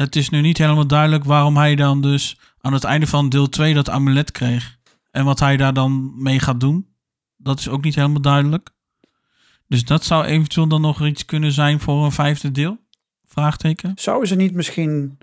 het 0.00 0.16
is 0.16 0.28
nu 0.28 0.40
niet 0.40 0.58
helemaal 0.58 0.86
duidelijk 0.86 1.24
waarom 1.24 1.56
hij 1.56 1.74
dan 1.74 2.00
dus 2.00 2.38
aan 2.60 2.72
het 2.72 2.84
einde 2.84 3.06
van 3.06 3.28
deel 3.28 3.48
2 3.48 3.74
dat 3.74 3.88
amulet 3.88 4.30
kreeg. 4.30 4.78
En 5.10 5.24
wat 5.24 5.40
hij 5.40 5.56
daar 5.56 5.74
dan 5.74 6.22
mee 6.22 6.38
gaat 6.38 6.60
doen. 6.60 6.94
Dat 7.36 7.58
is 7.58 7.68
ook 7.68 7.84
niet 7.84 7.94
helemaal 7.94 8.20
duidelijk. 8.20 8.70
Dus 9.66 9.84
dat 9.84 10.04
zou 10.04 10.24
eventueel 10.24 10.68
dan 10.68 10.80
nog 10.80 11.06
iets 11.06 11.24
kunnen 11.24 11.52
zijn 11.52 11.80
voor 11.80 12.04
een 12.04 12.12
vijfde 12.12 12.50
deel? 12.50 12.78
Vraagteken. 13.26 13.92
Zou 13.94 14.26
ze 14.26 14.34
niet 14.34 14.54
misschien... 14.54 15.18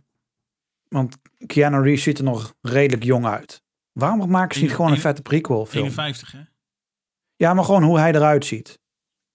Want 0.88 1.18
Keanu 1.46 1.82
Reeves 1.82 2.04
ziet 2.04 2.18
er 2.18 2.24
nog 2.24 2.54
redelijk 2.62 3.04
jong 3.04 3.26
uit. 3.26 3.64
Waarom 3.92 4.30
maken 4.30 4.56
ze 4.56 4.62
niet 4.62 4.76
gewoon 4.76 4.92
een 4.92 5.00
vette 5.00 5.22
prequel 5.22 5.66
film? 5.66 5.84
51 5.84 6.32
hè? 6.32 6.40
Ja, 7.36 7.54
maar 7.54 7.64
gewoon 7.64 7.84
hoe 7.84 8.00
hij 8.00 8.14
eruit 8.14 8.46
ziet. 8.46 8.80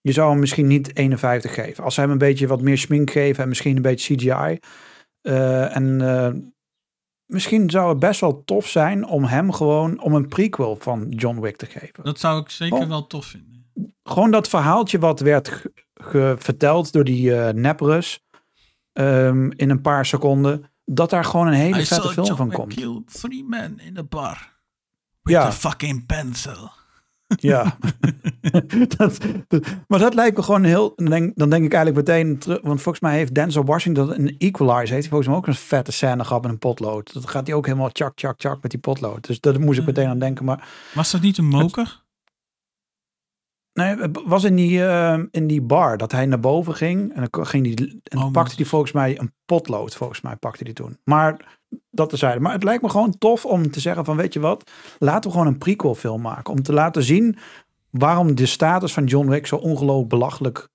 Je 0.01 0.13
zou 0.13 0.31
hem 0.31 0.41
misschien 0.41 0.67
niet 0.67 0.97
51 0.97 1.55
geven. 1.55 1.85
Als 1.85 1.95
ze 1.95 2.01
hem 2.01 2.11
een 2.11 2.19
beetje 2.19 2.47
wat 2.47 2.63
meer 2.63 2.79
smink 2.79 3.11
geven 3.11 3.43
en 3.43 3.49
misschien 3.49 3.77
een 3.77 3.83
beetje 3.83 4.17
CGI. 4.17 4.59
Uh, 5.23 5.77
en 5.77 6.01
uh, 6.01 6.29
misschien 7.27 7.71
zou 7.71 7.89
het 7.89 7.99
best 7.99 8.21
wel 8.21 8.45
tof 8.45 8.67
zijn 8.67 9.07
om 9.07 9.25
hem 9.25 9.53
gewoon 9.53 10.01
om 10.01 10.15
een 10.15 10.29
prequel 10.29 10.77
van 10.77 11.09
John 11.09 11.41
Wick 11.41 11.57
te 11.57 11.67
geven. 11.67 12.05
Dat 12.05 12.21
zou 12.21 12.41
ik 12.41 12.49
zeker 12.49 12.79
oh. 12.79 12.89
wel 12.89 13.07
tof 13.07 13.27
vinden. 13.27 13.67
Gewoon 14.03 14.31
dat 14.31 14.49
verhaaltje 14.49 14.99
wat 14.99 15.21
werd 15.21 15.63
verteld 16.37 16.93
door 16.93 17.05
die 17.05 17.31
uh, 17.31 17.49
neprus 17.49 18.25
um, 18.93 19.53
in 19.53 19.71
een 19.71 19.81
paar 19.81 20.07
seconden. 20.07 20.71
Dat 20.85 21.11
daar 21.11 21.25
gewoon 21.25 21.47
een 21.47 21.53
hele 21.53 21.81
I 21.81 21.87
vette 21.87 22.09
film 22.09 22.27
John 22.27 22.39
van 22.39 22.49
Wick 22.49 22.59
komt. 22.59 22.75
Kill 22.75 23.03
three 23.13 23.45
men 23.45 23.79
in 23.79 23.99
a 23.99 24.03
bar. 24.03 24.53
With 25.23 25.35
Ja. 25.35 25.47
a 25.47 25.53
fucking 25.53 26.07
pencil. 26.07 26.71
Ja. 27.37 27.77
dat, 28.97 29.19
dat- 29.49 29.65
maar 29.89 29.99
dat 29.99 30.15
lijkt 30.15 30.37
me 30.37 30.43
gewoon 30.43 30.65
heel. 30.65 30.93
Dan 30.97 31.07
denk, 31.07 31.33
dan 31.37 31.51
denk 31.51 31.65
ik 31.65 31.73
eigenlijk 31.73 32.09
meteen 32.09 32.39
terug. 32.39 32.61
Want 32.63 32.81
volgens 32.83 33.05
mij 33.05 33.17
heeft 33.17 33.35
Denzel 33.35 33.65
Washington 33.65 34.15
een 34.15 34.35
Equalizer. 34.39 34.79
Heeft 34.79 34.91
hij 34.91 35.09
volgens 35.09 35.29
mij 35.29 35.37
ook 35.37 35.47
een 35.47 35.55
vette 35.55 35.93
scène 35.93 36.25
gehad 36.25 36.43
met 36.43 36.51
een 36.51 36.59
potlood. 36.59 37.13
Dat 37.13 37.29
gaat 37.31 37.47
hij 37.47 37.57
ook 37.57 37.67
helemaal 37.67 37.91
tjak, 37.91 38.17
tjak, 38.17 38.39
tjak 38.39 38.63
met 38.63 38.71
die 38.71 38.81
potlood. 38.81 39.27
Dus 39.27 39.41
daar 39.41 39.61
moest 39.61 39.79
ik 39.79 39.87
meteen 39.87 40.09
aan 40.09 40.19
denken. 40.19 40.45
Maar 40.45 40.69
Was 40.95 41.11
dat 41.11 41.21
niet 41.21 41.39
een 41.39 41.49
moker? 41.49 42.01
Nee, 43.73 43.97
het 43.97 44.21
was 44.25 44.45
in 44.45 44.55
die, 44.57 44.85
eh, 44.87 45.19
in 45.31 45.47
die 45.47 45.63
bar 45.63 45.97
dat 45.97 46.13
hij 46.13 46.27
naar 46.27 46.41
boven 46.41 46.75
ging. 46.75 47.15
En 47.15 47.27
dan 47.31 47.47
ging 47.47 47.65
die, 47.77 48.01
en 48.05 48.19
Oh, 48.19 48.31
pakte 48.31 48.55
hij 48.57 48.65
volgens 48.65 48.93
mij 48.93 49.21
een 49.21 49.33
potlood. 49.45 49.95
Volgens 49.95 50.21
mij 50.21 50.37
pakte 50.37 50.65
hij 50.65 50.73
toen. 50.73 50.99
Maar 51.05 51.61
dat 51.91 52.09
terzijde. 52.09 52.41
Maar 52.41 52.53
het 52.53 52.65
lijkt 52.65 52.83
me 52.83 52.89
gewoon 52.89 53.19
tof 53.19 53.45
om 53.45 53.71
te 53.71 53.81
zeggen 53.81 54.05
van 54.05 54.17
weet 54.17 54.33
je 54.33 54.41
wat. 54.41 54.71
Laten 54.99 55.31
we 55.31 55.37
gewoon 55.37 55.53
een 55.53 55.59
prequel 55.59 55.95
film 55.95 56.21
maken. 56.21 56.53
Om 56.53 56.63
te 56.63 56.73
laten 56.73 57.03
zien 57.03 57.39
waarom 57.91 58.35
de 58.35 58.47
status 58.47 58.93
van 58.93 59.05
John 59.05 59.29
Wick 59.29 59.47
zo 59.47 59.57
ongelooflijk 59.57 60.09
belachelijk. 60.09 60.69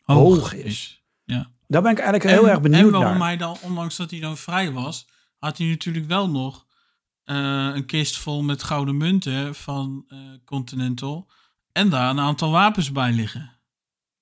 Hoog 0.00 0.54
is. 0.54 1.04
Ja. 1.24 1.50
Daar 1.66 1.82
ben 1.82 1.90
ik 1.90 1.98
eigenlijk 1.98 2.36
heel 2.36 2.48
erg 2.48 2.60
benieuwd 2.60 2.92
en 2.92 2.98
waarom 2.98 3.18
naar. 3.18 3.26
hij 3.26 3.36
dan, 3.36 3.56
ondanks 3.62 3.96
dat 3.96 4.10
hij 4.10 4.20
dan 4.20 4.36
vrij 4.36 4.72
was, 4.72 5.06
had 5.38 5.58
hij 5.58 5.66
natuurlijk 5.66 6.06
wel 6.06 6.30
nog 6.30 6.66
eh, 7.24 7.70
een 7.74 7.86
kist 7.86 8.18
vol 8.18 8.42
met 8.42 8.62
gouden 8.62 8.96
munten 8.96 9.54
van 9.54 10.04
eh, 10.08 10.18
Continental. 10.44 11.30
En 11.72 11.90
daar 11.90 12.10
een 12.10 12.20
aantal 12.20 12.50
wapens 12.50 12.92
bij 12.92 13.12
liggen. 13.12 13.52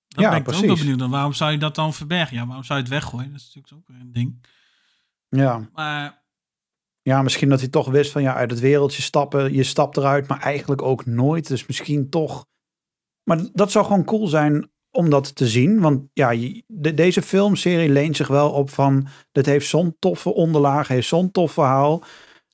Dat 0.08 0.20
Ja, 0.20 0.30
ben 0.30 0.38
ik 0.38 0.48
ook 0.48 0.64
wel 0.64 0.76
benieuwd 0.76 0.98
naar. 0.98 1.08
Waarom 1.08 1.32
zou 1.32 1.52
je 1.52 1.58
dat 1.58 1.74
dan 1.74 1.94
verbergen? 1.94 2.36
Ja, 2.36 2.46
waarom 2.46 2.64
zou 2.64 2.78
je 2.78 2.84
het 2.84 2.94
weggooien? 2.94 3.30
Dat 3.30 3.40
is 3.40 3.46
natuurlijk 3.54 3.74
ook 3.74 3.88
weer 3.88 4.00
een 4.00 4.12
ding. 4.12 4.46
Ja. 5.36 5.68
Maar 5.72 6.24
ja, 7.02 7.22
misschien 7.22 7.48
dat 7.48 7.60
hij 7.60 7.68
toch 7.68 7.88
wist 7.88 8.10
van 8.12 8.22
ja, 8.22 8.34
uit 8.34 8.50
het 8.50 8.60
wereldje 8.60 9.02
stappen. 9.02 9.52
Je 9.52 9.62
stapt 9.62 9.96
eruit, 9.96 10.28
maar 10.28 10.40
eigenlijk 10.40 10.82
ook 10.82 11.06
nooit. 11.06 11.48
Dus 11.48 11.66
misschien 11.66 12.08
toch. 12.08 12.46
Maar 13.22 13.40
dat 13.52 13.70
zou 13.70 13.84
gewoon 13.84 14.04
cool 14.04 14.26
zijn 14.26 14.70
om 14.90 15.10
dat 15.10 15.34
te 15.34 15.48
zien. 15.48 15.80
Want 15.80 16.08
ja, 16.12 16.34
de, 16.66 16.94
deze 16.94 17.22
filmserie 17.22 17.88
leent 17.90 18.16
zich 18.16 18.28
wel 18.28 18.50
op 18.50 18.70
van... 18.70 19.06
Dit 19.32 19.46
heeft 19.46 19.68
zo'n 19.68 19.96
toffe 19.98 20.34
onderlaag, 20.34 20.88
heeft 20.88 21.08
zo'n 21.08 21.30
tof 21.30 21.52
verhaal. 21.52 22.02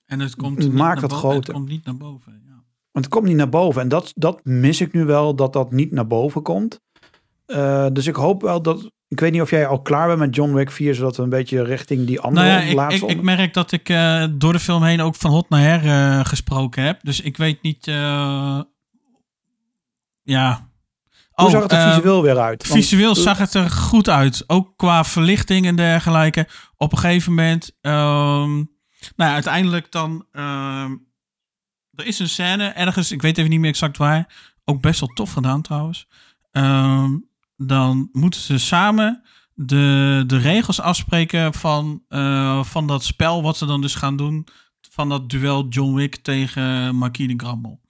en 0.07 0.21
het 0.21 0.37
komt 0.37 0.73
Maak 0.73 1.01
bo- 1.01 1.09
groter. 1.09 1.39
Het 1.39 1.53
komt 1.53 1.69
niet 1.69 1.85
naar 1.85 1.97
boven. 1.97 2.43
Ja. 2.45 2.63
Want 2.93 3.05
het 3.05 3.09
komt 3.09 3.25
niet 3.27 3.37
naar 3.37 3.49
boven. 3.49 3.83
En 3.83 3.89
dat, 3.89 4.13
dat 4.15 4.45
mis 4.45 4.81
ik 4.81 4.93
nu 4.93 5.05
wel, 5.05 5.35
dat 5.35 5.53
dat 5.53 5.73
niet 5.73 5.93
naar 5.93 6.07
boven 6.07 6.43
komt. 6.43 6.81
Eh, 7.47 7.87
dus 7.93 8.07
ik 8.07 8.15
hoop 8.15 8.43
wel 8.43 8.63
dat... 8.63 8.91
Ik 9.09 9.21
weet 9.21 9.33
niet 9.33 9.41
of 9.41 9.51
jij 9.51 9.67
al 9.67 9.83
klaar 9.83 10.07
bent 10.07 10.19
met 10.19 10.35
John 10.35 10.53
Wick 10.53 10.71
4... 10.71 10.95
zodat 10.95 11.17
we 11.17 11.23
een 11.23 11.29
beetje 11.29 11.63
richting 11.63 12.07
die 12.07 12.21
andere 12.21 12.47
Nou 12.47 12.61
ja, 12.61 12.67
ik, 12.67 12.75
laatste... 12.75 13.05
ik, 13.07 13.11
ik 13.11 13.23
merk 13.23 13.55
dat 13.55 13.73
ik 13.73 13.89
eh, 13.89 14.25
door 14.31 14.53
de 14.53 14.59
film 14.59 14.83
heen 14.83 15.01
ook 15.01 15.15
van 15.15 15.31
hot 15.31 15.49
naar 15.49 15.61
her 15.61 15.85
eh, 16.19 16.25
gesproken 16.25 16.83
heb. 16.83 17.01
Dus 17.03 17.21
ik 17.21 17.37
weet 17.37 17.63
niet. 17.63 17.87
eh, 17.87 18.61
ja. 20.23 20.67
Hoe 21.31 21.47
Oh, 21.47 21.53
zag 21.53 21.63
het 21.63 21.73
er 21.73 21.93
visueel 21.95 22.23
weer 22.23 22.39
uit? 22.39 22.69
Want- 22.69 22.81
Visueel 22.81 23.15
zag 23.15 23.39
het 23.39 23.55
er 23.55 23.71
goed 23.71 24.09
uit. 24.09 24.45
Ook 24.47 24.77
qua 24.77 25.05
verlichting 25.05 25.67
en 25.67 25.77
dergelijke. 25.77 26.47
Op 26.77 26.93
een 26.93 26.99
gegeven 26.99 27.35
moment. 27.35 27.77
ehm, 27.81 28.55
nou 28.57 28.67
ja, 29.17 29.33
uiteindelijk 29.33 29.93
dan. 29.93 30.27
ehm, 30.33 30.91
er 31.95 32.07
is 32.07 32.19
een 32.19 32.29
scène 32.29 32.69
ergens. 32.69 33.13
Ik 33.13 33.23
weet 33.23 33.39
even 33.39 33.51
niet 33.51 33.61
meer 33.61 33.71
exact 33.71 33.97
waar. 33.97 34.35
Ook 34.65 34.81
best 34.81 35.01
wel 35.01 35.09
tof 35.09 35.33
gedaan 35.33 35.63
trouwens. 35.63 36.07
Ehm, 36.51 37.11
dan 37.59 38.09
moeten 38.13 38.41
ze 38.41 38.59
samen 38.59 39.23
de, 39.55 40.25
de 40.27 40.37
regels 40.37 40.81
afspreken 40.81 41.55
van, 41.55 42.03
eh, 42.09 42.65
van 42.65 42.87
dat 42.87 43.05
spel. 43.05 43.43
Wat 43.43 43.57
ze 43.57 43.67
dan 43.67 43.81
dus 43.81 43.95
gaan 43.95 44.17
doen. 44.17 44.47
Van 44.91 45.09
dat 45.09 45.31
duel 45.31 45.69
John 45.69 45.95
Wick 45.95 46.17
tegen 46.17 46.95
Marquis 46.97 47.27
de 47.27 47.35
Grammel. 47.37 47.81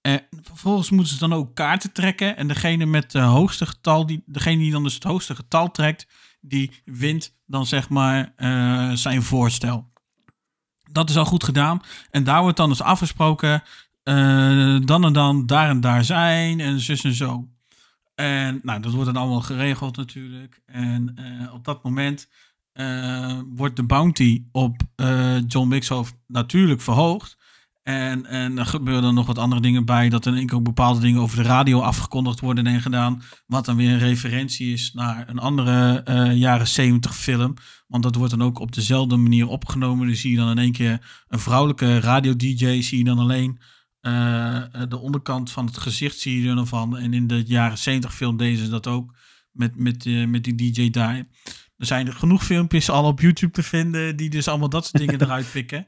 En 0.00 0.22
vervolgens 0.42 0.90
moeten 0.90 1.12
ze 1.12 1.18
dan 1.18 1.32
ook 1.32 1.54
kaarten 1.54 1.92
trekken. 1.92 2.36
En 2.36 2.48
degene 2.48 2.86
met 2.86 3.12
het 3.12 3.22
hoogste 3.22 3.66
getal, 3.66 4.06
die, 4.06 4.22
degene 4.26 4.58
die 4.58 4.72
dan 4.72 4.82
dus 4.82 4.94
het 4.94 5.02
hoogste 5.02 5.34
getal 5.34 5.70
trekt, 5.70 6.06
die 6.40 6.82
wint 6.84 7.36
dan 7.46 7.66
zeg 7.66 7.88
maar 7.88 8.32
eh, 8.36 8.92
zijn 8.92 9.22
voorstel. 9.22 9.92
Dat 10.90 11.10
is 11.10 11.16
al 11.16 11.24
goed 11.24 11.44
gedaan. 11.44 11.80
En 12.10 12.24
daar 12.24 12.42
wordt 12.42 12.56
dan 12.56 12.68
dus 12.68 12.82
afgesproken, 12.82 13.62
eh, 14.02 14.78
dan 14.80 15.04
en 15.04 15.12
dan, 15.12 15.46
daar 15.46 15.68
en 15.68 15.80
daar 15.80 16.04
zijn 16.04 16.60
en 16.60 16.80
zus 16.80 17.04
en 17.04 17.14
zo. 17.14 17.48
En 18.18 18.60
nou, 18.62 18.80
dat 18.80 18.92
wordt 18.92 19.12
dan 19.12 19.22
allemaal 19.22 19.40
geregeld 19.40 19.96
natuurlijk. 19.96 20.60
En 20.66 21.12
eh, 21.14 21.54
op 21.54 21.64
dat 21.64 21.82
moment 21.82 22.28
eh, 22.72 23.38
wordt 23.48 23.76
de 23.76 23.82
bounty 23.82 24.44
op 24.52 24.82
eh, 24.96 25.36
John 25.46 25.82
hoofd 25.88 26.14
natuurlijk 26.26 26.80
verhoogd. 26.80 27.36
En, 27.82 28.26
en 28.26 28.58
er 28.58 28.66
gebeuren 28.66 29.14
nog 29.14 29.26
wat 29.26 29.38
andere 29.38 29.60
dingen 29.60 29.84
bij. 29.84 30.08
Dat 30.08 30.24
er 30.24 30.36
in 30.36 30.52
ook 30.52 30.62
bepaalde 30.62 31.00
dingen 31.00 31.20
over 31.20 31.36
de 31.36 31.42
radio 31.42 31.80
afgekondigd 31.80 32.40
worden 32.40 32.66
en 32.66 32.80
gedaan. 32.80 33.22
Wat 33.46 33.64
dan 33.64 33.76
weer 33.76 33.92
een 33.92 33.98
referentie 33.98 34.72
is 34.72 34.92
naar 34.92 35.28
een 35.28 35.38
andere 35.38 36.02
jaren 36.34 36.68
70 36.68 37.16
film. 37.16 37.54
Want 37.86 38.02
dat 38.02 38.14
wordt 38.14 38.30
dan 38.30 38.42
ook 38.42 38.58
op 38.58 38.72
dezelfde 38.74 39.16
manier 39.16 39.48
opgenomen. 39.48 40.06
Dus 40.06 40.20
zie 40.20 40.30
je 40.30 40.36
dan 40.36 40.50
in 40.50 40.58
één 40.58 40.72
keer 40.72 41.24
een 41.28 41.38
vrouwelijke 41.38 42.00
radio-dj. 42.00 42.80
Zie 42.80 42.98
je 42.98 43.04
dan 43.04 43.18
alleen 43.18 43.58
eh, 44.00 44.62
de 44.88 44.98
onderkant 44.98 45.50
van 45.50 45.66
het 45.66 45.78
gezicht 45.78 46.18
zie 46.18 46.42
je 46.42 46.48
er 46.48 46.54
dan 46.54 46.66
van. 46.66 46.96
En 46.96 47.14
in 47.14 47.26
de 47.26 47.44
jaren 47.44 47.78
70 47.78 48.14
film 48.14 48.36
deden 48.36 48.64
ze 48.64 48.70
dat 48.70 48.86
ook. 48.86 49.16
Met, 49.52 49.76
met, 49.76 50.06
eh, 50.06 50.26
met 50.26 50.44
die 50.44 50.72
DJ 50.72 50.90
daar. 50.90 51.16
Er 51.76 51.86
zijn 51.86 52.06
er 52.06 52.12
genoeg 52.12 52.44
filmpjes 52.44 52.90
al 52.90 53.04
op 53.04 53.20
YouTube 53.20 53.52
te 53.52 53.62
vinden. 53.62 54.16
Die 54.16 54.30
dus 54.30 54.48
allemaal 54.48 54.68
dat 54.68 54.86
soort 54.86 55.02
dingen 55.02 55.20
eruit 55.22 55.50
pikken. 55.52 55.86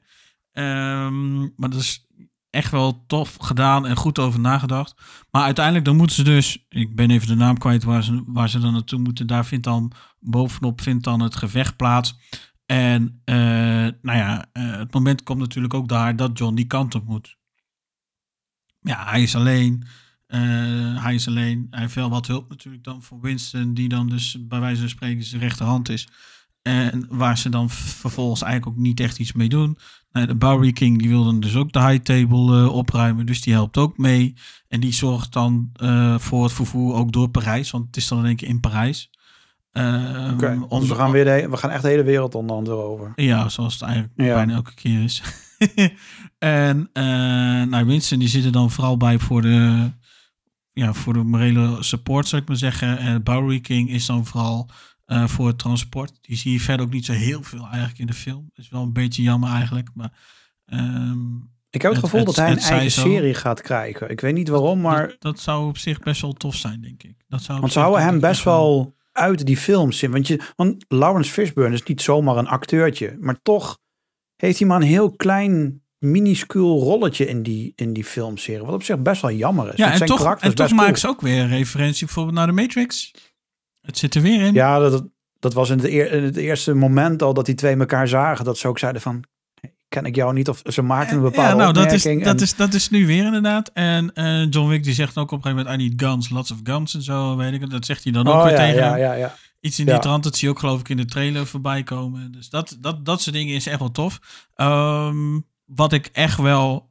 Ehm, 0.52 1.38
maar 1.38 1.70
dat 1.70 1.80
is 1.80 2.06
echt 2.50 2.70
wel 2.70 3.04
tof 3.06 3.36
gedaan 3.40 3.86
en 3.86 3.96
goed 3.96 4.18
over 4.18 4.40
nagedacht. 4.40 4.94
Maar 5.30 5.42
uiteindelijk 5.42 5.84
dan 5.84 5.96
moeten 5.96 6.16
ze 6.16 6.22
dus, 6.22 6.66
ik 6.68 6.96
ben 6.96 7.10
even 7.10 7.28
de 7.28 7.34
naam 7.34 7.58
kwijt 7.58 7.84
waar 7.84 8.04
ze, 8.04 8.22
waar 8.26 8.48
ze 8.48 8.58
dan 8.58 8.72
naartoe 8.72 8.98
moeten. 8.98 9.26
Daar 9.26 9.46
vindt 9.46 9.64
dan 9.64 9.92
bovenop 10.18 10.80
vindt 10.80 11.04
dan 11.04 11.20
het 11.20 11.36
gevecht 11.36 11.76
plaats. 11.76 12.18
En 12.66 13.20
eh, 13.24 13.36
nou 14.02 14.18
ja, 14.18 14.46
eh, 14.52 14.76
het 14.76 14.94
moment 14.94 15.22
komt 15.22 15.38
natuurlijk 15.38 15.74
ook 15.74 15.88
daar 15.88 16.16
dat 16.16 16.38
John 16.38 16.54
die 16.54 16.66
kant 16.66 16.94
op 16.94 17.06
moet. 17.06 17.38
Ja, 18.80 19.04
hij 19.04 19.22
is 19.22 19.34
alleen. 19.36 19.84
Eh, 20.26 20.40
hij 21.02 21.14
is 21.14 21.28
alleen. 21.28 21.66
Hij 21.70 21.80
heeft 21.80 21.94
wel 21.94 22.10
wat 22.10 22.26
hulp 22.26 22.48
natuurlijk 22.48 22.84
dan 22.84 23.02
voor 23.02 23.20
Winston, 23.20 23.74
die 23.74 23.88
dan 23.88 24.08
dus 24.08 24.36
bij 24.40 24.60
wijze 24.60 24.80
van 24.80 24.88
spreken 24.88 25.24
zijn 25.24 25.40
rechterhand 25.40 25.88
is. 25.88 26.08
En 26.62 27.06
waar 27.08 27.38
ze 27.38 27.48
dan 27.48 27.70
vervolgens 27.70 28.42
eigenlijk 28.42 28.76
ook 28.76 28.82
niet 28.82 29.00
echt 29.00 29.18
iets 29.18 29.32
mee 29.32 29.48
doen. 29.48 29.78
Nou, 30.12 30.26
de 30.26 30.34
Bowery 30.34 30.72
King 30.72 30.98
die 30.98 31.08
wil 31.08 31.24
dan 31.24 31.40
dus 31.40 31.56
ook 31.56 31.72
de 31.72 31.80
high 31.86 32.02
table 32.02 32.58
eh, 32.62 32.72
opruimen. 32.74 33.26
Dus 33.26 33.40
die 33.40 33.52
helpt 33.52 33.76
ook 33.76 33.98
mee. 33.98 34.34
En 34.68 34.80
die 34.80 34.92
zorgt 34.92 35.32
dan 35.32 35.70
eh, 35.72 36.18
voor 36.18 36.42
het 36.44 36.52
vervoer 36.52 36.94
ook 36.94 37.12
door 37.12 37.28
Parijs. 37.28 37.70
Want 37.70 37.86
het 37.86 37.96
is 37.96 38.08
dan 38.08 38.18
in 38.18 38.24
één 38.24 38.36
keer 38.36 38.48
in 38.48 38.60
Parijs. 38.60 39.10
Om- 39.72 40.80
dus 40.80 40.88
we 40.88 40.94
gaan, 40.94 41.10
weer 41.10 41.24
de, 41.24 41.46
we 41.50 41.56
gaan 41.56 41.70
echt 41.70 41.82
de 41.82 41.88
hele 41.88 42.02
wereld 42.02 42.34
onder 42.34 42.56
andere 42.56 42.76
over. 42.76 43.12
Ja, 43.16 43.48
zoals 43.48 43.72
het 43.72 43.82
eigenlijk 43.82 44.12
Ja. 44.16 44.34
bijna 44.34 44.54
elke 44.54 44.74
keer 44.74 45.02
is. 45.02 45.22
en 46.40 46.90
eh 46.92 47.04
nou, 47.62 47.84
Winston 47.86 48.18
die 48.18 48.28
zit 48.28 48.44
er 48.44 48.52
dan 48.52 48.70
vooral 48.70 48.96
bij 48.96 49.18
voor 49.18 49.42
de, 49.42 49.90
ja, 50.72 50.92
voor 50.92 51.12
de 51.12 51.22
morele 51.22 51.82
support, 51.82 52.28
zou 52.28 52.42
ik 52.42 52.48
maar 52.48 52.56
zeggen. 52.56 52.98
En 52.98 53.22
Bowery 53.22 53.60
King 53.60 53.90
is 53.90 54.06
dan 54.06 54.26
vooral 54.26 54.68
eh, 55.04 55.26
voor 55.26 55.46
het 55.46 55.58
transport. 55.58 56.12
Die 56.20 56.36
zie 56.36 56.52
je 56.52 56.60
verder 56.60 56.86
ook 56.86 56.92
niet 56.92 57.04
zo 57.04 57.12
heel 57.12 57.42
veel 57.42 57.64
eigenlijk 57.66 57.98
in 57.98 58.06
de 58.06 58.12
film. 58.12 58.50
is 58.54 58.68
wel 58.68 58.82
een 58.82 58.92
beetje 58.92 59.22
jammer 59.22 59.50
eigenlijk. 59.50 59.88
Maar 59.94 60.12
ehm, 60.66 61.36
Ik 61.70 61.82
heb 61.82 61.92
het, 61.92 62.00
Het- 62.00 62.10
gevoel 62.10 62.18
het- 62.18 62.26
dat 62.26 62.36
hij 62.36 62.50
een 62.50 62.58
eigen 62.58 62.90
zo. 62.90 63.00
serie 63.00 63.34
gaat 63.34 63.60
krijgen. 63.60 64.10
Ik 64.10 64.20
weet 64.20 64.34
niet 64.34 64.48
waarom, 64.48 64.80
maar... 64.80 65.08
dat, 65.08 65.16
dat 65.20 65.40
zou 65.40 65.68
op 65.68 65.78
zich 65.78 65.98
best 66.00 66.20
wel 66.20 66.32
tof 66.32 66.54
zijn, 66.54 66.80
denk 66.80 67.02
ik. 67.02 67.24
Dat 67.28 67.42
zou 67.42 67.60
Want 67.60 67.72
ze 67.72 67.78
houden 67.78 68.02
hem 68.02 68.20
best 68.20 68.44
wel 68.44 68.94
uit 69.12 69.46
die 69.46 69.56
films 69.56 70.02
in. 70.02 70.10
Want, 70.10 70.26
je, 70.26 70.40
want 70.56 70.84
Lawrence 70.88 71.30
Fishburne 71.32 71.74
is 71.74 71.82
niet 71.82 72.00
zomaar 72.02 72.36
een 72.36 72.48
acteurtje. 72.48 73.16
Maar 73.20 73.42
toch 73.42 73.78
heeft 74.36 74.58
hij 74.58 74.68
maar 74.68 74.80
een 74.80 74.86
heel 74.86 75.10
klein, 75.16 75.82
minuscuul 76.00 76.80
rolletje 76.80 77.26
in 77.26 77.42
die, 77.42 77.72
in 77.76 77.92
die 77.92 78.04
filmserie. 78.04 78.64
Wat 78.64 78.74
op 78.74 78.82
zich 78.82 78.98
best 78.98 79.22
wel 79.22 79.32
jammer 79.32 79.72
is. 79.72 79.76
Ja, 79.76 79.90
en 79.90 79.96
zijn 79.96 80.08
toch, 80.08 80.36
en 80.38 80.54
toch 80.54 80.70
maken 80.70 80.84
cool. 80.84 80.96
ze 80.96 81.08
ook 81.08 81.20
weer 81.20 81.46
referentie 81.46 82.06
bijvoorbeeld 82.06 82.36
naar 82.36 82.46
de 82.46 82.52
Matrix. 82.52 83.14
Het 83.80 83.98
zit 83.98 84.14
er 84.14 84.22
weer 84.22 84.40
in. 84.40 84.54
Ja, 84.54 84.78
dat, 84.78 85.08
dat 85.38 85.54
was 85.54 85.70
in 85.70 85.78
het, 85.78 85.86
eer- 85.86 86.12
in 86.12 86.22
het 86.22 86.36
eerste 86.36 86.74
moment 86.74 87.22
al 87.22 87.34
dat 87.34 87.46
die 87.46 87.54
twee 87.54 87.76
elkaar 87.76 88.08
zagen. 88.08 88.44
Dat 88.44 88.58
ze 88.58 88.68
ook 88.68 88.78
zeiden 88.78 89.02
van, 89.02 89.24
ken 89.88 90.04
ik 90.04 90.14
jou 90.14 90.32
niet? 90.32 90.48
Of 90.48 90.62
ze 90.64 90.82
maakten 90.82 91.16
een 91.16 91.22
bepaalde 91.22 91.50
ja, 91.50 91.56
nou, 91.56 91.72
dat 91.72 91.92
is, 91.92 92.02
dat, 92.22 92.40
is, 92.40 92.56
dat 92.56 92.74
is 92.74 92.90
nu 92.90 93.06
weer 93.06 93.24
inderdaad. 93.24 93.70
En 93.72 94.14
eh, 94.14 94.50
John 94.50 94.68
Wick 94.68 94.84
die 94.84 94.94
zegt 94.94 95.18
ook 95.18 95.30
op 95.30 95.36
een 95.36 95.42
gegeven 95.42 95.64
moment, 95.64 95.82
I 95.82 95.88
need 95.88 96.02
guns, 96.02 96.28
lots 96.28 96.50
of 96.50 96.58
guns 96.62 96.94
en 96.94 97.02
zo, 97.02 97.36
weet 97.36 97.52
ik. 97.52 97.70
Dat 97.70 97.84
zegt 97.84 98.04
hij 98.04 98.12
dan 98.12 98.26
ook 98.26 98.34
oh, 98.34 98.42
weer 98.42 98.52
ja, 98.52 98.58
tegen 98.58 98.82
ja, 98.82 98.96
ja, 98.96 99.12
ja. 99.12 99.34
Iets 99.60 99.78
in 99.78 99.86
die 99.86 99.98
trant, 99.98 100.24
dat 100.24 100.36
zie 100.36 100.48
je 100.48 100.54
ook 100.54 100.60
geloof 100.60 100.80
ik 100.80 100.88
in 100.88 100.96
de 100.96 101.04
trailer 101.04 101.46
voorbij 101.46 101.82
komen. 101.82 102.32
Dus 102.32 102.48
dat, 102.48 102.76
dat, 102.80 103.04
dat 103.04 103.22
soort 103.22 103.36
dingen 103.36 103.54
is 103.54 103.66
echt 103.66 103.78
wel 103.78 103.90
tof. 103.90 104.20
Ehm, 104.54 105.38
wat 105.74 105.92
ik 105.92 106.06
echt 106.06 106.38
wel 106.38 106.90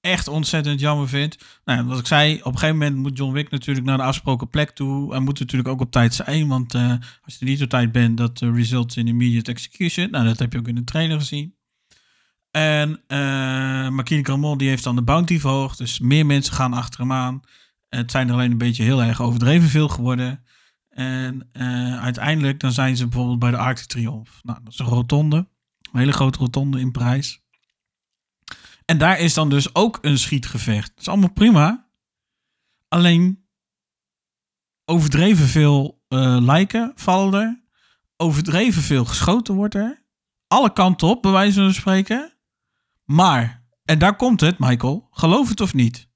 echt 0.00 0.28
ontzettend 0.28 0.80
jammer 0.80 1.08
vind. 1.08 1.36
Nou, 1.64 1.84
wat 1.84 1.98
ik 1.98 2.06
zei, 2.06 2.34
op 2.38 2.52
een 2.52 2.58
gegeven 2.58 2.76
moment 2.78 2.96
moet 2.96 3.18
John 3.18 3.32
Wick 3.32 3.50
natuurlijk 3.50 3.86
naar 3.86 3.96
de 3.96 4.02
afgesproken 4.02 4.48
plek 4.48 4.70
toe. 4.70 5.14
En 5.14 5.22
moet 5.22 5.38
natuurlijk 5.38 5.68
ook 5.68 5.80
op 5.80 5.90
tijd 5.90 6.14
zijn, 6.14 6.48
want 6.48 6.74
eh, 6.74 6.94
als 7.24 7.36
je 7.38 7.44
niet 7.44 7.62
op 7.62 7.68
tijd 7.68 7.92
bent, 7.92 8.16
dat 8.16 8.42
eh, 8.42 8.54
results 8.54 8.96
in 8.96 9.08
immediate 9.08 9.50
execution. 9.50 10.10
Nou, 10.10 10.24
dat 10.24 10.38
heb 10.38 10.52
je 10.52 10.58
ook 10.58 10.68
in 10.68 10.74
de 10.74 10.84
trailer 10.84 11.18
gezien. 11.18 11.56
En 12.50 12.90
uh, 13.08 13.88
Marquis 13.88 14.20
Gramont 14.22 14.58
die 14.58 14.68
heeft 14.68 14.84
dan 14.84 14.96
de 14.96 15.02
bounty 15.02 15.38
verhoogd, 15.38 15.78
dus 15.78 15.98
meer 15.98 16.26
mensen 16.26 16.54
gaan 16.54 16.72
achter 16.72 17.00
hem 17.00 17.12
aan. 17.12 17.40
Het 17.88 18.10
zijn 18.10 18.28
er 18.28 18.34
alleen 18.34 18.50
een 18.50 18.58
beetje 18.58 18.82
heel 18.82 19.02
erg 19.02 19.22
overdreven 19.22 19.68
veel 19.68 19.88
geworden. 19.88 20.44
En 20.88 21.48
eh, 21.52 22.02
uiteindelijk 22.02 22.60
dan 22.60 22.72
zijn 22.72 22.96
ze 22.96 23.06
bijvoorbeeld 23.06 23.38
bij 23.38 23.50
de 23.50 23.56
Arc 23.56 23.76
de 23.76 23.86
Triomphe. 23.86 24.32
Nou, 24.42 24.58
dat 24.62 24.72
is 24.72 24.78
een 24.78 24.86
rotonde. 24.86 25.36
Een 25.92 25.98
hele 25.98 26.12
grote 26.12 26.38
rotonde 26.38 26.80
in 26.80 26.92
Parijs. 26.92 27.42
En 28.90 28.98
daar 28.98 29.18
is 29.18 29.34
dan 29.34 29.48
dus 29.48 29.74
ook 29.74 29.98
een 30.00 30.18
schietgevecht. 30.18 30.88
Dat 30.88 31.00
is 31.00 31.08
allemaal 31.08 31.32
prima. 31.32 31.88
Alleen 32.88 33.46
overdreven 34.84 35.46
veel 35.46 36.04
eh, 36.08 36.36
lijken 36.40 36.92
vallen 36.94 37.42
er. 37.42 37.62
Overdreven 38.16 38.82
veel 38.82 39.04
geschoten 39.04 39.54
wordt 39.54 39.74
er. 39.74 40.04
Alle 40.46 40.72
kanten 40.72 41.08
op, 41.08 41.22
bij 41.22 41.30
wijze 41.30 41.60
van 41.60 41.74
spreken. 41.74 42.32
Maar, 43.04 43.64
en 43.84 43.98
daar 43.98 44.16
komt 44.16 44.40
het, 44.40 44.58
Michael, 44.58 45.08
geloof 45.10 45.48
het 45.48 45.60
of 45.60 45.74
niet. 45.74 46.08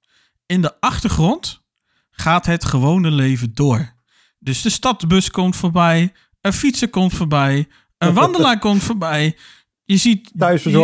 In 0.47 0.63
de 0.63 0.81
achtergrond 0.81 1.63
gaat 2.11 2.47
het 2.47 2.65
gewone 2.65 3.11
leven 3.11 3.55
door. 3.55 3.95
Dus 4.39 4.63
de 4.63 4.71
stadsbus 4.71 5.31
komt 5.31 5.57
voorbij, 5.57 6.15
een 6.41 6.53
fietser 6.53 6.91
komt 6.91 7.15
voorbij, 7.15 7.69
een 7.99 8.15
wandelaar 8.23 8.59
komt 8.59 8.83
voorbij. 8.83 9.39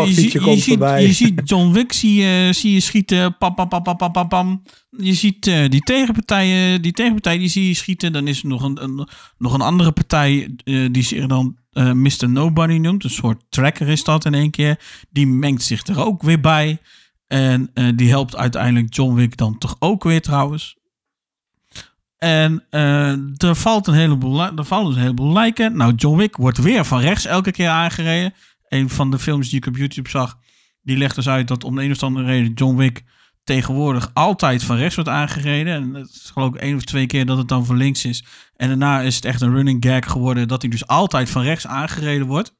Je 0.09 0.15
ziet, 0.15 0.33
je, 0.33 0.41
komt 0.41 0.59
ziet, 0.59 0.65
voorbij. 0.65 1.03
je 1.03 1.13
ziet 1.13 1.41
John 1.45 1.73
Wick 1.73 1.93
zie 1.93 2.15
je, 2.15 2.53
zie 2.53 2.73
je 2.73 2.81
schieten, 2.81 3.37
pam, 3.39 3.55
pam, 3.55 3.69
pam, 3.69 4.13
pam, 4.13 4.29
pam. 4.29 4.63
Je 4.91 5.15
ziet 5.15 5.47
eh, 5.47 5.69
die 5.69 5.81
tegenpartijen, 5.81 6.83
die 6.83 6.93
tegenpartij 6.93 7.39
die 7.39 7.49
zie 7.49 7.69
je 7.69 7.75
schieten. 7.75 8.13
Dan 8.13 8.27
is 8.27 8.43
er 8.43 8.49
nog 8.49 8.63
een, 8.63 8.83
een, 8.83 9.09
nog 9.39 9.53
een 9.53 9.61
andere 9.61 9.93
partij 9.93 10.55
eh, 10.65 10.89
die 10.91 11.03
zich 11.03 11.27
dan 11.27 11.57
eh 11.73 11.93
Mr. 11.93 12.29
Nobody 12.29 12.79
noemt. 12.79 13.05
Een 13.05 13.11
soort 13.11 13.43
tracker 13.49 13.89
is 13.89 14.05
dat 14.05 14.25
in 14.25 14.35
één 14.35 14.51
keer. 14.51 14.81
Die 15.11 15.27
mengt 15.27 15.63
zich 15.63 15.87
er 15.87 16.05
ook 16.05 16.23
weer 16.23 16.41
bij. 16.41 16.79
En 17.27 17.71
die 17.97 18.09
helpt 18.09 18.37
uiteindelijk 18.37 18.95
John 18.95 19.15
Wick 19.15 19.37
dan 19.37 19.59
toch 19.59 19.77
ook 19.79 20.05
weer 20.05 20.21
trouwens. 20.21 20.77
En 22.19 22.65
er 23.37 23.57
valt 23.57 23.87
een 23.87 23.95
heleboel, 23.95 24.43
er 24.43 24.65
vallen 24.65 24.87
dus 24.87 24.95
een 24.95 25.03
heleboel 25.03 25.33
lijken. 25.33 25.77
Nou, 25.77 25.95
John 25.95 26.17
Wick 26.17 26.37
wordt 26.37 26.59
weer 26.59 26.85
van 26.85 27.01
rechts 27.01 27.25
elke 27.25 27.51
keer 27.51 27.69
aangereden. 27.69 28.35
Een 28.69 28.91
van 28.91 29.11
de 29.11 29.19
films 29.19 29.49
die 29.49 29.59
ik 29.59 29.67
op 29.67 29.77
YouTube 29.77 30.09
zag, 30.09 30.39
die 30.83 30.97
legt 30.97 31.15
dus 31.15 31.29
uit 31.29 31.49
dat 31.49 31.65
om 31.65 31.75
de 31.77 31.83
een 31.83 31.91
of 31.91 32.03
andere 32.03 32.27
reden 32.27 32.53
John 32.53 32.77
Wick 32.77 33.03
tegenwoordig 33.45 34.11
altijd 34.15 34.63
van 34.65 34.77
rechts 34.77 34.95
wordt 34.95 35.11
aangereden. 35.11 35.75
En 35.75 35.95
het 35.95 36.09
is 36.09 36.31
geloof 36.33 36.55
ik 36.55 36.61
één 36.61 36.77
of 36.77 36.83
twee 36.85 37.07
keer 37.07 37.27
dat 37.27 37.39
het 37.39 37.49
dan 37.49 37.67
van 37.67 37.77
links 37.77 38.05
is. 38.05 38.25
En 38.57 38.69
daarna 38.69 39.01
is 39.01 39.15
het 39.15 39.25
echt 39.25 39.41
een 39.41 39.55
running 39.55 39.85
gag 39.85 40.11
geworden 40.11 40.49
dat 40.49 40.63
hij 40.63 40.71
dus 40.71 40.87
altijd 40.87 41.31
van 41.31 41.43
rechts 41.43 41.67
aangereden 41.67 42.27
wordt. 42.27 42.55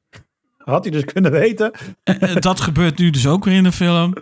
Had 0.57 0.85
hij 0.85 0.93
dus 0.93 1.05
kunnen 1.05 1.31
weten. 1.31 1.73
Eh, 2.05 2.37
dat 2.37 2.61
gebeurt 2.61 2.99
nu 2.99 3.11
dus 3.11 3.27
ook 3.27 3.45
weer 3.45 3.55
in 3.57 3.63
de 3.63 3.73
film. 3.73 4.13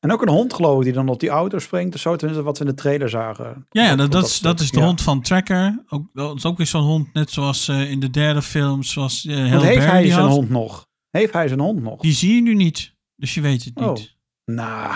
En 0.00 0.12
ook 0.12 0.22
een 0.22 0.28
hond 0.28 0.54
geloof 0.54 0.78
ik 0.78 0.84
die 0.84 0.92
dan 0.92 1.08
op 1.08 1.20
die 1.20 1.28
auto 1.28 1.58
springt. 1.58 1.94
of 1.94 2.00
zo, 2.00 2.16
tenminste 2.16 2.44
wat 2.44 2.58
we 2.58 2.64
in 2.64 2.70
de 2.70 2.76
trailer 2.76 3.08
zagen. 3.08 3.66
Ja, 3.70 3.82
ja 3.84 3.96
dat, 3.96 4.12
dat, 4.12 4.26
is, 4.26 4.40
dat 4.40 4.60
is 4.60 4.70
de 4.70 4.78
Ja. 4.78 4.84
hond 4.84 5.02
van 5.02 5.20
Tracker. 5.22 5.84
Ook, 5.88 6.06
dat 6.12 6.36
is 6.36 6.44
ook 6.44 6.56
weer 6.56 6.66
zo'n 6.66 6.82
hond, 6.82 7.12
net 7.12 7.30
zoals 7.30 7.68
eh, 7.68 7.90
in 7.90 8.00
de 8.00 8.10
derde 8.10 8.42
film, 8.42 8.82
zoals 8.82 9.24
uh, 9.24 9.60
heeft 9.62 9.84
hij 9.84 10.10
zijn 10.10 10.26
hond 10.26 10.50
nog? 10.50 10.88
Heeft 11.10 11.32
hij 11.32 11.48
zijn 11.48 11.60
hond 11.60 11.82
nog? 11.82 12.00
Die 12.00 12.12
zie 12.12 12.34
je 12.34 12.42
nu 12.42 12.54
niet, 12.54 12.94
dus 13.16 13.34
je 13.34 13.40
weet 13.40 13.64
het 13.64 13.74
niet. 13.74 13.86
Oh. 13.88 14.54
Nou, 14.54 14.94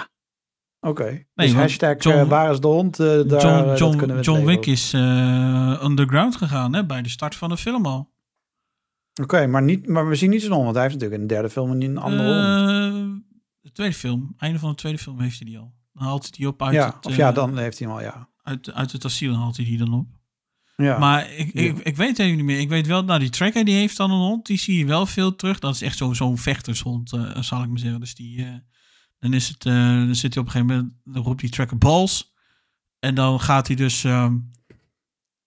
oké. 0.80 1.04
Nee, 1.04 1.26
dus 1.34 1.52
hashtag 1.52 2.02
John- 2.02 2.16
eh, 2.18 2.28
waar 2.28 2.50
is 2.50 2.60
de 2.60 2.66
hond? 2.66 3.00
eh, 3.00 3.06
daar, 3.06 3.22
eh, 3.24 3.40
John, 3.42 3.66
dat 3.66 3.78
John, 3.78 3.96
kunnen 3.96 4.16
we 4.16 4.22
John 4.22 4.44
Wick 4.44 4.66
is 4.66 4.92
eh, 4.92 5.80
underground 5.84 6.36
gegaan 6.36 6.74
hè, 6.74 6.86
bij 6.86 7.02
de 7.02 7.08
start 7.08 7.34
van 7.34 7.48
de 7.48 7.56
film 7.56 7.86
al. 7.86 8.12
Oké, 9.22 9.46
maar, 9.46 9.62
niet, 9.62 9.88
maar 9.88 10.08
we 10.08 10.14
zien 10.14 10.30
niet 10.30 10.40
zijn 10.40 10.52
hond. 10.52 10.64
Want 10.64 10.76
hij 10.76 10.84
heeft 10.84 10.94
natuurlijk 10.94 11.22
in 11.22 11.28
de 11.28 11.34
derde 11.34 11.50
film 11.50 11.70
een 11.70 11.98
andere 11.98 12.22
hond. 12.22 12.94
Eh, 12.94 13.32
de 13.60 13.72
tweede 13.72 13.94
film, 13.94 14.34
einde 14.38 14.58
van 14.58 14.70
de 14.70 14.76
tweede 14.76 14.98
film 14.98 15.20
heeft 15.20 15.38
hij 15.38 15.46
die 15.48 15.58
al. 15.58 15.74
Dan 15.92 16.02
haalt 16.02 16.22
hij 16.22 16.30
die 16.36 16.48
op 16.48 16.62
uit, 16.62 16.74
Ja, 16.74 16.86
het, 16.86 17.06
of 17.06 17.12
eh, 17.12 17.18
ja, 17.18 17.32
dan 17.32 17.58
heeft 17.58 17.78
hij 17.78 17.88
hem 17.88 17.96
al, 17.96 18.02
ja. 18.02 18.28
uit, 18.42 18.72
uit 18.72 18.92
het 18.92 19.04
asiel 19.04 19.34
haalt 19.34 19.56
hij 19.56 19.64
die 19.64 19.78
dan 19.78 19.94
op. 19.94 20.06
ja. 20.76 20.98
Maar 20.98 21.30
ik, 21.32 21.52
ik, 21.52 21.78
ik 21.78 21.96
weet 21.96 22.09
het 22.09 22.18
even 22.18 22.36
niet 22.36 22.44
meer. 22.44 22.59
Ik 22.59 22.68
weet 22.68 22.86
wel, 22.86 23.05
nou 23.05 23.18
die 23.20 23.28
tracker 23.30 23.64
die 23.64 23.74
heeft 23.76 23.96
dan 23.96 24.10
een 24.10 24.16
hond. 24.16 24.46
Die 24.46 24.59
zie 24.59 24.78
je 24.78 24.86
wel 24.86 25.06
veel 25.06 25.36
terug. 25.36 25.59
Dat 25.59 25.74
is 25.74 25.82
echt 25.82 25.96
zo- 25.96 26.12
zo'n 26.12 26.38
vechtershond, 26.38 27.12
eh, 27.12 27.40
zal 27.40 27.62
ik 27.62 27.68
maar 27.68 27.78
zeggen. 27.78 28.01
Dus 28.01 28.14
die, 28.14 28.44
eh, 28.44 28.52
dan 29.18 29.32
is 29.32 29.48
het, 29.48 29.66
eh, 29.66 29.74
dan 29.74 30.14
zit 30.14 30.34
hij 30.34 30.42
op 30.42 30.48
een 30.48 30.52
gegeven 30.52 30.76
moment, 30.76 30.94
dan 31.05 31.22
roept 31.22 31.40
die 31.40 31.51
tracker 31.51 31.78
balls. 31.78 32.32
En 32.98 33.14
dan 33.14 33.40
gaat 33.40 33.66
hij 33.66 33.76
dus, 33.76 34.05
ehm, 34.05 34.34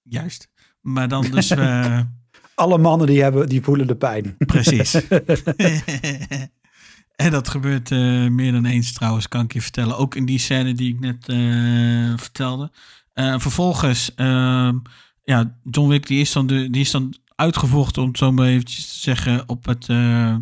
juist. 0.01 0.49
Maar 0.81 1.07
dan 1.07 1.21
dus, 1.31 1.51
Alle 2.55 2.77
mannen 2.77 3.07
die, 3.07 3.21
hebben, 3.21 3.49
die 3.49 3.61
voelen 3.61 3.87
de 3.87 3.95
pijn. 3.95 4.35
precies. 4.37 4.93
en 7.15 7.31
dat 7.31 7.47
gebeurt 7.47 7.89
meer 8.29 8.51
dan 8.51 8.65
eens 8.65 8.93
trouwens, 8.93 9.27
kan 9.27 9.43
ik 9.43 9.53
je 9.53 9.61
vertellen. 9.61 9.97
Ook 9.97 10.15
in 10.15 10.25
die 10.25 10.39
scène 10.39 10.73
die 10.73 10.93
ik 10.93 10.99
net 10.99 11.25
vertelde. 12.19 12.71
Vervolgens, 13.13 14.15
ehm, 14.15 14.77
ja, 15.27 15.57
John 15.63 15.89
Wick 15.89 16.07
die 16.07 16.19
is 16.19 16.31
dan, 16.31 16.47
die 16.47 16.69
is 16.71 16.91
dan 16.91 17.13
uitgevochten, 17.35 18.01
om 18.01 18.07
het 18.07 18.17
zo 18.17 18.31
maar 18.31 18.47
eventjes 18.47 18.87
te 18.87 18.99
zeggen, 18.99 19.49
op, 19.49 19.65
het, 19.65 19.89
eh, 19.89 20.35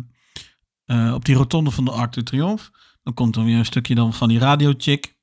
eh, 0.84 1.14
op 1.14 1.24
die 1.24 1.34
rotonde 1.34 1.70
van 1.70 1.84
de 1.84 1.90
Arc 1.90 2.12
de 2.12 2.22
Triomphe. 2.22 2.64
Dan 3.02 3.14
komt 3.14 3.34
dan 3.34 3.44
weer 3.44 3.58
een 3.58 3.64
stukje 3.64 3.94
dan 3.94 4.14
van 4.14 4.28
die 4.28 4.38
radio-chick. 4.38 5.14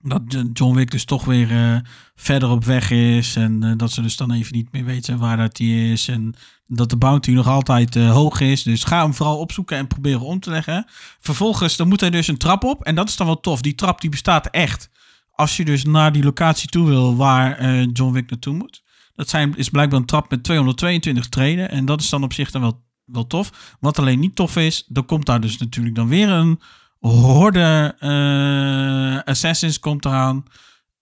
Dat 0.00 0.22
eh, 0.28 0.40
John 0.52 0.76
Wick 0.76 0.90
dus 0.90 1.04
toch 1.04 1.24
weer 1.24 1.82
verder 2.14 2.50
op 2.50 2.64
weg 2.64 2.90
is. 2.90 3.36
En 3.36 3.76
dat 3.76 3.92
ze 3.92 4.02
dus 4.02 4.16
dan 4.16 4.32
even 4.32 4.56
niet 4.56 4.72
meer 4.72 4.84
weten 4.84 5.18
waar 5.18 5.36
dat 5.36 5.58
hij 5.58 5.92
is. 5.92 6.08
En 6.08 6.34
dat 6.66 6.90
de 6.90 6.96
bounty 6.96 7.30
nog 7.30 7.46
altijd 7.46 7.94
hoog 7.94 8.40
is. 8.40 8.62
Dus 8.62 8.84
ga 8.84 9.02
hem 9.02 9.14
vooral 9.14 9.38
opzoeken 9.38 9.76
en 9.76 9.86
proberen 9.86 10.20
om 10.20 10.40
te 10.40 10.50
leggen. 10.50 10.84
Vervolgens 11.20 11.76
dan 11.76 11.88
moet 11.88 12.00
hij 12.00 12.10
dus 12.10 12.28
een 12.28 12.36
trap 12.36 12.64
op. 12.64 12.84
En 12.84 12.94
dat 12.94 13.08
is 13.08 13.16
dan 13.16 13.26
wel 13.26 13.40
tof. 13.40 13.60
Die 13.60 13.74
trap 13.74 14.00
die 14.00 14.10
bestaat 14.10 14.46
echt. 14.46 14.90
Als 15.36 15.56
je 15.56 15.64
dus 15.64 15.84
naar 15.84 16.12
die 16.12 16.24
locatie 16.24 16.68
toe 16.68 16.86
wil 16.86 17.16
waar 17.16 17.58
eh, 17.58 17.86
John 17.92 18.12
Wick 18.12 18.30
naartoe 18.30 18.54
moet. 18.54 18.82
Dat 19.14 19.28
zijn, 19.28 19.56
is 19.56 19.68
blijkbaar 19.68 20.00
een 20.00 20.06
trap 20.06 20.30
met 20.30 20.44
222 20.44 21.28
treden. 21.28 21.70
En 21.70 21.84
dat 21.84 22.00
is 22.00 22.08
dan 22.08 22.22
op 22.22 22.32
zich 22.32 22.50
dan 22.50 22.60
wel, 22.60 22.84
wel 23.04 23.26
tof. 23.26 23.76
Wat 23.80 23.98
alleen 23.98 24.18
niet 24.18 24.36
tof 24.36 24.56
is, 24.56 24.84
dan 24.88 25.06
komt 25.06 25.26
daar 25.26 25.40
dus 25.40 25.58
natuurlijk 25.58 25.94
dan 25.94 26.08
weer 26.08 26.28
een 26.28 26.60
horde 26.98 27.94
eh, 27.98 29.22
assassins 29.32 29.78
komt 29.80 30.04
eraan. 30.04 30.44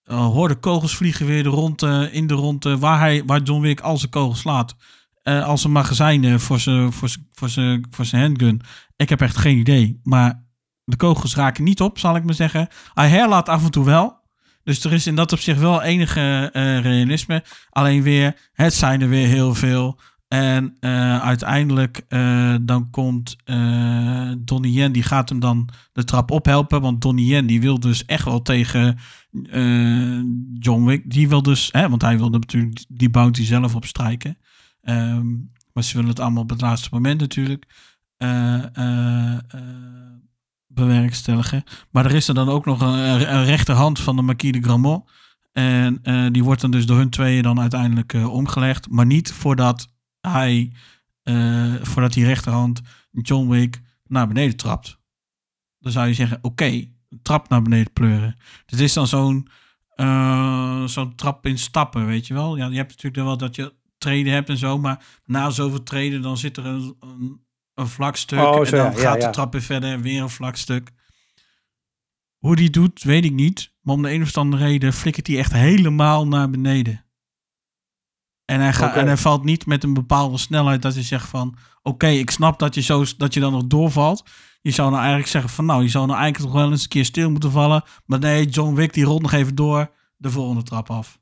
Uh, 0.05 0.25
horde 0.25 0.55
kogels 0.55 0.95
vliegen 0.95 1.25
weer 1.25 1.43
de 1.43 1.49
ronde, 1.49 2.09
in 2.11 2.27
de 2.27 2.33
ronde 2.33 2.77
waar, 2.77 2.99
hij, 2.99 3.23
waar 3.25 3.41
John 3.41 3.61
Wick 3.61 3.79
al 3.79 3.97
zijn 3.97 4.11
kogels 4.11 4.39
slaat. 4.39 4.75
Eh, 5.21 5.45
als 5.45 5.63
een 5.63 5.71
magazijn 5.71 6.39
voor 6.39 6.59
zijn 6.59 6.91
voor 6.93 7.09
voor 7.33 7.49
voor 7.89 8.05
handgun. 8.11 8.61
Ik 8.95 9.09
heb 9.09 9.21
echt 9.21 9.37
geen 9.37 9.57
idee. 9.57 9.99
Maar 10.03 10.45
de 10.83 10.95
kogels 10.95 11.35
raken 11.35 11.63
niet 11.63 11.81
op, 11.81 11.99
zal 11.99 12.15
ik 12.15 12.23
maar 12.23 12.33
zeggen. 12.33 12.67
Hij 12.93 13.09
herlaat 13.09 13.49
af 13.49 13.63
en 13.63 13.71
toe 13.71 13.85
wel. 13.85 14.23
Dus 14.65 14.83
er 14.83 14.93
is 14.93 15.07
in 15.07 15.15
dat 15.15 15.31
opzicht 15.31 15.59
wel 15.59 15.81
enige 15.81 16.49
eh, 16.53 16.79
realisme. 16.79 17.43
Alleen 17.69 18.01
weer, 18.01 18.49
het 18.53 18.73
zijn 18.73 19.01
er 19.01 19.09
weer 19.09 19.27
heel 19.27 19.55
veel. 19.55 19.99
En 20.27 20.77
eh, 20.79 21.21
uiteindelijk 21.21 22.05
eh, 22.07 22.55
dan 22.61 22.89
komt 22.89 23.35
Donnie 24.37 24.73
Yen, 24.73 24.91
die 24.91 25.03
gaat 25.03 25.29
hem 25.29 25.39
dan 25.39 25.69
de 25.91 26.03
trap 26.03 26.31
ophelpen. 26.31 26.81
Want 26.81 27.01
Donnie 27.01 27.25
Yen 27.25 27.45
die 27.45 27.61
wil 27.61 27.79
dus 27.79 28.05
echt 28.05 28.25
wel 28.25 28.41
tegen 28.41 28.97
John 30.59 30.85
Wick. 30.85 31.11
Die 31.11 31.29
wil 31.29 31.41
dus, 31.41 31.69
hè, 31.71 31.89
want 31.89 32.01
hij 32.01 32.17
wilde 32.17 32.39
natuurlijk 32.39 32.85
die 32.87 33.09
bounty 33.09 33.43
zelf 33.43 33.75
opstrijken. 33.75 34.37
Ehm, 34.81 35.27
maar 35.73 35.83
ze 35.83 35.93
willen 35.93 36.09
het 36.09 36.19
allemaal 36.19 36.43
op 36.43 36.49
het 36.49 36.61
laatste 36.61 36.89
moment 36.91 37.19
natuurlijk 37.19 37.65
bewerkstelligen. 40.75 41.63
Maar 41.91 42.05
er 42.05 42.15
is 42.15 42.27
er 42.27 42.33
dan 42.33 42.49
ook 42.49 42.65
nog 42.65 42.81
een, 42.81 43.45
rechterhand 43.45 43.99
van 43.99 44.15
de 44.15 44.21
Marquis 44.21 44.51
de 44.51 44.61
Gramont. 44.61 45.09
En 45.51 45.99
eh, 46.03 46.25
die 46.31 46.43
wordt 46.43 46.61
dan 46.61 46.71
dus 46.71 46.85
door 46.85 46.97
hun 46.97 47.09
tweeën 47.09 47.43
dan 47.43 47.59
uiteindelijk 47.59 48.13
eh, 48.13 48.33
omgelegd. 48.33 48.89
Maar 48.89 49.05
niet 49.05 49.33
voordat 49.33 49.87
hij, 50.21 50.71
eh, 51.23 51.73
voordat 51.81 52.13
die 52.13 52.25
rechterhand 52.25 52.81
John 53.11 53.49
Wick 53.49 53.81
naar 54.03 54.27
beneden 54.27 54.55
trapt. 54.55 54.99
Dan 55.79 55.91
zou 55.91 56.07
je 56.07 56.13
zeggen, 56.13 56.39
oké, 56.41 56.87
trap 57.21 57.49
naar 57.49 57.61
beneden 57.61 57.93
pleuren. 57.93 58.35
Het 58.65 58.79
is 58.79 58.93
dan 58.93 59.07
zo'n 59.07 59.47
zo'n 60.85 61.15
trap 61.15 61.45
in 61.45 61.57
stappen, 61.57 62.05
weet 62.05 62.27
je 62.27 62.33
wel. 62.33 62.57
Ja, 62.57 62.67
je 62.67 62.75
hebt 62.75 62.89
natuurlijk 62.89 63.27
wel 63.27 63.37
dat 63.37 63.55
je 63.55 63.73
treden 63.97 64.33
hebt 64.33 64.49
en 64.49 64.57
zo, 64.57 64.77
maar 64.77 65.05
na 65.25 65.49
zoveel 65.49 65.83
treden 65.83 66.21
dan 66.21 66.37
zit 66.37 66.57
er 66.57 66.65
een, 66.65 66.95
een, 66.99 67.44
een 67.75 67.87
vlak 67.87 68.15
stuk 68.15 68.39
Oh, 68.39 68.65
en 68.65 68.71
dan 68.71 68.91
ja, 68.91 68.91
gaat 68.91 69.21
ja, 69.21 69.27
de 69.27 69.33
trap 69.33 69.51
weer 69.51 69.61
verder 69.61 69.91
en 69.91 70.01
weer 70.01 70.21
een 70.21 70.29
vlak 70.29 70.55
stuk. 70.55 70.91
Hoe 72.37 72.55
die 72.55 72.69
doet, 72.69 73.03
weet 73.03 73.25
ik 73.25 73.33
niet. 73.33 73.73
Maar 73.81 73.95
om 73.95 74.01
de 74.01 74.11
een 74.11 74.21
of 74.21 74.37
andere 74.37 74.63
reden 74.63 74.93
flikkert 74.93 75.27
hij 75.27 75.37
echt 75.37 75.51
helemaal 75.51 76.27
naar 76.27 76.49
beneden. 76.49 77.05
En 78.45 78.59
hij, 78.59 78.73
gaat 78.73 78.95
en 78.95 79.05
hij 79.05 79.17
valt 79.17 79.43
niet 79.43 79.65
met 79.65 79.83
een 79.83 79.93
bepaalde 79.93 80.37
snelheid 80.37 80.81
dat 80.81 80.95
je 80.95 81.01
zegt 81.01 81.27
van... 81.27 81.55
Oké, 81.81 82.07
ik 82.07 82.29
snap 82.29 82.59
dat 82.59 82.75
je, 82.75 82.81
zo, 82.81 83.05
dat 83.17 83.33
je 83.33 83.39
dan 83.39 83.51
nog 83.51 83.65
doorvalt. 83.65 84.23
Je 84.61 84.71
zou 84.71 84.87
nou 84.89 84.99
eigenlijk 84.99 85.31
zeggen 85.31 85.49
van... 85.49 85.65
Nou, 85.65 85.83
je 85.83 85.89
zou 85.89 86.07
nou 86.07 86.19
eigenlijk 86.19 86.51
toch 86.51 86.61
wel 86.61 86.71
eens 86.71 86.83
een 86.83 86.89
keer 86.89 87.05
stil 87.05 87.31
moeten 87.31 87.51
vallen. 87.51 87.83
Maar 88.05 88.19
nee, 88.19 88.45
John 88.45 88.75
Wick 88.75 88.93
die 88.93 89.03
rolt 89.03 89.21
nog 89.21 89.31
even 89.31 89.55
door 89.55 89.91
de 90.17 90.29
volgende 90.29 90.63
trap 90.63 90.89
af. 90.89 91.19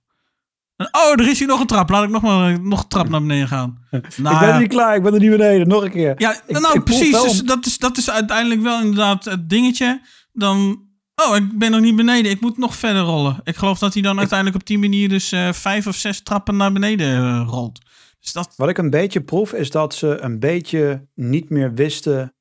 Oh, 0.91 1.11
er 1.11 1.29
is 1.29 1.39
hier 1.39 1.47
nog 1.47 1.59
een 1.59 1.67
trap. 1.67 1.89
Laat 1.89 2.03
ik 2.03 2.09
nog 2.09 2.21
maar 2.21 2.61
nog 2.61 2.81
een 2.81 2.87
trap 2.87 3.09
naar 3.09 3.21
beneden 3.21 3.47
gaan. 3.47 3.77
Nou, 3.91 4.03
ik 4.35 4.39
ben 4.39 4.47
ja. 4.47 4.53
er 4.53 4.59
niet 4.59 4.69
klaar, 4.69 4.95
ik 4.95 5.03
ben 5.03 5.13
er 5.13 5.19
niet 5.19 5.29
beneden. 5.29 5.67
Nog 5.67 5.83
een 5.83 5.91
keer. 5.91 6.13
Ja, 6.17 6.41
Ik- 6.47 6.59
nou 6.59 6.77
ik 6.77 6.83
precies. 6.83 7.21
Dus 7.21 7.43
dat, 7.43 7.65
is, 7.65 7.77
dat 7.77 7.97
is 7.97 8.09
uiteindelijk 8.09 8.61
wel 8.61 8.79
inderdaad 8.81 9.25
het 9.25 9.49
dingetje. 9.49 10.01
Dan, 10.31 10.81
oh, 11.15 11.35
ik 11.35 11.57
ben 11.57 11.71
nog 11.71 11.81
niet 11.81 11.95
beneden. 11.95 12.31
Ik 12.31 12.41
moet 12.41 12.57
nog 12.57 12.75
verder 12.75 13.01
rollen. 13.01 13.39
Ik 13.43 13.55
geloof 13.55 13.79
dat 13.79 13.93
hij 13.93 14.01
dan 14.01 14.19
uiteindelijk 14.19 14.59
op 14.59 14.67
die 14.67 14.79
manier 14.79 15.09
dus 15.09 15.31
eh, 15.31 15.53
vijf 15.53 15.87
of 15.87 15.95
zes 15.95 16.21
trappen 16.21 16.57
naar 16.57 16.71
beneden 16.71 17.17
eh, 17.17 17.45
rolt. 17.47 17.79
Dus 18.19 18.33
dat, 18.33 18.53
Wat 18.57 18.69
ik 18.69 18.77
een 18.77 18.89
beetje 18.89 19.21
proef 19.21 19.53
is 19.53 19.69
dat 19.69 19.95
ze 19.95 20.17
een 20.21 20.39
beetje 20.39 21.07
niet 21.15 21.49
meer 21.49 21.73
wisten 21.73 22.33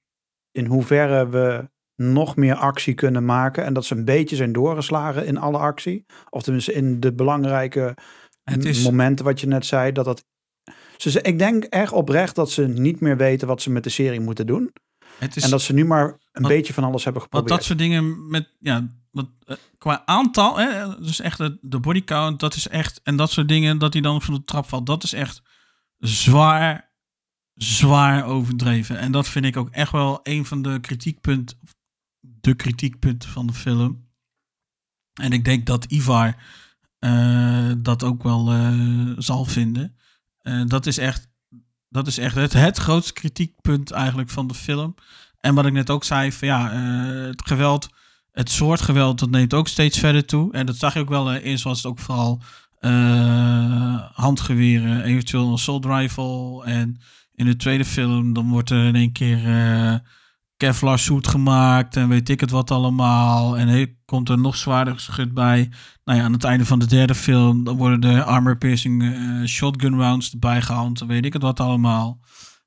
in 0.52 0.66
hoeverre 0.66 1.28
we 1.28 1.70
nog 1.97 2.36
meer 2.36 2.55
actie 2.55 2.94
kunnen 2.94 3.24
maken. 3.24 3.64
En 3.64 3.73
dat 3.74 3.85
ze 3.85 3.94
een 3.94 4.05
beetje 4.05 4.36
zijn 4.36 4.52
doorgeslagen 4.52 5.27
in 5.27 5.39
alle 5.39 5.59
actie. 5.59 6.06
Of 6.31 6.43
tenminste 6.43 6.73
in 6.73 7.01
de 7.01 7.12
belangrijke 7.12 7.94
Het 8.44 8.64
is, 8.66 8.82
het 15.19 15.36
is 15.36 15.43
en 15.44 15.51
dat 15.51 15.62
ze 15.62 15.73
nu 15.73 15.85
maar 15.85 16.05
een 16.32 16.43
wat- 16.43 16.51
beetje 16.51 16.73
van 16.73 16.85
alles 16.85 17.05
hebben 17.05 17.23
wat 17.23 17.31
geprobeerd. 17.31 17.59
dat 17.59 17.64
soort 17.66 17.78
dingen 17.78 18.28
met, 18.31 18.56
ja, 18.60 18.86
wat, 19.10 19.28
eh, 19.47 19.56
qua 19.78 20.02
aantal, 20.05 20.56
hè, 20.59 20.98
dus 21.01 21.20
echt 21.20 21.39
de, 21.39 21.59
de 21.60 21.81
body 21.81 22.05
count, 22.05 22.40
dat 22.40 22.55
is 22.55 22.69
echt, 22.69 23.01
en 23.02 23.16
dat 23.16 23.31
soort 23.31 23.48
dingen, 23.48 23.78
dat 23.78 23.93
hij 23.93 24.02
dan 24.02 24.23
van 24.23 24.35
de 24.35 24.44
trap 24.44 24.66
valt, 24.69 24.86
dat 24.86 25.02
is 25.02 25.12
echt 25.12 25.43
zwaar, 25.98 26.93
zwaar 27.55 28.24
overdreven. 28.24 28.98
En 28.98 29.12
dat 29.12 29.28
vind 29.28 29.44
ik 29.44 29.56
ook 29.56 29.70
echt 29.70 29.93
wel 29.93 30.20
een 30.23 30.44
van 30.44 30.62
de 30.62 30.81
kritiekpunten, 30.81 31.59
de 32.20 32.55
kritiekpunten 32.55 33.28
van 33.28 33.47
de 33.47 33.52
film. 33.52 34.10
En 35.20 35.32
ik 35.32 35.44
denk 35.44 35.66
dat 35.66 35.85
Ivar 35.85 36.36
dat 37.79 38.05
ook 38.05 38.23
wel 38.23 38.53
eh, 38.53 38.73
zal 39.16 39.45
vinden. 39.45 39.97
Eh, 40.43 40.62
dat 40.66 40.87
is 40.87 40.99
echt, 40.99 41.29
dat 41.89 42.07
is 42.07 42.19
echt 42.19 42.35
het, 42.35 42.53
het 42.53 42.79
grootste 42.79 43.12
kritiekpunt 43.12 43.91
eigenlijk 43.91 44.31
van 44.31 44.47
de 44.47 44.55
film. 44.55 44.95
En 45.41 45.55
wat 45.55 45.66
ik 45.66 45.73
net 45.73 45.91
ook 45.91 46.05
zei, 46.05 46.33
van 46.33 46.49
ja, 46.49 46.73
eh, 46.73 47.27
het 47.27 47.47
geweld, 47.47 47.89
het 48.33 48.51
soort 48.51 48.81
geweld, 48.81 49.19
dat 49.19 49.31
neemt 49.31 49.55
ook 49.55 49.69
steeds 49.69 49.99
verder 49.99 50.24
toe. 50.27 50.53
En 50.53 50.66
dat 50.66 50.77
zag 50.77 50.95
je 50.95 51.01
ook 51.01 51.09
wel. 51.09 51.33
eh, 51.33 51.45
eerst 51.45 51.65
was 51.65 51.77
het 51.77 51.87
ook 51.87 51.99
vooral 51.99 52.41
eh, 52.79 54.03
handgeweren, 54.12 55.03
eventueel 55.03 55.47
een 55.47 55.53
assault 55.53 55.85
rifle. 55.85 56.65
En 56.65 57.01
in 57.35 57.47
de 57.47 57.57
tweede 57.57 57.85
film, 57.85 58.33
dan 58.33 58.49
wordt 58.49 58.70
er 58.70 58.87
in 58.87 58.95
één 58.95 59.12
keer 59.12 59.47
eh, 59.47 59.95
Kevlar 60.63 60.99
suit 60.99 61.29
gemaakt 61.29 61.97
en 61.97 62.09
weet 62.09 62.29
ik 62.29 62.41
het 62.41 62.51
wat 62.51 62.71
allemaal. 62.71 63.59
En 63.59 63.97
komt 64.05 64.29
er 64.29 64.39
nog 64.39 64.57
zwaarder 64.57 64.95
geschut 64.95 65.35
bij. 65.35 65.71
Nou 66.05 66.19
ja, 66.19 66.25
aan 66.25 66.33
het 66.33 66.45
einde 66.45 66.65
van 66.65 66.79
de 66.79 66.87
derde 66.87 67.15
film, 67.15 67.65
worden 67.65 68.01
de 68.01 68.25
armor 68.25 68.59
piercing 68.59 69.03
eh, 69.03 69.47
shotgun 69.47 69.97
rounds 69.97 70.33
erbij 70.33 70.63
gehaald. 70.63 70.99
Dan 70.99 71.09
weet 71.09 71.25
ik 71.25 71.33
het 71.33 71.43
wat 71.43 71.61
allemaal. 71.61 72.21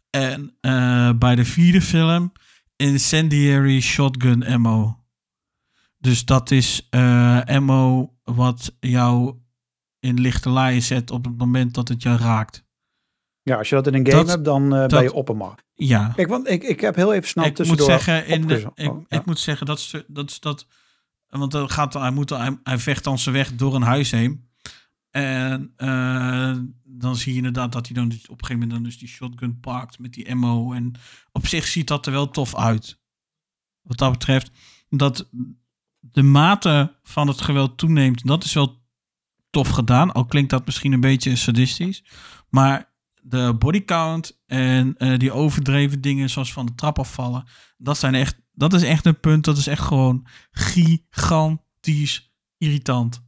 En 0.09 0.57
eh, 0.61 1.09
bij 1.17 1.35
de 1.35 1.45
vierde 1.45 1.81
film 1.81 2.31
incendiary 2.75 3.79
shotgun 3.79 4.45
ammo. 4.45 5.03
Dus 5.97 6.25
dat 6.25 6.51
is 6.51 6.87
eh, 6.89 7.41
ammo 7.41 8.13
wat 8.23 8.75
jou 8.79 9.35
in 9.99 10.19
lichte 10.19 10.49
laaien 10.49 10.83
zet 10.83 11.11
op 11.11 11.25
het 11.25 11.37
moment 11.37 11.73
dat 11.73 11.87
het 11.87 12.03
je 12.03 12.17
raakt. 12.17 12.64
Ja, 13.45 13.57
als 13.57 13.69
je 13.69 13.75
dat 13.75 13.87
in 13.87 13.93
een 13.93 14.05
game 14.07 14.17
Dat- 14.23 14.29
hebt, 14.29 14.45
dan 14.45 14.69
ben 14.69 14.89
dat- 14.89 15.01
je 15.03 15.13
op 15.13 15.27
hem 15.27 15.37
maar. 15.37 15.63
Ja, 15.73 16.11
Kijk, 16.15 16.27
want 16.27 16.49
ik, 16.49 16.63
ik 16.63 16.79
heb 16.81 16.95
heel 16.95 17.13
even 17.13 17.27
snel 17.27 17.45
ik 17.45 17.65
moet 17.65 17.81
zeggen, 17.83 18.27
in 18.27 18.47
de, 18.47 18.71
ik, 18.75 18.91
Oh, 18.91 19.03
ja. 19.07 19.17
ik 19.19 19.25
moet 19.25 19.39
zeggen 19.39 19.65
dat 19.65 19.77
is 19.77 19.93
dat, 20.07 20.29
is 20.29 20.39
dat 20.39 20.67
want 21.29 21.51
dan 21.51 21.69
gaat, 21.69 21.93
hij, 21.93 22.11
moet, 22.11 22.29
hij, 22.29 22.59
hij 22.63 22.77
vecht 22.77 23.03
dan 23.03 23.19
zijn 23.19 23.35
weg 23.35 23.55
door 23.55 23.75
een 23.75 23.81
huis 23.81 24.11
heen. 24.11 24.49
En 25.11 25.73
eh, 25.75 26.55
dan 26.83 27.15
zie 27.15 27.31
je 27.31 27.37
inderdaad 27.37 27.71
dat 27.71 27.85
hij 27.87 27.95
dan 27.95 28.09
dus 28.09 28.23
op 28.23 28.29
een 28.41 28.45
gegeven 28.45 28.53
moment 28.53 28.71
dan 28.71 28.83
dus 28.83 28.97
die 28.97 29.07
shotgun 29.07 29.59
pakt 29.59 29.99
met 29.99 30.13
die 30.13 30.31
ammo. 30.31 30.73
En 30.73 30.93
op 31.31 31.47
zich 31.47 31.67
ziet 31.67 31.87
dat 31.87 32.05
er 32.05 32.11
wel 32.11 32.29
tof 32.29 32.55
uit. 32.55 32.99
Wat 33.81 33.97
dat 33.97 34.11
betreft, 34.11 34.51
dat 34.89 35.29
de 35.99 36.23
mate 36.23 36.95
van 37.03 37.27
het 37.27 37.41
geweld 37.41 37.77
toeneemt, 37.77 38.25
dat 38.27 38.43
is 38.43 38.53
wel 38.53 38.81
tof 39.49 39.69
gedaan. 39.69 40.11
Al 40.11 40.25
klinkt 40.25 40.49
dat 40.49 40.65
misschien 40.65 40.91
een 40.93 40.99
beetje 40.99 41.35
sadistisch. 41.35 42.03
Maar 42.49 42.93
de 43.27 43.55
body 43.59 43.85
count 43.85 44.41
en 44.45 44.95
eh, 44.97 45.17
die 45.17 45.31
overdreven 45.31 46.01
dingen 46.01 46.29
zoals 46.29 46.53
van 46.53 46.65
de 46.65 46.75
trap 46.75 46.99
afvallen, 46.99 47.43
dat, 47.77 47.97
zijn 47.97 48.15
echt, 48.15 48.41
dat 48.51 48.73
is 48.73 48.83
echt 48.83 49.05
een 49.05 49.19
punt. 49.19 49.45
Dat 49.45 49.57
is 49.57 49.67
echt 49.67 49.81
gewoon 49.81 50.27
gigantisch 50.51 52.33
irritant. 52.57 53.23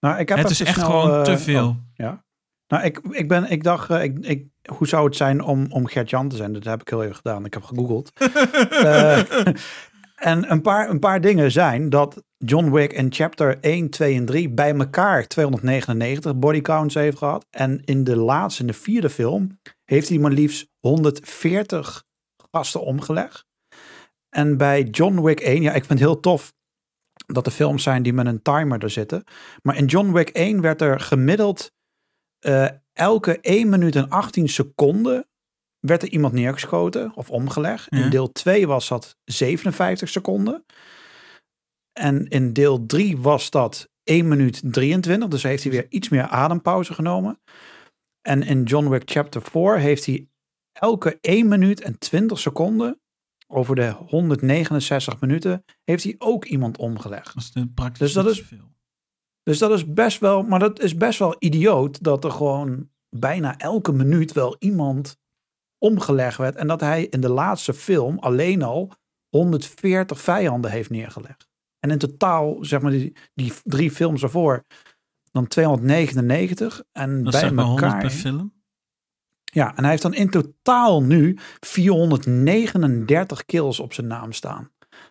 Nou, 0.00 0.18
ik 0.18 0.28
heb 0.28 0.38
Het 0.38 0.50
is 0.50 0.60
echt 0.60 0.74
snel, 0.74 0.86
gewoon 0.86 1.12
eh, 1.12 1.22
te 1.22 1.38
veel. 1.38 1.68
oh, 1.68 1.76
ja. 1.94 2.24
Nou, 2.68 2.84
ik, 2.84 3.00
ik, 3.10 3.28
ben, 3.28 3.50
ik 3.50 3.62
dacht, 3.62 3.90
eh, 3.90 4.02
ik, 4.02 4.18
ik, 4.18 4.46
hoe 4.76 4.86
zou 4.86 5.04
het 5.04 5.16
zijn 5.16 5.42
om, 5.42 5.66
om 5.70 5.86
Gert-Jan 5.86 6.28
te 6.28 6.36
zijn? 6.36 6.52
Dat 6.52 6.64
heb 6.64 6.80
ik 6.80 6.88
heel 6.88 7.02
even 7.02 7.16
gedaan. 7.16 7.44
Ik 7.44 7.54
heb 7.54 7.62
gegoogeld. 7.62 8.12
Eh, 8.70 9.18
en 10.32 10.50
een 10.50 10.62
paar, 10.62 10.90
een 10.90 10.98
paar 10.98 11.20
dingen 11.20 11.52
zijn 11.52 11.90
dat 11.90 12.22
John 12.38 12.70
Wick 12.70 12.92
in 12.92 13.12
chapter 13.12 13.58
1, 13.60 13.90
2 13.90 14.14
en 14.14 14.24
3 14.24 14.48
bij 14.50 14.74
elkaar 14.74 15.26
299 15.26 16.36
body 16.36 16.60
counts 16.60 16.94
heeft 16.94 17.18
gehad. 17.18 17.46
En 17.50 17.82
in 17.84 18.04
de 18.04 18.16
laatste, 18.16 18.60
in 18.60 18.66
de 18.66 18.72
vierde 18.72 19.10
film, 19.10 19.60
heeft 19.84 20.08
hij 20.08 20.18
maar 20.18 20.30
liefst 20.30 20.68
140 20.78 22.04
gasten 22.50 22.80
omgelegd. 22.80 23.46
En 24.28 24.56
bij 24.56 24.82
John 24.82 25.22
Wick 25.22 25.40
1, 25.40 25.62
ja, 25.62 25.72
ik 25.72 25.84
vind 25.84 26.00
het 26.00 26.08
heel 26.08 26.20
tof 26.20 26.52
dat 27.26 27.46
er 27.46 27.52
films 27.52 27.82
zijn 27.82 28.02
die 28.02 28.12
met 28.12 28.26
een 28.26 28.42
timer 28.42 28.82
er 28.82 28.90
zitten. 28.90 29.24
Maar 29.62 29.76
in 29.76 29.86
John 29.86 30.12
Wick 30.12 30.28
1 30.28 30.60
werd 30.60 30.80
er 30.80 31.00
gemiddeld 31.00 31.72
eh, 32.38 32.68
elke 32.92 33.40
1 33.40 33.68
minuut 33.68 33.96
en 33.96 34.08
18 34.08 34.48
seconden 34.48 35.28
werd 35.78 36.02
er 36.02 36.08
iemand 36.08 36.32
neergeschoten 36.32 37.12
of 37.14 37.30
omgelegd. 37.30 37.86
Ja. 37.90 37.98
In 37.98 38.10
deel 38.10 38.32
2 38.32 38.66
was 38.66 38.88
dat 38.88 39.16
57 39.24 40.08
seconden. 40.08 40.64
En 41.98 42.28
in 42.28 42.52
deel 42.52 42.86
3 42.86 43.18
was 43.18 43.50
dat 43.50 43.88
1 44.02 44.28
minuut 44.28 44.60
23. 44.64 45.28
Dus 45.28 45.42
heeft 45.42 45.62
hij 45.62 45.72
weer 45.72 45.86
iets 45.88 46.08
meer 46.08 46.22
adempauze 46.26 46.94
genomen. 46.94 47.40
En 48.20 48.42
in 48.42 48.62
John 48.62 48.88
Wick 48.88 49.02
Chapter 49.10 49.42
4 49.42 49.78
heeft 49.78 50.06
hij 50.06 50.28
elke 50.72 51.18
1 51.20 51.48
minuut 51.48 51.80
en 51.80 51.98
20 51.98 52.38
seconden 52.38 53.00
over 53.46 53.74
de 53.76 53.90
169 53.90 55.20
minuten 55.20 55.64
heeft 55.84 56.04
hij 56.04 56.14
ook 56.18 56.44
iemand 56.44 56.76
omgelegd. 56.78 57.34
Dat 57.34 57.42
is 57.42 57.50
de 57.52 57.68
praktisch 57.74 57.98
Dus 57.98 58.12
dat 58.12 58.26
is- 58.26 58.36
zoveel. 58.36 58.66
Dus 59.42 59.58
dat 59.58 59.70
is 59.70 59.92
best 59.92 60.18
wel, 60.20 60.42
maar 60.42 60.58
dat 60.58 60.80
is 60.80 60.94
best 60.94 61.18
wel 61.18 61.36
idioot 61.38 62.02
dat 62.02 62.24
er 62.24 62.30
gewoon 62.30 62.90
bijna 63.16 63.56
elke 63.58 63.92
minuut 63.92 64.32
wel 64.32 64.56
iemand 64.58 65.16
omgelegd 65.78 66.36
werd. 66.38 66.56
En 66.56 66.66
dat 66.66 66.80
hij 66.80 67.04
in 67.04 67.20
de 67.20 67.28
laatste 67.30 67.74
film 67.74 68.18
alleen 68.18 68.62
al 68.62 68.92
140 69.28 70.20
vijanden 70.20 70.70
heeft 70.70 70.90
neergelegd. 70.90 71.47
En 71.88 71.94
in 71.94 71.98
totaal, 71.98 72.56
zeg 72.60 72.80
maar, 72.80 72.90
die, 72.90 73.12
die 73.34 73.52
drie 73.64 73.90
films 73.90 74.22
ervoor, 74.22 74.64
dan 75.32 75.46
299. 75.46 76.82
En 76.92 77.22
Dat 77.22 77.32
bij 77.32 77.40
zeg 77.40 77.52
maar 77.52 77.64
100 77.64 77.84
elkaar. 77.86 78.00
per 78.02 78.10
film. 78.10 78.52
Ja, 79.52 79.68
en 79.76 79.80
hij 79.82 79.90
heeft 79.90 80.02
dan 80.02 80.14
in 80.14 80.30
totaal 80.30 81.02
nu 81.02 81.38
439 81.60 83.44
kills 83.44 83.80
op 83.80 83.92
zijn 83.92 84.06
naam 84.06 84.32
staan. 84.32 84.70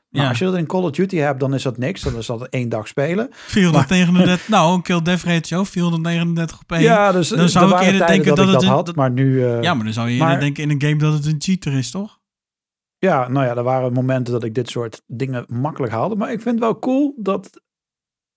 Nou, 0.10 0.24
Ja. 0.24 0.30
als 0.30 0.40
je 0.40 0.46
dat 0.46 0.56
in 0.56 0.66
Call 0.66 0.82
of 0.84 0.92
Duty 0.92 1.16
hebt, 1.16 1.40
dan 1.40 1.54
is 1.54 1.64
dat 1.64 1.78
niks. 1.78 2.02
Dan 2.02 2.16
is 2.18 2.26
dat 2.26 2.48
één 2.48 2.70
dag 2.70 2.88
spelen. 2.88 3.28
439, 3.32 4.48
nou, 4.58 4.76
een 4.76 4.82
kill 4.82 5.02
death 5.02 5.24
ratio, 5.24 5.64
439 5.64 6.60
op 6.62 6.72
één. 6.72 6.82
Ja, 6.82 7.12
dus 7.12 7.30
Dan 7.30 7.50
zou 7.50 7.76
ik 7.76 7.82
eerder 7.82 8.08
denken 8.08 8.36
dat, 8.36 8.48
het 8.48 8.62
een- 8.62 8.68
had, 8.68 8.96
maar 8.96 9.12
nu... 9.12 9.44
eh, 9.46 9.62
Ja, 9.62 9.74
maar 9.74 9.84
dan 9.84 9.94
zou 9.94 10.10
je 10.10 10.18
Maar- 10.18 10.28
eerder 10.28 10.44
denken 10.44 10.64
in 10.64 10.70
een 10.70 10.82
game 10.82 10.96
dat 10.96 11.14
het 11.14 11.26
een 11.26 11.36
cheater 11.40 11.74
is, 11.74 11.92
toch? 11.92 12.20
Ja, 13.00 13.28
nou 13.28 13.46
ja, 13.46 13.56
er 13.56 13.64
waren 13.64 13.94
momenten 13.94 14.34
dat 14.34 14.44
ik 14.44 14.56
dit 14.56 14.70
soort 14.70 15.02
dingen 15.08 15.46
makkelijk 15.48 15.94
haalde. 15.94 16.16
Maar 16.16 16.32
ik 16.32 16.42
vind 16.42 16.56
het 16.56 16.64
wel 16.64 16.80
cool 16.80 17.14
dat... 17.18 17.62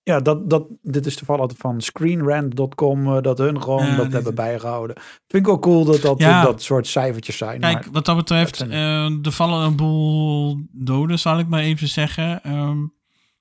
Ja, 0.02 0.20
dat, 0.20 0.50
dat, 0.50 0.66
dit 0.82 1.06
is 1.06 1.16
toevallig 1.16 1.52
van 1.56 1.80
screenrant.com, 1.80 3.16
eh, 3.16 3.22
dat 3.22 3.38
hun 3.38 3.62
gewoon 3.62 3.86
Ja, 3.86 3.96
dat 3.96 4.12
hebben 4.12 4.34
bijgehouden. 4.34 4.96
Vind 4.96 5.42
ik 5.42 5.46
wel 5.46 5.58
cool 5.58 5.84
dat 5.84 6.00
dat, 6.00 6.18
Ja. 6.18 6.42
dat 6.44 6.62
soort 6.62 6.86
cijfertjes 6.86 7.36
zijn. 7.36 7.60
Kijk, 7.60 7.84
maar, 7.84 7.92
wat 7.92 8.04
dat 8.04 8.16
betreft, 8.16 8.58
dat 8.58 8.68
eh, 8.68 9.24
er 9.24 9.32
vallen 9.32 9.66
een 9.66 9.76
boel 9.76 10.60
doden, 10.72 11.18
zal 11.18 11.38
ik 11.38 11.48
maar 11.48 11.60
even 11.60 11.88
zeggen. 11.88 12.42
Ehm, 12.42 12.78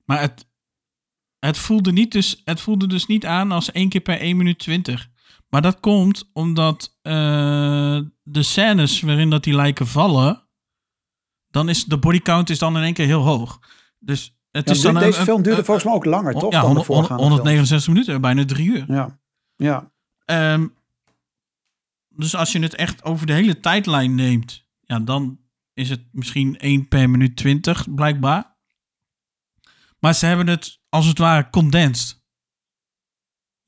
maar 0.06 0.22
het, 0.22 0.48
het, 1.40 1.58
voelde 1.58 1.92
niet 1.92 2.12
dus, 2.12 2.42
het 2.44 2.62
voelde 2.62 2.88
dus 2.88 3.06
niet 3.06 3.26
aan 3.26 3.52
als 3.52 3.72
één 3.72 3.90
keer 3.90 4.02
per 4.02 4.20
1 4.20 4.38
minuut 4.38 4.60
20. 4.60 5.10
Maar 5.50 5.62
dat 5.62 5.80
komt 5.80 6.30
omdat 6.34 6.98
eh, 7.02 8.00
de 8.24 8.44
scènes 8.44 9.02
waarin 9.02 9.30
dat 9.30 9.44
die 9.44 9.56
lijken 9.56 9.88
vallen, 9.88 10.48
dan 11.52 11.70
is 11.70 11.86
de 11.86 11.98
body 11.98 12.20
count 12.20 12.50
is 12.50 12.60
dan 12.60 12.78
in 12.78 12.84
één 12.84 12.94
keer 12.94 13.06
heel 13.06 13.22
hoog. 13.24 13.60
Dus 14.00 14.38
het 14.52 14.66
Ja, 14.68 14.72
is 14.74 14.82
dan 14.82 14.94
deze 14.94 15.20
een- 15.20 15.26
film 15.26 15.42
duurde 15.42 15.60
een- 15.60 15.66
volgens 15.66 15.86
mij 15.86 15.96
ook 15.96 16.06
langer, 16.06 16.34
toch? 16.34 16.42
ja, 16.42 16.50
dan 16.50 16.60
de 16.62 16.66
100 16.66 16.86
voorgaande 16.86 17.24
169 17.24 17.88
minuten, 17.94 18.22
bijna 18.22 18.46
drie 18.46 18.68
uur. 18.70 18.86
Ja, 18.88 19.20
ja. 19.56 19.92
Ehm, 20.26 20.68
dus 22.10 22.36
als 22.36 22.52
je 22.52 22.60
het 22.60 22.76
echt 22.76 23.04
over 23.04 23.26
de 23.28 23.34
hele 23.34 23.60
tijdlijn 23.60 24.16
neemt, 24.16 24.68
ja, 24.82 25.00
dan 25.00 25.40
is 25.74 25.90
het 25.90 26.02
misschien 26.12 26.56
1 26.58 26.88
per 26.88 27.10
minuut 27.10 27.36
20, 27.36 27.94
blijkbaar. 27.94 28.58
Maar 30.00 30.14
ze 30.16 30.26
hebben 30.26 30.48
het 30.48 30.80
als 30.90 31.06
het 31.06 31.18
ware 31.18 31.50
condensed. 31.50 32.19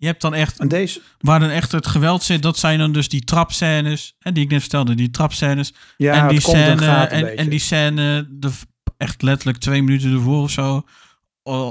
Je 0.01 0.07
hebt 0.07 0.21
dan 0.21 0.33
echt, 0.33 0.59
En 0.59 0.67
deze, 0.67 1.01
waar 1.19 1.39
dan 1.39 1.49
echt 1.49 1.71
het 1.71 1.87
geweld 1.87 2.23
zit, 2.23 2.41
dat 2.41 2.57
zijn 2.57 2.79
dan 2.79 2.91
dus 2.91 3.09
die 3.09 3.23
trapscènes, 3.23 4.15
hè, 4.19 4.31
die 4.31 4.43
ik 4.43 4.49
net 4.49 4.59
vertelde, 4.59 4.95
die 4.95 5.09
trapscènes. 5.09 5.73
ja, 5.97 6.13
en, 6.13 6.27
die 6.27 6.37
en 6.37 6.41
scène, 6.41 6.85
en, 6.85 7.21
beetje. 7.21 7.35
en 7.35 7.49
die 7.49 7.59
scène, 7.59 8.27
de, 8.29 8.51
echt 8.97 9.21
letterlijk 9.21 9.57
twee 9.57 9.83
minuten 9.83 10.13
ervoor 10.13 10.41
of 10.41 10.51
zo, 10.51 10.83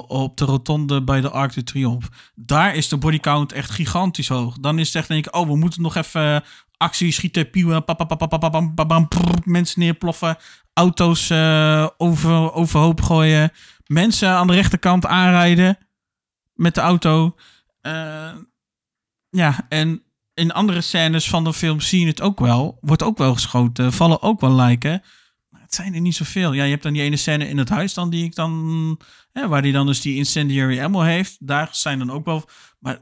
op 0.06 0.36
de 0.36 0.44
rotonde 0.44 1.02
bij 1.02 1.20
de 1.20 1.30
Arc 1.30 1.54
de 1.54 1.62
Triomphe. 1.62 2.08
Daar 2.34 2.74
is 2.74 2.88
de 2.88 2.96
bodycount 2.96 3.52
echt 3.52 3.70
gigantisch 3.70 4.28
hoog. 4.28 4.58
Dan 4.58 4.78
is 4.78 4.86
het 4.86 4.96
echt, 4.96 5.08
denk 5.08 5.26
ik, 5.26 5.36
oh, 5.36 5.46
we 5.46 5.56
moeten 5.56 5.82
nog 5.82 5.96
even 5.96 6.42
actie 6.76 7.12
schieten, 7.12 7.50
pieuwen, 7.50 7.84
mensen 9.44 9.80
neerploffen, 9.80 10.36
auto's 10.72 11.30
eh, 11.30 11.86
over, 11.96 12.52
overhoop 12.52 13.00
gooien, 13.00 13.50
mensen 13.86 14.28
aan 14.28 14.46
de 14.46 14.54
rechterkant 14.54 15.06
aanrijden 15.06 15.78
met 16.54 16.74
de 16.74 16.80
auto. 16.80 17.36
Eh, 17.80 18.34
ja, 19.30 19.66
en 19.68 20.02
in 20.34 20.52
andere 20.52 20.80
scènes 20.80 21.28
van 21.28 21.44
de 21.44 21.52
film 21.52 21.80
zie 21.80 22.00
je 22.00 22.06
het 22.06 22.20
ook 22.20 22.40
wel. 22.40 22.78
Wordt 22.80 23.02
ook 23.02 23.18
wel 23.18 23.34
geschoten, 23.34 23.92
vallen 23.92 24.22
ook 24.22 24.40
wel 24.40 24.52
lijken. 24.52 25.02
Maar 25.48 25.60
het 25.60 25.74
zijn 25.74 25.94
er 25.94 26.00
niet 26.00 26.14
zoveel. 26.14 26.52
Ja, 26.52 26.64
je 26.64 26.70
hebt 26.70 26.82
dan 26.82 26.92
die 26.92 27.02
ene 27.02 27.16
scène 27.16 27.48
in 27.48 27.58
het 27.58 27.68
huis 27.68 27.94
dan 27.94 28.10
die 28.10 28.24
ik 28.24 28.34
dan... 28.34 29.00
Hè, 29.32 29.48
waar 29.48 29.62
die 29.62 29.72
dan 29.72 29.86
dus 29.86 30.00
die 30.00 30.16
incendiary 30.16 30.80
ammo 30.80 31.00
heeft. 31.00 31.36
Daar 31.46 31.68
zijn 31.72 31.98
dan 31.98 32.10
ook 32.10 32.24
wel... 32.24 32.48
Maar 32.78 32.98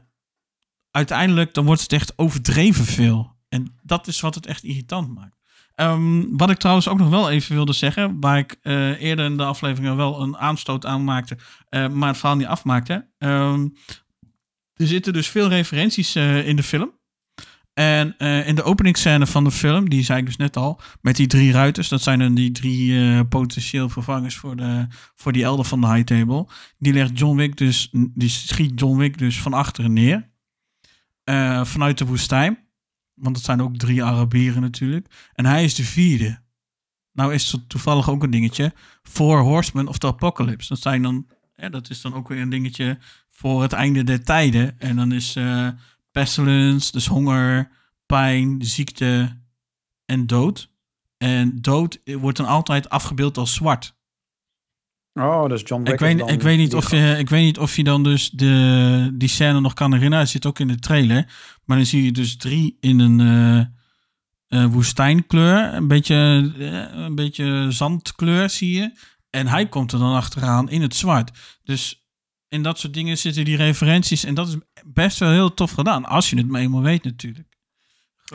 uiteindelijk 0.91 1.53
dan 1.53 1.65
wordt 1.65 1.81
het 1.81 1.93
echt 1.93 2.17
overdreven 2.17 2.85
veel. 2.85 3.35
En 3.49 3.79
dat 3.81 4.07
is 4.07 4.19
wat 4.19 4.35
het 4.35 4.45
echt 4.45 4.63
irritant 4.63 5.15
maakt. 5.15 5.37
Ehm, 5.75 6.23
wat 6.37 6.49
ik 6.49 6.57
trouwens 6.57 6.87
ook 6.87 6.97
nog 6.97 7.09
wel 7.09 7.29
even 7.29 7.55
wilde 7.55 7.73
zeggen, 7.73 8.19
waar 8.19 8.37
ik 8.37 8.57
eh, 8.61 9.01
eerder 9.01 9.25
in 9.25 9.37
de 9.37 9.43
aflevering 9.43 9.95
wel 9.95 10.21
een 10.21 10.37
aanstoot 10.37 10.85
aan 10.85 11.03
maakte, 11.03 11.37
eh, 11.69 11.89
maar 11.89 12.07
het 12.07 12.17
verhaal 12.17 12.37
niet 12.37 12.47
afmaakte. 12.47 13.09
Ehm, 13.17 13.67
er 14.79 14.87
zitten 14.87 15.13
dus 15.13 15.27
veel 15.27 15.47
referenties 15.47 16.15
eh, 16.15 16.47
in 16.47 16.55
de 16.55 16.63
film. 16.63 16.91
En 17.73 18.17
eh, 18.17 18.47
in 18.47 18.55
de 18.55 18.63
openingsscène 18.63 19.27
van 19.27 19.43
de 19.43 19.51
film, 19.51 19.89
die 19.89 20.03
zei 20.03 20.19
ik 20.19 20.25
dus 20.25 20.37
net 20.37 20.57
al, 20.57 20.81
met 21.01 21.15
die 21.15 21.27
drie 21.27 21.51
ruiters, 21.51 21.87
dat 21.87 22.01
zijn 22.01 22.19
dan 22.19 22.33
die 22.33 22.51
drie 22.51 22.99
eh, 22.99 23.19
potentieel 23.29 23.89
vervangers 23.89 24.35
voor, 24.35 24.55
de, 24.55 24.87
voor 25.15 25.31
die 25.31 25.43
elder 25.43 25.65
van 25.65 25.81
de 25.81 25.87
high 25.87 26.03
table. 26.03 26.47
Die 26.77 26.93
legt 26.93 27.19
John 27.19 27.37
Wick 27.37 27.57
dus, 27.57 27.89
die 27.91 28.29
schiet 28.29 28.79
John 28.79 28.97
Wick 28.97 29.17
dus 29.17 29.41
van 29.41 29.53
achteren 29.53 29.93
neer. 29.93 30.27
Vanuit 31.63 31.97
de 31.97 32.05
woestijn. 32.05 32.67
Want 33.13 33.35
het 33.35 33.45
zijn 33.45 33.61
ook 33.61 33.77
drie 33.77 34.03
Arabieren 34.03 34.61
natuurlijk. 34.61 35.29
En 35.33 35.45
hij 35.45 35.63
is 35.63 35.75
de 35.75 35.83
vierde. 35.83 36.41
Nou 37.13 37.33
is 37.33 37.53
er 37.53 37.67
toevallig 37.67 38.09
ook 38.09 38.23
een 38.23 38.29
dingetje. 38.29 38.73
Four 39.01 39.41
Horsemen 39.41 39.87
of 39.87 39.97
the 39.97 40.07
Apocalypse. 40.07 40.69
Dat 40.69 40.81
zijn 40.81 41.01
dan, 41.01 41.27
dat 41.69 41.89
is 41.89 42.01
dan 42.01 42.13
ook 42.13 42.27
weer 42.27 42.41
een 42.41 42.49
dingetje 42.49 42.97
voor 43.39 43.61
het 43.61 43.73
einde 43.73 44.03
der 44.03 44.23
tijden. 44.23 44.79
En 44.79 44.95
dan 44.95 45.11
is 45.11 45.35
eh 45.35 45.67
pestilence, 46.11 46.91
dus 46.91 47.05
honger, 47.05 47.71
pijn, 48.05 48.61
ziekte 48.61 49.37
en 50.05 50.27
dood. 50.27 50.69
En 51.17 51.61
dood 51.61 51.99
wordt 52.03 52.37
dan 52.37 52.45
altijd 52.45 52.89
afgebeeld 52.89 53.37
als 53.37 53.53
zwart. 53.53 53.97
Oh, 55.13 55.49
dus 55.49 55.61
John 55.65 55.83
Wick 55.83 55.93
Ik 55.93 56.01
is 56.01 56.13
weet, 56.13 56.29
ik, 56.29 56.41
weet 56.41 56.57
niet 56.57 56.75
of 56.75 56.91
je, 56.91 57.15
ik 57.17 57.29
weet 57.29 57.43
niet 57.43 57.57
of 57.57 57.75
je 57.75 57.83
dan 57.83 58.03
dus 58.03 58.29
de, 58.29 59.11
die 59.13 59.29
scène 59.29 59.59
nog 59.59 59.73
kan 59.73 59.93
herinneren. 59.93 60.23
Het 60.23 60.33
zit 60.33 60.45
ook 60.45 60.59
in 60.59 60.67
de 60.67 60.79
trailer. 60.79 61.33
Maar 61.65 61.77
dan 61.77 61.85
zie 61.85 62.03
je 62.03 62.11
dus 62.11 62.37
drie 62.37 62.77
in 62.79 62.99
een 62.99 63.19
eh, 63.19 64.63
eh, 64.63 64.71
woestijnkleur. 64.71 65.73
Een 65.73 65.87
beetje, 65.87 66.15
een 66.93 67.15
beetje 67.15 67.65
zandkleur 67.69 68.49
zie 68.49 68.71
je. 68.71 68.91
En 69.29 69.47
hij 69.47 69.67
komt 69.67 69.91
er 69.91 69.99
dan 69.99 70.15
achteraan 70.15 70.69
in 70.69 70.81
het 70.81 70.95
zwart. 70.95 71.31
Dus 71.63 72.08
in 72.49 72.63
dat 72.63 72.79
soort 72.79 72.93
dingen 72.93 73.17
zitten 73.17 73.45
die 73.45 73.57
referenties. 73.57 74.23
En 74.23 74.33
dat 74.33 74.47
is 74.47 74.57
best 74.85 75.19
wel 75.19 75.29
heel 75.31 75.53
tof 75.53 75.71
gedaan. 75.71 76.05
Als 76.05 76.29
je 76.29 76.37
het 76.37 76.47
maar 76.47 76.61
eenmaal 76.61 76.81
weet 76.81 77.03
natuurlijk. 77.03 77.47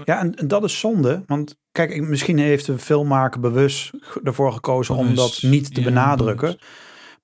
Ja, 0.04 0.18
en, 0.18 0.34
en 0.34 0.48
dat 0.48 0.64
is 0.64 0.78
zonde. 0.78 1.22
Want 1.26 1.56
kijk, 1.72 2.00
misschien 2.00 2.38
heeft 2.38 2.66
de 2.66 2.78
filmmaker 2.78 3.40
bewust 3.40 3.90
ervoor 4.24 4.52
gekozen 4.52 4.94
om 4.94 5.14
dat 5.14 5.38
niet 5.42 5.74
te 5.74 5.80
ja, 5.80 5.86
benadrukken. 5.86 6.46
bewust. 6.50 6.64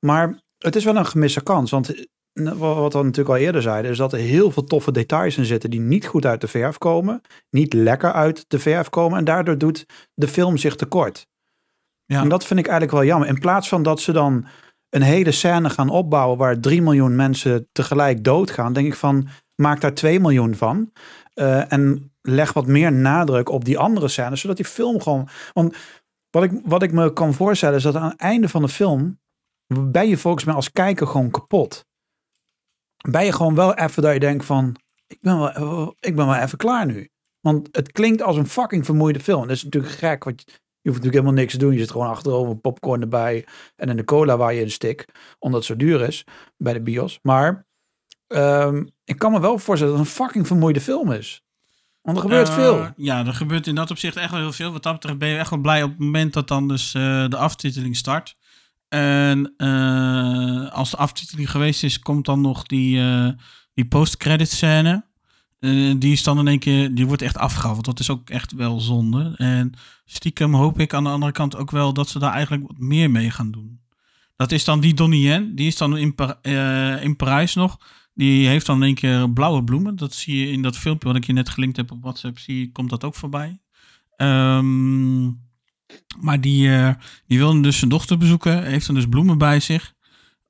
Maar 0.00 0.40
het 0.58 0.76
is 0.76 0.84
wel 0.84 0.96
een 0.96 1.06
gemiste 1.06 1.42
kans. 1.42 1.70
Want 1.70 1.94
eh, 1.94 2.04
wa- 2.32 2.74
wat 2.74 2.92
we 2.92 3.02
natuurlijk 3.02 3.28
al 3.28 3.44
eerder 3.44 3.62
zeiden, 3.62 3.90
is 3.90 3.96
dat 3.96 4.12
er 4.12 4.18
heel 4.18 4.50
veel 4.50 4.64
toffe 4.64 4.92
details 4.92 5.36
in 5.36 5.44
zitten 5.44 5.70
die 5.70 5.80
niet 5.80 6.06
goed 6.06 6.26
uit 6.26 6.40
de 6.40 6.48
verf 6.48 6.78
komen. 6.78 7.20
Niet 7.50 7.72
lekker 7.72 8.12
uit 8.12 8.44
de 8.48 8.58
verf 8.58 8.88
komen. 8.88 9.18
En 9.18 9.24
daardoor 9.24 9.58
doet 9.58 9.86
de 10.14 10.28
film 10.28 10.56
zich 10.56 10.76
tekort. 10.76 11.26
Ja. 12.04 12.20
En 12.22 12.28
dat 12.28 12.44
vind 12.46 12.60
ik 12.60 12.66
eigenlijk 12.66 12.96
wel 12.98 13.06
jammer. 13.06 13.28
In 13.28 13.38
plaats 13.38 13.68
van 13.68 13.82
dat 13.82 14.00
ze 14.00 14.12
dan 14.12 14.46
een 14.90 15.02
hele 15.02 15.32
scène 15.32 15.70
gaan 15.70 15.88
opbouwen 15.88 16.38
waar 16.38 16.60
3 16.60 16.82
miljoen 16.82 17.16
mensen 17.16 17.68
tegelijk 17.72 18.24
doodgaan, 18.24 18.72
denk 18.72 18.86
ik 18.86 18.94
van 18.94 19.28
maak 19.54 19.80
daar 19.80 19.94
2 19.94 20.20
miljoen 20.20 20.54
van. 20.54 20.92
Eh, 21.34 21.72
en 21.72 22.12
leg 22.20 22.52
wat 22.52 22.66
meer 22.66 22.92
nadruk 22.92 23.48
op 23.48 23.64
die 23.64 23.78
andere 23.78 24.08
scènes, 24.08 24.40
zodat 24.40 24.56
die 24.56 24.66
film 24.66 25.00
gewoon. 25.00 25.28
Want 25.52 25.76
wat 26.30 26.42
ik, 26.42 26.60
wat 26.64 26.82
ik 26.82 26.92
me 26.92 27.12
kan 27.12 27.34
voorstellen 27.34 27.76
is 27.76 27.82
dat 27.82 27.96
aan 27.96 28.10
het 28.10 28.20
einde 28.20 28.48
van 28.48 28.62
de 28.62 28.68
film 28.68 29.20
ben 29.74 30.08
je 30.08 30.16
volgens 30.16 30.44
mij 30.44 30.54
als 30.54 30.72
kijker 30.72 31.06
gewoon 31.06 31.30
kapot. 31.30 31.86
Ben 33.10 33.24
je 33.24 33.32
gewoon 33.32 33.54
wel 33.54 33.74
even 33.74 34.02
dat 34.02 34.12
je 34.12 34.20
denkt 34.20 34.44
van 34.44 34.76
ik 35.06 35.18
ben 35.20 35.38
wel, 35.38 35.94
ik 36.00 36.16
ben 36.16 36.26
wel 36.26 36.34
even 36.34 36.58
klaar 36.58 36.86
nu. 36.86 37.10
Want 37.40 37.68
het 37.72 37.92
klinkt 37.92 38.22
als 38.22 38.36
een 38.36 38.46
fucking 38.46 38.84
vermoeide 38.84 39.20
film. 39.20 39.40
Dat 39.40 39.56
is 39.56 39.64
natuurlijk 39.64 39.92
gek, 39.92 40.24
want 40.24 40.60
je 40.82 40.88
hoeft 40.88 41.02
natuurlijk 41.02 41.24
helemaal 41.24 41.42
niks 41.42 41.52
te 41.52 41.58
doen. 41.58 41.72
Je 41.72 41.78
zit 41.78 41.90
gewoon 41.90 42.08
achterover, 42.08 42.56
popcorn 42.56 43.00
erbij 43.00 43.46
en 43.76 43.96
de 43.96 44.04
cola 44.04 44.36
waar 44.36 44.54
je 44.54 44.60
in 44.60 44.70
stik. 44.70 45.04
Omdat 45.38 45.58
het 45.58 45.68
zo 45.68 45.76
duur 45.76 46.00
is 46.00 46.24
bij 46.56 46.72
de 46.72 46.82
bios. 46.82 47.18
Maar 47.22 47.66
ehm, 48.26 48.86
ik 49.04 49.18
kan 49.18 49.32
me 49.32 49.40
wel 49.40 49.58
voorstellen 49.58 49.96
dat 49.96 50.02
het 50.02 50.10
een 50.10 50.24
fucking 50.24 50.46
vermoeide 50.46 50.80
film 50.80 51.12
is. 51.12 51.42
Want 52.02 52.16
er 52.16 52.22
gebeurt 52.22 52.48
Eh, 52.48 52.54
veel. 52.54 52.88
Ja, 52.96 53.26
er 53.26 53.34
gebeurt 53.34 53.66
in 53.66 53.74
dat 53.74 53.90
opzicht 53.90 54.16
echt 54.16 54.30
wel 54.30 54.40
heel 54.40 54.52
veel. 54.52 54.72
Wat 54.72 54.82
dat 54.82 54.92
betreft 54.92 55.18
ben 55.18 55.28
je 55.28 55.38
echt 55.38 55.50
wel 55.50 55.58
blij 55.58 55.82
op 55.82 55.90
het 55.90 55.98
moment 55.98 56.32
dat 56.32 56.48
dan 56.48 56.68
dus 56.68 56.94
eh, 56.94 57.28
de 57.28 57.36
aftiteling 57.36 57.96
start. 57.96 58.36
En 58.88 59.54
eh, 59.56 60.72
als 60.72 60.90
de 60.90 60.96
aftiteling 60.96 61.50
geweest 61.50 61.82
is, 61.82 61.98
komt 61.98 62.24
dan 62.24 62.40
nog 62.40 62.66
die, 62.66 63.02
die 63.74 63.88
post-credit 63.88 64.50
scène. 64.50 65.08
Eh, 65.60 65.94
die 65.98 66.12
is 66.12 66.22
dan 66.22 66.38
in 66.38 66.48
één 66.48 66.58
keer, 66.58 66.94
die 66.94 67.06
wordt 67.06 67.22
echt 67.22 67.36
afgehaald. 67.38 67.84
Dat 67.84 68.00
is 68.00 68.10
ook 68.10 68.30
echt 68.30 68.52
wel 68.52 68.80
zonde. 68.80 69.34
En 69.36 69.72
stiekem 70.04 70.54
hoop 70.54 70.78
ik 70.80 70.94
aan 70.94 71.04
de 71.04 71.10
andere 71.10 71.32
kant 71.32 71.56
ook 71.56 71.70
wel 71.70 71.92
dat 71.92 72.08
ze 72.08 72.18
daar 72.18 72.32
eigenlijk 72.32 72.66
wat 72.66 72.78
meer 72.78 73.10
mee 73.10 73.30
gaan 73.30 73.50
doen. 73.50 73.80
Dat 74.36 74.52
is 74.52 74.64
dan 74.64 74.80
die 74.80 74.94
Donnie 74.94 75.20
Yen, 75.22 75.54
die 75.54 75.66
is 75.66 75.76
dan 75.76 75.96
in, 75.96 76.14
eh, 76.42 77.02
in 77.04 77.16
Parijs 77.16 77.54
nog. 77.54 77.78
Die 78.14 78.46
heeft 78.46 78.66
dan 78.66 78.76
in 78.76 78.82
één 78.82 78.94
keer 78.94 79.30
blauwe 79.32 79.64
bloemen. 79.64 79.96
Dat 79.96 80.14
zie 80.14 80.36
je 80.46 80.52
in 80.52 80.62
dat 80.62 80.76
filmpje 80.76 81.08
wat 81.08 81.16
ik 81.16 81.24
je 81.24 81.32
net 81.32 81.48
gelinkt 81.48 81.76
heb 81.76 81.90
op 81.92 82.02
WhatsApp. 82.02 82.38
Zie, 82.38 82.58
je- 82.60 82.72
komt 82.72 82.90
dat 82.90 83.04
ook 83.04 83.14
voorbij. 83.14 83.60
Ehm, 84.16 85.22
maar 86.20 86.40
die, 86.40 86.74
eh, 86.76 86.94
die 87.26 87.38
wilde 87.38 87.60
dus 87.60 87.78
zijn 87.78 87.90
dochter 87.90 88.18
bezoeken. 88.18 88.64
Heeft 88.64 88.86
dan 88.86 88.94
dus 88.94 89.06
bloemen 89.08 89.38
bij 89.38 89.60
zich. 89.60 89.94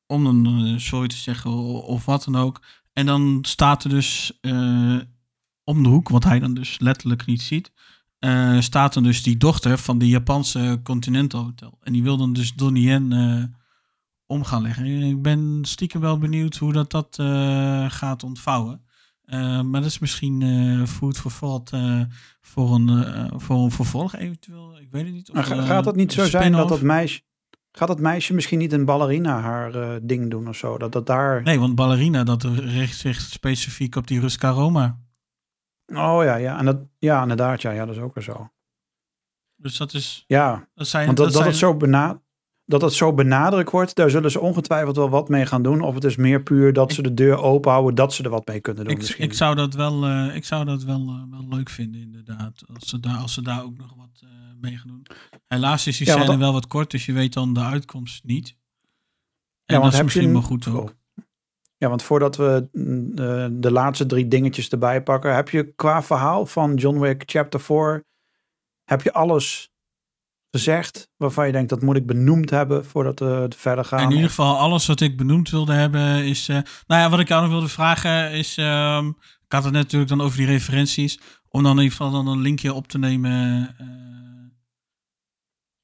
Om 0.06 0.46
eh, 0.46 0.74
sorry 0.78 1.08
te 1.08 1.16
zeggen 1.16 1.50
of 1.84 2.04
wat 2.04 2.24
dan 2.24 2.36
ook. 2.36 2.60
En 2.92 3.06
dan 3.06 3.38
staat 3.42 3.84
er 3.84 3.90
dus 3.90 4.38
eh, 4.40 4.98
om 5.64 5.82
de 5.82 5.88
hoek, 5.88 6.08
wat 6.08 6.24
hij 6.24 6.38
dan 6.38 6.54
dus 6.54 6.78
letterlijk 6.78 7.26
niet 7.26 7.42
ziet. 7.42 7.72
eh, 8.18 8.60
staat 8.60 8.94
dan 8.94 9.02
dus 9.02 9.22
die 9.22 9.36
dochter 9.36 9.78
van 9.78 9.98
die 9.98 10.08
Japanse 10.08 10.80
Continental 10.82 11.44
Hotel. 11.44 11.78
En 11.82 11.92
die 11.92 12.02
wil 12.02 12.16
dan 12.16 12.32
dus 12.32 12.52
Donnie 12.52 12.88
Yen 12.88 13.12
eh, 13.12 13.44
om 14.26 14.44
gaan 14.44 14.62
leggen. 14.62 14.86
Ik 14.86 15.22
ben 15.22 15.58
stiekem 15.62 16.00
wel 16.00 16.18
benieuwd 16.18 16.56
hoe 16.56 16.72
dat, 16.72 16.90
dat 16.90 17.16
gaat 17.92 18.22
ontvouwen. 18.22 18.84
Maar 19.30 19.72
dat 19.72 19.84
is 19.84 19.98
misschien 19.98 20.42
food 20.86 21.18
for 21.18 21.32
thought 21.38 21.70
voor, 22.40 22.74
een, 22.74 23.30
voor 23.40 23.64
een 23.64 23.70
vervolg 23.70 24.14
eventueel. 24.14 24.78
Ik 24.80 24.90
weet 24.90 25.04
het 25.04 25.14
niet. 25.14 25.30
Of, 25.30 25.46
gaat 25.46 25.84
het 25.84 25.96
niet 25.96 26.12
zo 26.12 26.24
zijn 26.24 26.52
dat 26.52 26.68
dat 26.68 26.82
meisje... 26.82 27.20
Gaat 27.72 27.88
dat 27.88 28.00
meisje 28.00 28.34
misschien 28.34 28.58
niet 28.58 28.72
een 28.72 28.84
ballerina 28.84 29.40
haar 29.40 29.74
eh, 29.74 29.96
ding 30.02 30.30
doen 30.30 30.48
of 30.48 30.56
zo? 30.56 30.78
Dat 30.78 30.92
dat 30.92 31.06
daar... 31.06 31.42
Nee, 31.42 31.58
want 31.60 31.74
ballerina, 31.74 32.24
dat 32.24 32.42
richt 32.42 32.98
zich 32.98 33.20
specifiek 33.20 33.96
op 33.96 34.06
die 34.06 34.20
Ruska 34.20 34.50
Roma. 34.50 34.98
Oh 35.86 36.24
ja, 36.24 36.36
ja. 36.36 36.58
En 36.58 36.64
dat, 36.64 36.78
ja, 36.98 37.22
inderdaad. 37.22 37.62
Ja, 37.62 37.70
ja, 37.70 37.86
dat 37.86 37.96
is 37.96 38.02
ook 38.02 38.14
weer 38.14 38.24
zo. 38.24 38.50
Dus 39.56 39.76
dat 39.76 39.92
is... 39.92 40.24
Ja, 40.26 40.68
Dat 40.74 40.86
zijn, 40.86 41.06
want 41.06 41.16
dat, 41.16 41.26
dat 41.26 41.34
dat, 41.34 41.42
zijn, 41.42 41.54
het 41.54 41.64
zo 41.64 41.76
bena 41.76 42.22
dat 42.70 42.82
het 42.82 42.92
zo 42.92 43.12
benadrukt 43.12 43.70
wordt, 43.70 43.94
daar 43.94 44.10
zullen 44.10 44.30
ze 44.30 44.40
ongetwijfeld 44.40 44.96
wel 44.96 45.10
wat 45.10 45.28
mee 45.28 45.46
gaan 45.46 45.62
doen. 45.62 45.80
Of 45.80 45.94
het 45.94 46.04
is 46.04 46.16
meer 46.16 46.42
puur 46.42 46.72
dat 46.72 46.92
ze 46.92 47.02
de 47.02 47.14
deur 47.14 47.38
open 47.38 47.70
houden, 47.70 47.94
dat 47.94 48.14
ze 48.14 48.22
er 48.22 48.30
wat 48.30 48.46
mee 48.46 48.60
kunnen 48.60 48.84
doen 48.84 48.92
ik, 48.92 48.98
misschien. 48.98 49.24
ik 49.24 49.32
zou 49.32 49.54
dat 49.54 49.74
wel, 49.74 50.04
eh, 50.04 50.34
ik 50.34 50.44
zou 50.44 50.64
dat 50.64 50.82
wel, 50.82 51.00
eh, 51.00 51.22
wel 51.30 51.46
leuk 51.48 51.68
vinden, 51.68 52.00
inderdaad. 52.00 52.62
Als 52.74 52.88
ze 52.88 53.00
daar, 53.00 53.16
als 53.16 53.34
ze 53.34 53.42
daar 53.42 53.62
ook 53.64 53.76
nog 53.76 53.94
wat 53.96 54.20
eh, 54.22 54.28
mee 54.60 54.76
gaan 54.76 54.88
doen. 54.88 55.06
Helaas 55.46 55.86
is 55.86 55.98
die 55.98 56.06
Ja, 56.06 56.22
scène 56.22 56.36
wel 56.36 56.52
wat 56.52 56.66
kort, 56.66 56.90
dus 56.90 57.06
je 57.06 57.12
weet 57.12 57.32
dan 57.32 57.52
de 57.52 57.60
uitkomst 57.60 58.24
niet. 58.24 58.48
En 58.48 58.56
Ja, 59.64 59.74
dat 59.74 59.80
want 59.80 59.92
is 59.92 59.96
heb 59.96 60.04
misschien 60.04 60.26
je 60.26 60.32
wel 60.32 60.42
goed 60.42 60.68
ook. 60.68 60.94
Ja, 61.76 61.88
want 61.88 62.02
voordat 62.02 62.36
we 62.36 62.68
mm, 62.72 63.60
de 63.60 63.70
laatste 63.70 64.06
drie 64.06 64.28
dingetjes 64.28 64.68
erbij 64.68 65.02
pakken, 65.02 65.34
heb 65.34 65.48
je 65.48 65.72
qua 65.72 66.02
verhaal 66.02 66.46
van 66.46 66.74
John 66.74 66.98
Wick 66.98 67.22
Chapter 67.26 67.60
4, 67.60 68.04
heb 68.84 69.02
je 69.02 69.12
alles 69.12 69.70
gezegd 70.50 71.08
waarvan 71.16 71.46
je 71.46 71.52
denkt 71.52 71.68
dat 71.68 71.82
moet 71.82 71.96
ik 71.96 72.06
benoemd 72.06 72.50
hebben 72.50 72.84
voordat 72.84 73.18
we 73.18 73.50
verder 73.56 73.84
gaan? 73.84 74.00
In 74.00 74.10
ieder 74.10 74.28
geval, 74.28 74.58
alles 74.58 74.86
wat 74.86 75.00
ik 75.00 75.16
benoemd 75.16 75.50
wilde 75.50 75.72
hebben 75.72 76.24
is... 76.24 76.48
eh, 76.48 76.56
nou 76.86 77.00
ja, 77.00 77.10
wat 77.10 77.20
ik 77.20 77.28
jou 77.28 77.42
nog 77.42 77.50
wilde 77.50 77.68
vragen 77.68 78.32
is... 78.32 78.56
ehm, 78.56 79.06
ik 79.46 79.52
had 79.56 79.64
het 79.64 79.72
net 79.72 79.82
natuurlijk 79.82 80.10
dan 80.10 80.20
over 80.20 80.36
die 80.36 80.46
referenties. 80.46 81.20
Om 81.48 81.62
dan 81.62 81.76
in 81.76 81.82
ieder 81.82 81.96
geval 81.96 82.12
dan 82.12 82.26
een 82.26 82.40
linkje 82.40 82.72
op 82.72 82.88
te 82.88 82.98
nemen... 82.98 83.68
eh, 83.78 83.86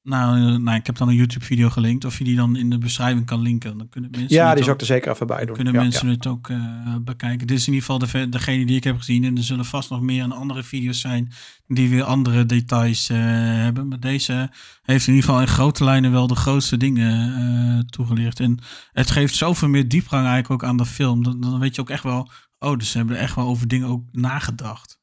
Nou, 0.08 0.36
eh, 0.52 0.56
nou, 0.60 0.76
ik 0.78 0.86
heb 0.86 0.96
dan 0.96 1.08
een 1.08 1.14
YouTube-video 1.14 1.68
gelinkt. 1.68 2.04
Of 2.04 2.18
je 2.18 2.24
die 2.24 2.36
dan 2.36 2.56
in 2.56 2.70
de 2.70 2.78
beschrijving 2.78 3.26
kan 3.26 3.40
linken. 3.40 3.78
Dan 3.78 3.88
kunnen 3.88 4.10
mensen 4.10 4.36
Ja, 4.36 4.54
die 4.54 4.58
zou 4.58 4.68
ook- 4.68 4.74
ik 4.74 4.80
er 4.80 4.86
zeker 4.94 5.12
even 5.12 5.26
bij 5.26 5.44
doen. 5.44 5.54
kunnen 5.54 5.72
Ja, 5.74 5.80
mensen 5.82 6.08
ja. 6.08 6.14
het 6.14 6.26
ook 6.26 6.48
eh, 6.48 6.94
bekijken. 7.00 7.46
Dit 7.46 7.56
is 7.56 7.66
in 7.66 7.72
ieder 7.72 7.88
geval 7.88 8.08
de, 8.22 8.28
degene 8.28 8.66
die 8.66 8.76
ik 8.76 8.84
heb 8.84 8.96
gezien. 8.96 9.24
En 9.24 9.36
er 9.36 9.42
zullen 9.42 9.64
vast 9.64 9.90
nog 9.90 10.00
meer 10.00 10.22
en 10.22 10.32
andere 10.32 10.62
video's 10.62 11.00
zijn 11.00 11.32
die 11.66 11.88
weer 11.88 12.02
andere 12.02 12.46
details 12.46 13.08
eh, 13.08 13.16
hebben. 13.62 13.88
Maar 13.88 14.00
deze 14.00 14.50
heeft 14.82 15.06
in 15.06 15.14
ieder 15.14 15.28
geval 15.28 15.40
in 15.44 15.48
grote 15.52 15.84
lijnen 15.84 16.12
wel 16.12 16.26
de 16.26 16.34
grootste 16.34 16.76
dingen 16.76 17.34
eh, 17.36 17.78
toegelicht. 17.90 18.40
En 18.40 18.58
het 18.92 19.10
geeft 19.10 19.34
zoveel 19.34 19.68
meer 19.68 19.88
diepgang 19.88 20.26
eigenlijk 20.26 20.62
ook 20.62 20.68
aan 20.68 20.76
de 20.76 20.86
film. 20.86 21.22
Dan, 21.22 21.40
dan 21.40 21.58
weet 21.58 21.74
je 21.74 21.80
ook 21.80 21.90
echt 21.90 22.02
wel, 22.02 22.30
oh, 22.58 22.76
dus 22.78 22.90
ze 22.90 22.96
hebben 22.98 23.16
er 23.16 23.22
echt 23.22 23.34
wel 23.34 23.46
over 23.46 23.68
dingen 23.68 23.88
ook 23.88 24.02
nagedacht. 24.12 24.98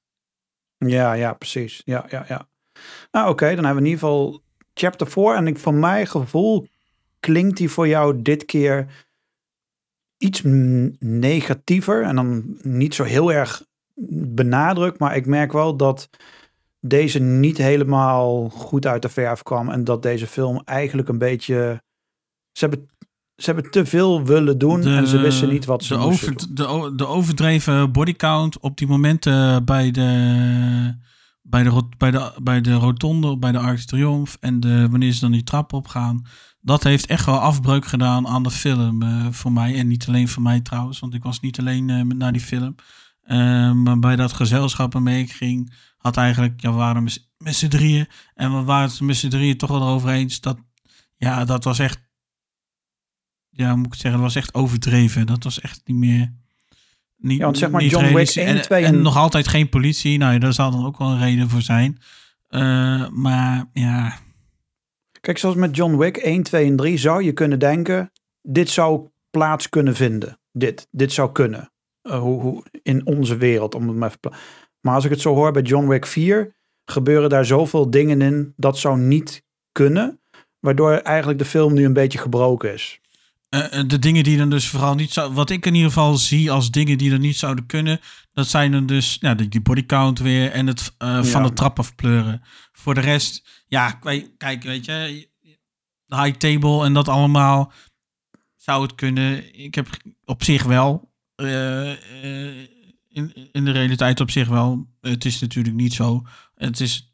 Ja, 0.77 1.13
ja, 1.13 1.33
precies. 1.33 1.81
Ja, 1.85 2.05
ja, 2.09 2.25
ja. 2.27 2.47
Nou, 3.11 3.29
oké, 3.29 3.45
dan 3.55 3.65
hebben 3.65 3.83
we 3.83 3.89
in 3.89 3.93
ieder 3.95 3.99
geval 3.99 4.43
chapter 4.73 5.07
4. 5.07 5.35
En 5.35 5.47
ik, 5.47 5.57
van 5.57 5.79
mijn 5.79 6.07
gevoel 6.07 6.67
klinkt 7.19 7.57
die 7.57 7.69
voor 7.69 7.87
jou 7.87 8.21
dit 8.21 8.45
keer 8.45 9.05
iets 10.17 10.41
negatiever. 10.99 12.03
En 12.03 12.15
dan 12.15 12.57
niet 12.61 12.95
zo 12.95 13.03
heel 13.03 13.31
erg 13.33 13.63
benadrukt. 14.33 14.99
Maar 14.99 15.15
ik 15.15 15.25
merk 15.25 15.51
wel 15.51 15.75
dat 15.75 16.09
deze 16.79 17.19
niet 17.19 17.57
helemaal 17.57 18.49
goed 18.49 18.85
uit 18.85 19.01
de 19.01 19.09
verf 19.09 19.43
kwam. 19.43 19.69
En 19.69 19.83
dat 19.83 20.01
deze 20.01 20.27
film 20.27 20.61
eigenlijk 20.65 21.07
een 21.07 21.17
beetje... 21.17 21.83
Ze 22.51 22.65
hebben, 22.65 22.89
ze 23.35 23.51
hebben 23.51 23.71
te 23.71 23.85
veel 23.85 24.23
willen 24.25 24.57
doen 24.57 24.83
en 24.87 25.07
ze 25.07 25.17
wisten 25.17 25.49
niet 25.49 25.65
wat 25.65 25.83
ze 25.83 25.93
de, 25.93 25.99
moesten 25.99 26.33
over, 26.33 26.55
doen. 26.55 26.79
de, 26.79 26.95
de 26.95 27.07
overdreven 27.07 27.91
bodycount 27.91 28.59
op 28.59 28.77
die 28.77 28.87
momenten 28.87 29.65
bij 29.65 29.91
de, 29.91 30.95
bij 31.43 31.63
de, 31.63 31.83
bij 31.97 32.11
de, 32.11 32.39
bij 32.43 32.61
de 32.61 32.73
rotonde, 32.73 33.37
bij 33.37 33.51
de 33.51 33.59
Arc 33.59 33.77
de 33.77 33.85
Triomphe 33.85 34.37
en 34.39 34.59
de, 34.59 34.89
wanneer 34.89 35.11
ze 35.11 35.19
dan 35.19 35.31
die 35.31 35.43
trap 35.43 35.73
opgaan. 35.73 36.25
Dat 36.61 36.83
heeft 36.83 37.05
echt 37.05 37.25
wel 37.25 37.39
afbreuk 37.39 37.85
gedaan 37.85 38.27
aan 38.27 38.43
de 38.43 38.51
film 38.51 39.01
eh, 39.01 39.27
voor 39.31 39.51
mij. 39.51 39.75
En 39.77 39.87
niet 39.87 40.07
alleen 40.07 40.27
voor 40.27 40.41
mij 40.43 40.61
trouwens, 40.61 40.99
want 40.99 41.13
ik 41.13 41.23
was 41.23 41.39
niet 41.39 41.59
alleen 41.59 41.89
eh, 41.89 42.01
naar 42.01 42.31
die 42.31 42.41
film. 42.41 42.75
Eh, 43.21 43.71
maar 43.71 43.99
bij 43.99 44.15
dat 44.15 44.33
gezelschap 44.33 44.93
waarmee 44.93 45.23
ik 45.23 45.31
ging, 45.31 45.73
had 45.97 46.17
eigenlijk, 46.17 46.61
ja, 46.61 46.69
we 46.69 46.75
waren 46.75 47.03
met 47.37 47.55
z'n- 47.55 47.67
drieën. 47.67 48.07
En 48.33 48.57
we 48.57 48.63
waren 48.63 48.89
het 48.89 49.01
met 49.01 49.15
z'n 49.15 49.27
drieën 49.29 49.57
toch 49.57 49.69
wel 49.69 49.81
erover 49.81 50.09
eens 50.09 50.41
dat, 50.41 50.57
ja, 51.17 51.45
dat 51.45 51.63
was 51.63 51.79
echt 51.79 52.01
ja, 53.49 53.75
moet 53.75 53.85
ik 53.85 53.93
zeggen, 53.93 54.11
dat 54.11 54.21
was 54.21 54.35
echt 54.35 54.53
overdreven. 54.53 55.25
Dat 55.25 55.43
was 55.43 55.59
echt 55.59 55.81
niet 55.85 55.97
meer. 55.97 56.33
Niet, 57.23 57.37
Ja, 57.37 57.43
want 57.43 57.57
zeg 57.57 57.69
maar 57.69 57.81
niet 57.81 57.91
John 57.91 58.03
Wick 58.03 58.11
realistisch. 58.13 58.43
1, 58.43 58.55
en, 58.55 58.61
2 58.61 58.83
en 58.83 58.93
en- 58.93 59.01
nog 59.01 59.17
altijd 59.17 59.47
geen 59.47 59.69
politie. 59.69 60.17
Nou 60.17 60.33
ja, 60.33 60.39
daar 60.39 60.53
zal 60.53 60.71
dan 60.71 60.85
ook 60.85 60.97
wel 60.97 61.07
een 61.07 61.19
reden 61.19 61.49
voor 61.49 61.61
zijn. 61.61 61.97
Eh, 62.47 63.09
maar 63.09 63.65
ja, 63.73 64.17
Kijk, 65.23 65.37
zoals 65.37 65.55
met 65.55 65.75
John 65.75 65.97
Wick 65.97 66.17
1, 66.17 66.43
2 66.43 66.65
en 66.65 66.75
3 66.75 66.97
zou 66.97 67.23
je 67.23 67.31
kunnen 67.33 67.59
denken, 67.59 68.11
dit 68.41 68.69
zou 68.69 69.09
plaats 69.29 69.69
kunnen 69.69 69.95
vinden. 69.95 70.39
Dit, 70.51 70.87
dit 70.91 71.11
zou 71.11 71.31
kunnen. 71.31 71.71
Eh, 72.01 72.19
hoe, 72.19 72.41
hoe, 72.41 72.63
in 72.81 73.05
onze 73.05 73.37
wereld. 73.37 73.75
Om 73.75 73.87
het 73.87 73.97
maar, 73.97 74.09
even 74.09 74.39
maar 74.81 74.95
als 74.95 75.05
ik 75.05 75.09
het 75.09 75.21
zo 75.21 75.33
hoor 75.33 75.51
bij 75.51 75.61
John 75.61 75.87
Wick 75.87 76.05
4, 76.05 76.55
gebeuren 76.85 77.29
daar 77.29 77.45
zoveel 77.45 77.89
dingen 77.89 78.21
in, 78.21 78.53
dat 78.55 78.77
zou 78.77 78.99
niet 78.99 79.43
kunnen. 79.71 80.21
Waardoor 80.59 80.91
eigenlijk 80.91 81.39
de 81.39 81.45
film 81.45 81.73
nu 81.73 81.85
een 81.85 81.93
beetje 81.93 82.19
gebroken 82.19 82.73
is. 82.73 82.99
Eh, 83.53 83.79
eh, 83.79 83.87
de 83.87 83.99
dingen 83.99 84.23
die 84.23 84.37
dan 84.37 84.49
dus 84.49 84.67
vooral 84.67 84.95
niet 84.95 85.13
zou. 85.13 85.33
Wat 85.33 85.49
ik 85.49 85.65
in 85.65 85.73
ieder 85.73 85.89
geval 85.89 86.17
zie 86.17 86.51
als 86.51 86.71
dingen 86.71 86.97
die 86.97 87.11
er 87.11 87.19
niet 87.19 87.37
zouden 87.37 87.65
kunnen. 87.65 87.99
Dat 88.31 88.47
zijn 88.47 88.71
dan 88.71 88.85
dus 88.85 89.17
ja, 89.19 89.33
die, 89.33 89.47
die 89.47 89.61
bodycount 89.61 90.19
weer 90.19 90.51
en 90.51 90.67
het 90.67 90.93
eh, 90.97 91.23
van 91.23 91.43
de 91.43 91.53
trap 91.53 91.79
afpleuren. 91.79 92.41
Voor 92.71 92.93
de 92.93 93.01
rest, 93.01 93.63
ja, 93.67 93.91
kijk, 93.91 94.37
kijk, 94.37 94.63
weet 94.63 94.85
je, 94.85 95.29
de 96.05 96.21
high 96.21 96.37
table 96.37 96.85
en 96.85 96.93
dat 96.93 97.07
allemaal 97.07 97.71
zou 98.55 98.81
het 98.81 98.95
kunnen. 98.95 99.59
Ik 99.59 99.75
heb 99.75 99.87
op 100.25 100.43
zich 100.43 100.63
wel, 100.63 101.11
in, 101.35 103.33
in 103.51 103.65
de 103.65 103.71
realiteit 103.71 104.19
op 104.19 104.31
zich 104.31 104.47
wel. 104.47 104.87
Het 105.01 105.25
is 105.25 105.39
natuurlijk 105.39 105.75
niet 105.75 105.93
zo. 105.93 106.23
Het 106.55 106.79
is 106.79 107.12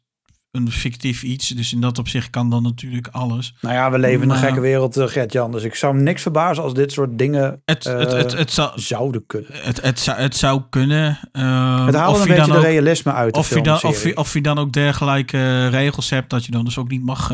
een 0.50 0.70
fictief 0.70 1.22
iets, 1.22 1.48
dus 1.48 1.72
in 1.72 1.80
dat 1.80 1.98
opzicht 1.98 2.30
kan 2.30 2.50
dan 2.50 2.62
natuurlijk 2.62 3.08
alles. 3.08 3.54
Nou 3.60 3.74
ja, 3.74 3.90
we 3.90 3.98
leven 3.98 4.22
in 4.22 4.30
een 4.30 4.36
gekke 4.36 4.60
wereld, 4.60 4.96
eh, 4.96 5.06
Gert-Jan. 5.06 5.52
Dus 5.52 5.62
ik 5.62 5.74
zou 5.74 5.94
me 5.94 6.00
niks 6.00 6.22
verbazen 6.22 6.62
als 6.62 6.74
dit 6.74 6.92
soort 6.92 7.18
dingen 7.18 7.42
Het, 7.64 7.84
het, 7.84 8.12
eh, 8.12 8.18
het, 8.18 8.32
het, 8.32 8.50
zou, 8.52 8.80
zouden 8.80 9.26
kunnen. 9.26 9.50
het, 9.52 9.82
het, 9.82 9.98
zou, 9.98 10.18
het 10.18 10.36
zou 10.36 10.62
kunnen. 10.70 11.18
ehm, 11.32 11.86
Het 11.86 11.94
haalt 11.94 12.14
een 12.16 12.22
je 12.22 12.28
beetje 12.28 12.42
dan 12.42 12.50
de 12.50 12.56
ook- 12.56 12.62
realisme 12.62 13.12
uit 13.12 13.36
of 13.36 13.48
je, 13.54 13.62
dan, 13.62 13.82
of, 13.82 14.02
je, 14.04 14.16
of 14.16 14.32
je 14.34 14.40
dan 14.40 14.58
ook 14.58 14.72
dergelijke 14.72 15.36
eh, 15.36 15.68
regels 15.70 16.10
hebt 16.10 16.30
dat 16.30 16.44
je 16.44 16.50
dan 16.52 16.64
dus 16.64 16.78
ook 16.78 16.88
niet 16.88 17.04
mag 17.04 17.32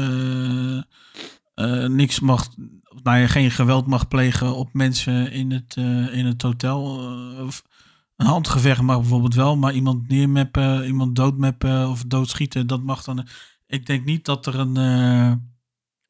niks 1.89 2.21
mag 2.21 2.49
nou 3.03 3.19
ja, 3.19 3.27
geen 3.27 3.51
geweld 3.51 3.87
mag 3.87 4.09
plegen 4.09 4.55
op 4.55 4.69
mensen 4.73 5.33
in 5.33 5.53
het, 5.53 5.77
in 6.13 6.27
het 6.27 6.43
hotel 6.43 6.83
of 7.47 7.63
een 8.17 8.27
handgevecht 8.27 8.83
mag 8.83 8.99
bijvoorbeeld 8.99 9.35
wel 9.35 9.57
maar 9.57 9.73
iemand 9.73 10.09
neermeppen 10.09 10.87
iemand 10.87 11.17
doodmeppen 11.17 11.89
of 11.89 12.05
doodschieten 12.05 12.67
dat 12.67 12.83
mag 12.83 13.05
dan 13.05 13.27
ik 13.67 13.87
denk 13.87 14.05
niet 14.05 14.25
dat 14.25 14.47
er 14.47 14.59
een, 14.59 14.77
eh 14.77 15.33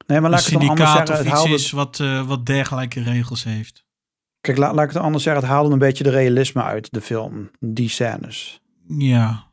nee, 0.06 0.20
maar 0.20 0.30
laat 0.30 0.46
ik 0.46 0.52
het 0.52 0.60
dan 0.60 0.68
anders 0.68 0.90
zeggen. 0.90 1.12
of 1.14 1.18
Het 1.18 1.28
haalde, 1.28 1.54
is 1.54 1.70
wat, 1.70 2.00
eh, 2.00 2.26
wat 2.26 2.46
dergelijke 2.46 3.02
regels 3.02 3.44
heeft 3.44 3.84
kijk, 4.46 4.58
laat, 4.58 4.74
laat 4.74 4.84
ik 4.84 4.92
het 4.92 5.02
anders 5.02 5.22
zeggen. 5.24 5.42
Het 5.42 5.52
haalde 5.52 5.72
een 5.72 5.78
beetje 5.78 6.04
de 6.04 6.10
realisme 6.10 6.62
uit 6.62 6.92
de 6.92 7.00
film. 7.00 7.50
Die 7.60 7.88
scènes. 7.88 8.60
ja 8.88 9.46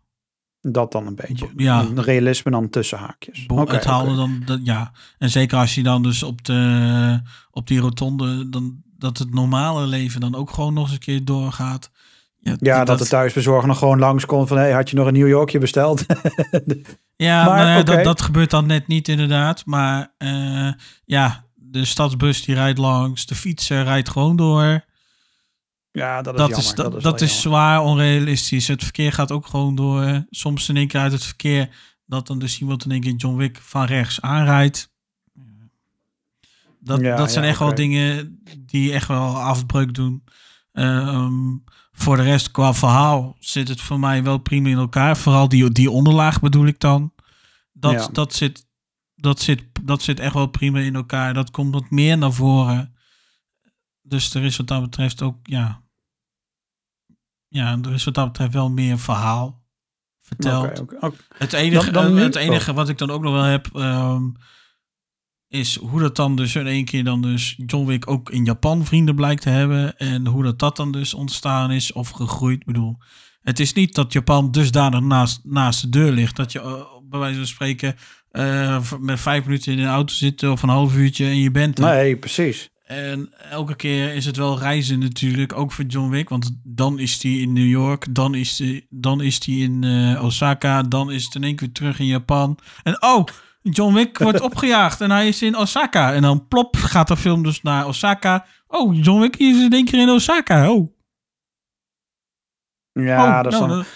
Dat 0.62 0.92
dan 0.92 1.08
een 1.08 1.16
beetje. 1.16 1.50
Ja. 1.56 1.82
Een 1.82 2.02
realisme 2.02 2.52
dan 2.52 2.70
tussen 2.70 2.98
haakjes. 2.98 3.46
Bo- 3.46 3.68
het 3.68 3.84
haalde 3.84 4.16
dan, 4.16 4.42
dat, 4.46 4.60
ja. 4.64 4.92
En 5.18 5.30
zeker 5.30 5.58
als 5.58 5.76
je 5.76 5.84
dan 5.84 6.04
dus 6.04 6.24
op, 6.24 6.46
de, 6.46 7.22
op 7.52 7.68
die 7.68 7.80
rotonde, 7.80 8.50
dan, 8.50 8.82
dat 8.98 9.18
het 9.18 9.34
normale 9.34 9.88
leven 9.88 10.22
dan 10.22 10.36
ook 10.36 10.50
gewoon 10.50 10.74
nog 10.74 10.84
eens 10.84 10.94
een 10.94 11.00
keer 11.00 11.26
doorgaat. 11.26 11.92
Ja, 12.44 12.84
dat, 12.84 13.00
de 13.00 13.08
thuisbezorger 13.08 13.68
nog 13.68 13.78
gewoon 13.78 14.00
langskomt 14.00 14.48
van... 14.48 14.58
Hey, 14.58 14.72
had 14.72 14.90
je 14.90 14.96
nog 14.96 15.08
een 15.08 15.14
New 15.14 15.28
Yorkje 15.28 15.60
besteld? 15.60 16.06
Ja, 17.16 17.46
Maar, 17.46 17.80
oké. 17.80 17.96
dat, 17.96 18.04
dat 18.04 18.22
gebeurt 18.22 18.50
dan 18.50 18.66
net 18.66 18.88
niet 18.88 19.08
inderdaad. 19.08 19.66
Maar 19.66 20.14
eh, 20.18 20.72
ja, 21.06 21.46
de 21.56 21.86
stadsbus 21.86 22.44
die 22.46 22.56
rijdt 22.56 22.78
langs, 22.78 23.26
de 23.26 23.36
fietser 23.36 23.84
rijdt 23.84 24.10
gewoon 24.10 24.36
door. 24.36 24.86
ja, 25.92 26.22
dat 26.22 26.34
is 26.34 26.40
Dat 26.40 26.50
jammer. 26.50 26.66
is, 26.68 26.74
dat, 26.76 26.92
wel 26.92 27.02
dat 27.02 27.22
is 27.22 27.42
zwaar 27.42 27.82
onrealistisch. 27.82 28.68
Het 28.68 28.84
verkeer 28.84 29.12
gaat 29.12 29.32
ook 29.32 29.46
gewoon 29.48 29.76
door. 29.76 30.26
Soms 30.30 30.70
in 30.70 30.78
één 30.78 30.88
keer 30.88 31.02
uit 31.02 31.12
het 31.12 31.24
verkeer 31.24 31.70
dat 32.06 32.28
dan 32.28 32.40
dus 32.40 32.60
iemand 32.60 32.86
in 32.86 32.92
één 32.92 33.02
keer 33.02 33.16
John 33.16 33.36
Wick 33.38 33.60
van 33.62 33.86
rechts 33.86 34.22
aanrijdt. 34.22 34.92
Dat, 36.80 37.00
Ja, 37.02 37.16
dat 37.16 37.32
zijn 37.32 37.44
ja, 37.44 37.50
echt 37.50 37.60
wel 37.60 37.76
dingen 37.76 38.40
die 38.60 38.94
echt 38.94 39.08
wel 39.08 39.38
afbreuk 39.42 39.94
doen. 39.94 40.24
Ehm, 40.72 41.52
voor 41.94 42.16
de 42.16 42.24
rest, 42.24 42.52
qua 42.52 42.74
verhaal, 42.74 43.36
zit 43.40 43.68
het 43.68 43.82
voor 43.82 44.00
mij 44.00 44.24
wel 44.24 44.38
prima 44.38 44.70
in 44.70 44.78
elkaar. 44.78 45.18
Vooral 45.18 45.48
die, 45.50 45.72
die 45.72 45.90
onderlaag 45.92 46.40
bedoel 46.40 46.66
ik 46.66 46.80
dan. 46.80 47.14
Dat, 47.74 47.92
Ja. 47.92 48.08
dat, 48.12 48.34
zit, 48.34 48.68
dat, 49.16 49.40
zit, 49.42 49.64
dat 49.82 50.02
zit 50.02 50.20
echt 50.20 50.34
wel 50.34 50.48
prima 50.48 50.80
in 50.80 50.96
elkaar. 50.96 51.34
Dat 51.34 51.52
komt 51.52 51.74
wat 51.74 51.90
meer 51.90 52.18
naar 52.18 52.32
voren. 52.34 52.96
Dus 54.02 54.34
er 54.34 54.44
is 54.44 54.58
wat 54.58 54.68
dat 54.68 54.82
betreft 54.82 55.22
ook, 55.22 55.38
ja. 55.44 55.82
Ja, 57.48 57.78
er 57.82 57.94
is 57.94 58.04
wat 58.04 58.14
dat 58.14 58.28
betreft 58.28 58.54
wel 58.54 58.70
meer 58.70 59.00
verhaal 59.00 59.62
verteld. 60.22 60.82
Het 61.38 61.54
enige, 61.54 61.92
Dan- 61.92 62.04
dan 62.04 62.18
eh, 62.18 62.24
het 62.24 62.36
enige 62.36 62.74
wat 62.74 62.90
ik 62.90 62.98
dan 62.98 63.12
ook 63.12 63.22
nog 63.22 63.34
wel 63.34 63.44
heb, 63.44 63.76
ehm, 63.76 64.24
is 65.54 65.78
hoe 65.80 66.00
dat 66.00 66.16
dan 66.16 66.36
dus 66.36 66.56
in 66.56 66.68
één 66.68 66.86
keer 66.86 67.04
dan 67.04 67.22
dus 67.22 67.56
John 67.66 67.86
Wick 67.86 68.10
ook 68.10 68.30
in 68.30 68.46
Japan 68.46 68.86
vrienden 68.86 69.16
blijkt 69.16 69.42
te 69.42 69.50
hebben. 69.50 69.98
En 69.98 70.28
hoe 70.28 70.44
dat 70.44 70.60
dat 70.60 70.76
dan 70.76 70.92
dus 70.92 71.14
ontstaan 71.14 71.72
is 71.72 71.92
of 71.92 72.10
gegroeid. 72.10 72.60
Ik 72.60 72.66
bedoel, 72.66 72.98
het 73.42 73.60
is 73.60 73.74
niet 73.74 73.96
dat 73.96 74.14
Japan 74.14 74.52
dusdanig 74.52 75.02
naast, 75.02 75.40
naast 75.44 75.82
de 75.82 75.90
deur 75.90 76.12
ligt. 76.12 76.36
Dat 76.36 76.52
je 76.52 76.60
eh, 76.60 76.82
bij 77.10 77.20
wijze 77.20 77.38
van 77.38 77.48
spreken 77.48 77.96
eh, 78.32 78.92
met 79.00 79.20
vijf 79.20 79.46
minuten 79.46 79.74
in 79.74 79.80
een 79.80 79.88
auto 79.88 80.14
zit 80.14 80.44
of 80.44 80.62
een 80.64 80.70
half 80.70 80.96
uurtje 80.96 81.26
en 81.26 81.40
je 81.40 81.52
bent 81.52 81.80
er. 81.80 81.86
Nee, 81.86 82.18
precies. 82.18 82.70
En 82.84 83.34
elke 83.50 83.76
keer 83.76 84.14
is 84.14 84.26
het 84.26 84.38
wel 84.38 84.60
reizen 84.60 85.00
natuurlijk, 85.00 85.58
ook 85.58 85.72
voor 85.72 85.86
John 85.86 86.10
Wick. 86.10 86.30
Want 86.30 86.60
dan 86.64 87.00
is 87.00 87.24
hij 87.24 87.32
in 87.32 87.54
New 87.54 87.70
York, 87.70 88.16
dan 88.16 88.36
is 88.36 88.60
hij, 88.60 88.86
dan 88.90 89.22
is 89.22 89.46
hij 89.46 89.56
in 89.56 89.84
eh, 89.84 90.24
Osaka, 90.24 90.84
dan 90.84 91.12
is 91.12 91.24
het 91.26 91.36
in 91.36 91.44
één 91.44 91.56
keer 91.56 91.72
terug 91.72 92.00
in 92.00 92.06
Japan. 92.06 92.58
En 92.84 93.02
oh, 93.02 93.26
John 93.64 93.94
Wick 93.94 94.18
wordt 94.18 94.42
opgejaagd 94.50 95.02
en 95.02 95.12
hij 95.12 95.28
is 95.28 95.42
in 95.42 95.56
Osaka. 95.58 96.14
En 96.14 96.22
dan 96.22 96.48
plop 96.48 96.76
gaat 96.76 97.08
de 97.08 97.18
film 97.18 97.44
dus 97.44 97.62
naar 97.62 97.88
Osaka. 97.88 98.46
Oh, 98.68 99.04
John 99.04 99.22
Wick 99.22 99.36
is 99.36 99.62
in 99.64 99.72
één 99.72 99.86
keer 99.86 100.02
in 100.02 100.10
Osaka. 100.10 100.72
Oh, 100.72 100.94
Ja, 102.92 103.38
oh 103.38 103.44
dat 103.44 103.54
is 103.54 103.60
nou, 103.60 103.70
dan... 103.72 103.78
dat- 103.78 103.88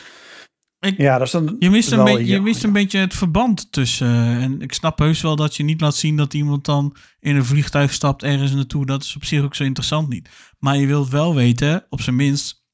ik, 0.79 0.97
Ja, 0.97 1.17
dat 1.17 1.27
is 1.27 1.33
dan 1.33 1.55
je 1.59 1.69
mist, 1.69 1.91
een, 1.91 2.03
beetje, 2.03 2.25
je 2.25 2.41
mist 2.41 2.63
een 2.63 2.73
beetje 2.73 2.99
het 2.99 3.13
verband 3.13 3.71
tussen. 3.71 4.07
eh, 4.07 4.43
En 4.43 4.61
ik 4.61 4.73
snap 4.73 4.99
heus 4.99 5.21
wel 5.21 5.35
dat 5.35 5.55
je 5.55 5.63
niet 5.63 5.81
laat 5.81 5.95
zien 5.95 6.15
dat 6.17 6.33
iemand 6.33 6.65
dan 6.65 6.95
in 7.19 7.35
een 7.35 7.45
vliegtuig 7.45 7.93
stapt 7.93 8.23
ergens 8.23 8.51
naartoe. 8.53 8.85
Dat 8.85 9.03
is 9.03 9.15
op 9.15 9.25
zich 9.25 9.43
ook 9.43 9.55
zo 9.55 9.63
interessant 9.63 10.09
niet. 10.09 10.29
Maar 10.59 10.77
je 10.77 10.87
wilt 10.87 11.09
wel 11.09 11.35
weten, 11.35 11.85
op 11.89 12.01
zijn 12.01 12.15
minst, 12.15 12.65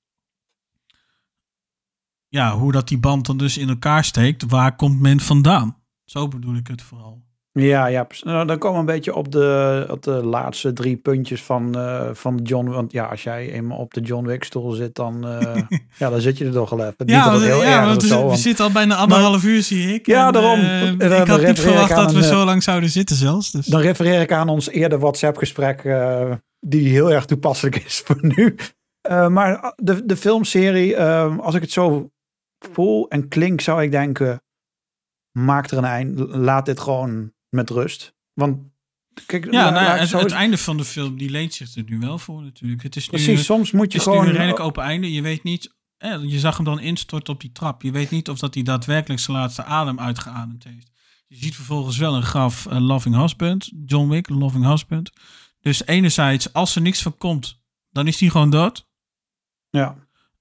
ja, 2.28 2.58
hoe 2.58 2.72
dat 2.72 2.88
die 2.88 2.98
band 3.00 3.26
dan 3.26 3.38
dus 3.38 3.58
in 3.58 3.70
elkaar 3.70 4.04
steekt. 4.06 4.44
Waar 4.48 4.76
komt 4.76 5.00
men 5.00 5.20
vandaan? 5.20 5.83
Zo 6.06 6.28
bedoel 6.28 6.56
ik 6.56 6.68
het 6.68 6.82
vooral. 6.82 7.24
Ja, 7.60 7.86
ja. 7.86 8.08
Nou, 8.24 8.48
dan 8.48 8.58
komen 8.58 8.86
we 8.86 8.92
een 8.92 8.96
beetje 8.96 9.16
op 9.16 9.32
de, 9.32 9.86
op 9.90 10.04
de 10.04 10.12
laatste 10.12 10.74
drie 10.74 10.98
puntjes 10.98 11.44
van, 11.44 11.76
eh, 11.78 12.10
van 12.14 12.40
John. 12.44 12.70
Want 12.70 12.92
ja, 12.92 13.06
als 13.06 13.24
jij 13.24 13.52
eenmaal 13.52 13.78
op 13.78 13.94
de 13.94 14.02
John 14.02 14.28
Wick 14.28 14.44
stoel 14.44 14.72
zit, 14.72 14.96
dan, 14.96 15.28
eh, 15.28 15.62
ja, 16.00 16.10
dan 16.10 16.22
zit 16.22 16.38
je 16.38 16.46
er 16.46 16.52
toch 16.52 16.70
wel 16.70 16.80
even. 16.80 16.94
Niet 16.98 17.10
Ja, 17.10 17.24
dat 17.24 17.34
het 17.34 17.44
heel 17.44 17.64
ja 17.64 17.78
erg 17.78 17.86
want 17.86 18.32
we, 18.32 18.38
zitten 18.38 18.66
al 18.66 18.72
bijna 18.72 18.96
anderhalf 18.96 19.44
uur, 19.44 19.62
zie 19.62 19.94
ik. 19.94 20.06
Ja, 20.06 20.28
En, 20.28 20.34
daarom. 20.34 20.60
eh, 20.60 21.10
dan 21.10 21.22
ik 21.22 21.28
had 21.28 21.44
niet 21.44 21.60
verwacht 21.60 21.96
dat 21.96 22.12
we 22.12 22.18
een, 22.18 22.24
zo 22.24 22.46
lang 22.46 22.64
zouden 22.64 22.90
zitten 22.90 23.16
zelfs. 23.16 23.52
Dus. 23.52 23.66
Dan 23.66 23.82
refereer 23.82 24.22
ik 24.22 24.32
aan 24.32 24.50
ons 24.50 24.70
eerder 24.70 25.00
WhatsApp-gesprek, 25.00 25.84
die 26.60 26.90
heel 26.90 27.12
erg 27.12 27.26
toepasselijk 27.26 27.76
is 27.76 28.00
voor 28.06 28.18
nu. 28.22 28.56
Maar 29.30 29.74
de, 29.76 30.06
de 30.06 30.18
filmserie, 30.18 31.00
als 31.40 31.56
ik 31.56 31.62
het 31.62 31.72
zo 31.72 32.10
voel 32.72 33.10
en 33.10 33.28
klink, 33.28 33.62
zou 33.62 33.84
ik 33.84 33.92
denken, 33.92 34.42
maak 35.34 35.72
er 35.72 35.78
een 35.78 35.86
eind. 35.86 36.20
Laat 36.20 36.66
dit 36.66 36.80
gewoon 36.80 37.34
met 37.50 37.70
rust. 37.70 38.16
Want, 38.34 38.58
kijk, 39.26 39.52
ja, 39.52 39.70
nou, 39.70 40.00
het, 40.00 40.12
het 40.12 40.32
einde 40.32 40.58
van 40.58 40.78
de 40.78 40.86
film 40.86 41.18
die 41.18 41.30
leent 41.30 41.54
zich 41.54 41.76
er 41.76 41.84
nu 41.86 42.00
wel 42.00 42.18
voor 42.18 42.42
natuurlijk. 42.42 42.84
Het 42.84 42.96
is 42.96 43.10
nu, 43.10 43.24
precies, 43.24 43.46
soms 43.46 43.72
moet 43.72 43.92
je 43.92 43.98
het 43.98 44.08
is 44.08 44.14
nu 44.14 44.14
gewoon... 44.14 44.28
een 44.28 44.38
redelijk 44.38 44.60
open 44.60 44.84
einde. 44.84 45.12
Je 45.12 45.22
weet 45.22 45.44
niet, 45.44 45.76
eh, 45.98 46.24
je 46.24 46.40
zag 46.40 46.56
hem 46.56 46.66
dan 46.66 46.80
instorten 46.80 47.34
op 47.34 47.42
die 47.42 47.52
trap. 47.52 47.82
Je 47.82 47.92
weet 47.92 48.10
niet 48.10 48.30
of 48.30 48.40
dat 48.40 48.54
hij 48.54 48.64
daadwerkelijk 48.64 49.22
zijn 49.22 49.38
laatste 49.38 49.64
adem 49.64 50.00
uitgeademd 50.00 50.64
heeft. 50.64 50.92
Je 51.28 51.36
ziet 51.36 51.56
vervolgens 51.56 51.98
wel 51.98 52.16
een 52.16 52.24
graf 52.24 52.66
eh, 52.66 52.80
Loving 52.80 53.16
Husband, 53.16 53.72
John 53.86 54.10
Wick, 54.10 54.30
Loving 54.30 54.66
Husband. 54.66 55.12
Dus 55.60 55.86
enerzijds, 55.86 56.54
als 56.54 56.76
er 56.76 56.82
niks 56.82 57.02
van 57.02 57.18
komt, 57.18 57.62
dan 57.90 58.08
is 58.08 58.20
hij 58.20 58.30
gewoon 58.30 58.50
dood. 58.50 58.88
Ja. 59.70 59.96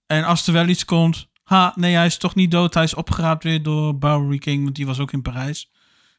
En 0.07 0.25
als 0.25 0.47
er 0.47 0.53
wel 0.53 0.69
iets 0.69 0.85
komt, 0.85 1.29
ha, 1.53 1.73
nee, 1.77 1.95
hij 1.95 2.07
is 2.07 2.17
toch 2.17 2.35
niet 2.35 2.51
dood. 2.51 2.75
Hij 2.75 2.83
is 2.83 2.95
opgeraapt 2.95 3.45
weer 3.45 3.63
door 3.63 3.99
Bowery 3.99 4.39
King, 4.39 4.63
want 4.63 4.77
die 4.77 4.87
was 4.87 5.01
ook 5.01 5.13
in 5.13 5.23
Parijs. 5.23 5.71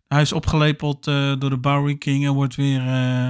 Hij 0.08 0.22
is 0.22 0.34
opgelepeld 0.34 1.08
eh, 1.08 1.40
door 1.40 1.50
de 1.50 1.58
Bowery 1.58 1.98
King 1.98 2.26
en 2.26 2.34
wordt 2.34 2.56
weer 2.56 2.88
eh, 2.88 3.30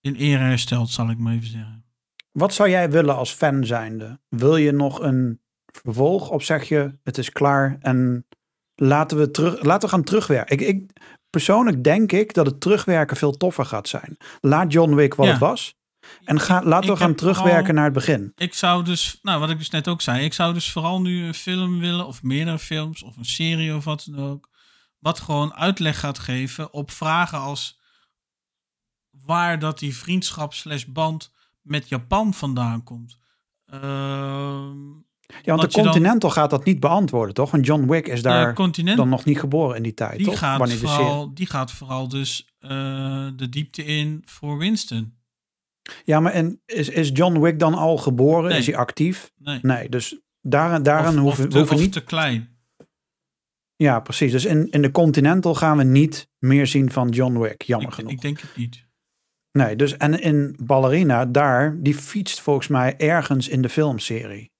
in 0.00 0.14
ere 0.14 0.42
hersteld, 0.42 0.90
zal 0.90 1.10
ik 1.10 1.18
maar 1.18 1.32
even 1.32 1.48
zeggen. 1.48 1.84
Wat 2.32 2.54
zou 2.54 2.70
jij 2.70 2.90
willen 2.90 3.16
als 3.16 3.30
fan 3.30 3.64
zijnde? 3.64 4.18
Wil 4.28 4.56
je 4.56 4.72
nog 4.72 5.00
een 5.00 5.40
vervolg 5.66 6.30
of 6.30 6.42
zeg 6.42 6.68
je 6.68 6.98
het 7.02 7.18
is 7.18 7.30
klaar 7.30 7.76
en 7.80 8.26
laten 8.74 9.18
we, 9.18 9.30
terug, 9.30 9.62
laten 9.62 9.88
we 9.88 9.94
gaan 9.94 10.04
terugwerken? 10.04 10.58
Ik, 10.58 10.68
ik, 10.68 10.90
persoonlijk 11.30 11.84
denk 11.84 12.12
ik 12.12 12.34
dat 12.34 12.46
het 12.46 12.60
terugwerken 12.60 13.16
veel 13.16 13.36
toffer 13.36 13.64
gaat 13.64 13.88
zijn. 13.88 14.16
Laat 14.40 14.72
John 14.72 14.94
Wick 14.94 15.14
wat 15.14 15.26
Ja. 15.26 15.32
het 15.32 15.40
was 15.40 15.76
en 16.24 16.40
ga, 16.40 16.62
laten 16.64 16.90
we 16.90 16.96
gaan 16.96 17.14
terugwerken 17.14 17.56
vooral- 17.56 17.74
naar 17.74 17.84
het 17.84 17.92
begin. 17.92 18.32
Ik 18.36 18.54
zou 18.54 18.84
dus, 18.84 19.18
nou 19.22 19.40
wat 19.40 19.50
ik 19.50 19.58
dus 19.58 19.70
net 19.70 19.88
ook 19.88 20.00
zei, 20.00 20.24
ik 20.24 20.32
zou 20.32 20.54
dus 20.54 20.72
vooral 20.72 21.00
nu 21.00 21.24
een 21.26 21.34
film 21.34 21.78
willen, 21.78 22.06
of 22.06 22.22
meerdere 22.22 22.58
films, 22.58 23.02
of 23.02 23.16
een 23.16 23.24
serie 23.24 23.74
of 23.76 23.84
wat 23.84 24.06
dan 24.10 24.24
ook. 24.24 24.48
Wat 24.98 25.20
gewoon 25.20 25.54
uitleg 25.54 25.98
gaat 26.00 26.18
geven 26.18 26.72
op 26.72 26.90
vragen 26.90 27.38
als 27.38 27.78
waar 29.10 29.58
dat 29.58 29.78
die 29.78 29.96
vriendschap 29.96 30.54
slash 30.54 30.84
band 30.84 31.32
met 31.62 31.88
Japan 31.88 32.34
vandaan 32.34 32.82
komt. 32.82 33.18
Ehm 33.66 35.02
Ja, 35.42 35.54
want 35.56 35.60
de 35.60 35.76
dan- 35.76 35.84
Continental 35.84 36.30
gaat 36.30 36.50
dat 36.50 36.64
niet 36.64 36.80
beantwoorden, 36.80 37.34
toch? 37.34 37.50
Want 37.50 37.66
John 37.66 37.86
Wick 37.90 38.06
is 38.08 38.22
daar 38.22 38.54
dan 38.96 39.08
nog 39.08 39.24
niet 39.24 39.38
geboren 39.38 39.76
in 39.76 39.82
die 39.82 39.94
tijd, 39.94 40.16
die, 40.16 40.26
toch? 40.26 40.38
gaat 40.38 40.58
Wanneer 40.58 40.80
de 40.80 40.86
serie- 40.86 41.04
vooral, 41.04 41.34
die 41.34 41.46
gaat 41.46 41.72
vooral 41.72 42.08
dus 42.08 42.48
eh, 42.58 42.70
de 43.36 43.48
diepte 43.48 43.84
in 43.84 44.22
voor 44.24 44.58
Winston. 44.58 45.14
Ja, 46.04 46.20
maar 46.20 46.32
en 46.32 46.60
is, 46.66 46.88
is 46.88 47.10
John 47.12 47.40
Wick 47.40 47.58
dan 47.58 47.74
al 47.74 47.96
geboren? 47.98 48.50
Nee. 48.50 48.58
Is 48.58 48.66
hij 48.66 48.76
actief? 48.76 49.32
Nee. 49.36 49.58
Nee, 49.62 49.88
dus 49.88 50.20
daar, 50.40 50.82
daaraan 50.82 51.14
of, 51.18 51.22
hoeven 51.22 51.44
of 51.44 51.46
we 51.46 51.52
te, 51.52 51.58
hoeven 51.58 51.76
niet 51.76 51.92
te 51.92 52.04
klein. 52.04 52.48
Ja, 53.76 54.00
precies. 54.00 54.32
Dus 54.32 54.44
in, 54.44 54.70
in 54.70 54.82
de 54.82 54.90
Continental 54.90 55.54
gaan 55.54 55.76
we 55.76 55.84
niet 55.84 56.28
meer 56.38 56.66
zien 56.66 56.90
van 56.90 57.08
John 57.08 57.38
Wick, 57.38 57.62
jammer 57.62 57.88
Ik, 57.88 57.94
genoeg. 57.94 58.12
ik 58.12 58.20
denk 58.20 58.40
het 58.40 58.56
niet. 58.56 58.86
Nee, 59.52 59.76
dus 59.76 59.96
en 59.96 60.20
in 60.20 60.56
Ballerina, 60.62 61.26
daar, 61.26 61.82
die 61.82 61.94
fietst 61.94 62.40
volgens 62.40 62.68
mij 62.68 62.96
ergens 62.96 63.48
in 63.48 63.62
de 63.62 63.68
filmserie. 63.68 64.52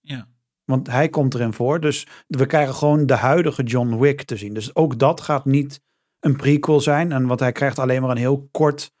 Ja. 0.00 0.28
Want 0.64 0.86
hij 0.86 1.08
komt 1.08 1.34
erin 1.34 1.52
voor. 1.52 1.80
Dus 1.80 2.06
we 2.26 2.46
krijgen 2.46 2.74
gewoon 2.74 3.06
de 3.06 3.14
huidige 3.14 3.62
John 3.62 3.98
Wick 3.98 4.22
te 4.22 4.36
zien. 4.36 4.54
Dus 4.54 4.74
ook 4.74 4.98
dat 4.98 5.20
gaat 5.20 5.44
niet 5.44 5.80
een 6.20 6.36
prequel 6.36 6.80
zijn. 6.80 7.12
En 7.12 7.26
want 7.26 7.40
hij 7.40 7.52
krijgt 7.52 7.78
alleen 7.78 8.00
maar 8.00 8.10
een 8.10 8.16
heel 8.16 8.48
kort 8.50 8.92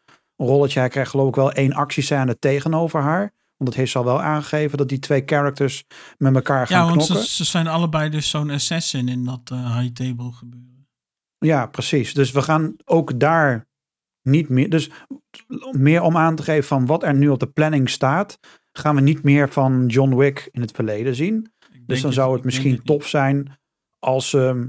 rolletje. 0.46 0.78
Hij 0.78 0.88
krijgt 0.88 1.10
geloof 1.10 1.28
ik 1.28 1.34
wel 1.34 1.52
één 1.52 1.72
actiescène 1.72 2.38
tegenover 2.38 3.00
haar. 3.00 3.32
Want 3.56 3.70
het 3.70 3.74
heeft 3.74 3.90
ze 3.92 3.98
al 3.98 4.04
wel 4.04 4.22
aangegeven 4.22 4.78
dat 4.78 4.88
die 4.88 4.98
twee 4.98 5.22
characters 5.26 5.84
met 6.18 6.34
elkaar 6.34 6.66
gaan 6.66 6.78
Ja, 6.80 6.84
want 6.94 7.06
knokken. 7.06 7.26
ze, 7.26 7.34
ze 7.34 7.44
zijn 7.44 7.66
allebei 7.66 8.08
dus 8.10 8.30
zo'n 8.30 8.50
assassin 8.50 9.08
in 9.08 9.24
dat 9.24 9.40
eh, 9.52 9.78
high 9.78 9.92
table 9.92 10.32
gebeuren. 10.32 10.88
Ja, 11.38 11.66
precies. 11.66 12.14
Dus 12.14 12.30
we 12.30 12.42
gaan 12.42 12.74
ook 12.84 13.20
daar 13.20 13.66
niet 14.22 14.48
meer. 14.48 14.70
Dus 14.70 14.90
meer 15.70 16.02
om 16.02 16.16
aan 16.16 16.36
te 16.36 16.42
geven 16.42 16.64
van 16.64 16.86
wat 16.86 17.02
er 17.02 17.14
nu 17.14 17.28
op 17.28 17.40
de 17.40 17.46
planning 17.46 17.90
staat, 17.90 18.38
gaan 18.72 18.94
we 18.94 19.00
niet 19.00 19.22
meer 19.22 19.48
van 19.48 19.86
John 19.86 20.14
Wick 20.16 20.48
in 20.52 20.60
het 20.60 20.70
verleden 20.70 21.14
zien. 21.14 21.52
Dus 21.86 22.00
dan 22.00 22.12
zou 22.12 22.34
het 22.34 22.44
misschien 22.44 22.70
niet. 22.70 22.86
tof 22.86 23.06
zijn 23.06 23.58
als, 24.02 24.34
ehm, 24.34 24.66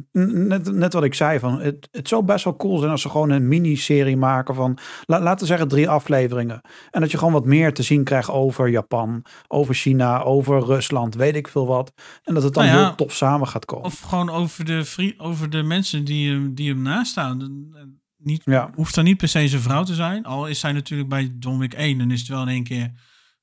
net, 0.47 0.71
net 0.71 0.93
wat 0.93 1.03
ik 1.03 1.13
zei, 1.13 1.39
van 1.39 1.61
het, 1.61 1.87
het 1.91 2.07
zou 2.07 2.23
best 2.23 2.43
wel 2.43 2.55
cool 2.55 2.77
zijn 2.77 2.91
als 2.91 3.01
ze 3.01 3.09
gewoon 3.09 3.29
een 3.29 3.47
miniserie 3.47 4.17
maken 4.17 4.55
van, 4.55 4.77
la, 5.05 5.21
laten 5.21 5.39
we 5.39 5.45
zeggen, 5.45 5.67
drie 5.67 5.89
afleveringen. 5.89 6.61
En 6.91 7.01
dat 7.01 7.11
je 7.11 7.17
gewoon 7.17 7.33
wat 7.33 7.45
meer 7.45 7.73
te 7.73 7.83
zien 7.83 8.03
krijgt 8.03 8.29
over 8.29 8.69
Japan, 8.69 9.25
over 9.47 9.75
China, 9.75 10.21
over 10.21 10.65
Rusland, 10.65 11.15
weet 11.15 11.35
ik 11.35 11.47
veel 11.47 11.67
wat. 11.67 11.93
En 12.23 12.33
dat 12.33 12.43
het 12.43 12.53
dan 12.53 12.65
Nou 12.65 12.77
ja, 12.77 12.85
heel 12.85 12.95
tof 12.95 13.13
samen 13.13 13.47
gaat 13.47 13.65
komen. 13.65 13.85
Of 13.85 13.99
gewoon 13.99 14.29
over 14.29 14.65
de, 14.65 15.13
over 15.17 15.49
de 15.49 15.63
mensen 15.63 16.05
die 16.05 16.31
hem, 16.31 16.53
die 16.53 16.75
hem 16.75 16.87
en 16.87 18.01
Niet, 18.17 18.41
Ja. 18.45 18.69
Hoeft 18.75 18.95
dan 18.95 19.03
niet 19.03 19.17
per 19.17 19.27
se 19.27 19.47
zijn 19.47 19.61
vrouw 19.61 19.83
te 19.83 19.93
zijn. 19.93 20.25
Al 20.25 20.47
is 20.47 20.61
hij 20.61 20.71
natuurlijk 20.71 21.09
bij 21.09 21.35
John 21.39 21.57
Wick 21.57 21.73
1. 21.73 21.97
Dan 21.97 22.11
is 22.11 22.19
het 22.19 22.29
wel 22.29 22.41
in 22.41 22.47
één 22.47 22.63
keer 22.63 22.91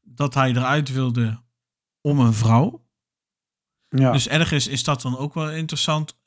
dat 0.00 0.34
hij 0.34 0.50
eruit 0.50 0.92
wilde 0.92 1.42
om 2.00 2.20
een 2.20 2.34
vrouw. 2.34 2.88
Dus 3.90 4.28
ergens 4.28 4.66
is 4.66 4.84
dat 4.84 5.02
dan 5.02 5.18
ook 5.18 5.34
wel 5.34 5.50
interessant 5.50 6.18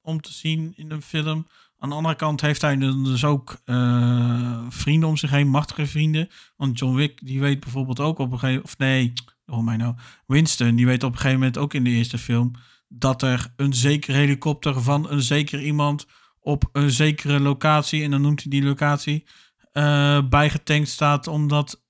om 0.00 0.20
te 0.20 0.32
zien 0.32 0.72
in 0.76 0.90
een 0.90 1.02
film. 1.02 1.46
Aan 1.78 1.88
de 1.88 1.94
andere 1.94 2.14
kant 2.14 2.40
heeft 2.40 2.62
hij 2.62 2.76
dan 2.76 3.04
dus 3.04 3.24
ook 3.24 3.60
eh, 3.64 4.66
vrienden 4.68 5.08
om 5.08 5.16
zich 5.16 5.30
heen, 5.30 5.48
machtige 5.48 5.86
vrienden. 5.86 6.28
Want 6.56 6.78
John 6.78 6.94
Wick, 6.94 7.26
die 7.26 7.40
weet 7.40 7.60
bijvoorbeeld 7.60 8.00
ook 8.00 8.18
op 8.18 8.32
een 8.32 8.38
gegeven 8.38 8.64
of 8.64 8.78
nee, 8.78 9.12
oh 9.46 9.64
mij 9.64 9.76
nou, 9.76 9.94
Winston, 10.26 10.76
die 10.76 10.86
weet 10.86 11.02
op 11.02 11.12
een 11.12 11.16
gegeven 11.16 11.38
moment 11.38 11.58
ook 11.58 11.74
in 11.74 11.84
de 11.84 11.90
eerste 11.90 12.18
film 12.18 12.52
dat 12.88 13.22
er 13.22 13.52
een 13.56 13.74
zekere 13.74 14.16
helikopter 14.16 14.82
van 14.82 15.10
een 15.10 15.22
zeker 15.22 15.62
iemand 15.62 16.06
op 16.40 16.68
een 16.72 16.90
zekere 16.90 17.40
locatie, 17.40 18.02
en 18.02 18.10
dan 18.10 18.20
noemt 18.20 18.42
hij 18.42 18.50
die 18.50 18.62
locatie, 18.62 19.26
eh, 19.72 20.28
bijgetankt 20.28 20.88
staat 20.88 21.26
omdat 21.26 21.82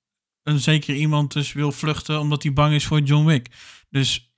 een 0.42 0.58
zeker 0.58 0.94
iemand 0.94 1.32
dus 1.32 1.52
wil 1.52 1.72
vluchten 1.72 2.20
omdat 2.20 2.42
hij 2.42 2.52
bang 2.52 2.74
is 2.74 2.86
voor 2.86 3.00
John 3.00 3.26
Wick. 3.26 3.48
Dus 3.90 4.29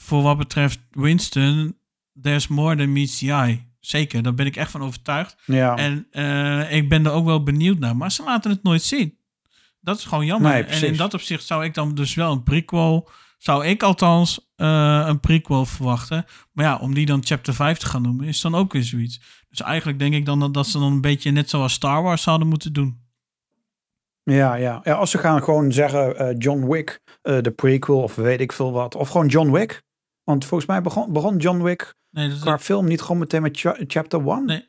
voor 0.00 0.22
wat 0.22 0.38
betreft 0.38 0.80
Winston, 0.90 1.76
there's 2.22 2.48
more 2.48 2.76
than 2.76 2.92
meets 2.92 3.18
the 3.18 3.32
eye. 3.32 3.68
Zeker, 3.80 4.22
daar 4.22 4.34
ben 4.34 4.46
ik 4.46 4.56
echt 4.56 4.70
van 4.70 4.82
overtuigd. 4.82 5.36
ja. 5.44 5.76
En 5.76 6.06
eh, 6.10 6.76
ik 6.76 6.88
ben 6.88 7.06
er 7.06 7.12
ook 7.12 7.24
wel 7.24 7.42
benieuwd 7.42 7.78
naar, 7.78 7.96
maar 7.96 8.12
ze 8.12 8.22
laten 8.22 8.50
het 8.50 8.62
nooit 8.62 8.82
zien. 8.82 9.18
Dat 9.80 9.98
is 9.98 10.04
gewoon 10.04 10.26
jammer. 10.26 10.52
Nee, 10.52 10.62
en 10.62 10.86
in 10.86 10.96
dat 10.96 11.14
opzicht 11.14 11.44
zou 11.44 11.64
ik 11.64 11.74
dan 11.74 11.94
dus 11.94 12.14
wel 12.14 12.32
een 12.32 12.42
prequel, 12.42 13.08
zou 13.38 13.66
ik 13.66 13.82
althans 13.82 14.52
eh, 14.56 15.04
een 15.06 15.20
prequel 15.20 15.66
verwachten. 15.66 16.24
Maar 16.52 16.64
ja, 16.64 16.76
om 16.76 16.94
die 16.94 17.06
dan 17.06 17.24
chapter 17.24 17.54
5 17.54 17.78
te 17.78 17.86
gaan 17.86 18.02
noemen, 18.02 18.26
is 18.26 18.40
dan 18.40 18.54
ook 18.54 18.72
weer 18.72 18.84
zoiets. 18.84 19.20
Dus 19.48 19.60
eigenlijk 19.60 19.98
denk 19.98 20.14
ik 20.14 20.26
dan 20.26 20.40
dat, 20.40 20.54
dat 20.54 20.66
ze 20.66 20.78
dan 20.78 20.92
een 20.92 21.00
beetje 21.00 21.30
net 21.30 21.50
zoals 21.50 21.72
Star 21.72 22.02
Wars 22.02 22.22
zouden 22.22 22.48
moeten 22.48 22.72
doen. 22.72 23.08
Ja, 24.22 24.54
ja. 24.54 24.80
ja, 24.84 24.94
als 24.94 25.10
ze 25.10 25.18
gaan 25.18 25.42
gewoon 25.42 25.72
zeggen 25.72 26.18
eh, 26.18 26.34
John 26.38 26.68
Wick, 26.68 27.00
de 27.22 27.52
prequel 27.56 28.02
of 28.02 28.14
weet 28.14 28.40
ik 28.40 28.52
veel 28.52 28.72
wat. 28.72 28.94
Of 28.94 29.08
gewoon 29.08 29.26
John 29.26 29.50
Wick. 29.50 29.88
Want 30.30 30.44
volgens 30.44 30.70
mij 30.70 30.82
begon, 30.82 31.12
begon 31.12 31.36
John 31.36 31.62
Wick 31.62 31.94
Nee, 32.10 32.28
dat, 32.28 32.38
qua 32.40 32.58
film 32.58 32.86
niet 32.86 33.00
gewoon 33.00 33.18
meteen 33.18 33.42
met 33.42 33.58
cha- 33.58 33.76
chapter 33.86 34.20
1. 34.28 34.44
Nee. 34.44 34.68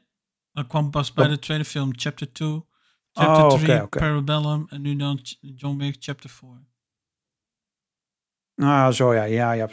dat 0.52 0.68
kwam 0.68 0.90
pas 0.90 1.14
bij 1.14 1.28
de 1.28 1.40
tweede 1.40 1.66
film, 1.66 1.90
chapter 1.96 2.32
2, 2.34 2.64
chapter 3.12 3.44
Oh, 3.44 3.50
3, 3.50 3.74
oké, 3.74 3.82
oké. 3.84 4.00
Parabellum 4.00 4.66
en 4.70 4.82
nu 4.82 4.96
dan 4.96 5.20
John 5.40 5.78
Wick 5.78 5.96
chapter 6.00 6.30
4. 6.30 6.50
Ah, 8.56 8.92
zo 8.92 9.14
ja, 9.14 9.24
ja, 9.24 9.52
ja. 9.52 9.70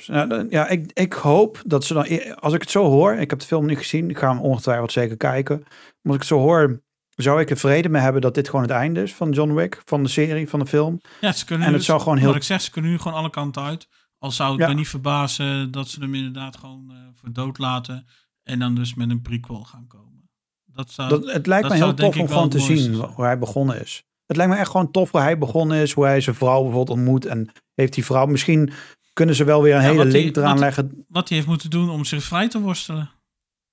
Ja, 0.50 0.68
ik, 0.68 0.90
ik 0.92 1.12
hoop 1.12 1.62
dat 1.66 1.84
ze 1.84 1.94
dan, 1.94 2.04
e- 2.06 2.32
als 2.32 2.52
ik 2.52 2.60
het 2.60 2.70
zo 2.70 2.84
hoor, 2.84 3.12
ik 3.14 3.30
heb 3.30 3.38
de 3.38 3.46
film 3.46 3.66
niet 3.66 3.78
gezien, 3.78 4.10
ik 4.10 4.18
ga 4.18 4.28
hem 4.28 4.40
ongetwijfeld 4.40 4.92
zeker 4.92 5.16
kijken. 5.16 5.58
Maar 5.58 5.68
als 6.02 6.14
ik 6.14 6.20
het 6.20 6.26
zo 6.28 6.38
hoor, 6.38 6.82
zou 7.14 7.40
ik 7.40 7.50
er 7.50 7.56
vrede 7.56 7.88
mee 7.88 8.02
hebben 8.02 8.20
dat 8.20 8.34
dit 8.34 8.46
gewoon 8.48 8.62
het 8.64 8.70
einde 8.74 9.02
is 9.02 9.14
van 9.14 9.30
John 9.30 9.52
Wick, 9.54 9.82
van 9.84 10.02
de 10.02 10.08
serie, 10.08 10.48
van 10.48 10.58
de 10.58 10.66
film. 10.66 11.00
Ja, 11.20 11.32
ze 11.32 11.44
kunnen 11.44 11.64
En 11.66 11.72
nu- 11.72 11.76
het 11.78 11.86
zou 11.86 12.00
gewoon 12.00 12.18
heel- 12.18 12.26
Wat 12.26 12.36
ik 12.36 12.42
zeg, 12.42 12.60
ze 12.60 12.70
kunnen 12.70 12.90
nu 12.90 12.98
gewoon 12.98 13.18
alle 13.18 13.30
kanten 13.30 13.62
uit. 13.62 13.88
Al 14.18 14.30
zou 14.30 14.50
het 14.52 14.60
Ja. 14.60 14.68
me 14.68 14.74
niet 14.74 14.88
verbazen 14.88 15.70
dat 15.70 15.88
ze 15.88 16.00
hem 16.00 16.14
inderdaad 16.14 16.56
gewoon 16.56 16.90
eh, 16.90 16.96
voor 17.14 17.32
dood 17.32 17.58
laten. 17.58 18.06
En 18.42 18.58
dan 18.58 18.74
dus 18.74 18.94
met 18.94 19.10
een 19.10 19.22
prequel 19.22 19.64
gaan 19.64 19.86
komen. 19.86 20.30
Dat 20.64 20.90
zou... 20.90 21.08
Dat, 21.08 21.32
het 21.32 21.46
lijkt 21.46 21.68
dat 21.68 21.78
me 21.78 21.84
heel 21.84 21.94
tof 21.94 22.18
om 22.18 22.28
gewoon 22.28 22.48
te 22.48 22.58
zien 22.60 22.94
zijn. 22.94 23.10
hoe 23.10 23.24
hij 23.24 23.38
begonnen 23.38 23.80
is. 23.80 24.02
Het 24.26 24.36
lijkt 24.36 24.52
me 24.52 24.58
echt 24.58 24.70
gewoon 24.70 24.90
tof 24.90 25.10
hoe 25.10 25.20
hij 25.20 25.38
begonnen 25.38 25.78
is, 25.82 25.92
hoe 25.92 26.04
hij 26.04 26.20
zijn 26.20 26.36
vrouw 26.36 26.62
bijvoorbeeld 26.62 26.98
ontmoet 26.98 27.26
en 27.26 27.50
heeft 27.74 27.92
die 27.92 28.04
vrouw, 28.04 28.26
misschien 28.26 28.72
kunnen 29.12 29.34
ze 29.34 29.44
wel 29.44 29.62
weer 29.62 29.74
een 29.74 29.82
Ja, 29.82 29.88
hele 29.88 30.02
die- 30.04 30.12
link 30.12 30.36
eraan 30.36 30.50
wat- 30.50 30.58
leggen. 30.58 31.04
Wat 31.08 31.28
hij 31.28 31.36
heeft 31.36 31.48
moeten 31.50 31.70
doen 31.70 31.90
om 31.90 32.04
zich 32.04 32.22
vrij 32.24 32.48
te 32.48 32.60
worstelen. 32.60 33.10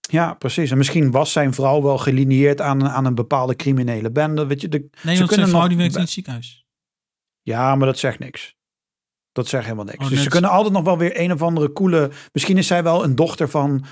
Ja, 0.09 0.33
precies. 0.33 0.71
En 0.71 0.77
misschien 0.77 1.11
was 1.11 1.31
zijn 1.31 1.53
vrouw 1.53 1.81
wel 1.81 1.97
gelineerd 1.97 2.61
aan, 2.61 2.87
aan 2.89 3.05
een 3.05 3.15
bepaalde 3.15 3.55
criminele 3.55 4.11
bende. 4.11 4.45
Weet 4.45 4.61
je, 4.61 4.67
de, 4.67 4.77
Nee, 4.77 4.89
ze 4.91 4.99
want 5.03 5.15
zijn 5.17 5.27
kunnen 5.27 5.47
vrouw 5.47 5.59
nog- 5.59 5.69
die 5.69 5.77
werkt 5.77 5.95
in 5.95 6.01
het 6.01 6.09
ziekenhuis. 6.09 6.65
Ja, 7.41 7.75
maar 7.75 7.87
dat 7.87 7.97
zegt 7.99 8.19
niks. 8.19 8.55
Dat 9.35 9.47
zegt 9.47 9.63
helemaal 9.63 9.85
niks. 9.85 10.03
Oh, 10.03 10.09
dus 10.09 10.23
ze 10.23 10.29
kunnen 10.29 10.49
altijd 10.49 10.73
nog 10.73 10.83
wel 10.83 10.97
weer 10.97 11.19
een 11.19 11.31
of 11.31 11.41
andere 11.41 11.73
coole... 11.73 12.09
Misschien 12.31 12.57
is 12.57 12.67
zij 12.67 12.83
wel 12.83 13.03
een 13.03 13.15
dochter 13.15 13.49
van, 13.49 13.85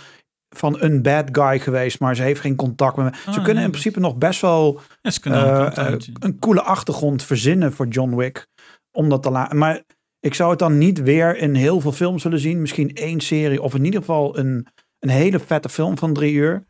van 0.50 0.82
een 0.82 1.02
bad 1.02 1.30
guy 1.32 1.60
geweest, 1.60 2.00
maar 2.00 2.16
ze 2.16 2.22
heeft 2.22 2.42
geen 2.42 2.56
contact 2.56 2.98
met 2.98 3.06
me. 3.12 3.18
ze 3.18 3.28
Ah, 3.30 3.34
kunnen 3.36 3.56
nee, 3.56 3.64
in 3.64 3.70
principe 3.70 4.00
nog 4.00 4.16
best 4.16 4.42
wel 4.42 4.82
Ja, 5.22 5.74
eh, 5.76 5.94
eh, 5.94 6.00
een 6.20 6.40
coole 6.40 6.62
achtergrond 6.62 7.24
verzinnen 7.24 7.74
voor 7.74 7.88
John 7.88 8.16
Wick. 8.16 8.48
Om 8.92 9.10
dat 9.10 9.24
te 9.24 9.30
laten. 9.30 9.58
Maar 9.58 9.82
ik 10.20 10.34
zou 10.34 10.50
het 10.50 10.60
dan 10.60 10.78
niet 10.78 11.02
weer 11.02 11.38
in 11.38 11.56
heel 11.56 11.80
veel 11.80 11.92
films 11.92 12.24
willen 12.24 12.40
zien. 12.40 12.62
Misschien 12.62 12.96
één 12.96 13.20
serie 13.20 13.62
of 13.62 13.76
in 13.76 13.86
ieder 13.86 14.00
geval 14.00 14.38
een, 14.38 14.68
een 15.00 15.10
hele 15.10 15.40
vette 15.40 15.70
film 15.70 15.98
van 15.98 16.14
drie 16.14 16.34
uur. 16.34 16.66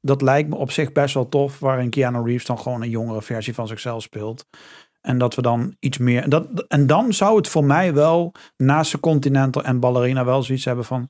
Dat 0.00 0.22
lijkt 0.22 0.48
me 0.48 0.56
op 0.56 0.70
zich 0.70 0.92
best 0.92 1.14
wel 1.14 1.28
tof. 1.28 1.58
Waarin 1.58 1.90
Keanu 1.90 2.22
Reeves 2.24 2.46
dan 2.46 2.58
gewoon 2.58 2.82
een 2.82 2.90
jongere 2.90 3.22
versie 3.22 3.54
van 3.54 3.66
zichzelf 3.66 4.02
speelt. 4.02 4.46
En 5.06 5.18
dat 5.18 5.34
we 5.34 5.42
dan 5.42 5.76
iets 5.78 5.98
meer. 5.98 6.22
en 6.22 6.30
Dat, 6.30 6.64
en 6.68 6.86
dan 6.86 7.12
zou 7.12 7.36
het 7.36 7.48
voor 7.48 7.64
mij 7.64 7.94
wel 7.94 8.34
naast 8.56 8.92
de 8.92 9.00
Continental 9.00 9.64
en 9.64 9.80
Ballerina 9.80 10.24
wel 10.24 10.42
zoiets 10.42 10.64
hebben 10.64 10.84
van. 10.84 11.08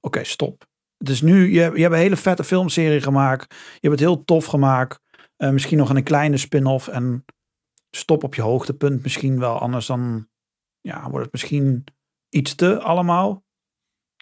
Oké, 0.00 0.24
stop. 0.24 0.64
Het 0.96 1.08
is 1.08 1.22
nu. 1.22 1.52
Je, 1.52 1.60
je 1.60 1.80
hebt 1.80 1.92
een 1.92 2.00
hele 2.00 2.16
vette 2.16 2.44
filmserie 2.44 3.00
gemaakt. 3.00 3.54
Je 3.54 3.88
hebt 3.88 4.00
het 4.00 4.08
heel 4.08 4.24
tof 4.24 4.44
gemaakt. 4.44 5.00
Eh, 5.36 5.50
misschien 5.50 5.78
nog 5.78 5.90
een 5.90 6.02
kleine 6.02 6.36
spin-off. 6.36 6.88
En 6.88 7.24
stop 7.90 8.24
op 8.24 8.34
je 8.34 8.42
hoogtepunt 8.42 9.02
misschien 9.02 9.38
wel. 9.38 9.58
Anders 9.58 9.86
dan 9.86 10.28
ja, 10.80 11.10
wordt 11.10 11.24
het 11.24 11.32
misschien 11.32 11.84
iets 12.28 12.54
te 12.54 12.80
allemaal. 12.80 13.44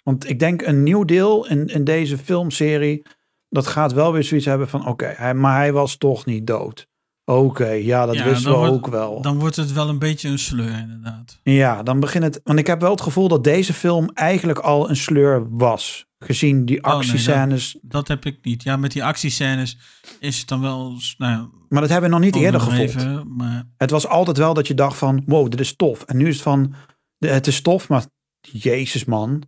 Want 0.03 0.29
ik 0.29 0.39
denk 0.39 0.61
een 0.61 0.83
nieuw 0.83 1.03
deel 1.03 1.47
in, 1.47 1.67
in 1.67 1.83
deze 1.83 2.17
filmserie. 2.17 3.05
Dat 3.49 3.67
gaat 3.67 3.93
wel 3.93 4.13
weer 4.13 4.23
zoiets 4.23 4.45
hebben 4.45 4.69
van 4.69 4.87
oké, 4.87 5.33
maar 5.33 5.57
hij 5.57 5.73
was 5.73 5.97
toch 5.97 6.25
niet 6.25 6.47
dood. 6.47 6.89
Oké, 7.25 7.67
ja, 7.69 8.05
dat 8.05 8.15
Ja, 8.15 8.23
wisten 8.23 8.51
we 8.51 8.57
wordt- 8.57 8.73
ook 8.73 8.87
wel. 8.87 9.21
Dan 9.21 9.39
wordt 9.39 9.55
het 9.55 9.73
wel 9.73 9.89
een 9.89 9.99
beetje 9.99 10.29
een 10.29 10.39
sleur 10.39 10.77
inderdaad. 10.79 11.39
Ja, 11.43 11.83
dan 11.83 11.99
begint 11.99 12.23
het. 12.23 12.39
Want 12.43 12.59
ik 12.59 12.67
heb 12.67 12.81
wel 12.81 12.91
het 12.91 13.01
gevoel 13.01 13.27
dat 13.27 13.43
deze 13.43 13.73
film 13.73 14.09
eigenlijk 14.13 14.59
al 14.59 14.89
een 14.89 14.95
sleur 14.95 15.47
was. 15.57 16.05
Gezien 16.19 16.65
die 16.65 16.77
Oh, 16.77 16.83
nee, 16.89 16.93
actiescènes. 16.95 17.77
Dat 17.81 18.07
heb 18.07 18.25
ik 18.25 18.37
niet. 18.41 18.63
Ja, 18.63 18.77
met 18.77 18.91
die 18.91 19.03
actiescènes 19.03 19.77
is 20.19 20.39
het 20.39 20.47
dan 20.47 20.61
wel... 20.61 20.93
Nou, 21.17 21.31
ja, 21.31 21.49
Maar 21.69 21.81
dat 21.81 21.89
hebben 21.89 22.09
we 22.09 22.15
nog 22.15 22.25
niet 22.25 22.35
eerder 22.35 22.61
gevoeld. 22.61 23.25
Maar 23.37 23.63
Het 23.77 23.89
was 23.89 24.07
altijd 24.07 24.37
wel 24.37 24.53
dat 24.53 24.67
je 24.67 24.73
dacht 24.73 24.97
van, 24.97 25.23
wow, 25.25 25.49
dit 25.49 25.59
is 25.59 25.75
tof. 25.75 26.03
En 26.03 26.17
nu 26.17 26.27
is 26.27 26.33
het 26.33 26.43
van, 26.43 26.73
het 27.19 27.47
is 27.47 27.61
tof, 27.61 27.89
maar 27.89 28.05
jezus 28.41 29.05
man. 29.05 29.43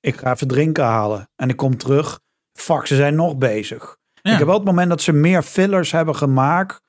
Ik 0.00 0.16
ga 0.16 0.32
even 0.32 0.48
drinken 0.48 0.84
halen. 0.84 1.28
En 1.36 1.48
ik 1.48 1.56
kom 1.56 1.76
terug. 1.76 2.20
Fuck, 2.52 2.86
ze 2.86 2.96
zijn 2.96 3.14
nog 3.14 3.36
bezig. 3.36 3.96
ja. 4.22 4.32
Ik 4.32 4.38
heb 4.38 4.46
wel 4.46 4.56
het 4.56 4.64
moment 4.66 4.88
dat 4.88 5.02
ze 5.02 5.12
meer 5.12 5.42
fillers 5.42 5.90
hebben 5.92 6.16
gemaakt 6.16 6.80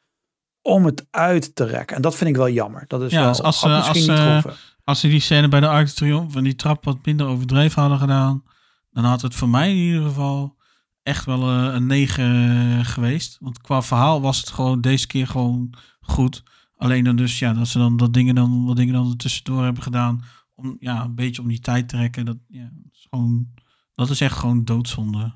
om 0.62 0.86
het 0.86 1.08
uit 1.12 1.56
te 1.56 1.64
rekken. 1.64 1.96
En 1.96 2.02
dat 2.02 2.16
vind 2.16 2.30
ik 2.30 2.36
wel 2.36 2.50
jammer. 2.50 2.84
Dat 2.88 3.02
is 3.02 3.12
Ja, 3.12 3.20
wel, 3.20 3.28
als 3.28 3.42
als 3.42 3.60
ze- 4.04 4.16
gehoeven. 4.16 4.54
Als 4.84 5.00
ze 5.00 5.08
die 5.08 5.20
scène 5.20 5.48
bij 5.48 5.60
de 5.60 5.68
Arc 5.68 5.88
de 5.88 5.94
Triomphe 5.94 6.38
en 6.38 6.44
die 6.44 6.56
trap 6.56 6.84
wat 6.86 7.06
minder 7.06 7.28
overdreven 7.28 7.82
hadden 7.82 8.00
gedaan, 8.00 8.44
dan 8.92 9.04
had 9.04 9.22
het 9.22 9.36
voor 9.36 9.50
mij 9.50 9.70
in 9.70 9.76
ieder 9.78 10.04
geval 10.04 10.58
echt 11.04 11.26
wel 11.26 11.42
eh, 11.50 11.74
een 11.74 11.86
9 11.88 12.86
geweest. 12.86 13.38
Want 13.40 13.62
qua 13.62 13.82
verhaal 13.82 14.22
was 14.22 14.38
het 14.40 14.50
gewoon 14.50 14.82
deze 14.82 15.08
keer 15.08 15.28
gewoon 15.28 15.74
goed. 16.02 16.44
Alleen 16.78 17.04
dan 17.04 17.16
dus 17.16 17.40
ja, 17.40 17.54
dat 17.54 17.68
ze 17.68 17.78
dan 17.78 17.98
dat 17.98 18.14
dingen 18.14 18.36
dan 18.36 18.66
wat 18.66 18.76
dingen 18.76 18.94
dan 18.94 19.16
tussendoor 19.16 19.64
hebben 19.64 19.84
gedaan 19.84 20.24
om 20.56 20.78
ja, 20.80 21.04
een 21.04 21.16
beetje 21.16 21.42
om 21.42 21.48
die 21.48 21.60
tijd 21.60 21.90
te 21.90 21.96
trekken. 21.96 22.26
Dat, 22.26 22.38
ja, 22.48 22.70
dat 22.74 22.92
is 22.94 23.08
gewoon 23.10 23.48
dat 23.96 24.10
is 24.10 24.22
echt 24.22 24.38
gewoon 24.38 24.64
doodzonde. 24.66 25.34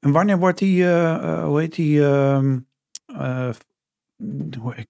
En 0.00 0.10
wanneer 0.12 0.38
wordt 0.38 0.58
die, 0.58 0.84
eh, 0.84 1.14
eh, 1.14 1.44
hoe 1.44 1.60
heet 1.60 1.74
die, 1.74 2.02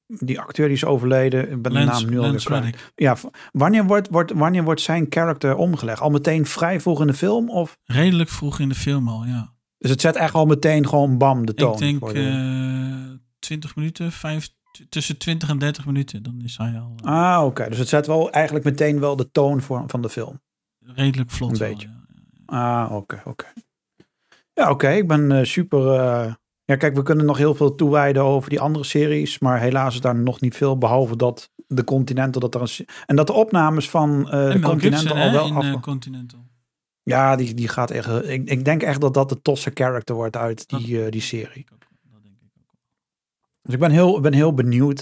die 0.06 0.40
acteur 0.40 0.66
die 0.66 0.76
is 0.76 0.84
overleden, 0.84 1.50
ik 1.50 1.62
ben 1.62 1.72
de 1.72 1.78
naam 1.78 2.10
nu 2.10 2.18
alweer. 2.18 2.42
Reddick. 2.48 2.92
Ja, 2.94 3.16
wanneer 3.52 3.84
wordt, 3.84 4.08
wordt, 4.10 4.32
wanneer 4.32 4.64
wordt 4.64 4.80
zijn 4.80 5.08
karakter 5.08 5.56
omgelegd? 5.56 6.00
Al 6.00 6.10
meteen 6.10 6.46
vrij 6.46 6.80
vroeg 6.80 7.00
in 7.00 7.06
de 7.06 7.14
film? 7.14 7.50
Of? 7.50 7.78
Redelijk 7.84 8.30
vroeg 8.30 8.58
in 8.58 8.68
de 8.68 8.74
film 8.74 9.08
al, 9.08 9.24
ja. 9.24 9.52
Dus 9.78 9.90
het 9.90 10.00
zet 10.00 10.16
echt 10.16 10.34
al 10.34 10.46
meteen 10.46 10.88
gewoon 10.88 11.18
bam 11.18 11.46
de 11.46 11.54
toon. 11.54 11.72
Ik 11.72 11.78
denk 11.78 12.12
de- 12.14 13.08
eh 13.10 13.18
20 13.38 13.76
minuten, 13.76 14.12
5, 14.12 14.48
tussen 14.88 15.18
20 15.18 15.48
en 15.48 15.58
30 15.58 15.86
minuten, 15.86 16.22
dan 16.22 16.40
is 16.44 16.56
hij 16.56 16.78
al 16.80 16.94
eh, 17.04 17.10
Ah, 17.36 17.44
oké. 17.44 17.68
Dus 17.68 17.78
het 17.78 17.88
zet 17.88 18.06
wel 18.06 18.30
eigenlijk 18.30 18.64
meteen 18.64 19.00
wel 19.00 19.16
de 19.16 19.30
toon 19.30 19.60
voor, 19.62 19.84
van 19.86 20.02
de 20.02 20.08
film. 20.08 20.40
redelijk 20.84 21.30
vlot. 21.30 21.50
Een 21.52 21.58
wel, 21.58 21.68
beetje. 21.68 21.88
ja. 22.46 22.82
Ah, 22.84 22.92
oké, 22.92 23.22
oké. 23.24 23.46
Ja, 24.52 24.70
oké. 24.70 24.88
Ik 24.90 25.08
ben 25.08 25.32
eh, 25.32 25.44
super... 25.44 25.84
ja, 26.68 26.76
kijk, 26.76 26.94
we 26.96 27.02
kunnen 27.02 27.24
nog 27.26 27.36
heel 27.36 27.54
veel 27.54 27.74
toewijden 27.74 28.22
over 28.22 28.50
die 28.50 28.60
andere 28.60 28.84
series. 28.84 29.38
Maar 29.38 29.60
helaas 29.60 29.94
is 29.94 30.00
daar 30.00 30.16
nog 30.16 30.40
niet 30.40 30.56
veel. 30.56 30.78
Behalve 30.78 31.16
dat 31.16 31.50
de 31.66 31.84
Continental... 31.84 32.40
Dat 32.40 32.54
er 32.54 32.60
een, 32.60 32.86
en 33.06 33.16
dat 33.16 33.26
de 33.26 33.32
opnames 33.32 33.90
van 33.90 34.30
eh, 34.30 34.52
de 34.52 34.60
Continental 34.60 35.00
Gibson, 35.00 35.18
al 35.18 35.32
wel 35.32 35.46
in 35.46 35.54
af... 35.54 35.64
eh, 35.64 35.80
Continental. 35.80 36.38
ja, 37.02 37.36
die, 37.36 37.54
die 37.54 37.68
gaat 37.68 37.90
echt... 37.90 38.08
eh, 38.08 38.32
Ik, 38.32 38.48
ik 38.50 38.64
denk 38.64 38.82
echt 38.82 39.00
dat 39.00 39.14
dat 39.14 39.28
de 39.28 39.42
tofste 39.42 39.70
character 39.74 40.14
wordt 40.14 40.36
uit 40.36 40.68
die, 40.68 41.10
die 41.10 41.20
serie. 41.20 41.66
Dat 41.70 42.22
denk 42.22 42.34
ik 42.36 42.50
ook. 42.56 42.76
Dus 43.62 43.74
ik 43.74 43.80
ben 43.80 43.90
heel, 43.90 44.20
ben 44.20 44.32
heel 44.32 44.54
benieuwd. 44.54 45.00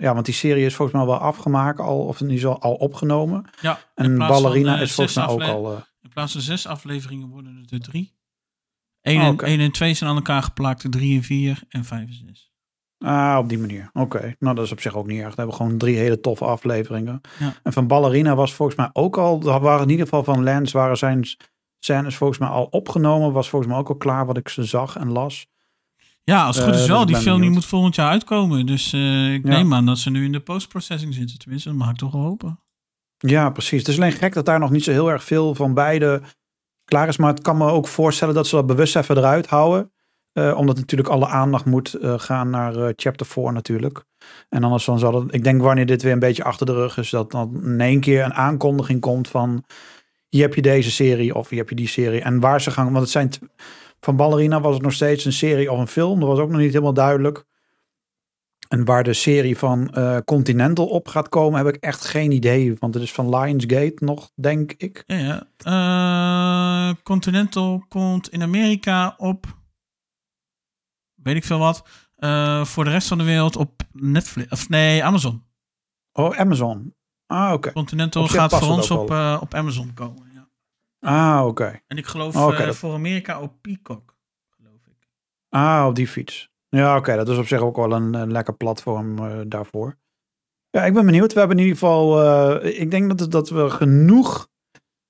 ja, 0.00 0.14
want 0.14 0.24
die 0.24 0.34
serie 0.34 0.64
is 0.64 0.74
volgens 0.74 0.96
mij 0.98 1.06
wel 1.06 1.16
afgemaakt. 1.18 1.78
Al, 1.80 1.98
of 1.98 2.20
ieder 2.20 2.36
geval 2.38 2.60
al 2.60 2.74
opgenomen. 2.74 3.44
Ja, 3.60 3.78
En 3.94 4.16
van, 4.16 4.26
Ballerina 4.28 4.76
eh, 4.76 4.82
is 4.82 4.92
volgens 4.92 5.16
mij 5.16 5.26
ook 5.26 5.42
al... 5.42 5.86
In 6.02 6.08
plaats 6.08 6.32
van 6.32 6.40
zes 6.40 6.66
afleveringen 6.66 7.28
worden 7.28 7.56
het 7.56 7.70
er 7.70 7.80
drie. 7.80 8.16
1 9.08 9.20
Oh, 9.20 9.26
en, 9.26 9.32
oké. 9.32 9.44
één 9.44 9.60
en 9.60 9.72
2 9.72 9.94
zijn 9.94 10.10
aan 10.10 10.16
elkaar 10.16 10.42
geplakt, 10.42 10.86
3 10.92 11.16
en 11.16 11.22
4 11.22 11.62
en 11.68 11.84
5 11.84 12.00
en 12.08 12.12
6. 12.26 12.50
Ah, 12.98 13.36
op 13.38 13.48
die 13.48 13.58
manier. 13.58 13.90
Oké. 13.92 14.34
Nou, 14.38 14.54
dat 14.54 14.64
is 14.64 14.72
op 14.72 14.80
zich 14.80 14.94
ook 14.96 15.06
niet 15.06 15.18
erg. 15.20 15.28
We 15.28 15.34
hebben 15.36 15.54
gewoon 15.54 15.78
drie 15.78 15.96
hele 15.96 16.20
toffe 16.20 16.44
afleveringen. 16.44 17.20
Ja. 17.38 17.54
En 17.62 17.72
van 17.72 17.86
Ballerina 17.86 18.34
was 18.34 18.54
volgens 18.54 18.78
mij 18.78 18.90
ook 18.92 19.18
al... 19.18 19.42
Waren 19.42 19.82
in 19.84 19.90
ieder 19.90 20.04
geval 20.04 20.24
van 20.24 20.42
Lance 20.44 20.76
waren 20.78 20.96
zijn 20.96 21.26
scènes 21.78 22.16
volgens 22.16 22.38
mij 22.38 22.48
al 22.48 22.64
opgenomen. 22.64 23.32
Was 23.32 23.48
volgens 23.48 23.70
mij 23.70 23.80
ook 23.80 23.88
al 23.88 23.94
klaar 23.96 24.26
wat 24.26 24.36
ik 24.36 24.48
ze 24.48 24.64
zag 24.64 24.96
en 24.96 25.12
las. 25.12 25.46
Ja, 26.24 26.44
als 26.44 26.56
het 26.56 26.64
goed 26.64 26.74
Eh, 26.74 26.80
is 26.80 26.86
dus 26.86 26.94
wel. 26.94 27.02
ik 27.02 27.06
Die 27.06 27.16
film 27.16 27.40
die 27.40 27.50
moet 27.50 27.64
volgend 27.66 27.94
jaar 27.94 28.10
uitkomen. 28.10 28.66
Dus 28.66 28.92
eh, 28.92 29.34
ik 29.34 29.44
Ja. 29.46 29.50
neem 29.50 29.74
aan 29.74 29.86
dat 29.86 29.98
ze 29.98 30.10
nu 30.10 30.24
in 30.24 30.32
de 30.32 30.40
postprocessing 30.40 31.14
zitten. 31.14 31.38
Tenminste, 31.38 31.68
dat 31.68 31.78
mag 31.78 31.90
ik 31.90 31.96
toch 31.96 32.12
wel 32.12 32.22
hopen. 32.22 32.60
Ja, 33.18 33.50
precies. 33.50 33.78
Het 33.78 33.88
is 33.88 33.96
alleen 33.96 34.12
gek 34.12 34.32
dat 34.34 34.46
daar 34.46 34.58
nog 34.58 34.70
niet 34.70 34.84
zo 34.84 34.90
heel 34.90 35.10
erg 35.10 35.24
veel 35.24 35.54
van 35.54 35.74
beide 35.74 36.22
klaar 36.88 37.08
is. 37.08 37.16
Maar 37.16 37.30
het 37.30 37.42
kan 37.42 37.56
me 37.56 37.70
ook 37.70 37.88
voorstellen 37.88 38.34
dat 38.34 38.46
ze 38.46 38.56
dat 38.56 38.66
bewust 38.66 38.96
even 38.96 39.16
eruit 39.16 39.46
houden. 39.46 39.92
Eh, 40.32 40.56
omdat 40.56 40.76
natuurlijk 40.76 41.08
alle 41.08 41.26
aandacht 41.26 41.64
moet 41.64 41.94
eh, 41.94 42.18
gaan 42.18 42.50
naar 42.50 42.76
eh, 42.76 42.92
chapter 42.96 43.26
4 43.26 43.52
natuurlijk. 43.52 44.04
En 44.48 44.64
anders 44.64 44.84
dan 44.84 44.98
zal 44.98 45.14
het... 45.14 45.34
Ik 45.34 45.44
denk 45.44 45.62
wanneer 45.62 45.86
dit 45.86 46.02
weer 46.02 46.12
een 46.12 46.18
beetje 46.18 46.44
achter 46.44 46.66
de 46.66 46.72
rug 46.72 46.96
is... 46.96 47.10
dat 47.10 47.30
dan 47.30 47.60
in 47.64 47.80
één 47.80 48.00
keer 48.00 48.24
een 48.24 48.34
aankondiging 48.34 49.00
komt 49.00 49.28
van... 49.28 49.64
Hier 50.28 50.42
heb 50.42 50.54
je 50.54 50.62
deze 50.62 50.90
serie 50.90 51.34
of 51.34 51.48
hier 51.48 51.58
heb 51.58 51.68
je 51.68 51.74
die 51.74 51.88
serie. 51.88 52.20
En 52.20 52.40
waar 52.40 52.60
ze 52.60 52.70
gaan... 52.70 52.84
Want 52.84 52.98
het 52.98 53.10
zijn... 53.10 53.30
Van 54.00 54.16
Ballerina 54.16 54.60
was 54.60 54.74
het 54.74 54.82
nog 54.82 54.92
steeds 54.92 55.24
een 55.24 55.32
serie 55.32 55.72
of 55.72 55.78
een 55.78 55.88
film. 55.88 56.20
Dat 56.20 56.28
was 56.28 56.38
ook 56.38 56.50
nog 56.50 56.60
niet 56.60 56.72
helemaal 56.72 56.94
duidelijk. 56.94 57.44
En 58.68 58.84
waar 58.84 59.02
de 59.02 59.12
serie 59.12 59.58
van 59.58 59.94
eh, 59.94 60.18
Continental 60.24 60.86
op 60.86 61.08
gaat 61.08 61.28
komen, 61.28 61.64
heb 61.64 61.74
ik 61.74 61.82
echt 61.82 62.04
geen 62.04 62.30
idee. 62.32 62.74
Want 62.78 62.94
het 62.94 63.02
is 63.02 63.12
van 63.12 63.36
Lionsgate 63.36 63.94
nog, 63.98 64.30
denk 64.34 64.72
ik. 64.72 65.02
Ja, 65.06 65.16
ja. 65.16 66.88
Eh, 66.90 66.94
Continental 67.02 67.84
komt 67.88 68.28
in 68.30 68.42
Amerika 68.42 69.14
op. 69.16 69.56
Weet 71.14 71.36
ik 71.36 71.44
veel 71.44 71.58
wat. 71.58 71.88
eh, 72.16 72.64
voor 72.64 72.84
de 72.84 72.90
rest 72.90 73.08
van 73.08 73.18
de 73.18 73.24
wereld 73.24 73.56
op 73.56 73.82
Netflix. 73.92 74.50
Of 74.52 74.68
nee, 74.68 75.04
Amazon. 75.04 75.44
Oh, 76.12 76.36
Amazon. 76.38 76.94
Ah, 77.26 77.52
oké. 77.52 77.72
Continental 77.72 78.26
gaat 78.28 78.50
voor 78.58 78.68
ons 78.68 78.90
op, 78.90 79.10
op 79.40 79.54
Amazon 79.54 79.94
komen. 79.94 80.30
Ja. 80.32 80.48
Ah, 81.00 81.46
oké. 81.46 81.80
En 81.86 81.96
ik 81.96 82.06
geloof 82.06 82.36
Oh, 82.36 82.58
dat- 82.58 82.76
voor 82.76 82.94
Amerika 82.94 83.40
op 83.40 83.52
Peacock. 83.60 84.16
Geloof 84.56 84.86
ik. 84.86 85.08
Ah, 85.48 85.84
op 85.88 85.94
die 85.94 86.08
fiets. 86.08 86.50
Ja, 86.68 86.96
oké. 86.96 87.16
dat 87.16 87.28
is 87.28 87.38
op 87.38 87.46
zich 87.46 87.60
ook 87.60 87.76
wel 87.76 87.92
een, 87.92 88.32
lekker 88.32 88.54
platform 88.54 89.18
eh, 89.18 89.38
daarvoor. 89.46 89.96
Ja, 90.70 90.84
ik 90.84 90.94
ben 90.94 91.06
benieuwd. 91.06 91.32
We 91.32 91.38
hebben 91.38 91.56
in 91.56 91.62
ieder 91.62 91.78
geval... 91.78 92.22
eh, 92.22 92.80
ik 92.80 92.90
denk 92.90 93.18
dat, 93.18 93.30
dat 93.30 93.48
we 93.48 93.70
genoeg 93.70 94.48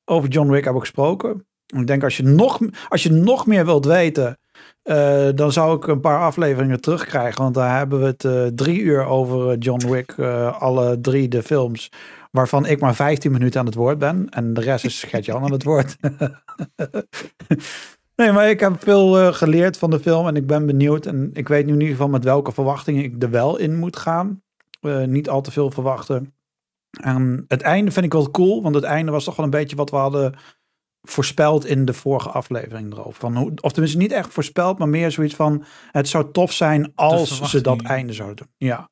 over 0.04 0.28
John 0.28 0.50
Wick 0.50 0.64
hebben 0.64 0.82
gesproken. 0.82 1.46
Ik 1.66 1.86
denk 1.86 2.04
als 2.04 2.16
je 2.16 2.22
nog, 2.22 2.58
als 2.88 3.02
je 3.02 3.12
nog 3.12 3.46
meer 3.46 3.64
wilt 3.64 3.84
weten... 3.84 4.38
eh, 4.82 5.28
dan 5.34 5.52
zou 5.52 5.76
ik 5.76 5.86
een 5.86 6.00
paar 6.00 6.20
afleveringen 6.20 6.80
terugkrijgen. 6.80 7.42
Want 7.42 7.54
daar 7.54 7.76
hebben 7.76 8.00
we 8.00 8.06
het 8.06 8.56
drie 8.56 8.80
uur 8.80 9.04
over 9.04 9.58
John 9.58 9.90
Wick. 9.90 10.18
alle 10.58 11.00
drie 11.00 11.28
de 11.28 11.42
films. 11.42 11.90
Waarvan 12.30 12.66
ik 12.66 12.80
maar 12.80 12.94
15 12.94 13.32
minuten 13.32 13.60
aan 13.60 13.66
het 13.66 13.74
woord 13.74 13.98
ben. 13.98 14.28
En 14.28 14.54
de 14.54 14.60
rest 14.60 14.84
is 14.84 15.02
Gert-Jan 15.02 15.42
aan 15.42 15.52
het 15.52 15.64
woord. 15.64 15.96
nee, 18.18 18.32
maar 18.32 18.50
ik 18.50 18.60
heb 18.60 18.82
veel 18.82 19.18
eh, 19.18 19.32
geleerd 19.32 19.78
van 19.78 19.90
de 19.90 20.00
film. 20.00 20.26
En 20.26 20.36
ik 20.36 20.46
ben 20.46 20.66
benieuwd. 20.66 21.06
En 21.06 21.30
ik 21.32 21.48
weet 21.48 21.66
nu 21.66 21.72
in 21.72 21.80
ieder 21.80 21.94
geval 21.94 22.08
met 22.08 22.24
welke 22.24 22.52
verwachtingen 22.52 23.04
ik 23.04 23.22
er 23.22 23.30
wel 23.30 23.56
in 23.56 23.76
moet 23.76 23.96
gaan. 23.96 24.42
Eh, 24.80 25.04
niet 25.04 25.28
al 25.28 25.40
te 25.40 25.50
veel 25.50 25.70
verwachten. 25.70 26.34
En 27.00 27.44
het 27.48 27.62
einde 27.62 27.90
vind 27.90 28.04
ik 28.04 28.12
wel 28.12 28.30
cool. 28.30 28.62
Want 28.62 28.74
het 28.74 28.84
einde 28.84 29.12
was 29.12 29.24
toch 29.24 29.36
wel 29.36 29.44
een 29.44 29.50
beetje 29.50 29.76
wat 29.76 29.90
we 29.90 29.96
hadden 29.96 30.38
voorspeld 31.02 31.66
in 31.66 31.84
de 31.84 31.92
vorige 31.92 32.28
aflevering 32.28 32.92
erover. 32.92 33.20
Van 33.20 33.36
hoe, 33.36 33.52
of 33.60 33.72
tenminste 33.72 33.98
niet 33.98 34.12
echt 34.12 34.32
voorspeld, 34.32 34.78
maar 34.78 34.88
meer 34.88 35.10
zoiets 35.10 35.34
van... 35.34 35.64
Het 35.90 36.08
zou 36.08 36.32
tof 36.32 36.52
zijn 36.52 36.92
als 36.94 37.50
ze 37.50 37.60
dat 37.60 37.82
einde 37.82 38.12
zouden 38.12 38.36
doen. 38.36 38.68
Ja. 38.68 38.88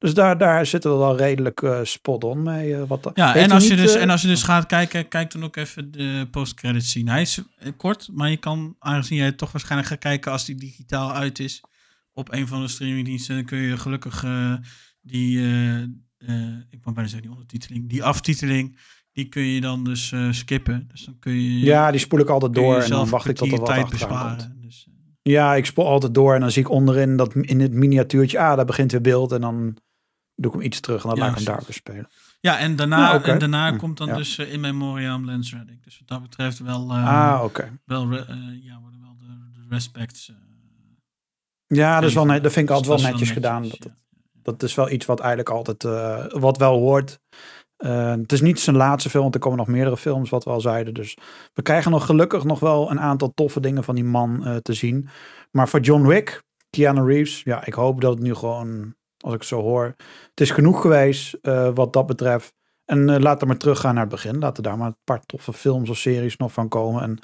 Dus 0.00 0.14
daar, 0.14 0.38
daar 0.38 0.66
zitten 0.66 0.90
we 0.90 0.96
wel 0.96 1.16
redelijk 1.16 1.62
eh, 1.62 1.78
spot 1.82 2.24
on 2.24 2.42
mee. 2.42 2.74
eh, 2.76 2.82
wat 2.88 3.10
Ja, 3.14 3.34
en 3.34 3.50
als, 3.50 3.66
je 3.66 3.70
niet, 3.74 3.78
dus, 3.78 3.94
eh, 3.94 4.02
en 4.02 4.10
als 4.10 4.22
je 4.22 4.26
dus 4.28 4.42
gaat 4.42 4.66
kijken, 4.66 5.08
kijk 5.08 5.32
dan 5.32 5.44
ook 5.44 5.56
even 5.56 5.90
de 5.90 6.28
postcredits 6.30 6.90
zien. 6.90 7.08
Hij 7.08 7.20
is 7.20 7.42
kort, 7.76 8.08
maar 8.12 8.30
je 8.30 8.36
kan, 8.36 8.76
aangezien 8.78 9.18
jij 9.18 9.32
toch 9.32 9.52
waarschijnlijk 9.52 9.90
gaat 9.90 9.98
kijken 9.98 10.32
als 10.32 10.44
die 10.44 10.54
digitaal 10.54 11.12
uit 11.12 11.38
is 11.38 11.60
op 12.12 12.32
een 12.32 12.46
van 12.48 12.60
de 12.60 12.68
streamingdiensten, 12.68 13.34
dan 13.34 13.44
kun 13.44 13.58
je 13.58 13.76
gelukkig 13.76 14.24
die, 15.02 15.38
ik 16.70 16.80
wou 16.82 16.94
bijna 16.94 17.02
zeggen 17.02 17.22
die 17.22 17.30
ondertiteling, 17.30 17.88
die 17.88 18.04
aftiteling, 18.04 18.78
die 19.12 19.28
kun 19.28 19.42
je 19.42 19.60
dan 19.60 19.84
dus 19.84 20.12
skippen. 20.30 20.88
Dus 20.88 21.04
dan 21.04 21.18
kun 21.18 21.32
je, 21.32 21.58
Ja, 21.58 21.90
die 21.90 22.00
spoel 22.00 22.20
ik 22.20 22.28
altijd 22.28 22.54
door 22.54 22.78
en 22.80 22.90
dan 22.90 23.08
wacht 23.08 23.28
ik 23.28 23.36
tot 23.36 23.52
er 23.52 23.58
wat 23.58 23.66
tijd 23.66 23.78
komt. 23.80 23.90
besparen. 23.90 24.58
Dus, 24.62 24.88
Ja, 25.22 25.54
ik 25.54 25.66
spoel 25.66 25.86
altijd 25.86 26.14
door 26.14 26.34
en 26.34 26.40
dan 26.40 26.50
zie 26.50 26.62
ik 26.62 26.70
onderin 26.70 27.16
dat 27.16 27.34
in 27.34 27.60
het 27.60 27.72
miniatuurtje, 27.72 28.38
ah, 28.38 28.56
daar 28.56 28.64
begint 28.64 28.92
weer 28.92 29.00
beeld 29.00 29.32
en 29.32 29.40
dan 29.40 29.76
doe 30.40 30.50
ik 30.50 30.56
hem 30.58 30.66
iets 30.66 30.80
terug 30.80 31.02
en 31.02 31.08
dan 31.08 31.18
Ja, 31.18 31.22
laat 31.24 31.30
ik 31.30 31.36
hem 31.36 31.54
daar 31.54 31.62
weer 31.66 31.74
spelen. 31.74 32.08
ja, 32.40 32.58
en 32.58 32.76
daarna, 32.76 33.22
en 33.22 33.38
daarna 33.38 33.70
Hm, 33.70 33.76
komt 33.76 33.96
dan 33.98 34.06
ja. 34.08 34.16
dus 34.16 34.38
eh, 34.38 34.52
in 34.52 34.60
memoriam 34.60 35.24
Lens 35.24 35.52
Reddick. 35.52 35.84
Dus 35.84 35.98
wat 35.98 36.08
dat 36.08 36.22
betreft 36.22 36.58
wel, 36.58 36.90
eh, 36.90 37.32
ah, 37.34 37.44
oké. 37.44 37.78
wel, 37.84 38.02
eh, 38.12 38.26
ja, 38.62 38.78
worden 38.80 39.00
wel 39.00 39.16
de, 39.18 39.50
de 39.52 39.66
respects. 39.68 40.32
Ja, 41.66 42.00
dat, 42.00 42.08
is 42.08 42.14
wel, 42.14 42.24
net- 42.26 42.42
dat 42.42 42.52
vind 42.52 42.68
ik 42.70 42.76
Dus 42.76 42.86
altijd 42.86 43.02
wel 43.02 43.10
netjes 43.10 43.30
gedaan. 43.30 43.60
netjes, 43.62 43.78
Dat, 43.78 43.92
ja. 43.92 44.22
dat 44.42 44.62
is 44.62 44.74
wel 44.74 44.90
iets 44.90 45.06
wat 45.06 45.20
eigenlijk 45.20 45.50
altijd, 45.50 45.82
wat 46.40 46.56
wel 46.56 46.78
hoort. 46.78 47.18
Het 47.76 48.32
is 48.32 48.40
niet 48.40 48.60
zijn 48.60 48.76
laatste 48.76 49.10
film, 49.10 49.22
want 49.22 49.34
er 49.34 49.40
komen 49.40 49.58
nog 49.58 49.66
meerdere 49.66 49.96
films, 49.96 50.30
wat 50.30 50.44
we 50.44 50.50
al 50.50 50.60
zeiden. 50.60 50.94
Dus 50.94 51.16
we 51.52 51.62
krijgen 51.62 51.90
nog 51.90 52.06
gelukkig 52.06 52.44
nog 52.44 52.60
wel 52.60 52.90
een 52.90 53.00
aantal 53.00 53.32
toffe 53.34 53.60
dingen 53.60 53.84
van 53.84 53.94
die 53.94 54.04
man 54.04 54.60
te 54.62 54.72
zien. 54.72 55.08
Maar 55.50 55.68
voor 55.68 55.80
John 55.80 56.06
Wick, 56.06 56.42
Keanu 56.70 57.04
Reeves, 57.04 57.42
ja, 57.42 57.64
ik 57.66 57.74
hoop 57.74 58.00
dat 58.00 58.14
het 58.14 58.22
nu 58.22 58.34
gewoon, 58.34 58.94
als 59.20 59.32
ik 59.32 59.38
het 59.38 59.48
zo 59.48 59.60
hoor, 59.60 59.94
het 60.30 60.40
is 60.40 60.50
genoeg 60.50 60.80
geweest 60.80 61.34
eh, 61.42 61.70
wat 61.74 61.92
dat 61.92 62.06
betreft. 62.06 62.54
En 62.84 63.10
eh, 63.10 63.20
laten 63.20 63.40
we 63.40 63.46
maar 63.46 63.56
teruggaan 63.56 63.94
naar 63.94 64.02
het 64.02 64.12
begin. 64.12 64.38
Laten 64.38 64.62
daar 64.62 64.78
maar 64.78 64.86
een 64.86 64.96
paar 65.04 65.26
toffe 65.26 65.52
films 65.52 65.90
of 65.90 65.96
series 65.96 66.36
nog 66.36 66.52
van 66.52 66.68
komen. 66.68 67.02
En 67.02 67.18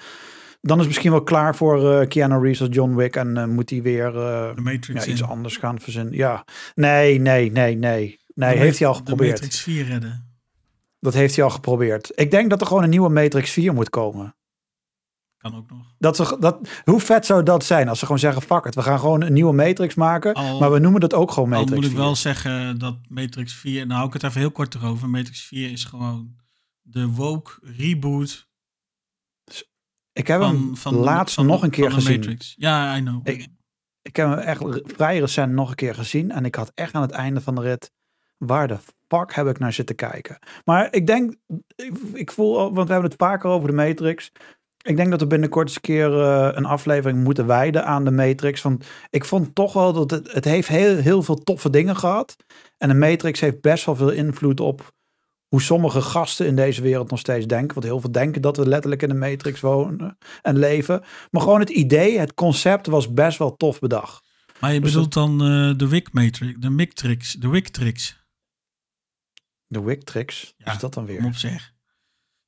dan 0.60 0.81
is 0.81 0.86
misschien 0.86 1.10
wel 1.10 1.23
klaar 1.23 1.56
voor 1.56 1.93
eh 1.93 2.09
Keanu 2.09 2.40
Reeves 2.40 2.60
als 2.60 2.68
John 2.73 2.94
Wick. 2.94 3.16
En 3.16 3.55
moet 3.55 3.70
hij 3.70 3.82
weer 3.82 4.14
ja, 4.14 5.05
iets 5.06 5.23
anders 5.23 5.56
gaan 5.56 5.81
verzinnen. 5.81 6.14
Ja, 6.14 6.44
nee, 6.74 7.18
nee, 7.18 7.52
nee, 7.52 7.77
nee. 7.77 8.18
Nee, 8.35 8.55
De 8.55 8.60
heeft 8.60 8.78
hij 8.78 8.89
al 8.89 8.94
geprobeerd. 8.94 9.36
De 9.36 9.43
Matrix 9.43 9.60
4 9.60 9.86
redden. 9.86 10.24
Dat 11.01 11.14
heeft 11.14 11.36
hij 11.36 11.44
al 11.44 11.51
geprobeerd. 11.51 12.12
Ik 12.14 12.31
denk 12.31 12.51
dat 12.51 12.60
er 12.60 12.66
gewoon 12.66 12.82
een 12.82 12.90
nieuwe 12.90 13.09
Matrix 13.09 13.51
4 13.51 13.74
moet 13.74 13.90
komen. 13.90 14.36
Kan 15.38 15.56
ook 15.56 15.70
nog. 15.70 15.94
Dat 15.98 16.16
ze, 16.16 16.36
dat, 16.40 16.68
hoe 16.84 17.00
vet 17.00 17.26
zou 17.26 17.42
dat 17.42 17.64
zijn 17.64 17.88
als 17.88 17.98
ze 17.98 18.04
gewoon 18.04 18.20
zeggen, 18.20 18.42
fuck 18.42 18.64
it, 18.64 18.74
we 18.74 18.82
gaan 18.82 18.98
gewoon 18.98 19.22
een 19.22 19.32
nieuwe 19.32 19.52
Matrix 19.52 19.94
maken. 19.94 20.34
Al- 20.34 20.60
maar 20.60 20.72
we 20.72 20.78
noemen 20.78 21.00
dat 21.00 21.14
ook 21.14 21.30
gewoon 21.30 21.48
Matrix 21.48 21.70
moet 21.74 21.84
ik 21.84 21.90
4. 21.90 21.98
wel 21.98 22.14
zeggen 22.16 22.78
dat 22.78 22.96
Matrix 23.08 23.54
4, 23.54 23.80
nou 23.86 23.92
hou 23.92 24.06
ik 24.06 24.12
het 24.12 24.22
even 24.22 24.40
heel 24.40 24.50
kort 24.50 24.74
erover. 24.74 25.08
Matrix 25.08 25.40
4 25.44 25.70
is 25.70 25.84
gewoon 25.84 26.34
de 26.82 27.06
woke 27.08 27.52
reboot 27.62 28.48
ik 30.12 30.26
heb 30.26 30.40
van, 30.40 30.54
hem 30.54 30.76
van 30.76 30.94
laatst 30.94 31.34
van, 31.34 31.46
nog 31.46 31.62
een 31.62 31.70
keer 31.70 31.92
gezien. 31.92 32.16
Matrix. 32.18 32.54
Ja, 32.58 32.96
I 32.96 33.00
know. 33.00 33.28
Ik- 33.28 33.48
Ik 34.02 34.16
heb 34.16 34.28
hem 34.28 34.38
echt 34.38 34.62
vrij 34.84 35.18
recent 35.18 35.52
nog 35.52 35.68
een 35.68 35.74
keer 35.74 35.94
gezien. 35.94 36.30
En 36.30 36.44
ik 36.44 36.54
had 36.54 36.72
echt 36.74 36.94
aan 36.94 37.02
het 37.02 37.10
einde 37.10 37.40
van 37.40 37.54
de 37.54 37.60
rit, 37.60 37.90
waar 38.38 38.68
de 38.68 38.78
fuck 39.08 39.34
heb 39.34 39.46
ik 39.46 39.58
naar 39.58 39.72
zitten 39.72 39.96
kijken? 39.96 40.38
Maar 40.64 40.88
ik 40.94 41.06
denk, 41.06 41.34
ik, 41.76 41.98
ik 42.12 42.30
voel, 42.32 42.54
want 42.74 42.86
we 42.86 42.92
hebben 42.92 43.10
het 43.10 43.18
vaker 43.20 43.50
over 43.50 43.68
de 43.68 43.74
Matrix. 43.74 44.32
Ik 44.86 44.96
denk 44.96 45.10
dat 45.10 45.20
we 45.20 45.26
binnenkort 45.26 45.66
eens 45.66 45.76
een 45.76 45.80
keer 45.82 46.20
eh, 46.20 46.48
een 46.52 46.64
aflevering 46.64 47.24
moeten 47.24 47.46
wijden 47.46 47.84
aan 47.86 48.04
de 48.04 48.10
Matrix. 48.10 48.62
Want 48.62 48.84
ik 49.10 49.24
vond 49.24 49.54
toch 49.54 49.72
wel 49.72 49.92
dat 49.92 50.10
het, 50.10 50.32
het 50.32 50.44
heeft 50.44 50.68
heel, 50.68 50.96
heel 50.96 51.22
veel 51.22 51.36
toffe 51.36 51.70
dingen 51.70 51.96
gehad. 51.96 52.36
En 52.78 52.88
de 52.88 52.94
Matrix 52.94 53.40
heeft 53.40 53.60
best 53.60 53.84
wel 53.84 53.96
veel 53.96 54.10
invloed 54.10 54.60
op 54.60 54.94
hoe 55.48 55.62
sommige 55.62 56.00
gasten 56.00 56.46
in 56.46 56.56
deze 56.56 56.82
wereld 56.82 57.10
nog 57.10 57.18
steeds 57.18 57.46
denken. 57.46 57.74
Want 57.74 57.86
heel 57.86 58.00
veel 58.00 58.12
denken 58.12 58.42
dat 58.42 58.56
we 58.56 58.68
letterlijk 58.68 59.02
in 59.02 59.08
de 59.08 59.14
Matrix 59.14 59.60
wonen 59.60 60.18
en 60.42 60.58
leven. 60.58 61.02
Maar 61.30 61.42
gewoon 61.42 61.60
het 61.60 61.70
idee, 61.70 62.18
het 62.18 62.34
concept 62.34 62.86
was 62.86 63.12
best 63.12 63.38
wel 63.38 63.56
tof 63.56 63.78
bedacht. 63.78 64.24
maar 64.60 64.72
je 64.72 64.80
dus 64.80 64.92
bedoelt 64.92 65.12
dan 65.12 65.42
eh, 65.42 65.78
de 65.78 65.88
Wick 65.88 66.12
Matrix, 66.12 66.56
de 66.58 66.70
Mictrix, 66.70 67.32
de 67.32 67.48
Wictrix. 67.48 68.24
De 69.66 69.82
Wictrix, 69.82 70.54
Ja, 70.56 70.72
is 70.72 70.78
dat 70.78 70.94
dan 70.94 71.06
weer? 71.06 71.24
Op 71.24 71.34
zeg. 71.34 71.74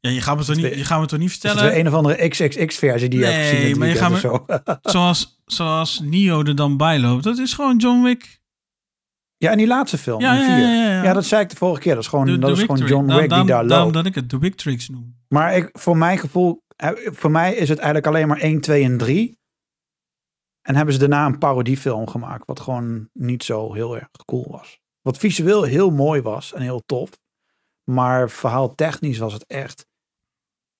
Ja, 0.00 0.10
je 0.10 0.20
gaat 0.20 0.36
me 0.36 0.44
toch 0.44 0.56
niet, 0.56 0.74
je 0.74 0.84
gaat 0.84 1.00
me 1.00 1.06
toch 1.06 1.18
niet 1.18 1.28
Is 1.28 1.34
het 1.34 1.42
vertellen, 1.42 1.70
weer 1.70 1.80
een 1.80 1.88
of 1.88 1.94
andere 1.94 2.28
XXX-versie 2.28 3.08
die 3.08 3.18
je 3.18 3.24
hebt 3.24 3.36
Nee, 3.36 3.50
gezien 3.50 3.68
het 3.68 3.78
maar 3.78 3.88
je 3.88 3.94
gaat 3.94 4.12
of 4.12 4.18
zo? 4.18 4.46
zoals, 4.92 5.40
zoals 5.46 6.00
Neo 6.00 6.42
er 6.44 6.54
dan 6.54 6.76
bij 6.76 6.98
loopt. 6.98 7.24
Dat 7.24 7.38
is 7.38 7.52
gewoon 7.54 7.76
John 7.76 8.02
Wick. 8.02 8.40
ja, 9.36 9.50
en 9.50 9.58
die 9.58 9.66
laatste 9.66 9.98
film, 9.98 10.20
Ja, 10.20 10.34
ja, 10.34 10.56
ja, 10.56 10.58
ja, 10.58 11.02
ja. 11.02 11.12
dat 11.12 11.24
zei 11.24 11.42
ik 11.42 11.50
de 11.50 11.56
vorige 11.56 11.80
keer. 11.80 11.94
Dat 11.94 12.02
is 12.02 12.08
gewoon, 12.08 12.26
De, 12.26 12.38
dat 12.38 12.50
de 12.54 12.56
is 12.56 12.60
gewoon. 12.60 12.86
John 12.86 13.06
Wick 13.06 13.28
daarom, 13.28 13.46
die 13.46 13.54
daar 13.54 13.66
daarom 13.66 13.84
loopt. 13.84 13.94
dat 13.94 14.06
ik 14.06 14.14
het 14.14 14.30
de 14.30 14.38
Wictrix 14.38 14.88
noem. 14.88 15.16
Maar 15.28 15.56
ik, 15.56 15.68
voor 15.72 15.96
mijn 15.96 16.18
gevoel, 16.18 16.62
eh, 16.76 16.90
voor 16.94 17.30
mij 17.30 17.54
is 17.54 17.68
het 17.68 17.78
eigenlijk 17.78 18.06
alleen 18.06 18.28
maar 18.28 18.38
1, 18.40 18.60
2 18.60 18.84
en 18.84 18.98
3. 18.98 19.38
En 20.62 20.74
hebben 20.76 20.94
ze 20.94 21.00
daarna 21.00 21.26
een 21.26 21.38
parodiefilm 21.38 22.08
gemaakt, 22.08 22.46
wat 22.46 22.60
gewoon 22.60 23.08
niet 23.12 23.44
zo 23.44 23.74
heel 23.74 23.94
erg 23.96 24.08
cool 24.24 24.46
was. 24.50 24.80
Wat 25.02 25.18
visueel 25.18 25.62
heel 25.62 25.90
mooi 25.90 26.20
was 26.20 26.52
en 26.52 26.62
heel 26.62 26.82
tof. 26.86 27.10
Maar 27.84 28.30
verhaal 28.30 28.74
technisch 28.74 29.18
was 29.18 29.32
het 29.32 29.46
echt 29.46 29.86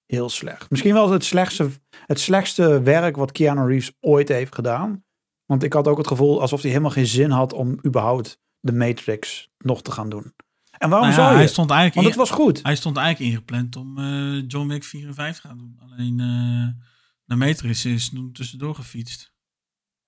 heel 0.09 0.29
slecht. 0.29 0.71
Misschien 0.71 0.95
wel 0.95 1.11
het 1.11 1.25
slechtste, 1.25 1.71
het 2.07 2.21
slechtste 2.21 2.83
werk 2.83 3.17
wat 3.17 3.33
Keanu 3.33 3.67
Reeves 3.67 3.93
ooit 4.01 4.29
heeft 4.29 4.55
gedaan. 4.55 5.05
Want 5.45 5.63
ik 5.63 5.73
had 5.73 5.89
ook 5.89 5.99
het 5.99 6.07
gevoel 6.07 6.41
alsof 6.41 6.61
hij 6.61 6.71
helemaal 6.71 6.91
geen 6.91 7.07
zin 7.07 7.31
had 7.31 7.53
om 7.53 7.79
überhaupt 7.87 8.41
de 8.61 8.73
Matrix 8.73 9.51
nog 9.59 9.83
te 9.83 9.91
gaan 9.91 10.09
doen. 10.09 10.35
En 10.79 10.91
waarom 10.91 11.09
Nou 11.09 11.21
ja, 11.21 11.25
zou 11.25 11.31
je? 11.31 11.37
hij 11.37 11.49
stond 11.49 11.71
eigenlijk 11.71 11.95
Want 11.95 12.17
het 12.17 12.29
was 12.29 12.39
goed. 12.39 12.63
Hij 12.63 12.77
stond 12.77 12.97
eigenlijk 12.97 13.31
ingepland 13.31 13.77
om 13.77 13.99
eh, 13.99 14.45
John 14.47 14.69
Wick 14.69 14.85
4 14.85 15.07
en 15.07 15.15
5 15.15 15.41
te 15.41 15.49
gaan 15.49 15.59
doen. 15.59 15.79
Alleen 15.79 16.21
eh, 16.21 16.85
de 17.25 17.37
Matrix 17.37 17.85
is 17.85 18.09
toen 18.09 18.33
tussendoor 18.33 18.75
gefietst. 18.75 19.33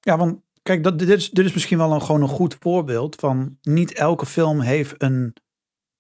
Ja, 0.01 0.17
want 0.17 0.41
kijk, 0.63 0.83
dat, 0.83 0.99
dit, 0.99 1.09
is, 1.09 1.31
dit 1.31 1.45
is 1.45 1.53
misschien 1.53 1.79
wel 1.79 1.93
een, 1.93 2.03
gewoon 2.03 2.23
een 2.23 2.29
goed 2.29 2.57
voorbeeld 2.61 3.17
van 3.17 3.59
niet 3.63 3.93
elke 3.93 4.27
film 4.27 4.61
heeft 4.61 5.03
een, 5.03 5.37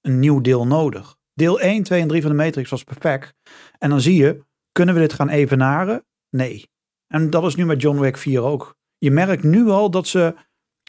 een 0.01 0.19
nieuw 0.19 0.41
deel 0.41 0.67
nodig. 0.67 1.19
Deel 1.35 1.61
1, 1.61 1.83
2 1.83 2.01
en 2.01 2.09
3 2.09 2.23
van 2.23 2.31
de 2.31 2.37
Matrix 2.37 2.71
was 2.71 2.85
perfect. 2.85 3.35
En 3.79 3.91
dan 3.91 4.01
zie 4.01 4.15
je, 4.17 4.45
kunnen 4.73 4.95
we 4.95 5.01
dit 5.01 5.13
gaan 5.13 5.29
evenaren? 5.29 6.05
Nee. 6.31 6.69
En 7.07 7.31
dat 7.31 7.45
is 7.45 7.55
nu 7.55 7.65
met 7.67 7.81
John 7.83 7.99
Wick 8.01 8.17
4 8.17 8.41
ook. 8.43 8.77
Je 8.99 9.11
merkt 9.11 9.43
nu 9.43 9.69
al 9.69 9.91
dat 9.91 10.07
ze 10.09 10.35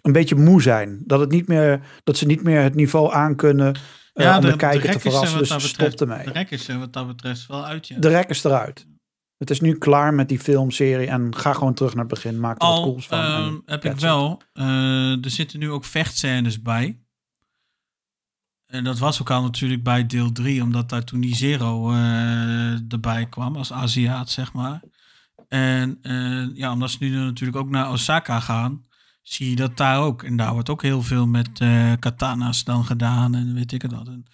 een 0.01 0.11
beetje 0.11 0.35
moe 0.35 0.61
zijn. 0.61 1.01
Dat, 1.05 1.19
het 1.19 1.31
niet 1.31 1.47
meer, 1.47 1.81
dat 2.03 2.17
ze 2.17 2.25
niet 2.25 2.43
meer 2.43 2.61
het 2.61 2.75
niveau 2.75 3.13
aankunnen 3.13 3.75
uh, 4.13 4.35
om 4.35 4.41
de, 4.41 4.55
kijker 4.55 4.81
te 4.81 4.87
rek 4.87 4.95
is 4.95 5.03
er 5.05 5.11
verrassen. 5.11 5.39
wat 5.39 5.47
Dus 5.47 5.69
stop 5.69 5.77
betreft- 5.89 6.01
ermee. 6.01 6.25
De 6.25 6.31
rek 6.31 6.51
is 6.51 6.67
er 6.67 6.79
wat 6.79 6.93
dat 6.93 7.07
betreft 7.07 7.47
wel 7.47 7.65
uit, 7.65 7.87
ja. 7.87 7.99
De 7.99 8.07
rek 8.07 8.29
is 8.29 8.43
eruit. 8.43 8.87
Het 9.37 9.49
is 9.49 9.61
nu 9.61 9.77
klaar 9.77 10.13
met 10.13 10.29
die 10.29 10.39
filmserie 10.39 11.07
en 11.07 11.35
ga 11.35 11.53
gewoon 11.53 11.73
terug 11.73 11.93
naar 11.93 12.03
het 12.05 12.13
begin. 12.13 12.39
Maak 12.39 12.61
er 12.61 12.67
wat 12.67 12.77
Al 12.77 12.83
cools 12.83 13.07
van. 13.07 13.19
ehm, 13.19 13.55
heb 13.65 13.85
ik 13.85 13.99
wel, 13.99 14.41
eh, 14.53 15.23
er 15.25 15.29
zitten 15.29 15.59
nu 15.59 15.69
ook 15.71 15.85
vechtscènes 15.85 16.61
bij. 16.61 17.00
En 18.71 18.83
dat 18.83 18.99
was 18.99 19.21
ook 19.21 19.29
al 19.29 19.41
natuurlijk 19.41 19.83
bij 19.83 20.05
deel 20.05 20.31
3, 20.31 20.63
omdat 20.63 20.89
daar 20.89 21.03
toen 21.03 21.21
die 21.21 21.35
Zero 21.35 21.91
eh, 21.91 22.91
erbij 22.91 23.25
kwam 23.25 23.55
als 23.55 23.73
Aziat, 23.73 24.29
zeg 24.29 24.53
maar. 24.53 24.81
En 25.47 25.97
eh, 26.01 26.55
ja, 26.55 26.71
omdat 26.71 26.91
ze 26.91 26.97
nu 26.99 27.09
natuurlijk 27.09 27.57
ook 27.57 27.69
naar 27.69 27.91
Osaka 27.91 28.39
gaan, 28.39 28.85
zie 29.21 29.49
je 29.49 29.55
dat 29.55 29.77
daar 29.77 29.99
ook. 29.99 30.23
En 30.23 30.35
daar 30.35 30.53
wordt 30.53 30.69
ook 30.69 30.81
heel 30.81 31.01
veel 31.01 31.27
met 31.27 31.59
eh, 31.59 31.91
katana's 31.99 32.63
dan 32.63 32.85
gedaan 32.85 33.35
en 33.35 33.53
weet 33.53 33.71
ik 33.71 33.81
het 33.81 33.91
wat. 33.91 34.07
En 34.07 34.25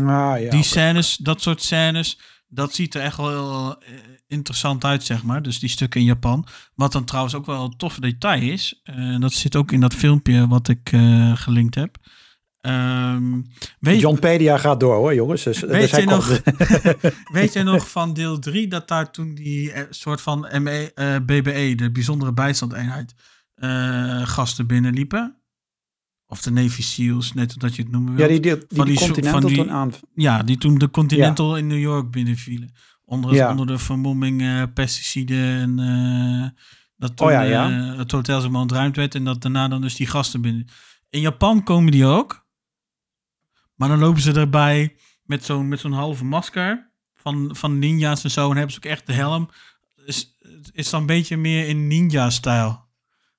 Ah, 0.00 0.40
ja, 0.40 0.50
die 0.50 0.62
scènes, 0.62 1.16
dat 1.16 1.42
soort 1.42 1.62
scènes, 1.62 2.18
dat 2.48 2.74
ziet 2.74 2.94
er 2.94 3.00
echt 3.00 3.16
wel 3.16 3.28
heel 3.28 3.80
eh, 3.80 3.94
interessant 4.26 4.84
uit, 4.84 5.04
zeg 5.04 5.22
maar. 5.22 5.42
Dus 5.42 5.58
die 5.58 5.68
stukken 5.68 6.00
in 6.00 6.06
Japan. 6.06 6.46
Wat 6.74 6.92
dan 6.92 7.04
trouwens 7.04 7.34
ook 7.34 7.46
wel 7.46 7.64
een 7.64 7.76
tof 7.76 7.98
detail 7.98 8.42
is. 8.42 8.80
En 8.84 9.20
dat 9.20 9.32
zit 9.32 9.56
ook 9.56 9.72
in 9.72 9.80
dat 9.80 9.94
filmpje 9.94 10.46
wat 10.46 10.68
ik 10.68 10.92
eh, 10.92 11.36
gelinkt 11.36 11.74
heb. 11.74 11.96
Weet, 13.80 14.00
John 14.00 14.18
Pedia 14.18 14.56
gaat 14.58 14.80
door 14.80 14.94
hoor, 14.94 15.14
jongens. 15.14 15.42
Dus, 15.42 15.60
Weet 15.60 15.90
dus 15.90 16.00
je 16.00 16.04
nog- 16.06 16.40
weet 17.38 17.52
je 17.52 17.62
nog 17.62 17.90
van 17.90 18.12
deel 18.14 18.38
3 18.38 18.68
dat 18.68 18.88
daar 18.88 19.10
toen 19.10 19.34
die 19.34 19.72
eh, 19.72 19.82
soort 19.90 20.20
van 20.20 20.48
ME, 20.62 20.90
eh, 20.94 21.16
BBE, 21.26 21.74
de 21.74 21.90
bijzondere 21.92 22.32
bijstandeenheid, 22.32 23.14
eh, 23.54 24.26
gasten 24.26 24.66
binnenliepen? 24.66 25.36
Of 26.26 26.40
de 26.42 26.50
Navy 26.50 26.82
SEALs, 26.82 27.32
net 27.32 27.60
dat 27.60 27.76
je 27.76 27.82
het 27.82 27.90
noemen 27.90 28.14
wil. 28.14 28.22
ja, 28.22 28.28
die, 28.30 28.40
die, 28.40 28.56
die, 28.58 28.66
van 28.76 28.86
die 28.86 28.98
zo- 28.98 29.04
Continental 29.04 29.40
van 29.40 29.48
die- 29.50 29.58
toen 29.58 29.70
aan. 29.70 29.92
Ja, 30.14 30.42
die 30.42 30.58
toen 30.58 30.78
de 30.78 30.90
Continental 30.90 31.56
in 31.56 31.66
New 31.66 31.80
York 31.80 32.10
binnenvielen. 32.10 32.72
Onder, 33.04 33.34
Ja. 33.34 33.50
onder 33.50 33.66
de 33.66 33.78
vermomming 33.78 34.42
eh, 34.42 34.62
pesticiden 34.74 35.60
en 35.60 35.78
eh, 35.78 36.60
dat 36.96 37.16
toen 37.16 37.26
Oh 37.26 37.32
ja, 37.32 37.70
eh, 37.70 37.98
het 37.98 38.10
hotel 38.12 38.50
maar 38.50 38.60
ontruimd 38.60 38.96
werd 38.96 39.14
en 39.14 39.24
dat 39.24 39.42
daarna 39.42 39.68
dan 39.68 39.80
dus 39.80 39.94
die 39.96 40.06
gasten 40.06 40.40
binnen. 40.40 40.66
In 41.10 41.20
Japan 41.20 41.62
komen 41.62 41.92
die 41.92 42.04
ook. 42.06 42.41
Maar 43.82 43.90
dan 43.90 44.00
lopen 44.06 44.22
ze 44.22 44.32
erbij 44.32 44.96
met 45.24 45.44
zo'n 45.44 45.68
met 45.68 45.80
zo'n 45.80 45.92
halve 45.92 46.24
masker 46.24 46.90
van, 47.14 47.56
van 47.56 47.78
ninja's 47.78 48.24
en 48.24 48.30
zo. 48.30 48.50
En 48.50 48.56
hebben 48.56 48.72
ze 48.72 48.78
ook 48.78 48.84
echt 48.92 49.06
de 49.06 49.12
helm. 49.12 49.48
Is, 50.04 50.38
is 50.72 50.90
dan 50.90 51.00
een 51.00 51.06
beetje 51.06 51.36
meer 51.36 51.68
in 51.68 51.86
ninja-stijl. 51.86 52.84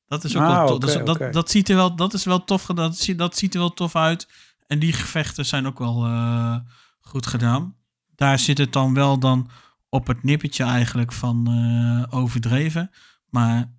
Dat 0.08 0.24
is 0.24 0.36
ook 0.36 0.42
Ah, 0.44 0.48
wel 0.68 0.78
tof. 0.78 0.96
oké, 0.96 1.04
dat, 1.04 1.34
dat, 1.34 1.52
ziet 1.52 1.70
er 1.70 1.76
wel, 1.76 1.96
dat 1.96 2.14
is 2.14 2.24
wel 2.24 2.44
tof. 2.44 2.66
Dat, 2.66 2.98
ziet- 2.98 3.18
dat 3.18 3.38
ziet 3.38 3.54
er 3.54 3.60
wel 3.60 3.74
tof 3.74 3.96
uit. 3.96 4.28
En 4.68 4.80
die 4.80 4.94
gevechten 4.94 5.46
zijn 5.46 5.68
ook 5.68 5.80
wel 5.80 6.06
eh, 6.06 6.56
goed 7.02 7.28
gedaan. 7.28 7.76
Daar 8.16 8.40
zit 8.40 8.58
het 8.58 8.74
dan 8.74 8.94
wel 8.94 9.20
dan 9.20 9.50
op 9.90 10.08
het 10.08 10.24
nippertje 10.24 10.64
eigenlijk 10.64 11.12
van 11.12 11.48
eh, 11.48 12.20
overdreven. 12.20 12.92
Maar 13.30 13.74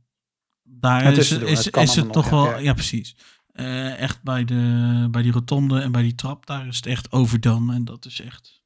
daar 0.63 1.05
Het 1.05 1.17
is 1.19 1.31
is, 1.33 1.69
is, 1.71 1.95
het 1.95 2.13
toch 2.13 2.31
nog, 2.31 2.31
wel... 2.31 2.47
ja. 2.51 2.57
Ja, 2.57 2.73
precies. 2.73 3.17
Eh, 3.55 4.01
echt 4.01 4.23
bij, 4.23 4.45
de, 4.45 5.09
bij 5.11 5.23
die 5.23 5.33
rotonde 5.33 5.81
en 5.81 5.93
bij 5.93 6.03
die 6.03 6.15
trap, 6.15 6.47
daar 6.47 6.67
is 6.67 6.77
het 6.77 6.87
echt 6.87 7.13
overdone. 7.13 7.75
En 7.75 7.85
dat 7.85 8.05
is 8.05 8.21
echt... 8.21 8.63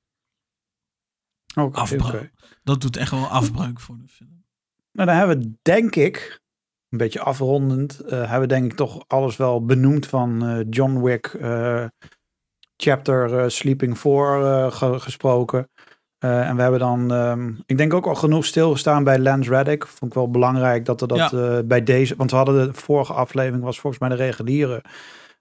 Oké, 1.54 1.78
Afbreuk. 1.78 2.32
Dat 2.62 2.80
doet 2.80 2.96
echt 2.96 3.10
wel 3.10 3.26
afbreuk 3.26 3.80
voor 3.80 3.98
de 3.98 4.08
film. 4.08 4.44
Nou, 4.92 5.08
dan 5.08 5.16
hebben 5.18 5.38
we 5.38 5.52
denk 5.62 5.94
ik, 5.94 6.40
een 6.88 6.98
beetje 6.98 7.20
afrondend, 7.20 8.00
eh, 8.00 8.18
hebben 8.18 8.40
we 8.40 8.46
denk 8.46 8.70
ik 8.72 8.76
toch 8.76 9.04
alles 9.06 9.36
wel 9.36 9.64
benoemd 9.64 10.06
van 10.06 10.46
eh, 10.46 10.60
John 10.70 11.00
Wick 11.02 11.26
chapter 12.76 13.50
Sleeping 13.50 13.98
4 13.98 14.12
eh, 14.42 14.72
ge- 14.72 15.00
gesproken. 15.00 15.70
Eh, 16.18 16.48
en 16.48 16.56
we 16.56 16.62
hebben 16.62 16.80
dan, 16.80 17.12
ehm, 17.12 17.52
ik 17.66 17.76
denk 17.76 17.94
ook 17.94 18.06
al 18.06 18.14
genoeg 18.14 18.44
stilgestaan 18.44 19.04
bij 19.04 19.18
Lance 19.18 19.50
Reddick. 19.50 19.86
Vond 19.86 20.10
ik 20.10 20.16
wel 20.16 20.30
belangrijk 20.30 20.84
dat 20.84 21.00
er 21.00 21.08
dat 21.08 21.32
eh, 21.32 21.58
bij 21.64 21.82
deze, 21.82 22.16
want 22.16 22.30
we 22.30 22.36
hadden 22.36 22.66
de 22.66 22.72
vorige 22.74 23.12
aflevering, 23.12 23.62
was 23.64 23.78
volgens 23.80 24.00
mij 24.02 24.10
de 24.10 24.16
reguliere. 24.24 24.82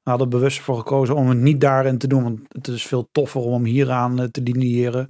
We 0.04 0.10
hadden 0.14 0.32
er 0.32 0.38
bewust 0.38 0.60
voor 0.60 0.78
gekozen 0.78 1.16
om 1.16 1.30
het 1.30 1.38
niet 1.38 1.62
daarin 1.62 1.98
te 1.98 2.08
doen, 2.08 2.24
want 2.24 2.40
het 2.50 2.68
is 2.68 2.84
veel 2.86 3.10
toffer 3.12 3.42
om 3.42 3.54
hem 3.54 3.64
hieraan 3.66 4.20
eh, 4.20 4.26
te 4.26 4.42
lineëren. 4.42 5.10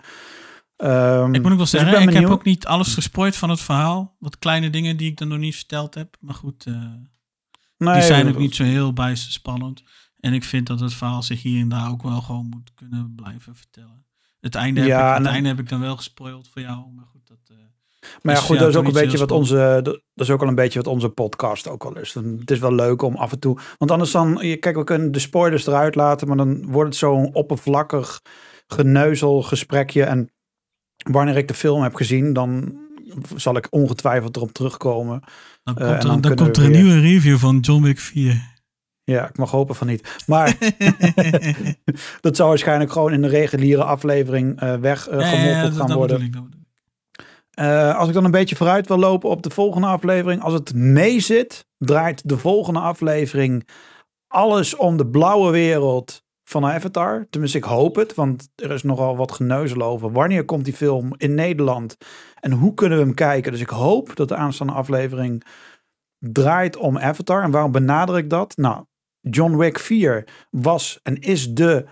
Ehm, 0.76 1.34
Ik 1.34 1.41
moet 1.41 1.52
ook 1.52 1.57
wel 1.57 1.57
dus 1.57 1.69
zeggen, 1.69 2.02
ik, 2.02 2.14
heb 2.14 2.30
ook 2.30 2.44
niet 2.44 2.65
alles 2.65 2.94
gespoord 2.94 3.35
van 3.35 3.49
het 3.49 3.61
verhaal. 3.61 4.15
Wat 4.19 4.39
kleine 4.39 4.69
dingen 4.69 4.98
die 4.98 5.10
ik 5.11 5.18
dan 5.18 5.27
nog 5.27 5.38
niet 5.38 5.56
verteld 5.56 5.94
heb. 5.95 6.15
Maar 6.19 6.35
goed, 6.35 6.65
Nee, 6.65 7.94
die 7.94 8.02
zijn 8.03 8.26
dat- 8.26 8.34
ook 8.34 8.39
niet 8.39 8.56
zo 8.56 8.64
heel 8.64 8.94
bijster 8.94 9.31
spannend. 9.31 9.84
En 10.19 10.34
ik 10.34 10.44
vind 10.44 10.68
dat 10.68 10.80
het 10.80 10.94
verhaal 10.94 11.23
zich 11.23 11.41
hier 11.41 11.61
en 11.61 11.69
daar 11.69 11.89
ook 11.91 12.03
wel 12.03 12.22
gewoon 12.22 12.45
moet 12.49 12.72
kunnen 12.76 13.14
blijven 13.15 13.56
vertellen. 13.56 14.06
Het 14.48 14.56
einde, 14.56 14.80
heb, 14.80 14.90
Ja, 14.90 15.11
ik, 15.11 15.18
het 15.18 15.28
en- 15.28 15.34
einde 15.34 15.49
heb 15.49 15.60
ik 15.60 15.69
dan 15.69 15.80
wel 15.80 15.95
gespoild 15.95 16.49
voor 16.53 16.61
jou. 16.61 16.78
Maar 16.95 17.06
goed, 17.11 17.28
dat... 17.28 17.38
eh, 17.49 17.56
Maar 18.22 18.36
ja, 18.36 18.41
goed, 18.41 18.60
dat 18.60 18.69
is 18.69 18.76
ook 18.76 18.86
een 18.86 18.94
beetje 18.94 19.18
wat 19.18 19.32
onze, 19.32 19.80
dat 19.84 19.99
is 20.15 20.30
ook 20.30 20.41
al 20.41 20.48
een 20.48 20.56
beetje 20.56 20.80
wat 20.82 20.88
onze 20.94 21.10
podcast 21.10 21.68
ook 21.68 21.86
al 21.86 21.98
is. 21.98 22.14
Dan- 22.14 22.38
Het 22.40 22.52
is 22.52 22.60
wel 22.60 22.74
leuk 22.74 23.02
om 23.02 23.15
af 23.15 23.32
en 23.32 23.40
toe, 23.40 23.57
want 23.78 23.91
anders 23.91 24.11
dan, 24.11 24.38
je- 24.41 24.57
kijk, 24.57 24.76
we 24.76 24.84
kunnen 24.84 25.11
de 25.11 25.19
spoilers 25.19 25.68
eruit 25.68 25.95
laten, 25.95 26.28
maar 26.28 26.38
dan 26.38 26.65
wordt 26.72 26.90
het 26.90 26.98
zo'n 26.98 27.34
oppervlakkig 27.34 28.22
geneuzel 28.68 29.41
gesprekje. 29.44 30.03
En 30.03 30.30
wanneer 31.11 31.38
ik 31.38 31.48
de 31.48 31.53
film 31.53 31.82
heb 31.82 31.95
gezien, 31.95 32.34
dan 32.34 32.76
zal 33.36 33.56
ik 33.57 33.68
ongetwijfeld 33.69 34.36
erop 34.36 34.52
terugkomen. 34.52 35.22
Dan 35.64 35.78
Eh, 35.78 35.88
komt 35.88 36.03
er, 36.03 36.22
dan 36.22 36.36
komt 36.36 36.57
er 36.57 36.64
een 36.64 36.72
weer- 36.72 36.82
nieuwe 36.84 36.99
review 36.99 37.38
van 37.38 37.60
John 37.60 37.84
Wick 37.84 37.99
4. 37.99 38.56
Ja, 39.11 39.27
ik 39.27 39.38
mag 39.38 39.51
hopen 39.51 39.75
van 39.75 39.88
niet. 39.88 40.23
Maar 40.25 40.57
dat 42.21 42.35
zou 42.35 42.49
waarschijnlijk 42.49 42.91
gewoon 42.91 43.13
in 43.13 43.21
de 43.21 43.27
reguliere 43.27 43.84
aflevering 43.84 44.59
eh 44.59 44.75
weggemoffeld 44.75 45.75
gaan 45.75 45.93
worden. 45.93 46.31
Eh, 47.51 47.97
als 47.97 48.07
ik 48.07 48.13
dan 48.13 48.25
een 48.25 48.31
beetje 48.31 48.55
vooruit 48.55 48.88
wil 48.88 48.97
lopen 48.97 49.29
op 49.29 49.41
de 49.43 49.49
volgende 49.49 49.88
aflevering. 49.88 50.41
Als 50.41 50.53
het 50.53 50.73
mee 50.73 51.19
zit, 51.19 51.67
draait 51.77 52.29
de 52.29 52.38
volgende 52.38 52.79
aflevering 52.79 53.67
alles 54.27 54.75
om 54.75 54.97
de 54.97 55.07
blauwe 55.07 55.51
wereld 55.51 56.23
van 56.43 56.65
Avatar. 56.65 57.27
Tenminste, 57.29 57.57
ik 57.57 57.63
hoop 57.63 57.95
het, 57.95 58.13
want 58.13 58.49
er 58.55 58.71
is 58.71 58.84
nogal 58.84 59.17
wat 59.17 59.31
geneuzel 59.31 59.81
over. 59.81 60.11
Wanneer 60.11 60.45
komt 60.45 60.65
die 60.65 60.73
film 60.73 61.13
in 61.17 61.35
Nederland? 61.35 61.97
En 62.39 62.51
hoe 62.51 62.73
kunnen 62.73 62.97
we 62.97 63.03
hem 63.03 63.13
kijken? 63.13 63.51
Dus 63.51 63.61
ik 63.61 63.69
hoop 63.69 64.15
dat 64.15 64.27
de 64.27 64.35
aanstaande 64.35 64.73
aflevering 64.73 65.43
draait 66.19 66.77
om 66.77 66.97
Avatar. 66.97 67.43
En 67.43 67.51
waarom 67.51 67.71
benader 67.71 68.17
ik 68.17 68.29
dat? 68.29 68.57
Nou, 68.57 68.84
John 69.29 69.55
Wick 69.57 69.79
4 69.79 70.27
was 70.51 70.99
en 71.03 71.19
is 71.19 71.53
de 71.53 71.85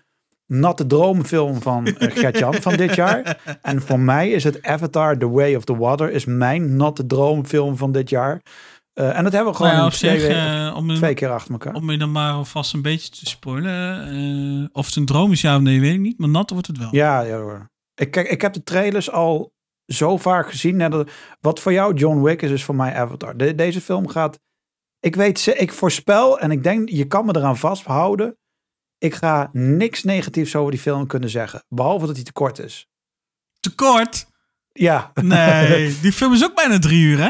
natte 0.48 0.86
droomfilm 0.88 1.62
van 1.62 1.88
uh, 1.88 1.94
Gert-Jan 2.18 2.54
van 2.54 2.76
dit 2.76 2.96
jaar. 2.96 3.42
En 3.62 3.82
voor 3.82 4.00
mij 4.00 4.30
is 4.30 4.44
het 4.44 4.62
Avatar 4.64 5.18
The 5.18 5.30
Way 5.30 5.56
of 5.56 5.64
the 5.64 5.78
Water 5.78 6.12
is 6.12 6.26
mijn 6.26 6.76
natte 6.76 7.06
droomfilm 7.06 7.78
van 7.78 7.92
dit 7.92 8.10
jaar. 8.10 8.42
Uh, 9.00 9.18
en 9.18 9.24
dat 9.24 9.34
hebben 9.34 9.52
we 9.52 9.58
gewoon 9.58 9.72
Nou 9.74 9.84
ja, 9.84 9.90
twee, 9.98 10.20
zich, 10.20 10.30
eh, 10.30 10.74
om 10.76 10.90
een- 10.90 10.96
twee 10.96 11.14
keer 11.14 11.30
achter 11.30 11.52
elkaar. 11.52 11.74
Om 11.74 11.92
je 11.92 11.98
dan 11.98 12.12
maar 12.12 12.32
alvast 12.34 12.74
een 12.74 12.82
beetje 12.82 13.10
te 13.10 13.26
spoilen. 13.26 14.08
eh, 14.64 14.68
of 14.72 14.86
het 14.86 14.96
een 14.96 15.06
droom 15.06 15.32
is, 15.32 15.42
ja 15.42 15.56
of 15.56 15.62
nee, 15.62 15.82
weet 15.82 15.94
ik 15.94 16.00
niet. 16.00 16.18
Maar 16.20 16.30
nat 16.30 16.50
wordt 16.50 16.68
het 16.68 16.78
wel. 16.78 16.88
Ja, 16.92 17.22
ja 17.22 17.38
hoor. 17.38 17.70
Ik, 17.96 18.12
kijk, 18.12 18.28
ik 18.30 18.42
heb 18.42 18.54
de 18.54 18.64
trailers 18.64 19.12
al 19.12 19.54
zo 19.86 20.18
vaak 20.18 20.50
gezien. 20.50 21.06
Wat 21.42 21.60
voor 21.60 21.74
jou 21.74 21.94
John 21.94 22.22
Wick 22.22 22.42
is, 22.42 22.52
is 22.52 22.64
voor 22.64 22.76
mij 22.76 22.94
Avatar. 22.96 23.38
De- 23.38 23.56
deze 23.56 23.82
film 23.82 24.08
gaat... 24.08 24.40
Ik 25.06 25.16
weet, 25.16 25.40
ze- 25.40 25.56
ik 25.56 25.74
voorspel 25.74 26.40
en 26.40 26.52
ik 26.52 26.64
denk, 26.64 26.90
je 26.90 27.06
kan 27.06 27.26
me 27.26 27.36
eraan 27.36 27.58
vasthouden. 27.58 28.38
Ik 28.98 29.14
ga 29.16 29.50
niks 29.52 30.04
negatiefs 30.04 30.56
over 30.56 30.72
die 30.72 30.80
film 30.80 31.08
kunnen 31.08 31.30
zeggen. 31.30 31.64
Behalve 31.68 32.06
dat 32.06 32.16
hij 32.16 32.24
te 32.24 32.32
kort 32.34 32.60
is. 32.60 32.88
Te 33.60 33.76
kort? 33.76 34.28
Ja, 34.72 35.12
Nee, 35.22 35.96
die 36.02 36.12
film 36.12 36.34
is 36.34 36.44
ook 36.44 36.56
bijna 36.56 36.80
drie 36.80 37.02
uur, 37.04 37.18
hè? 37.20 37.30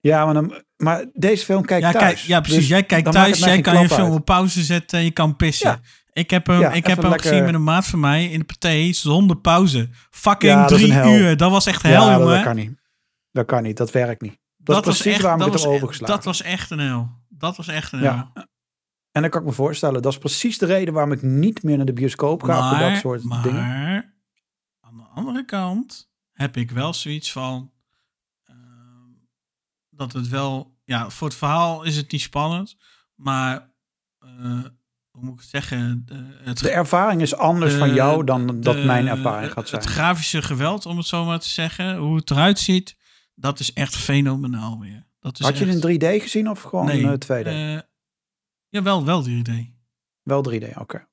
ja 0.00 0.24
maar, 0.24 0.34
dan, 0.34 0.62
maar 0.76 1.04
deze 1.12 1.44
film 1.44 1.64
kijk 1.64 1.82
Ja, 1.82 1.92
thuis. 1.92 2.04
kijk, 2.04 2.18
ja 2.18 2.40
precies. 2.40 2.58
Dus 2.58 2.68
jij 2.68 2.82
kijkt 2.84 3.12
thuis, 3.12 3.38
jij 3.38 3.60
kan 3.60 3.80
je 3.80 3.88
film 3.88 4.06
uit. 4.10 4.18
op 4.18 4.24
pauze 4.24 4.62
zetten 4.62 4.98
en 4.98 5.04
je 5.04 5.10
kan 5.10 5.36
pissen. 5.36 5.68
Ja. 5.70 5.80
Ik 6.12 6.30
heb 6.30 6.46
hem, 6.46 6.60
Ja, 6.60 6.72
ik 6.72 6.86
heb 6.86 7.00
hem 7.00 7.10
lekker- 7.10 7.28
gezien 7.30 7.44
met 7.44 7.54
een 7.54 7.62
maat 7.64 7.86
van 7.86 8.00
mij 8.00 8.24
in 8.26 8.38
de 8.38 8.44
paté 8.44 8.92
zonder 8.92 9.36
pauze. 9.36 9.88
Fucking 10.10 10.54
dat 10.58 10.68
drie 10.68 10.92
uur. 10.92 11.36
Dat 11.36 11.50
was 11.50 11.66
echt 11.66 11.82
hel, 11.82 12.10
jongen. 12.10 12.26
dat 12.34 12.42
kan 12.42 12.56
niet. 12.56 12.72
Dat 13.30 13.46
kan 13.46 13.62
niet, 13.62 13.76
dat 13.76 13.90
werkt 13.90 14.20
niet. 14.22 14.38
Dat, 14.64 14.84
was 14.84 14.96
precies 14.96 15.12
echt- 15.12 15.22
waarom 15.22 15.40
ik 15.40 15.46
dat 15.46 15.54
het 15.54 15.62
heb 15.62 15.70
was- 15.72 15.80
overgeslagen. 15.80 16.14
Dat 16.16 16.24
was 16.24 16.42
echt 16.42 16.70
een 16.70 16.78
hel. 16.78 17.10
Dat 17.28 17.56
was 17.56 17.68
echt 17.68 17.92
een. 17.92 18.00
Ja. 18.00 18.32
En 19.12 19.22
dat 19.22 19.30
kan 19.30 19.40
ik 19.40 19.46
me 19.46 19.52
voorstellen. 19.52 20.02
Dat 20.02 20.12
is 20.12 20.18
precies 20.18 20.58
de 20.58 20.66
reden 20.66 20.94
waarom 20.94 21.12
ik 21.12 21.22
niet 21.22 21.62
meer 21.62 21.76
naar 21.76 21.86
de 21.86 21.92
bioscoop 21.92 22.42
ga 22.42 22.68
voor 22.70 22.78
dat 22.88 22.98
soort 22.98 23.22
maar, 23.24 23.42
dingen. 23.42 24.14
aan 24.80 24.96
de 24.96 25.02
andere 25.14 25.44
kant 25.44 26.10
heb 26.32 26.56
ik 26.56 26.70
wel 26.70 26.94
zoiets 26.94 27.32
van 27.32 27.70
ehm, 28.44 28.56
dat 29.90 30.12
het 30.12 30.28
wel, 30.28 30.76
ja, 30.84 31.10
voor 31.10 31.28
het 31.28 31.36
verhaal 31.36 31.82
is 31.82 31.96
het 31.96 32.12
niet 32.12 32.20
spannend, 32.20 32.76
maar 33.14 33.70
eh, 34.18 34.28
hoe 35.10 35.22
moet 35.24 35.34
ik 35.34 35.40
het 35.40 35.48
zeggen? 35.48 36.02
De, 36.06 36.38
het, 36.42 36.58
De 36.58 36.70
ervaring 36.70 37.20
is 37.20 37.34
anders 37.36 37.74
van 37.74 37.94
jou 37.94 38.24
dan 38.24 38.60
dat 38.60 38.84
mijn 38.84 39.06
ervaring 39.08 39.52
gaat 39.52 39.68
zijn. 39.68 39.80
Het 39.80 39.90
grafische 39.90 40.42
geweld, 40.42 40.86
om 40.86 40.96
het 40.96 41.06
zo 41.06 41.24
maar 41.24 41.40
te 41.40 41.48
zeggen, 41.48 41.96
hoe 41.96 42.16
het 42.16 42.30
eruit 42.30 42.58
ziet, 42.58 42.96
dat 43.34 43.60
is 43.60 43.72
echt 43.72 43.96
fenomenaal 43.96 44.80
weer. 44.80 45.06
Dat 45.20 45.38
is 45.38 45.46
Had 45.46 45.58
je 45.58 45.64
echt, 45.66 45.74
het 45.74 45.84
in 45.84 46.00
3D 46.00 46.22
gezien 46.22 46.50
of 46.50 46.62
gewoon 46.62 46.86
nee, 46.86 47.04
eh, 47.06 47.12
2D? 47.12 47.46
eh, 47.46 47.78
ja, 48.68 48.82
wel, 48.82 49.04
wel 49.04 49.22
3D. 49.28 49.50
Wel 50.22 50.42
3D, 50.50 50.76
oké. 50.78 51.06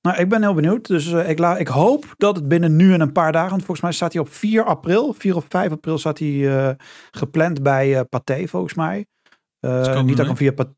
Nou, 0.00 0.16
ik 0.18 0.28
ben 0.28 0.42
heel 0.42 0.54
benieuwd. 0.54 0.86
Dus 0.86 1.12
eh, 1.12 1.28
ik, 1.28 1.38
la- 1.38 1.56
ik 1.56 1.68
hoop 1.68 2.14
dat 2.16 2.36
het 2.36 2.48
binnen 2.48 2.76
nu 2.76 2.92
en 2.92 3.00
een 3.00 3.12
paar 3.12 3.32
dagen... 3.32 3.50
want 3.50 3.60
volgens 3.62 3.80
mij 3.80 3.92
staat 3.92 4.12
hij 4.12 4.22
op 4.22 4.28
4 4.32 4.64
april. 4.64 5.12
4 5.12 5.36
of 5.36 5.44
5 5.48 5.70
april 5.70 5.98
staat 5.98 6.18
hij 6.18 6.56
eh, 6.68 6.74
gepland 7.10 7.62
bij 7.62 7.98
eh 7.98 8.04
Pathé, 8.08 8.46
volgens 8.46 8.74
mij. 8.74 9.06
Eh, 9.60 10.02
niet 10.02 10.16
dat 10.16 10.26
ik 10.28 10.36
via 10.36 10.52
Pathé... 10.52 10.74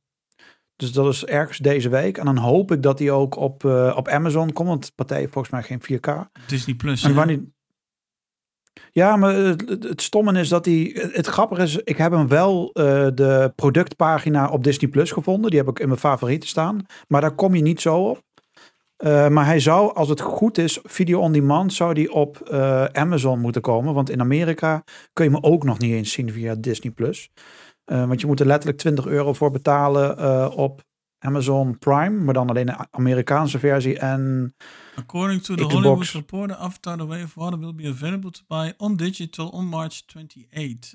Dus 0.77 0.93
dat 0.93 1.13
is 1.13 1.25
ergens 1.25 1.59
deze 1.59 1.89
week. 1.89 2.19
En 2.19 2.25
dan 2.25 2.37
hoop 2.37 2.73
ik 2.73 2.83
dat 2.83 2.99
hij 2.99 3.11
ook 3.11 3.37
op, 3.37 3.65
eh, 3.65 3.95
op 3.97 4.09
Amazon 4.09 4.53
komt. 4.53 4.69
Want 4.69 4.95
Pathé 4.95 5.15
heeft 5.15 5.33
volgens 5.33 5.53
mij 5.53 5.63
geen 5.63 5.81
4K. 5.83 6.31
Disney 6.47 6.75
Plus. 6.77 7.03
En 7.03 7.15
wanneer... 7.15 7.41
Ja, 8.93 9.17
maar 9.17 9.35
het, 9.35 10.03
stomme 10.03 10.41
is 10.41 10.49
dat 10.49 10.65
hij... 10.65 11.09
Het, 11.13 11.27
grappige 11.27 11.63
is, 11.63 11.77
ik 11.77 11.97
heb 11.97 12.13
hem 12.13 12.29
wel 12.29 12.71
eh, 12.73 13.07
de 13.15 13.53
productpagina 13.55 14.49
op 14.49 14.65
Disney 14.65 14.91
Plus 14.91 15.11
gevonden. 15.11 15.51
Die 15.51 15.59
heb 15.59 15.69
ik 15.69 15.79
in 15.79 15.89
mijn 15.89 16.01
favorieten 16.01 16.49
staan. 16.49 16.87
Maar 17.09 17.21
daar 17.21 17.35
kom 17.35 17.55
je 17.55 17.63
niet 17.63 17.81
zo 17.81 17.97
op. 17.97 18.23
Eh, 18.97 19.29
maar 19.29 19.47
hij 19.47 19.61
zou, 19.61 19.95
als 19.95 20.09
het 20.09 20.21
goed 20.21 20.59
is, 20.59 20.79
video 20.83 21.21
on 21.21 21.33
demand, 21.33 21.73
zou 21.73 21.95
die 21.95 22.13
op 22.13 22.41
eh, 22.41 22.85
Amazon 22.85 23.41
moeten 23.41 23.63
komen. 23.63 23.95
Want 23.95 24.11
in 24.11 24.21
Amerika 24.21 24.85
kun 25.13 25.25
je 25.25 25.31
hem 25.31 25.45
ook 25.45 25.65
nog 25.65 25.79
niet 25.79 25.93
eens 25.93 26.13
zien 26.13 26.33
via 26.33 26.55
Disney 26.55 26.93
Plus. 26.93 27.31
Want 27.85 28.21
je 28.21 28.27
moet 28.27 28.41
er 28.41 28.47
letterlijk 28.47 28.79
20 28.79 29.07
euro 29.07 29.33
voor 29.33 29.51
betalen 29.51 30.53
op 30.53 30.83
Amazon 31.27 31.79
Prime. 31.79 32.11
Maar 32.25 32.35
dan 32.35 32.49
alleen 32.49 32.67
de 32.67 32.77
Amerikaanse 32.91 33.59
versie. 33.59 33.99
En 33.99 34.55
According 34.97 35.43
to 35.43 35.55
the 35.55 35.61
Xbox. 35.67 35.75
Hollywood 35.85 36.07
Reporter, 36.09 36.57
Avatar 36.57 36.97
The 36.97 37.07
Way 37.07 37.23
of 37.23 37.35
Water 37.35 37.59
will 37.59 37.75
be 37.75 37.89
available 37.89 38.31
to 38.31 38.41
buy 38.49 38.73
on 38.77 38.97
digital 38.97 39.49
on 39.49 39.67
March 39.67 40.03
28. 40.07 40.95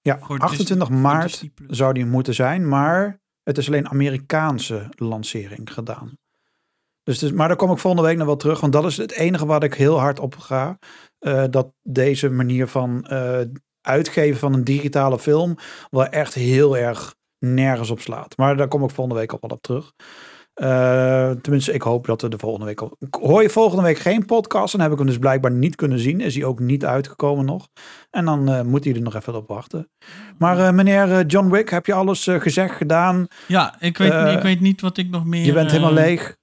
ja, 0.00 0.18
Voor 0.18 0.38
28 0.38 0.66
Disney- 0.66 0.86
voor 0.86 0.96
maart 0.96 1.44
zou 1.68 1.92
die 1.92 2.06
moeten 2.06 2.34
zijn. 2.34 2.68
Maar 2.68 3.20
het 3.42 3.58
is 3.58 3.66
alleen 3.66 3.88
Amerikaanse 3.88 4.88
lancering 4.96 5.72
gedaan. 5.72 6.18
Dus, 7.02 7.18
dus, 7.18 7.32
maar 7.32 7.48
daar 7.48 7.56
kom 7.56 7.70
ik 7.70 7.78
volgende 7.78 8.06
week 8.08 8.16
nog 8.16 8.26
wel 8.26 8.36
terug. 8.36 8.60
Want 8.60 8.72
dat 8.72 8.84
is 8.84 8.96
het 8.96 9.12
enige 9.12 9.46
waar 9.46 9.62
ik 9.64 9.74
heel 9.74 9.98
hard 10.00 10.18
op 10.20 10.36
ga. 10.36 10.78
Eh, 11.18 11.44
dat 11.50 11.72
deze 11.82 12.30
manier 12.30 12.68
van 12.68 13.04
eh, 13.06 13.40
uitgeven 13.80 14.38
van 14.38 14.52
een 14.54 14.64
digitale 14.64 15.18
film 15.18 15.56
wel 15.90 16.06
echt 16.06 16.34
heel 16.34 16.76
erg 16.76 17.14
nergens 17.44 17.90
op 17.90 18.00
slaat. 18.00 18.36
Maar 18.36 18.56
daar 18.56 18.68
kom 18.68 18.84
ik 18.84 18.90
volgende 18.90 19.20
week 19.20 19.34
ook 19.34 19.40
wel 19.40 19.50
op 19.50 19.62
terug. 19.62 19.92
Eh, 20.54 21.30
tenminste, 21.30 21.72
ik 21.72 21.82
hoop 21.82 22.06
dat 22.06 22.22
er 22.22 22.30
de 22.30 22.38
volgende 22.38 22.66
week... 22.66 22.80
al- 22.80 22.96
Hoor 23.10 23.42
je 23.42 23.50
volgende 23.50 23.82
week 23.82 23.98
geen 23.98 24.24
podcast, 24.24 24.72
dan 24.72 24.80
heb 24.80 24.92
ik 24.92 24.98
hem 24.98 25.06
dus 25.06 25.18
blijkbaar 25.18 25.50
niet 25.50 25.76
kunnen 25.76 25.98
zien. 25.98 26.20
Is 26.20 26.34
hij 26.34 26.44
ook 26.44 26.60
niet 26.60 26.84
uitgekomen 26.84 27.44
nog. 27.44 27.68
En 28.10 28.24
dan 28.24 28.48
eh, 28.48 28.60
moet 28.62 28.84
hij 28.84 28.94
er 28.94 29.00
nog 29.00 29.14
even 29.14 29.34
op 29.34 29.48
wachten. 29.48 29.90
Maar 30.38 30.58
eh, 30.58 30.70
meneer 30.72 31.26
John 31.26 31.50
Wick, 31.50 31.68
heb 31.70 31.86
je 31.86 31.92
alles 31.94 32.24
gezegd, 32.24 32.74
gedaan? 32.76 33.26
Ja, 33.46 33.74
ik 33.80 33.98
weet, 33.98 34.36
ik 34.36 34.42
weet 34.42 34.60
niet 34.60 34.80
wat 34.80 34.96
ik 34.96 35.10
nog 35.10 35.24
meer... 35.24 35.44
Je 35.44 35.52
bent 35.52 35.70
helemaal 35.70 35.92
leeg. 35.92 36.22
ja, 36.22 36.34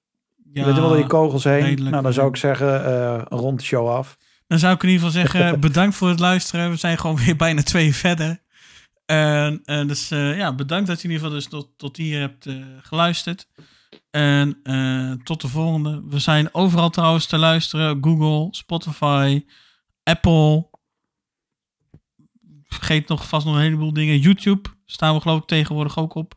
je 0.44 0.52
bent 0.54 0.66
helemaal 0.66 0.90
door 0.90 0.98
je 0.98 1.06
kogels 1.08 1.44
heen. 1.44 1.64
redelijk, 1.64 1.92
nou, 1.92 2.04
dan 2.04 2.14
zou 2.14 2.28
ik 2.28 2.36
zeggen, 2.36 3.24
rond 3.24 3.60
de 3.60 3.66
show 3.66 3.90
af. 3.90 4.18
Dan 4.48 4.60
zou 4.60 4.74
ik 4.76 4.84
in 4.84 4.90
ieder 4.90 5.06
geval 5.06 5.22
zeggen, 5.22 5.60
bedankt 5.68 5.96
voor 5.96 6.10
het 6.10 6.20
luisteren. 6.20 6.70
We 6.70 6.76
zijn 6.76 6.98
gewoon 6.98 7.18
weer 7.18 7.36
bijna 7.36 7.64
twee 7.64 7.96
verder. 7.96 8.40
En, 9.12 9.62
en 9.64 9.88
dus 9.88 10.12
eh, 10.12 10.38
ja, 10.38 10.56
bedankt 10.56 10.88
dat 10.88 11.02
je 11.02 11.08
in 11.08 11.14
ieder 11.14 11.26
geval 11.26 11.40
dus 11.40 11.50
tot, 11.50 11.78
tot 11.78 11.98
hier 11.98 12.20
hebt 12.20 12.46
eh, 12.46 12.56
geluisterd. 12.82 13.48
En 14.12 14.60
eh, 14.64 15.12
tot 15.24 15.42
de 15.42 15.48
volgende. 15.48 16.04
We 16.08 16.20
zijn 16.20 16.54
overal 16.54 16.90
trouwens 16.90 17.26
te 17.26 17.38
luisteren. 17.38 17.98
Google, 18.04 18.48
Spotify, 18.52 19.46
Apple. 20.04 20.70
Vergeet 22.68 23.08
nog 23.08 23.28
vast 23.28 23.46
nog 23.46 23.56
een 23.56 23.62
heleboel 23.62 23.94
dingen. 23.94 24.20
YouTube 24.20 24.70
staan 24.86 25.16
we 25.16 25.22
geloof 25.22 25.42
ik 25.42 25.48
tegenwoordig 25.48 25.98
ook 25.98 26.14
op. 26.14 26.34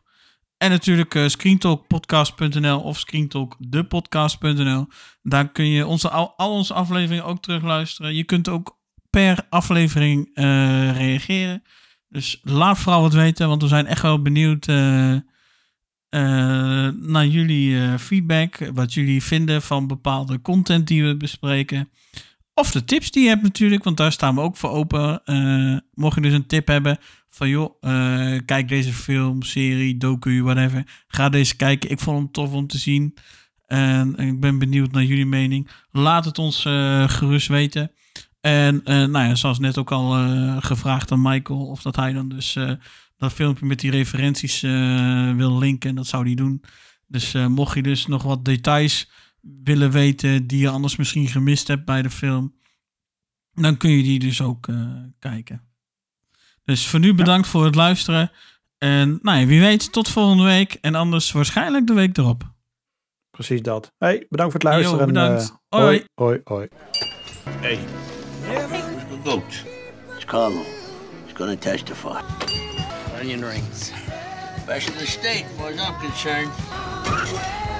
En 0.57 0.69
natuurlijk 0.69 1.15
eh 1.15 1.27
screentalkpodcast.nl 1.27 2.79
of 2.81 2.99
screentalkdepodcast.nl. 2.99 4.87
Daar 5.21 5.51
kun 5.51 5.65
je 5.65 5.87
onze, 5.87 6.09
al, 6.09 6.33
onze 6.37 6.73
afleveringen 6.73 7.25
ook 7.25 7.41
terugluisteren. 7.41 8.15
Je 8.15 8.23
kunt 8.23 8.49
ook 8.49 8.79
per 9.09 9.45
aflevering 9.49 10.29
eh, 10.33 10.97
reageren. 10.97 11.63
Dus 12.15 12.39
laat 12.43 12.77
vooral 12.77 13.01
wat 13.01 13.13
weten, 13.13 13.47
want 13.47 13.61
we 13.61 13.67
zijn 13.67 13.85
echt 13.85 14.01
wel 14.01 14.21
benieuwd 14.21 14.67
eh, 14.67 15.11
eh, 15.11 15.21
naar 16.93 17.25
jullie 17.27 17.79
eh, 17.79 17.97
feedback. 17.97 18.71
Wat 18.73 18.93
jullie 18.93 19.23
vinden 19.23 19.61
van 19.61 19.87
bepaalde 19.87 20.41
content 20.41 20.87
die 20.87 21.03
we 21.03 21.17
bespreken. 21.17 21.89
Of 22.53 22.71
de 22.71 22.83
tips 22.83 23.11
die 23.11 23.23
je 23.23 23.29
hebt 23.29 23.41
natuurlijk, 23.41 23.83
want 23.83 23.97
daar 23.97 24.11
staan 24.11 24.35
we 24.35 24.41
ook 24.41 24.57
voor 24.57 24.69
open. 24.69 25.21
Mocht 25.93 26.15
je 26.15 26.21
dus 26.21 26.33
een 26.33 26.47
tip 26.47 26.67
hebben 26.67 26.97
van 27.29 27.49
joh, 27.49 27.81
kijk 28.45 28.67
deze 28.67 28.93
film, 28.93 29.41
serie, 29.41 29.97
docu, 29.97 30.43
whatever. 30.43 31.03
Ga 31.07 31.29
deze 31.29 31.55
kijken. 31.55 31.89
Ik 31.89 31.99
vond 31.99 32.17
hem 32.17 32.31
tof 32.31 32.53
om 32.53 32.67
te 32.67 32.77
zien. 32.77 33.17
En 33.65 34.15
ik 34.15 34.39
ben 34.39 34.59
benieuwd 34.59 34.91
naar 34.91 35.03
jullie 35.03 35.25
mening. 35.25 35.69
Laat 35.91 36.25
het 36.25 36.39
ons 36.39 36.61
gerust 37.07 37.47
weten. 37.47 37.91
En 38.45 38.81
eh, 38.83 38.95
nou 38.95 39.27
ja, 39.27 39.35
zoals 39.35 39.59
net 39.59 39.77
ook 39.77 39.91
al 39.91 40.15
eh, 40.15 40.57
gevraagd 40.59 41.11
aan 41.11 41.21
Michael, 41.21 41.65
of 41.67 41.81
dat 41.81 41.95
hij 41.95 42.13
dan 42.13 42.29
dus 42.29 42.55
eh, 42.55 42.71
dat 43.17 43.33
filmpje 43.33 43.65
met 43.65 43.79
die 43.79 43.91
referenties 43.91 44.63
eh, 44.63 45.35
wil 45.35 45.57
linken. 45.57 45.95
Dat 45.95 46.07
zou 46.07 46.25
hij 46.25 46.35
doen. 46.35 46.63
Dus 47.07 47.33
eh, 47.33 47.47
mocht 47.47 47.75
je 47.75 47.81
dus 47.83 48.05
nog 48.07 48.23
wat 48.23 48.45
details 48.45 49.09
willen 49.63 49.91
weten 49.91 50.47
die 50.47 50.59
je 50.59 50.69
anders 50.69 50.95
misschien 50.95 51.27
gemist 51.27 51.67
hebt 51.67 51.85
bij 51.85 52.01
de 52.01 52.09
film, 52.09 52.53
dan 53.53 53.77
kun 53.77 53.89
je 53.89 54.03
die 54.03 54.19
dus 54.19 54.41
ook 54.41 54.67
eh, 54.67 54.75
kijken. 55.19 55.61
Dus 56.63 56.87
voor 56.87 56.99
nu 56.99 57.13
bedankt 57.13 57.47
voor 57.47 57.65
het 57.65 57.75
luisteren. 57.75 58.31
En 58.77 59.19
nou 59.21 59.39
ja, 59.39 59.45
wie 59.45 59.59
weet, 59.59 59.91
tot 59.91 60.09
volgende 60.09 60.43
week. 60.43 60.73
En 60.81 60.95
anders 60.95 61.31
waarschijnlijk 61.31 61.87
de 61.87 61.93
week 61.93 62.17
erop. 62.17 62.43
Precies 63.31 63.61
dat. 63.61 63.93
Hey, 63.97 64.25
bedankt 64.29 64.51
voor 64.51 64.61
het 64.61 64.71
luisteren. 64.71 64.99
Yo, 64.99 65.05
en, 65.05 65.13
bedankt. 65.13 65.55
eh, 65.69 65.79
Hoi. 65.79 66.03
hoi, 66.15 66.41
hoi. 66.43 66.67
Hey, 67.59 67.79
where's 68.45 69.05
the 69.09 69.17
goat? 69.17 69.43
It's 70.15 70.25
Carlo. 70.25 70.63
He's 71.25 71.33
gonna 71.33 71.55
testify. 71.55 72.21
Onion 73.15 73.43
rings. 73.43 73.91
Best 74.67 74.89
in 74.89 74.97
the 74.97 75.05
state, 75.05 75.45
as 75.45 75.57
far 75.57 75.69
as 75.69 75.79
I'm 75.79 75.99
concerned. 76.01 77.74